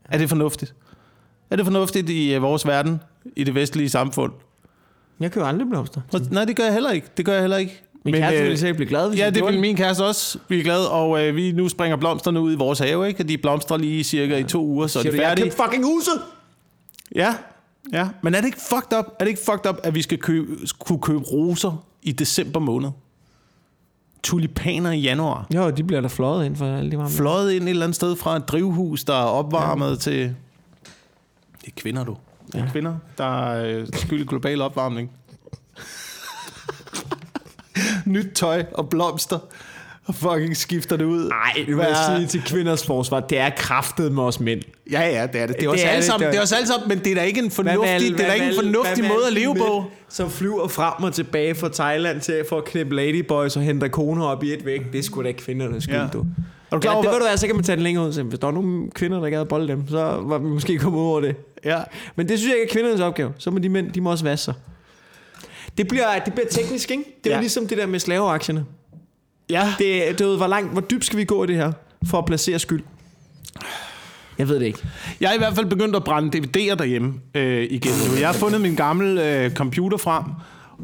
Er 0.05 0.19
det 0.19 0.29
fornuftigt? 0.29 0.75
Er 1.51 1.57
det 1.57 1.65
fornuftigt 1.65 2.11
i 2.11 2.35
øh, 2.35 2.43
vores 2.43 2.67
verden, 2.67 3.01
i 3.37 3.45
det 3.45 3.55
vestlige 3.55 3.89
samfund? 3.89 4.33
Jeg 5.21 5.33
køber 5.33 5.47
aldrig 5.47 5.69
blomster. 5.69 6.01
Nej, 6.31 6.45
det 6.45 6.57
gør 6.57 6.65
jeg 6.65 6.73
heller 6.73 6.91
ikke. 6.91 7.07
Det 7.17 7.25
gør 7.25 7.33
jeg 7.33 7.41
heller 7.43 7.57
ikke. 7.57 7.83
Min 8.05 8.13
Men, 8.13 8.21
kæreste 8.21 8.39
øh, 8.39 8.45
ville 8.45 8.59
sikkert 8.59 8.77
blive 8.77 8.89
glad, 8.89 9.09
hvis 9.09 9.19
Ja, 9.19 9.25
jeg 9.25 9.35
det 9.35 9.45
vil 9.45 9.61
min 9.61 9.77
kæreste 9.77 10.03
også. 10.05 10.39
Er 10.51 10.63
glade, 10.63 10.91
og 10.91 11.25
øh, 11.25 11.37
vi 11.37 11.53
nu 11.53 11.69
springer 11.69 11.97
blomsterne 11.97 12.41
ud 12.41 12.53
i 12.53 12.57
vores 12.57 12.79
have, 12.79 13.09
ikke? 13.09 13.23
Og 13.25 13.29
de 13.29 13.39
blomstrer 13.39 13.77
lige 13.77 14.05
cirka 14.05 14.37
i 14.37 14.45
to 14.45 14.65
uger, 14.67 14.87
så 14.87 14.99
er 14.99 15.03
Siger 15.03 15.11
det 15.11 15.19
du, 15.19 15.23
jeg 15.23 15.29
har 15.31 15.37
færdigt. 15.37 15.57
købt 15.57 15.63
fucking 15.65 15.85
huset! 15.85 16.13
Ja, 17.15 17.35
ja. 17.93 18.09
Men 18.23 18.35
er 18.35 18.41
det 18.41 18.47
ikke 18.47 18.61
fucked 18.61 18.99
up? 18.99 19.05
Er 19.07 19.25
det 19.25 19.29
ikke 19.29 19.41
fucked 19.45 19.67
up, 19.71 19.77
at 19.83 19.95
vi 19.95 20.03
skal 20.03 20.19
købe, 20.19 20.57
kunne 20.79 21.01
købe 21.01 21.19
roser 21.19 21.85
i 22.03 22.13
december 22.13 22.61
måned? 22.61 22.91
Tulipaner 24.23 24.91
i 24.91 25.01
januar. 25.01 25.47
Jo, 25.55 25.71
de 25.71 25.85
bliver 25.85 26.01
der 26.01 26.09
fløjet 26.09 26.47
ind 26.47 26.57
for 26.57 26.77
alle 26.77 26.91
de 26.91 26.99
varme. 26.99 27.11
Fløjet 27.11 27.53
ind 27.53 27.65
et 27.65 27.71
eller 27.71 27.85
andet 27.85 27.97
sted 27.97 28.17
fra 28.17 28.37
et 28.37 28.49
drivhus, 28.49 29.05
der 29.05 29.15
er 29.15 29.25
opvarmet 29.25 29.91
ja. 29.91 29.97
til... 29.97 30.37
Det 31.61 31.67
er 31.67 31.73
kvinder, 31.77 32.05
du. 32.05 32.17
Det 32.47 32.55
er 32.55 32.65
ja. 32.65 32.71
Kvinder, 32.71 32.97
der 33.19 33.25
er 33.25 33.79
øh, 33.79 33.87
skyld 33.93 34.21
i 34.21 34.25
global 34.25 34.61
opvarmning. 34.61 35.11
Nyt 38.07 38.27
tøj 38.35 38.65
og 38.75 38.89
blomster. 38.89 39.39
Og 40.13 40.33
fucking 40.33 40.57
skifter 40.57 40.97
det 40.97 41.05
ud. 41.05 41.29
Nej, 41.29 41.53
det 41.57 41.67
vil 41.67 41.75
Hvad 41.75 41.87
jeg 41.87 41.97
sige 42.17 42.27
til 42.27 42.43
kvinders 42.53 42.87
forsvar. 42.87 43.21
Det 43.21 43.39
er 43.39 43.51
kraftet 43.57 44.13
med 44.13 44.23
os 44.23 44.41
mænd. 44.41 44.61
Ja, 44.91 45.01
ja, 45.01 45.27
det 45.33 45.41
er 45.41 45.47
det. 45.47 45.57
Det 45.57 45.65
er, 45.65 45.69
også 45.71 45.85
alle 45.87 45.97
det, 45.97 46.05
sammen, 46.05 46.29
det 46.31 46.37
er- 46.37 46.41
også 46.41 46.55
alle 46.57 46.67
sammen, 46.69 46.89
men 46.89 46.99
det 46.99 47.07
er 47.11 47.15
da 47.15 47.23
ikke 47.23 47.39
en 47.39 47.45
Hvad 47.45 47.51
fornuftig, 47.55 47.91
alle- 47.91 48.09
det 48.09 48.13
er 48.15 48.19
da 48.19 48.25
hvad 48.25 48.35
ikke 48.35 48.47
en 48.47 48.55
fornuftig 48.55 49.05
hvad 49.05 49.09
måde 49.17 49.27
at 49.27 49.33
leve 49.33 49.55
på. 49.55 49.85
Som 50.09 50.31
flyver 50.31 50.69
frem 50.69 51.05
og 51.05 51.15
tilbage 51.15 51.55
fra 51.55 51.69
Thailand 51.69 52.21
til 52.21 52.45
for 52.49 52.59
at 52.59 52.65
knippe 52.65 52.97
ladyboys 52.97 53.57
og 53.57 53.63
hente 53.63 53.89
koner 53.89 54.25
op 54.27 54.45
i 54.45 54.53
et 54.53 54.65
væk. 54.67 54.93
Det 54.93 54.99
er 54.99 55.03
sgu 55.03 55.23
da 55.23 55.29
ikke 55.29 55.41
kvindernes 55.45 55.85
skyld, 55.85 55.97
Ja. 55.97 56.07
du. 56.13 56.19
Er 56.71 56.77
du 56.77 56.81
klar 56.81 56.93
Ja, 56.93 56.97
det 56.99 57.05
hvad- 57.05 57.13
vil 57.15 57.21
du 57.21 57.25
være, 57.25 57.37
så 57.39 57.47
kan 57.47 57.57
man 57.57 57.65
tage 57.65 57.77
den 57.77 57.83
længere 57.83 58.07
ud. 58.07 58.13
Så 58.13 58.23
hvis 58.23 58.39
der 58.39 58.47
var 58.47 58.55
nogle 58.55 58.91
kvinder, 58.91 59.21
der 59.21 59.31
gad 59.31 59.45
bolde 59.45 59.69
dem, 59.69 59.89
så 59.89 60.19
var 60.23 60.39
vi 60.39 60.47
måske 60.49 60.79
kommet 60.79 61.01
over 61.03 61.21
det. 61.21 61.37
Ja. 61.65 61.79
Men 62.17 62.29
det 62.29 62.39
synes 62.39 62.51
jeg 62.53 62.61
ikke 62.61 62.71
er 62.71 62.73
kvindernes 62.75 63.01
opgave. 63.01 63.33
Så 63.39 63.51
må 63.51 63.59
de 63.59 63.69
mænd, 63.69 63.93
de 63.93 64.01
må 64.01 64.11
også 64.11 64.25
vaske 64.25 64.45
sig. 64.45 64.55
Det 65.79 65.89
bliver, 65.89 66.19
det 66.25 66.35
bliver 66.35 66.49
teknisk, 66.49 66.91
ikke? 66.91 67.05
Det 67.25 67.31
er 67.31 67.35
Ja. 67.35 67.37
jo 67.37 67.41
ligesom 67.41 67.67
det 67.67 67.79
der 67.79 67.87
med 67.87 67.99
slaveaktierne. 67.99 68.65
Ja. 69.53 69.75
Det, 69.79 70.19
det, 70.19 70.37
hvor, 70.37 70.47
langt, 70.47 70.73
hvor 70.73 70.81
dybt 70.81 71.05
skal 71.05 71.19
vi 71.19 71.25
gå 71.25 71.45
i 71.45 71.47
det 71.47 71.57
her, 71.57 71.73
for 72.07 72.19
at 72.19 72.25
placere 72.25 72.59
skyld? 72.59 72.83
Jeg 74.39 74.49
ved 74.49 74.61
det 74.61 74.67
ikke. 74.67 74.79
Jeg 75.21 75.31
er 75.31 75.35
i 75.35 75.39
hvert 75.39 75.55
fald 75.55 75.67
begyndt 75.67 75.97
at 75.97 76.05
brænde 76.05 76.39
DVD'er 76.39 76.75
derhjemme 76.75 77.15
øh, 77.35 77.67
igen 77.71 77.93
nu. 77.93 78.19
Jeg 78.21 78.29
har 78.29 78.35
fundet 78.35 78.61
min 78.61 78.75
gamle 78.75 79.45
øh, 79.45 79.51
computer 79.51 79.97
frem, 79.97 80.25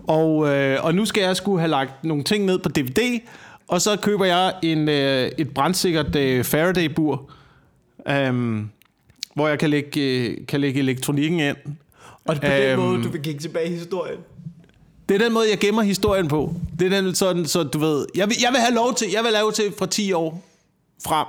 og, 0.09 0.49
øh, 0.49 0.85
og 0.85 0.95
nu 0.95 1.05
skal 1.05 1.23
jeg 1.23 1.37
skulle 1.37 1.61
have 1.61 1.71
lagt 1.71 2.05
nogle 2.05 2.25
ting 2.25 2.45
ned 2.45 2.59
på 2.59 2.69
DVD, 2.69 3.21
og 3.69 3.81
så 3.81 3.97
køber 3.97 4.25
jeg 4.25 4.53
en, 4.62 4.89
øh, 4.89 5.31
et 5.39 5.55
brandsikkert 5.55 6.16
øh, 6.16 6.45
Faraday-bur, 6.45 7.31
øh, 8.09 8.62
hvor 9.35 9.49
jeg 9.49 9.59
kan 9.59 9.71
lægge, 9.71 10.01
øh, 10.01 10.37
kan 10.49 10.61
lægge 10.61 10.81
elektronikken 10.81 11.41
ind. 11.41 11.57
Og 12.25 12.43
det 12.43 12.45
er 12.45 12.77
på 12.77 12.83
Øhm, 12.83 12.91
den 12.91 12.91
måde, 12.91 13.05
du 13.05 13.09
vil 13.09 13.23
kigge 13.23 13.41
tilbage 13.41 13.69
i 13.69 13.73
historien. 13.73 14.19
Det 15.09 15.15
er 15.15 15.19
den 15.19 15.33
måde, 15.33 15.51
jeg 15.51 15.59
gemmer 15.59 15.83
historien 15.83 16.29
på. 16.29 16.55
Det 16.79 16.93
er 16.93 17.01
den 17.01 17.15
sådan, 17.15 17.47
så 17.47 17.63
du 17.63 17.79
ved... 17.79 18.07
Jeg 18.15 18.29
vil, 18.29 18.37
jeg 18.43 18.53
vil 18.53 18.61
have 18.61 18.75
lov 18.75 18.95
til, 18.95 19.09
jeg 19.13 19.25
vil 19.25 19.33
lave 19.33 19.53
til 19.53 19.73
fra 19.79 19.87
10 19.87 20.13
år 20.13 20.45
frem. 21.05 21.27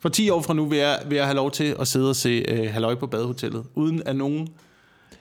For 0.00 0.08
10 0.08 0.30
år 0.30 0.42
fra 0.42 0.54
nu 0.54 0.64
vil 0.66 0.78
jeg, 0.78 0.98
vil 1.08 1.16
jeg 1.16 1.24
have 1.24 1.36
lov 1.36 1.50
til 1.50 1.76
at 1.80 1.88
sidde 1.88 2.08
og 2.10 2.16
se 2.16 2.44
uh, 2.52 2.72
Halløj 2.72 2.94
på 2.94 3.06
badehotellet, 3.06 3.64
uden 3.74 4.02
at 4.06 4.16
nogen 4.16 4.48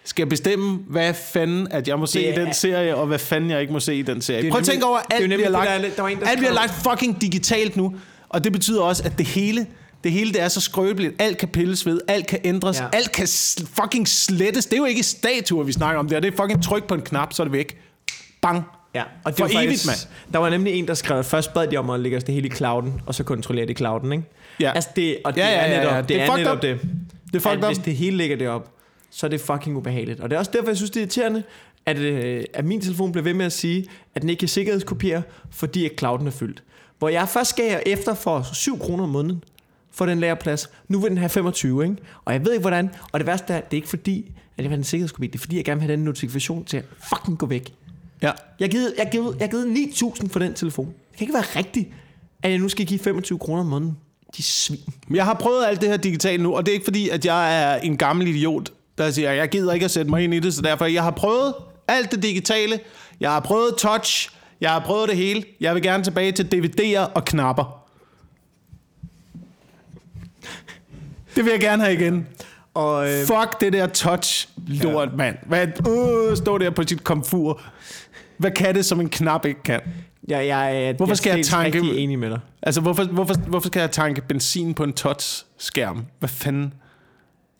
skal 0.03 0.27
bestemme, 0.27 0.79
hvad 0.89 1.13
fanden, 1.13 1.67
at 1.71 1.87
jeg 1.87 1.99
må 1.99 2.05
se 2.05 2.19
Det 2.19 2.27
i 2.37 2.39
den 2.39 2.47
er- 2.47 2.53
serie, 2.53 2.95
og 2.95 3.07
hvad 3.07 3.19
fanden 3.19 3.49
jeg 3.49 3.61
ikke 3.61 3.73
må 3.73 3.79
se 3.79 3.95
i 3.95 4.01
den 4.01 4.21
serie. 4.21 4.45
Er 4.47 4.51
Prøv 4.51 4.59
at 4.59 4.65
tænke 4.65 4.85
over, 4.85 4.97
er 4.97 5.03
alt 5.15 5.25
bliver 5.33 5.49
lagt, 5.49 5.67
der 5.97 6.03
er- 6.03 6.15
der 6.15 6.25
alt 6.27 6.39
bliver 6.39 6.53
lagt 6.53 6.73
fucking 6.73 7.21
digitalt 7.21 7.75
nu, 7.77 7.95
og 8.29 8.43
det 8.43 8.51
betyder 8.51 8.81
også, 8.81 9.03
at 9.03 9.17
det 9.17 9.25
hele, 9.25 9.67
det 10.07 10.15
hele 10.15 10.33
det 10.33 10.41
er 10.41 10.47
så 10.47 10.61
skrøbeligt. 10.61 11.21
Alt 11.21 11.37
kan 11.37 11.47
pilles 11.47 11.85
ved, 11.85 12.01
alt 12.07 12.27
kan 12.27 12.39
ændres, 12.43 12.77
Ja. 12.79 12.83
ja. 12.83 12.89
alt 12.93 13.11
kan 13.11 13.27
fucking 13.81 14.07
slettes. 14.07 14.65
Det 14.65 14.73
er 14.73 14.77
jo 14.77 14.85
ikke 14.85 15.03
statuer, 15.03 15.63
vi 15.63 15.71
snakker 15.71 15.99
om 15.99 16.09
der. 16.09 16.19
Det 16.19 16.33
er 16.33 16.37
fucking 16.37 16.63
tryk 16.63 16.83
på 16.87 16.93
en 16.93 17.01
knap, 17.01 17.33
så 17.33 17.43
er 17.43 17.45
det 17.45 17.51
væk. 17.53 17.77
Bang. 18.41 18.63
Ja, 18.95 19.03
og 19.23 19.31
det 19.31 19.37
For 19.37 19.45
var 19.45 19.53
faktisk, 19.53 19.85
evigt, 19.85 19.85
mand. 19.85 20.31
Der 20.33 20.39
var 20.39 20.49
nemlig 20.49 20.73
en, 20.73 20.87
der 20.87 20.93
skrev, 20.93 21.23
først 21.23 21.53
bad 21.53 21.67
de 21.67 21.77
om 21.77 21.89
at 21.89 21.99
lægge 21.99 22.17
os 22.17 22.23
det 22.23 22.33
hele 22.35 22.47
i 22.47 22.51
clouden, 22.51 23.01
og 23.05 23.15
så 23.15 23.23
kontrollere 23.23 23.65
det 23.65 23.71
i 23.71 23.75
clouden, 23.75 24.11
ikke? 24.11 24.23
Ja. 24.59 24.71
Altså 24.75 24.89
det, 24.95 25.17
og 25.25 25.35
det 25.35 25.41
Ja, 25.41 25.47
ja, 25.47 25.53
er 25.55 25.71
ja, 25.71 25.77
netop 25.79 25.93
ja. 25.93 25.97
det, 26.01 26.07
Det 26.09 26.17
er 26.17 26.21
er 26.21 26.25
fucked 26.25 26.37
netop 26.43 26.55
up. 26.57 26.61
det. 26.61 26.79
Det 27.33 27.35
er 27.35 27.39
fucked 27.39 27.57
at 27.57 27.63
up. 27.63 27.69
hvis 27.69 27.77
det 27.85 27.95
hele 27.95 28.17
ligger 28.17 28.37
det 28.37 28.47
op, 28.49 28.71
så 29.11 29.25
er 29.25 29.29
det 29.29 29.41
fucking 29.41 29.77
ubehageligt. 29.77 30.19
Og 30.19 30.29
det 30.29 30.35
er 30.35 30.39
også 30.39 30.51
derfor, 30.53 30.67
jeg 30.67 30.77
synes, 30.77 30.89
det 30.91 30.97
er 30.99 31.01
irriterende, 31.01 31.43
at, 31.85 31.97
øh, 31.99 32.43
at 32.53 32.65
min 32.65 32.81
telefon 32.81 33.11
bliver 33.11 33.23
ved 33.23 33.33
med 33.33 33.45
at 33.45 33.53
sige, 33.53 33.85
at 34.15 34.21
den 34.21 34.29
ikke 34.29 34.39
kan 34.39 34.47
sikkerhedskopiere, 34.47 35.21
fordi 35.51 35.85
at 35.85 35.91
clouden 35.99 36.27
er 36.27 36.31
fyldt. 36.31 36.63
Hvor 36.99 37.09
jeg 37.09 37.29
først 37.29 37.55
gav 37.55 37.79
efter 37.85 38.13
for 38.13 38.47
7 38.53 38.79
kroner 38.79 39.03
om 39.03 39.09
måneden 39.09 39.43
for 39.97 40.05
den 40.05 40.19
læreplads. 40.19 40.69
Nu 40.87 40.99
vil 40.99 41.09
den 41.09 41.17
have 41.17 41.29
25, 41.29 41.83
ikke? 41.83 41.95
Og 42.25 42.33
jeg 42.33 42.45
ved 42.45 42.51
ikke, 42.51 42.61
hvordan. 42.61 42.89
Og 43.11 43.19
det 43.19 43.27
værste 43.27 43.53
er, 43.53 43.61
det 43.61 43.73
er 43.73 43.77
ikke 43.77 43.89
fordi, 43.89 44.25
at 44.27 44.57
jeg 44.57 44.63
vil 44.63 44.69
have 44.69 44.77
en 44.77 44.83
sikkerhedskopi. 44.83 45.27
Det 45.27 45.35
er 45.35 45.39
fordi, 45.39 45.55
jeg 45.55 45.65
gerne 45.65 45.79
vil 45.79 45.87
have 45.87 45.97
den 45.97 46.05
notifikation 46.05 46.65
til 46.65 46.77
at 46.77 46.83
fucking 47.09 47.37
gå 47.37 47.45
væk. 47.45 47.73
Ja. 48.21 48.31
Jeg 48.59 48.65
har 48.65 48.71
givet, 48.71 48.93
jeg 48.97 49.09
givet, 49.11 49.37
jeg 49.39 49.49
givet 49.49 49.65
9.000 49.65 50.29
for 50.29 50.39
den 50.39 50.53
telefon. 50.53 50.85
Det 50.85 51.17
kan 51.17 51.23
ikke 51.23 51.33
være 51.33 51.55
rigtigt, 51.55 51.89
at 52.43 52.51
jeg 52.51 52.59
nu 52.59 52.69
skal 52.69 52.85
give 52.85 52.99
25 52.99 53.39
kroner 53.39 53.61
om 53.61 53.67
måneden. 53.67 53.97
De 54.37 54.43
svin. 54.43 54.79
Men 55.07 55.15
Jeg 55.15 55.25
har 55.25 55.33
prøvet 55.33 55.65
alt 55.65 55.81
det 55.81 55.89
her 55.89 55.97
digitalt 55.97 56.43
nu, 56.43 56.55
og 56.55 56.65
det 56.65 56.71
er 56.71 56.73
ikke 56.73 56.83
fordi, 56.83 57.09
at 57.09 57.25
jeg 57.25 57.63
er 57.63 57.75
en 57.75 57.97
gammel 57.97 58.27
idiot, 58.27 58.71
der 58.97 59.11
siger, 59.11 59.31
jeg 59.31 59.49
gider 59.49 59.73
ikke 59.73 59.83
at 59.83 59.91
sætte 59.91 60.11
mig 60.11 60.23
ind 60.23 60.33
i 60.33 60.39
det, 60.39 60.53
så 60.53 60.61
derfor, 60.61 60.85
jeg 60.85 61.03
har 61.03 61.11
prøvet 61.11 61.53
alt 61.87 62.11
det 62.11 62.23
digitale, 62.23 62.79
jeg 63.19 63.31
har 63.31 63.39
prøvet 63.39 63.75
touch, 63.77 64.29
jeg 64.61 64.71
har 64.71 64.79
prøvet 64.79 65.09
det 65.09 65.17
hele, 65.17 65.43
jeg 65.59 65.75
vil 65.75 65.83
gerne 65.83 66.03
tilbage 66.03 66.31
til 66.31 66.43
DVD'er 66.43 66.99
og 66.99 67.25
knapper. 67.25 67.76
Det 71.37 71.45
vil 71.45 71.51
jeg 71.51 71.59
gerne 71.59 71.83
have 71.83 71.93
igen. 72.01 72.27
Og 72.73 73.07
øh, 73.09 73.25
Fuck 73.25 73.61
det 73.61 73.73
der 73.73 73.87
touch 73.87 74.49
lort, 74.67 75.09
ja. 75.09 75.15
mand. 75.15 75.35
Hvad, 75.45 75.67
øh, 75.67 76.37
stå 76.37 76.57
der 76.57 76.69
på 76.69 76.83
sit 76.83 77.03
komfur. 77.03 77.61
Hvad 78.37 78.51
kan 78.51 78.75
det, 78.75 78.85
som 78.85 78.99
en 78.99 79.09
knap 79.09 79.45
ikke 79.45 79.63
kan? 79.63 79.79
jeg, 80.27 80.47
jeg, 80.47 80.75
jeg, 80.75 80.93
Hvorfor 80.97 81.15
skal 81.15 81.29
jeg 81.29 81.39
er 81.39 81.43
tanke- 81.43 81.81
rigtig 81.81 81.97
enig 81.97 82.19
med 82.19 82.29
dig. 82.29 82.39
Altså, 82.61 82.81
hvorfor, 82.81 83.03
hvorfor, 83.03 83.33
hvorfor 83.47 83.67
skal 83.67 83.79
jeg 83.79 83.91
tanke 83.91 84.21
benzin 84.21 84.73
på 84.73 84.83
en 84.83 84.93
touch-skærm? 84.93 86.05
Hvad 86.19 86.29
fanden? 86.29 86.73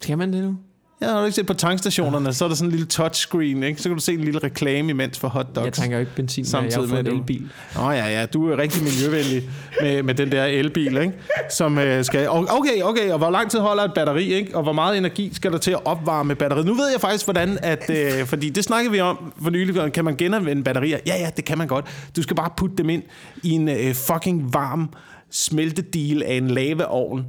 Skal 0.01 0.17
man 0.17 0.33
det 0.33 0.43
nu? 0.43 0.55
Jeg 1.01 1.09
har 1.09 1.19
du 1.19 1.25
ikke 1.25 1.35
set 1.35 1.45
på 1.45 1.53
tankstationerne, 1.53 2.33
så 2.33 2.45
er 2.45 2.49
der 2.49 2.55
sådan 2.55 2.67
en 2.67 2.71
lille 2.71 2.87
touchscreen, 2.87 3.63
ikke? 3.63 3.81
Så 3.81 3.89
kan 3.89 3.97
du 3.97 4.03
se 4.03 4.13
en 4.13 4.19
lille 4.19 4.39
reklame 4.39 4.89
imens 4.89 5.19
for 5.19 5.27
hotdogs. 5.27 5.65
Jeg 5.65 5.73
tanker 5.73 5.97
jo 5.97 5.99
ikke 5.99 6.15
benzin, 6.15 6.45
Samtidig 6.45 6.89
jeg 6.89 6.97
har 6.97 7.03
med 7.03 7.11
en 7.11 7.19
elbil. 7.19 7.49
Nå 7.75 7.91
ja, 7.91 8.19
ja, 8.19 8.25
du 8.25 8.51
er 8.51 8.57
rigtig 8.57 8.83
miljøvenlig 8.83 9.49
med, 9.81 10.03
med 10.03 10.13
den 10.13 10.31
der 10.31 10.45
elbil, 10.45 10.97
ikke? 10.97 11.13
Som 11.49 11.77
øh, 11.77 12.05
skal... 12.05 12.29
Okay, 12.29 12.81
okay, 12.83 13.11
og 13.11 13.17
hvor 13.17 13.29
lang 13.29 13.51
tid 13.51 13.59
holder 13.59 13.83
et 13.83 13.93
batteri, 13.93 14.33
ikke? 14.33 14.55
Og 14.57 14.63
hvor 14.63 14.73
meget 14.73 14.97
energi 14.97 15.33
skal 15.33 15.51
der 15.51 15.57
til 15.57 15.71
at 15.71 15.79
opvarme 15.85 16.35
batteriet? 16.35 16.65
Nu 16.65 16.73
ved 16.73 16.91
jeg 16.91 17.01
faktisk, 17.01 17.25
hvordan 17.25 17.57
at... 17.61 17.89
Øh, 17.89 18.25
fordi 18.25 18.49
det 18.49 18.63
snakkede 18.63 18.91
vi 18.91 18.99
om 18.99 19.33
for 19.43 19.49
nylig, 19.49 19.93
kan 19.93 20.05
man 20.05 20.15
genanvende 20.15 20.63
batterier? 20.63 20.99
Ja, 21.07 21.15
ja, 21.17 21.29
det 21.37 21.45
kan 21.45 21.57
man 21.57 21.67
godt. 21.67 21.85
Du 22.15 22.21
skal 22.21 22.35
bare 22.35 22.49
putte 22.57 22.75
dem 22.75 22.89
ind 22.89 23.03
i 23.43 23.51
en 23.51 23.69
øh, 23.69 23.93
fucking 23.93 24.53
varm 24.53 24.89
smeltedil 25.31 26.23
af 26.23 26.33
en 26.33 26.47
lavaovn, 26.47 27.25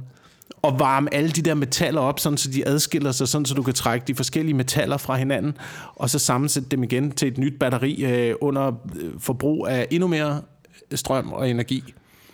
og 0.61 0.79
varme 0.79 1.13
alle 1.13 1.29
de 1.29 1.41
der 1.41 1.53
metaller 1.53 2.01
op, 2.01 2.19
sådan 2.19 2.37
så 2.37 2.51
de 2.51 2.67
adskiller 2.67 3.11
sig, 3.11 3.27
sådan 3.27 3.45
så 3.45 3.53
du 3.53 3.63
kan 3.63 3.73
trække 3.73 4.07
de 4.07 4.15
forskellige 4.15 4.53
metaller 4.55 4.97
fra 4.97 5.15
hinanden, 5.17 5.57
og 5.95 6.09
så 6.09 6.19
sammensætte 6.19 6.69
dem 6.69 6.83
igen 6.83 7.11
til 7.11 7.27
et 7.27 7.37
nyt 7.37 7.59
batteri 7.59 8.03
øh, 8.05 8.35
under 8.41 8.67
øh, 9.01 9.09
forbrug 9.19 9.67
af 9.69 9.87
endnu 9.91 10.07
mere 10.07 10.41
strøm 10.95 11.33
og 11.33 11.49
energi. 11.49 11.83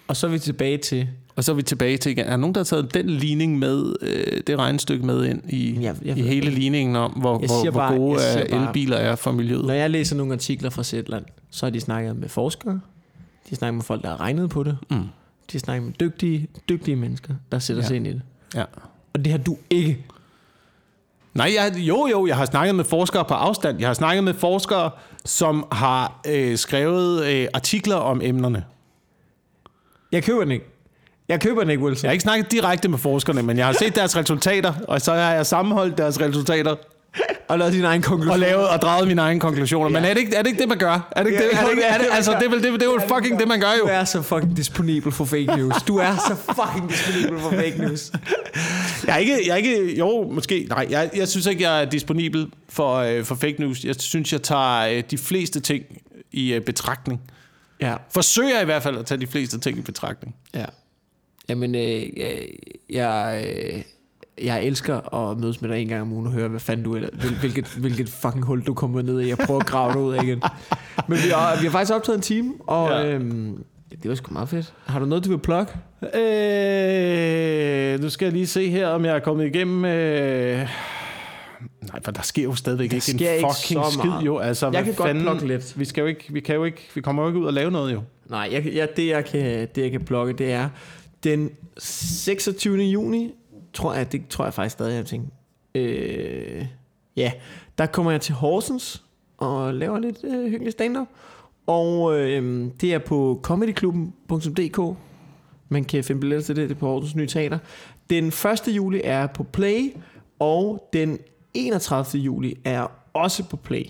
Og 0.08 0.16
så 0.18 0.28
er 0.28 0.32
vi 0.32 0.40
tilbage 0.40 0.78
til... 0.78 1.08
Og 1.36 1.44
så 1.44 1.52
er 1.52 1.56
vi 1.56 1.62
tilbage 1.64 1.98
til 1.98 2.12
igen. 2.12 2.26
Er 2.26 2.30
der 2.30 2.38
nogen, 2.38 2.56
der 2.56 2.60
har 2.60 2.66
taget 2.66 2.94
den 2.94 3.10
ligning 3.10 3.60
med, 3.60 3.94
øh, 4.02 4.42
det 4.48 4.58
regnestykke 4.60 5.06
med 5.06 5.26
ind 5.26 5.42
i, 5.50 5.78
Jeg- 5.82 5.96
jeg 6.06 6.18
i 6.18 6.22
hele 6.22 6.50
ligningen 6.50 6.96
om, 6.96 7.12
hvor, 7.12 7.38
hvor, 7.38 7.64
hvor 7.64 7.72
bare- 7.72 7.96
gode 7.96 8.20
øh, 8.42 8.50
bare- 8.50 8.68
elbiler 8.68 8.98
er 8.98 9.16
for 9.16 9.32
miljøet? 9.32 9.66
Når 9.66 9.74
jeg 9.74 9.90
læser 9.90 10.16
nogle 10.16 10.34
artikler 10.34 10.70
fra 10.70 10.84
Zetland, 10.84 11.26
så 11.52 11.66
har 11.66 11.72
de 11.72 11.80
snakket 11.82 12.16
med 12.18 12.30
forskere. 12.30 12.74
De 12.74 13.50
har 13.50 13.56
snakket 13.56 13.76
med 13.76 13.84
folk, 13.84 14.02
der 14.02 14.10
har 14.10 14.20
regnet 14.20 14.50
på 14.50 14.64
det. 14.64 14.78
Mm. 14.92 14.98
De 15.52 15.58
har 15.58 15.60
snakket 15.60 15.84
med 15.84 15.94
dygtige, 15.94 16.48
dygtige 16.70 16.96
mennesker, 16.96 17.34
der 17.52 17.60
sætter 17.60 17.84
Ja. 17.84 17.88
sig 17.88 17.96
ind 17.96 18.08
i 18.08 18.10
det. 18.14 18.22
Ja. 18.56 18.64
Og 19.14 19.26
det 19.26 19.32
har 19.32 19.38
du 19.40 19.58
ikke. 19.70 20.06
Nej, 21.34 21.52
jeg, 21.56 21.74
jo 21.78 22.08
jo, 22.12 22.28
jeg 22.28 22.36
har 22.38 22.46
snakket 22.46 22.76
med 22.76 22.84
forskere 22.84 23.26
på 23.26 23.34
afstand. 23.34 23.80
Jeg 23.80 23.90
har 23.90 23.94
snakket 23.94 24.24
med 24.24 24.34
forskere, 24.34 24.92
som 25.26 25.68
har 25.72 26.22
øh, 26.28 26.58
skrevet 26.58 27.26
øh, 27.26 27.48
artikler 27.54 27.96
om 27.96 28.22
emnerne. 28.24 28.64
Jeg 30.12 30.24
køber 30.24 30.40
den 30.42 30.52
ikke. 30.52 30.66
Jeg 31.28 31.42
køber 31.42 31.62
den 31.62 31.70
ikke, 31.70 31.84
Wilson. 31.84 32.04
Jeg 32.04 32.10
har 32.10 32.14
ikke 32.14 32.22
snakket 32.24 32.52
direkte 32.52 32.90
med 32.90 32.98
forskerne, 32.98 33.44
men 33.44 33.58
jeg 33.58 33.66
har 33.66 33.74
set 33.74 33.96
deres 33.96 34.18
resultater, 34.18 34.74
og 34.88 35.02
så 35.02 35.14
har 35.14 35.32
jeg 35.34 35.46
sammenholdt 35.46 35.98
deres 35.98 36.22
resultater 36.22 36.76
Og 37.48 37.60
lavet 37.60 37.74
din 37.74 37.84
egen 37.84 38.02
konklusion. 38.02 38.34
og 38.34 38.40
lavet 38.40 38.68
og 38.70 38.82
draget 38.82 39.08
mine 39.08 39.22
egne 39.22 39.40
konklusioner. 39.40 39.90
Men 39.90 40.06
er 40.06 40.14
det 40.14 40.20
ikke, 40.20 40.36
er 40.36 40.42
det, 40.42 40.50
ikke 40.50 40.62
det, 40.62 40.70
man 40.70 40.78
gør? 40.78 41.10
Er 41.12 41.24
det 41.24 41.32
ikke 41.32 41.44
Ja, 41.44 41.50
det, 41.50 41.58
er 41.58 41.64
det, 41.64 41.72
ikke, 41.72 41.84
er 41.84 41.98
det, 41.98 42.08
det, 42.08 42.16
altså, 42.16 42.32
det, 42.32 42.46
er 42.46 42.50
vel, 42.50 42.64
det, 42.64 42.74
det 42.74 42.82
er 42.82 42.86
jo 42.86 43.02
fucking 43.16 43.40
det, 43.40 43.48
man 43.48 43.60
gør 43.60 43.72
jo. 43.80 43.84
Du 43.84 43.90
er 43.92 44.04
så 44.04 44.22
fucking 44.22 44.58
disponibel 44.58 45.12
for 45.12 45.26
fake 45.26 45.46
news. 45.46 45.84
Du 45.88 45.98
er 45.98 46.16
så 46.16 46.36
fucking 46.56 46.90
disponibel 46.90 47.40
for 47.40 47.50
fake 47.50 47.76
news. 47.78 48.12
Jeg 49.08 49.14
er 49.14 49.18
ikke, 49.18 49.48
jeg 49.48 49.52
er 49.54 49.56
ikke 49.56 49.98
jo, 49.98 50.32
måske, 50.32 50.66
nej, 50.70 50.88
jeg, 50.90 51.10
jeg 51.16 51.28
synes 51.28 51.46
ikke, 51.46 51.64
jeg 51.64 51.82
er 51.82 51.86
disponibel 51.86 52.48
for, 52.70 52.96
øh, 52.96 53.24
for 53.24 53.36
fake 53.36 53.56
news. 53.60 53.84
Jeg 53.84 53.96
synes, 54.00 54.34
jeg 54.34 54.42
tager 54.42 54.98
øh, 54.98 55.04
de 55.12 55.18
fleste 55.18 55.60
ting 55.60 55.84
i 56.32 56.54
øh, 56.54 56.62
betragtning. 56.62 57.22
Ja. 57.82 57.96
Forsøger 58.14 58.62
i 58.62 58.66
hvert 58.66 58.84
fald 58.84 58.98
at 58.98 59.06
tage 59.06 59.22
de 59.22 59.28
fleste 59.28 59.60
ting 59.60 59.78
i 59.78 59.82
betragtning. 59.82 60.36
Ja. 60.54 60.66
Jamen, 61.50 61.76
øh, 61.76 62.18
jeg, 62.18 62.48
jeg, 62.90 63.46
øh, 63.48 63.82
jeg 64.44 64.64
elsker 64.66 65.14
at 65.16 65.40
mødes 65.40 65.62
med 65.62 65.70
dig 65.70 65.82
en 65.82 65.88
gang 65.88 66.02
om 66.02 66.14
ugen 66.14 66.26
og 66.28 66.34
høre, 66.34 66.48
hvad 66.48 66.60
fanden 66.60 66.84
du 66.86 66.96
er, 66.96 67.00
hvil- 67.14 67.40
hvilket, 67.40 67.68
hvilket 67.68 68.10
fucking 68.10 68.46
hul 68.46 68.62
du 68.64 68.74
kommer 68.74 69.02
ned 69.02 69.22
i. 69.22 69.28
Jeg 69.28 69.38
prøver 69.38 69.60
at 69.60 69.66
grave 69.66 69.94
dig 69.94 70.02
ud 70.02 70.14
af 70.14 70.24
igen. 70.24 70.42
Men 71.08 71.18
vi 71.18 71.30
har, 71.34 71.58
vi 71.60 71.66
har 71.66 71.72
faktisk 71.72 71.94
optaget 71.94 72.16
en 72.18 72.22
time, 72.22 72.54
og 72.68 72.90
Ja. 72.90 73.06
øhm, 73.14 73.64
det 74.04 74.10
var 74.10 74.16
sgu 74.16 74.34
meget 74.34 74.50
fedt. 74.50 74.74
Har 74.86 75.00
du 75.00 75.06
noget, 75.06 75.26
du 75.26 75.30
vil 75.30 75.38
plukke? 75.38 75.74
Øh, 76.16 78.00
nu 78.02 78.10
skal 78.10 78.26
jeg 78.26 78.34
lige 78.34 78.48
se 78.48 78.70
her, 78.70 78.88
om 78.88 79.06
jeg 79.06 79.16
er 79.16 79.20
kommet 79.20 79.46
igennem... 79.46 79.86
Øh... 79.86 80.58
Nej, 81.92 82.00
for 82.04 82.12
der 82.12 82.22
sker 82.22 82.44
jo 82.44 82.56
stadigvæk 82.56 82.90
Der 82.92 82.96
ikke 82.96 83.12
en 83.26 83.36
ikke 83.36 83.48
fucking 83.54 83.86
skid, 83.92 84.26
jo. 84.26 84.38
Altså, 84.38 84.66
Jeg 84.66 84.72
hvad 84.72 84.84
kan 84.84 84.94
godt 84.94 85.08
fanden? 85.08 85.24
plukke 85.24 85.48
lidt. 85.48 85.80
Vi, 85.80 85.86
skal 85.86 86.02
jo 86.02 86.08
ikke, 86.08 86.26
vi, 86.30 86.40
kan 86.40 86.56
jo 86.56 86.64
ikke, 86.64 86.90
vi 86.96 87.02
kommer 87.02 87.24
jo 87.24 87.30
ikke 87.30 87.40
ud 87.40 87.46
og 87.46 87.54
lave 87.54 87.72
noget, 87.72 87.94
jo. 87.94 88.02
Nej, 88.30 88.50
jeg, 88.52 88.66
jeg, 88.74 88.90
det, 88.98 89.08
jeg 89.08 89.26
kan, 89.26 89.68
det 89.76 89.82
jeg 89.82 89.92
kan 89.92 90.02
plukke, 90.06 90.34
det 90.34 90.52
er 90.52 90.70
den 91.24 91.50
26. 91.78 92.78
juni, 92.78 93.32
tror 93.76 93.94
jeg, 93.94 94.12
det 94.12 94.28
tror 94.28 94.46
jeg 94.46 94.54
faktisk 94.54 94.74
stadig, 94.74 94.96
jeg 94.96 95.06
tænker. 95.06 95.28
Øh, 95.76 96.66
ja, 97.16 97.32
der 97.78 97.86
kommer 97.86 98.12
jeg 98.12 98.22
til 98.22 98.36
Horsens 98.36 99.04
og 99.38 99.74
laver 99.74 100.00
lidt 100.00 100.24
øh, 100.24 100.50
hyggelig 100.50 100.72
stand-up. 100.72 101.08
Og 101.68 102.20
øh, 102.20 102.68
det 102.82 102.94
er 102.94 103.00
på 103.00 103.40
comedyklubben.dk. 103.44 104.98
Man 105.70 105.84
kan 105.84 106.04
finde 106.04 106.22
billetter 106.22 106.46
til 106.46 106.56
det, 106.56 106.70
det 106.70 106.76
er 106.76 106.80
på 106.80 106.88
Horsens 106.88 107.16
Nye 107.16 107.28
Teater. 107.28 107.58
Den 108.10 108.28
1. 108.28 108.36
juli 108.68 109.02
er 109.04 109.28
på 109.28 109.44
Play, 109.44 109.96
og 110.40 110.90
den 110.94 111.20
31. 111.54 112.22
juli 112.22 112.58
er 112.64 112.88
også 113.14 113.44
på 113.50 113.58
Play 113.58 113.86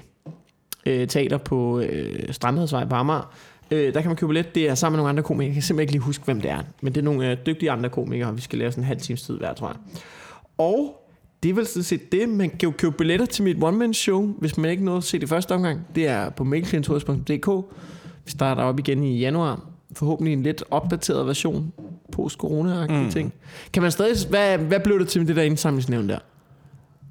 øh, 0.86 1.08
teater 1.08 1.38
på 1.38 1.80
øh, 1.80 2.34
Strandhedsvej 2.34 2.86
på 2.86 2.96
Amager. 2.96 3.34
Øh, 3.72 3.94
der 3.94 4.02
kan 4.02 4.10
man 4.10 4.16
købe 4.16 4.28
billet. 4.28 4.56
Det 4.56 4.70
er 4.70 4.76
sammen 4.76 4.96
med 4.96 5.00
nogle 5.00 5.10
andre 5.10 5.24
komikere. 5.24 5.48
Jeg 5.48 5.54
kan 5.54 5.62
simpelthen 5.64 5.84
ikke 5.84 5.92
lige 5.92 6.02
huske, 6.02 6.26
hvem 6.26 6.42
det 6.42 6.52
er. 6.52 6.60
Men 6.82 6.94
det 6.94 7.02
er 7.02 7.06
nogle 7.06 7.32
øh, 7.32 7.38
dygtige 7.46 7.72
andre 7.72 7.90
komikere, 7.90 8.36
vi 8.36 8.42
skal 8.42 8.60
lave 8.60 8.72
sådan 8.72 8.84
en 8.84 8.88
halv 8.88 9.00
times 9.00 9.22
tid 9.22 9.38
hver, 9.38 9.54
tror 9.54 9.68
jeg. 9.68 9.78
Og 10.58 11.02
det 11.44 11.50
er 11.50 11.54
vel 11.54 11.68
sådan 11.68 11.84
set 11.84 12.12
det. 12.12 12.30
Man 12.30 12.50
kan 12.50 12.60
jo 12.64 12.72
købe 12.72 12.96
billetter 12.98 13.26
til 13.26 13.44
mit 13.44 13.64
one-man-show, 13.64 14.34
hvis 14.40 14.58
man 14.58 14.72
ikke 14.72 14.86
nåede 14.86 14.98
at 14.98 15.04
se 15.04 15.20
det 15.20 15.30
første 15.30 15.52
omgang. 15.52 15.88
Det 15.96 16.08
er 16.08 16.30
på 16.30 16.44
mailklientours.dk. 16.44 17.48
Vi 18.26 18.32
starter 18.32 18.64
op 18.64 18.80
igen 18.80 19.04
i 19.04 19.20
januar. 19.20 19.62
Forhåbentlig 19.96 20.34
en 20.34 20.44
lidt 20.44 20.64
opdateret 20.72 21.28
version. 21.28 21.74
Post-corona-agtige 22.12 23.04
mm. 23.04 23.12
ting. 23.12 23.34
Kan 23.74 23.82
man 23.82 23.92
stadig... 23.92 24.16
Hvad, 24.30 24.58
hvad 24.58 24.80
blev 24.80 25.00
det 25.00 25.08
til 25.08 25.28
det 25.28 25.36
der 25.36 25.44
indsamlingsnævn 25.44 26.10
der? 26.10 26.20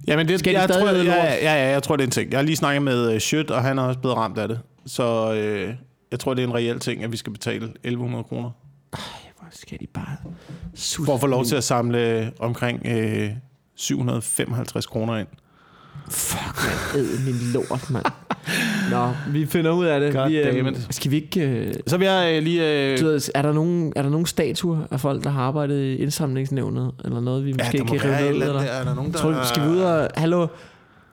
Jamen, 0.07 0.29
det, 0.29 0.39
Skal 0.39 0.55
de 0.55 0.59
jeg, 0.59 0.69
stadig 0.69 0.83
tror, 0.83 0.97
hedde 0.97 1.13
ja, 1.13 1.25
ja, 1.25 1.65
ja, 1.65 1.71
jeg 1.71 1.83
tror, 1.83 1.97
det 1.97 2.03
er 2.03 2.07
en 2.07 2.11
ting. 2.11 2.31
Jeg 2.31 2.39
har 2.39 2.45
lige 2.45 2.57
snakket 2.57 2.83
med 2.83 3.15
uh, 3.15 3.19
Schødt, 3.19 3.51
og 3.51 3.63
han 3.63 3.79
er 3.79 3.83
også 3.83 4.01
blevet 4.01 4.17
ramt 4.17 4.39
af 4.39 4.49
det. 4.49 4.61
Så 4.87 5.35
øh, 5.35 5.75
jeg 6.15 6.21
tror, 6.21 6.35
det 6.35 6.45
er 6.45 6.49
en 6.49 6.55
reel 6.55 6.79
ting, 6.79 7.05
at 7.05 7.13
vi 7.13 7.17
skal 7.17 7.33
betale 7.33 7.65
1100 7.65 8.25
kroner. 8.25 8.51
Hvor 8.91 9.49
skal 9.51 9.81
de 9.81 9.87
bare... 9.87 10.17
For 11.07 11.15
at 11.15 11.21
få 11.21 11.27
lov 11.27 11.45
til 11.45 11.57
at 11.57 11.65
samle 11.65 12.33
omkring 12.39 12.87
øh, 12.87 13.31
755 13.75 14.87
kroner 14.87 15.17
ind. 15.17 15.29
Fuck, 16.11 16.41
man. 16.95 17.03
Æd 17.03 17.25
min 17.25 17.53
lort, 17.53 17.91
mand. 17.91 18.05
Nå, 18.93 19.13
vi 19.33 19.47
finder 19.47 19.71
ud 19.71 19.85
af 19.85 20.01
det. 20.01 20.13
God 20.13 20.29
vi, 20.29 20.69
it. 20.71 20.87
skal 20.91 21.11
vi 21.11 21.17
ikke... 21.17 21.41
Øh, 21.41 21.75
Så 21.87 21.97
vil 21.97 22.07
jeg 22.07 22.37
øh, 22.37 22.43
lige... 22.43 22.93
Øh, 22.93 23.01
du 23.01 23.07
ved, 23.07 23.31
er, 23.35 23.43
der 23.43 23.53
nogen, 23.53 23.93
er 23.97 24.03
der 24.03 24.11
nogen 24.11 24.27
statuer 24.27 24.79
af 24.91 25.01
folk, 25.01 25.25
der 25.25 25.31
har 25.31 25.43
arbejdet 25.43 25.81
i 25.81 25.97
indsamlingsnævnet? 25.97 26.93
Eller 27.05 27.21
noget, 27.21 27.45
vi 27.45 27.55
måske 27.59 27.79
må 27.79 27.99
kan 27.99 28.11
rive 28.19 28.33
ned? 28.33 28.41
eller 28.41 28.53
der. 28.53 28.61
Er 28.61 28.85
der 28.85 28.95
nogen, 28.95 29.13
der... 29.13 29.19
Tror, 29.19 29.45
skal 29.45 29.63
vi 29.63 29.69
ud 29.69 29.79
og... 29.79 30.09
Hallo? 30.17 30.47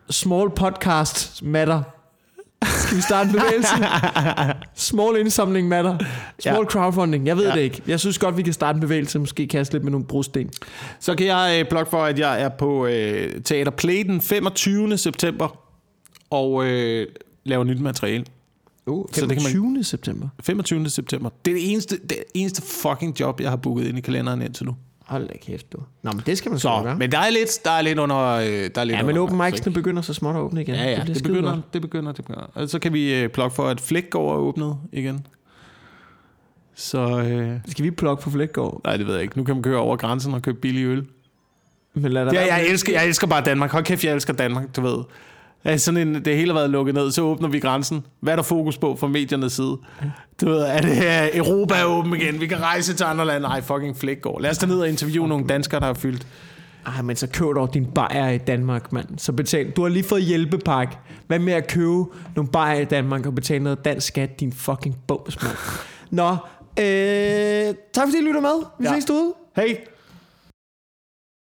Small 0.10 0.50
podcast 0.50 1.44
matter. 1.44 1.82
Skal 2.66 2.98
vi 2.98 3.02
starte 3.02 3.28
en 3.30 3.36
bevægelse? 3.36 3.70
Small 4.92 5.18
indsamling 5.20 5.68
matter. 5.68 5.98
Small 6.40 6.58
Ja. 6.58 6.64
crowdfunding. 6.70 7.28
Jeg 7.28 7.38
ved 7.38 7.48
Ja. 7.48 7.56
det 7.56 7.62
ikke. 7.62 7.82
Jeg 7.88 8.00
synes 8.00 8.18
godt, 8.18 8.38
vi 8.38 8.42
kan 8.44 8.54
starte 8.54 8.76
en 8.78 8.82
bevægelse. 8.82 9.20
Måske 9.20 9.48
kaste 9.48 9.74
lidt 9.74 9.84
med 9.84 9.92
nogle 9.92 10.06
brosten. 10.08 10.50
Så 11.00 11.16
kan 11.16 11.28
jeg 11.28 11.58
øh, 11.60 11.70
plukke 11.70 11.90
for, 11.90 12.04
at 12.04 12.20
jeg 12.20 12.42
er 12.42 12.50
på 12.50 12.86
øh, 12.88 13.42
Teater 13.42 13.72
Play 13.72 14.04
den 14.04 14.22
25. 14.22 14.98
september 14.98 15.58
og 16.30 16.66
øh, 16.66 17.08
laver 17.44 17.64
nyt 17.64 17.80
materiale. 17.82 18.26
Uh, 18.86 19.06
Så 19.14 19.22
det 19.22 19.30
kan 19.30 19.44
man- 19.44 19.52
25. 19.52 19.84
september. 19.84 20.28
25. 20.44 20.90
september. 20.90 21.30
Det 21.46 21.52
er 21.52 21.56
det 21.56 21.72
eneste, 21.72 21.98
det 22.10 22.18
eneste 22.34 22.62
fucking 22.62 23.20
job, 23.20 23.42
jeg 23.42 23.50
har 23.50 23.58
booket 23.58 23.88
ind 23.88 23.98
i 23.98 24.02
kalenderen 24.02 24.42
indtil 24.42 24.66
nu. 24.66 24.76
Hold 25.12 25.28
da 25.28 25.34
kæft, 25.42 25.74
du. 25.74 25.78
Nå, 26.04 26.12
men 26.12 26.22
det 26.26 26.38
skal 26.38 26.50
man 26.52 26.60
så 26.60 26.62
Så, 26.78 26.84
gøre. 26.84 26.96
men 26.96 27.12
der 27.12 27.20
er 27.20 27.30
lidt, 27.30 27.60
der 27.66 27.72
er 27.72 27.82
lidt 27.82 28.00
under... 28.00 28.18
Øh, 28.18 28.46
der 28.48 28.82
er 28.82 28.84
lidt 28.84 28.98
Ja, 28.98 29.04
men 29.04 29.18
open 29.18 29.42
mics'ene 29.42 29.70
begynder 29.74 30.02
så 30.02 30.14
småt 30.14 30.36
at 30.36 30.42
åbne 30.42 30.62
igen. 30.62 30.76
Ja, 30.76 30.84
ja, 30.92 31.00
det, 31.00 31.16
det, 31.16 31.24
begynder, 31.24 31.52
godt. 31.54 31.74
det 31.74 31.82
begynder, 31.82 32.12
det 32.12 32.26
begynder. 32.26 32.48
Og 32.54 32.70
så 32.70 32.80
kan 32.80 32.94
vi 32.94 33.16
øh, 33.22 33.30
plukke 33.30 33.56
for, 33.56 33.68
at 33.68 33.82
Flækgaard 33.82 34.26
er 34.26 34.36
åbnet 34.36 34.78
igen. 34.94 35.26
Så, 36.76 37.00
øh, 37.22 37.58
Skal 37.68 37.86
vi 37.86 37.92
plukke 37.92 38.24
for 38.24 38.30
Flækgaard? 38.30 38.82
nej, 38.86 38.98
det 38.98 39.08
ved 39.08 39.14
jeg 39.14 39.24
ikke. 39.24 39.38
Nu 39.38 39.44
kan 39.44 39.56
man 39.56 39.64
køre 39.64 39.78
over 39.80 39.96
grænsen 39.96 40.34
og 40.34 40.42
købe 40.42 40.58
billig 40.60 40.86
øl. 40.86 41.06
Men 41.94 42.12
lad 42.12 42.32
Ja, 42.32 42.46
jeg, 42.56 42.68
elsker, 42.68 42.94
jeg 42.94 43.08
elsker 43.08 43.28
bare 43.28 43.44
Danmark. 43.44 43.72
Hold 43.72 43.84
kæft, 43.84 44.04
jeg 44.04 44.14
elsker 44.14 44.34
Danmark, 44.34 44.76
du 44.76 44.82
ved. 44.82 44.98
Ja, 45.66 45.78
sådan 45.78 46.08
en, 46.08 46.26
det 46.26 46.36
hele 46.36 46.52
har 46.52 46.60
været 46.60 46.70
lukket 46.70 46.96
ned, 46.96 47.12
så 47.12 47.22
åbner 47.22 47.48
vi 47.50 47.60
grænsen. 47.60 48.06
Hvad 48.20 48.34
er 48.34 48.36
der 48.36 48.44
fokus 48.44 48.78
på 48.78 48.96
fra 48.96 49.08
mediernes 49.08 49.54
side? 49.54 49.78
Du 50.42 50.46
ved, 50.50 50.60
er 50.62 50.82
det 50.82 50.96
her, 50.96 51.30
Europa 51.34 51.74
er 51.76 51.84
åben 51.86 52.16
igen, 52.16 52.40
vi 52.42 52.48
kan 52.48 52.62
rejse 52.62 52.94
til 52.94 53.04
andre 53.04 53.26
lande. 53.26 53.42
Nej, 53.48 53.62
fucking 53.62 53.98
Flækgaard. 53.98 54.42
Lad 54.42 54.50
os 54.52 54.58
tage 54.58 54.70
ned 54.72 54.80
og 54.80 54.90
interviewe 54.90 55.28
nogle 55.28 55.48
danskere, 55.48 55.80
der 55.80 55.86
har 55.86 55.94
fyldt. 55.94 56.28
Ej, 56.86 57.02
men 57.02 57.16
så 57.16 57.28
køb 57.28 57.48
dog 57.56 57.74
din 57.74 57.86
bajer 57.86 58.30
i 58.30 58.38
Danmark, 58.38 58.94
mand. 58.94 59.08
Så 59.18 59.32
betal. 59.32 59.70
Du 59.72 59.82
har 59.82 59.90
lige 59.90 60.04
fået 60.04 60.24
hjælpepakke. 60.24 60.98
Hvad 61.28 61.40
med 61.40 61.54
at 61.54 61.68
købe 61.68 62.04
nogle 62.36 62.52
bajer 62.54 62.80
i 62.80 62.86
Danmark 62.86 63.26
og 63.26 63.36
betale 63.36 63.64
noget 63.64 63.86
dansk 63.86 64.08
skat, 64.08 64.40
din 64.40 64.54
fucking 64.54 64.96
bums, 65.08 65.44
mand. 65.44 65.56
Nå, 66.12 66.30
øh, 66.80 67.76
tak 67.94 68.08
fordi 68.08 68.18
I 68.22 68.26
lytter 68.28 68.42
med. 68.42 68.66
Vi 68.80 68.86
Ja. 68.88 68.94
ses 68.96 69.06
derude. 69.06 69.34
Hey! 69.56 69.76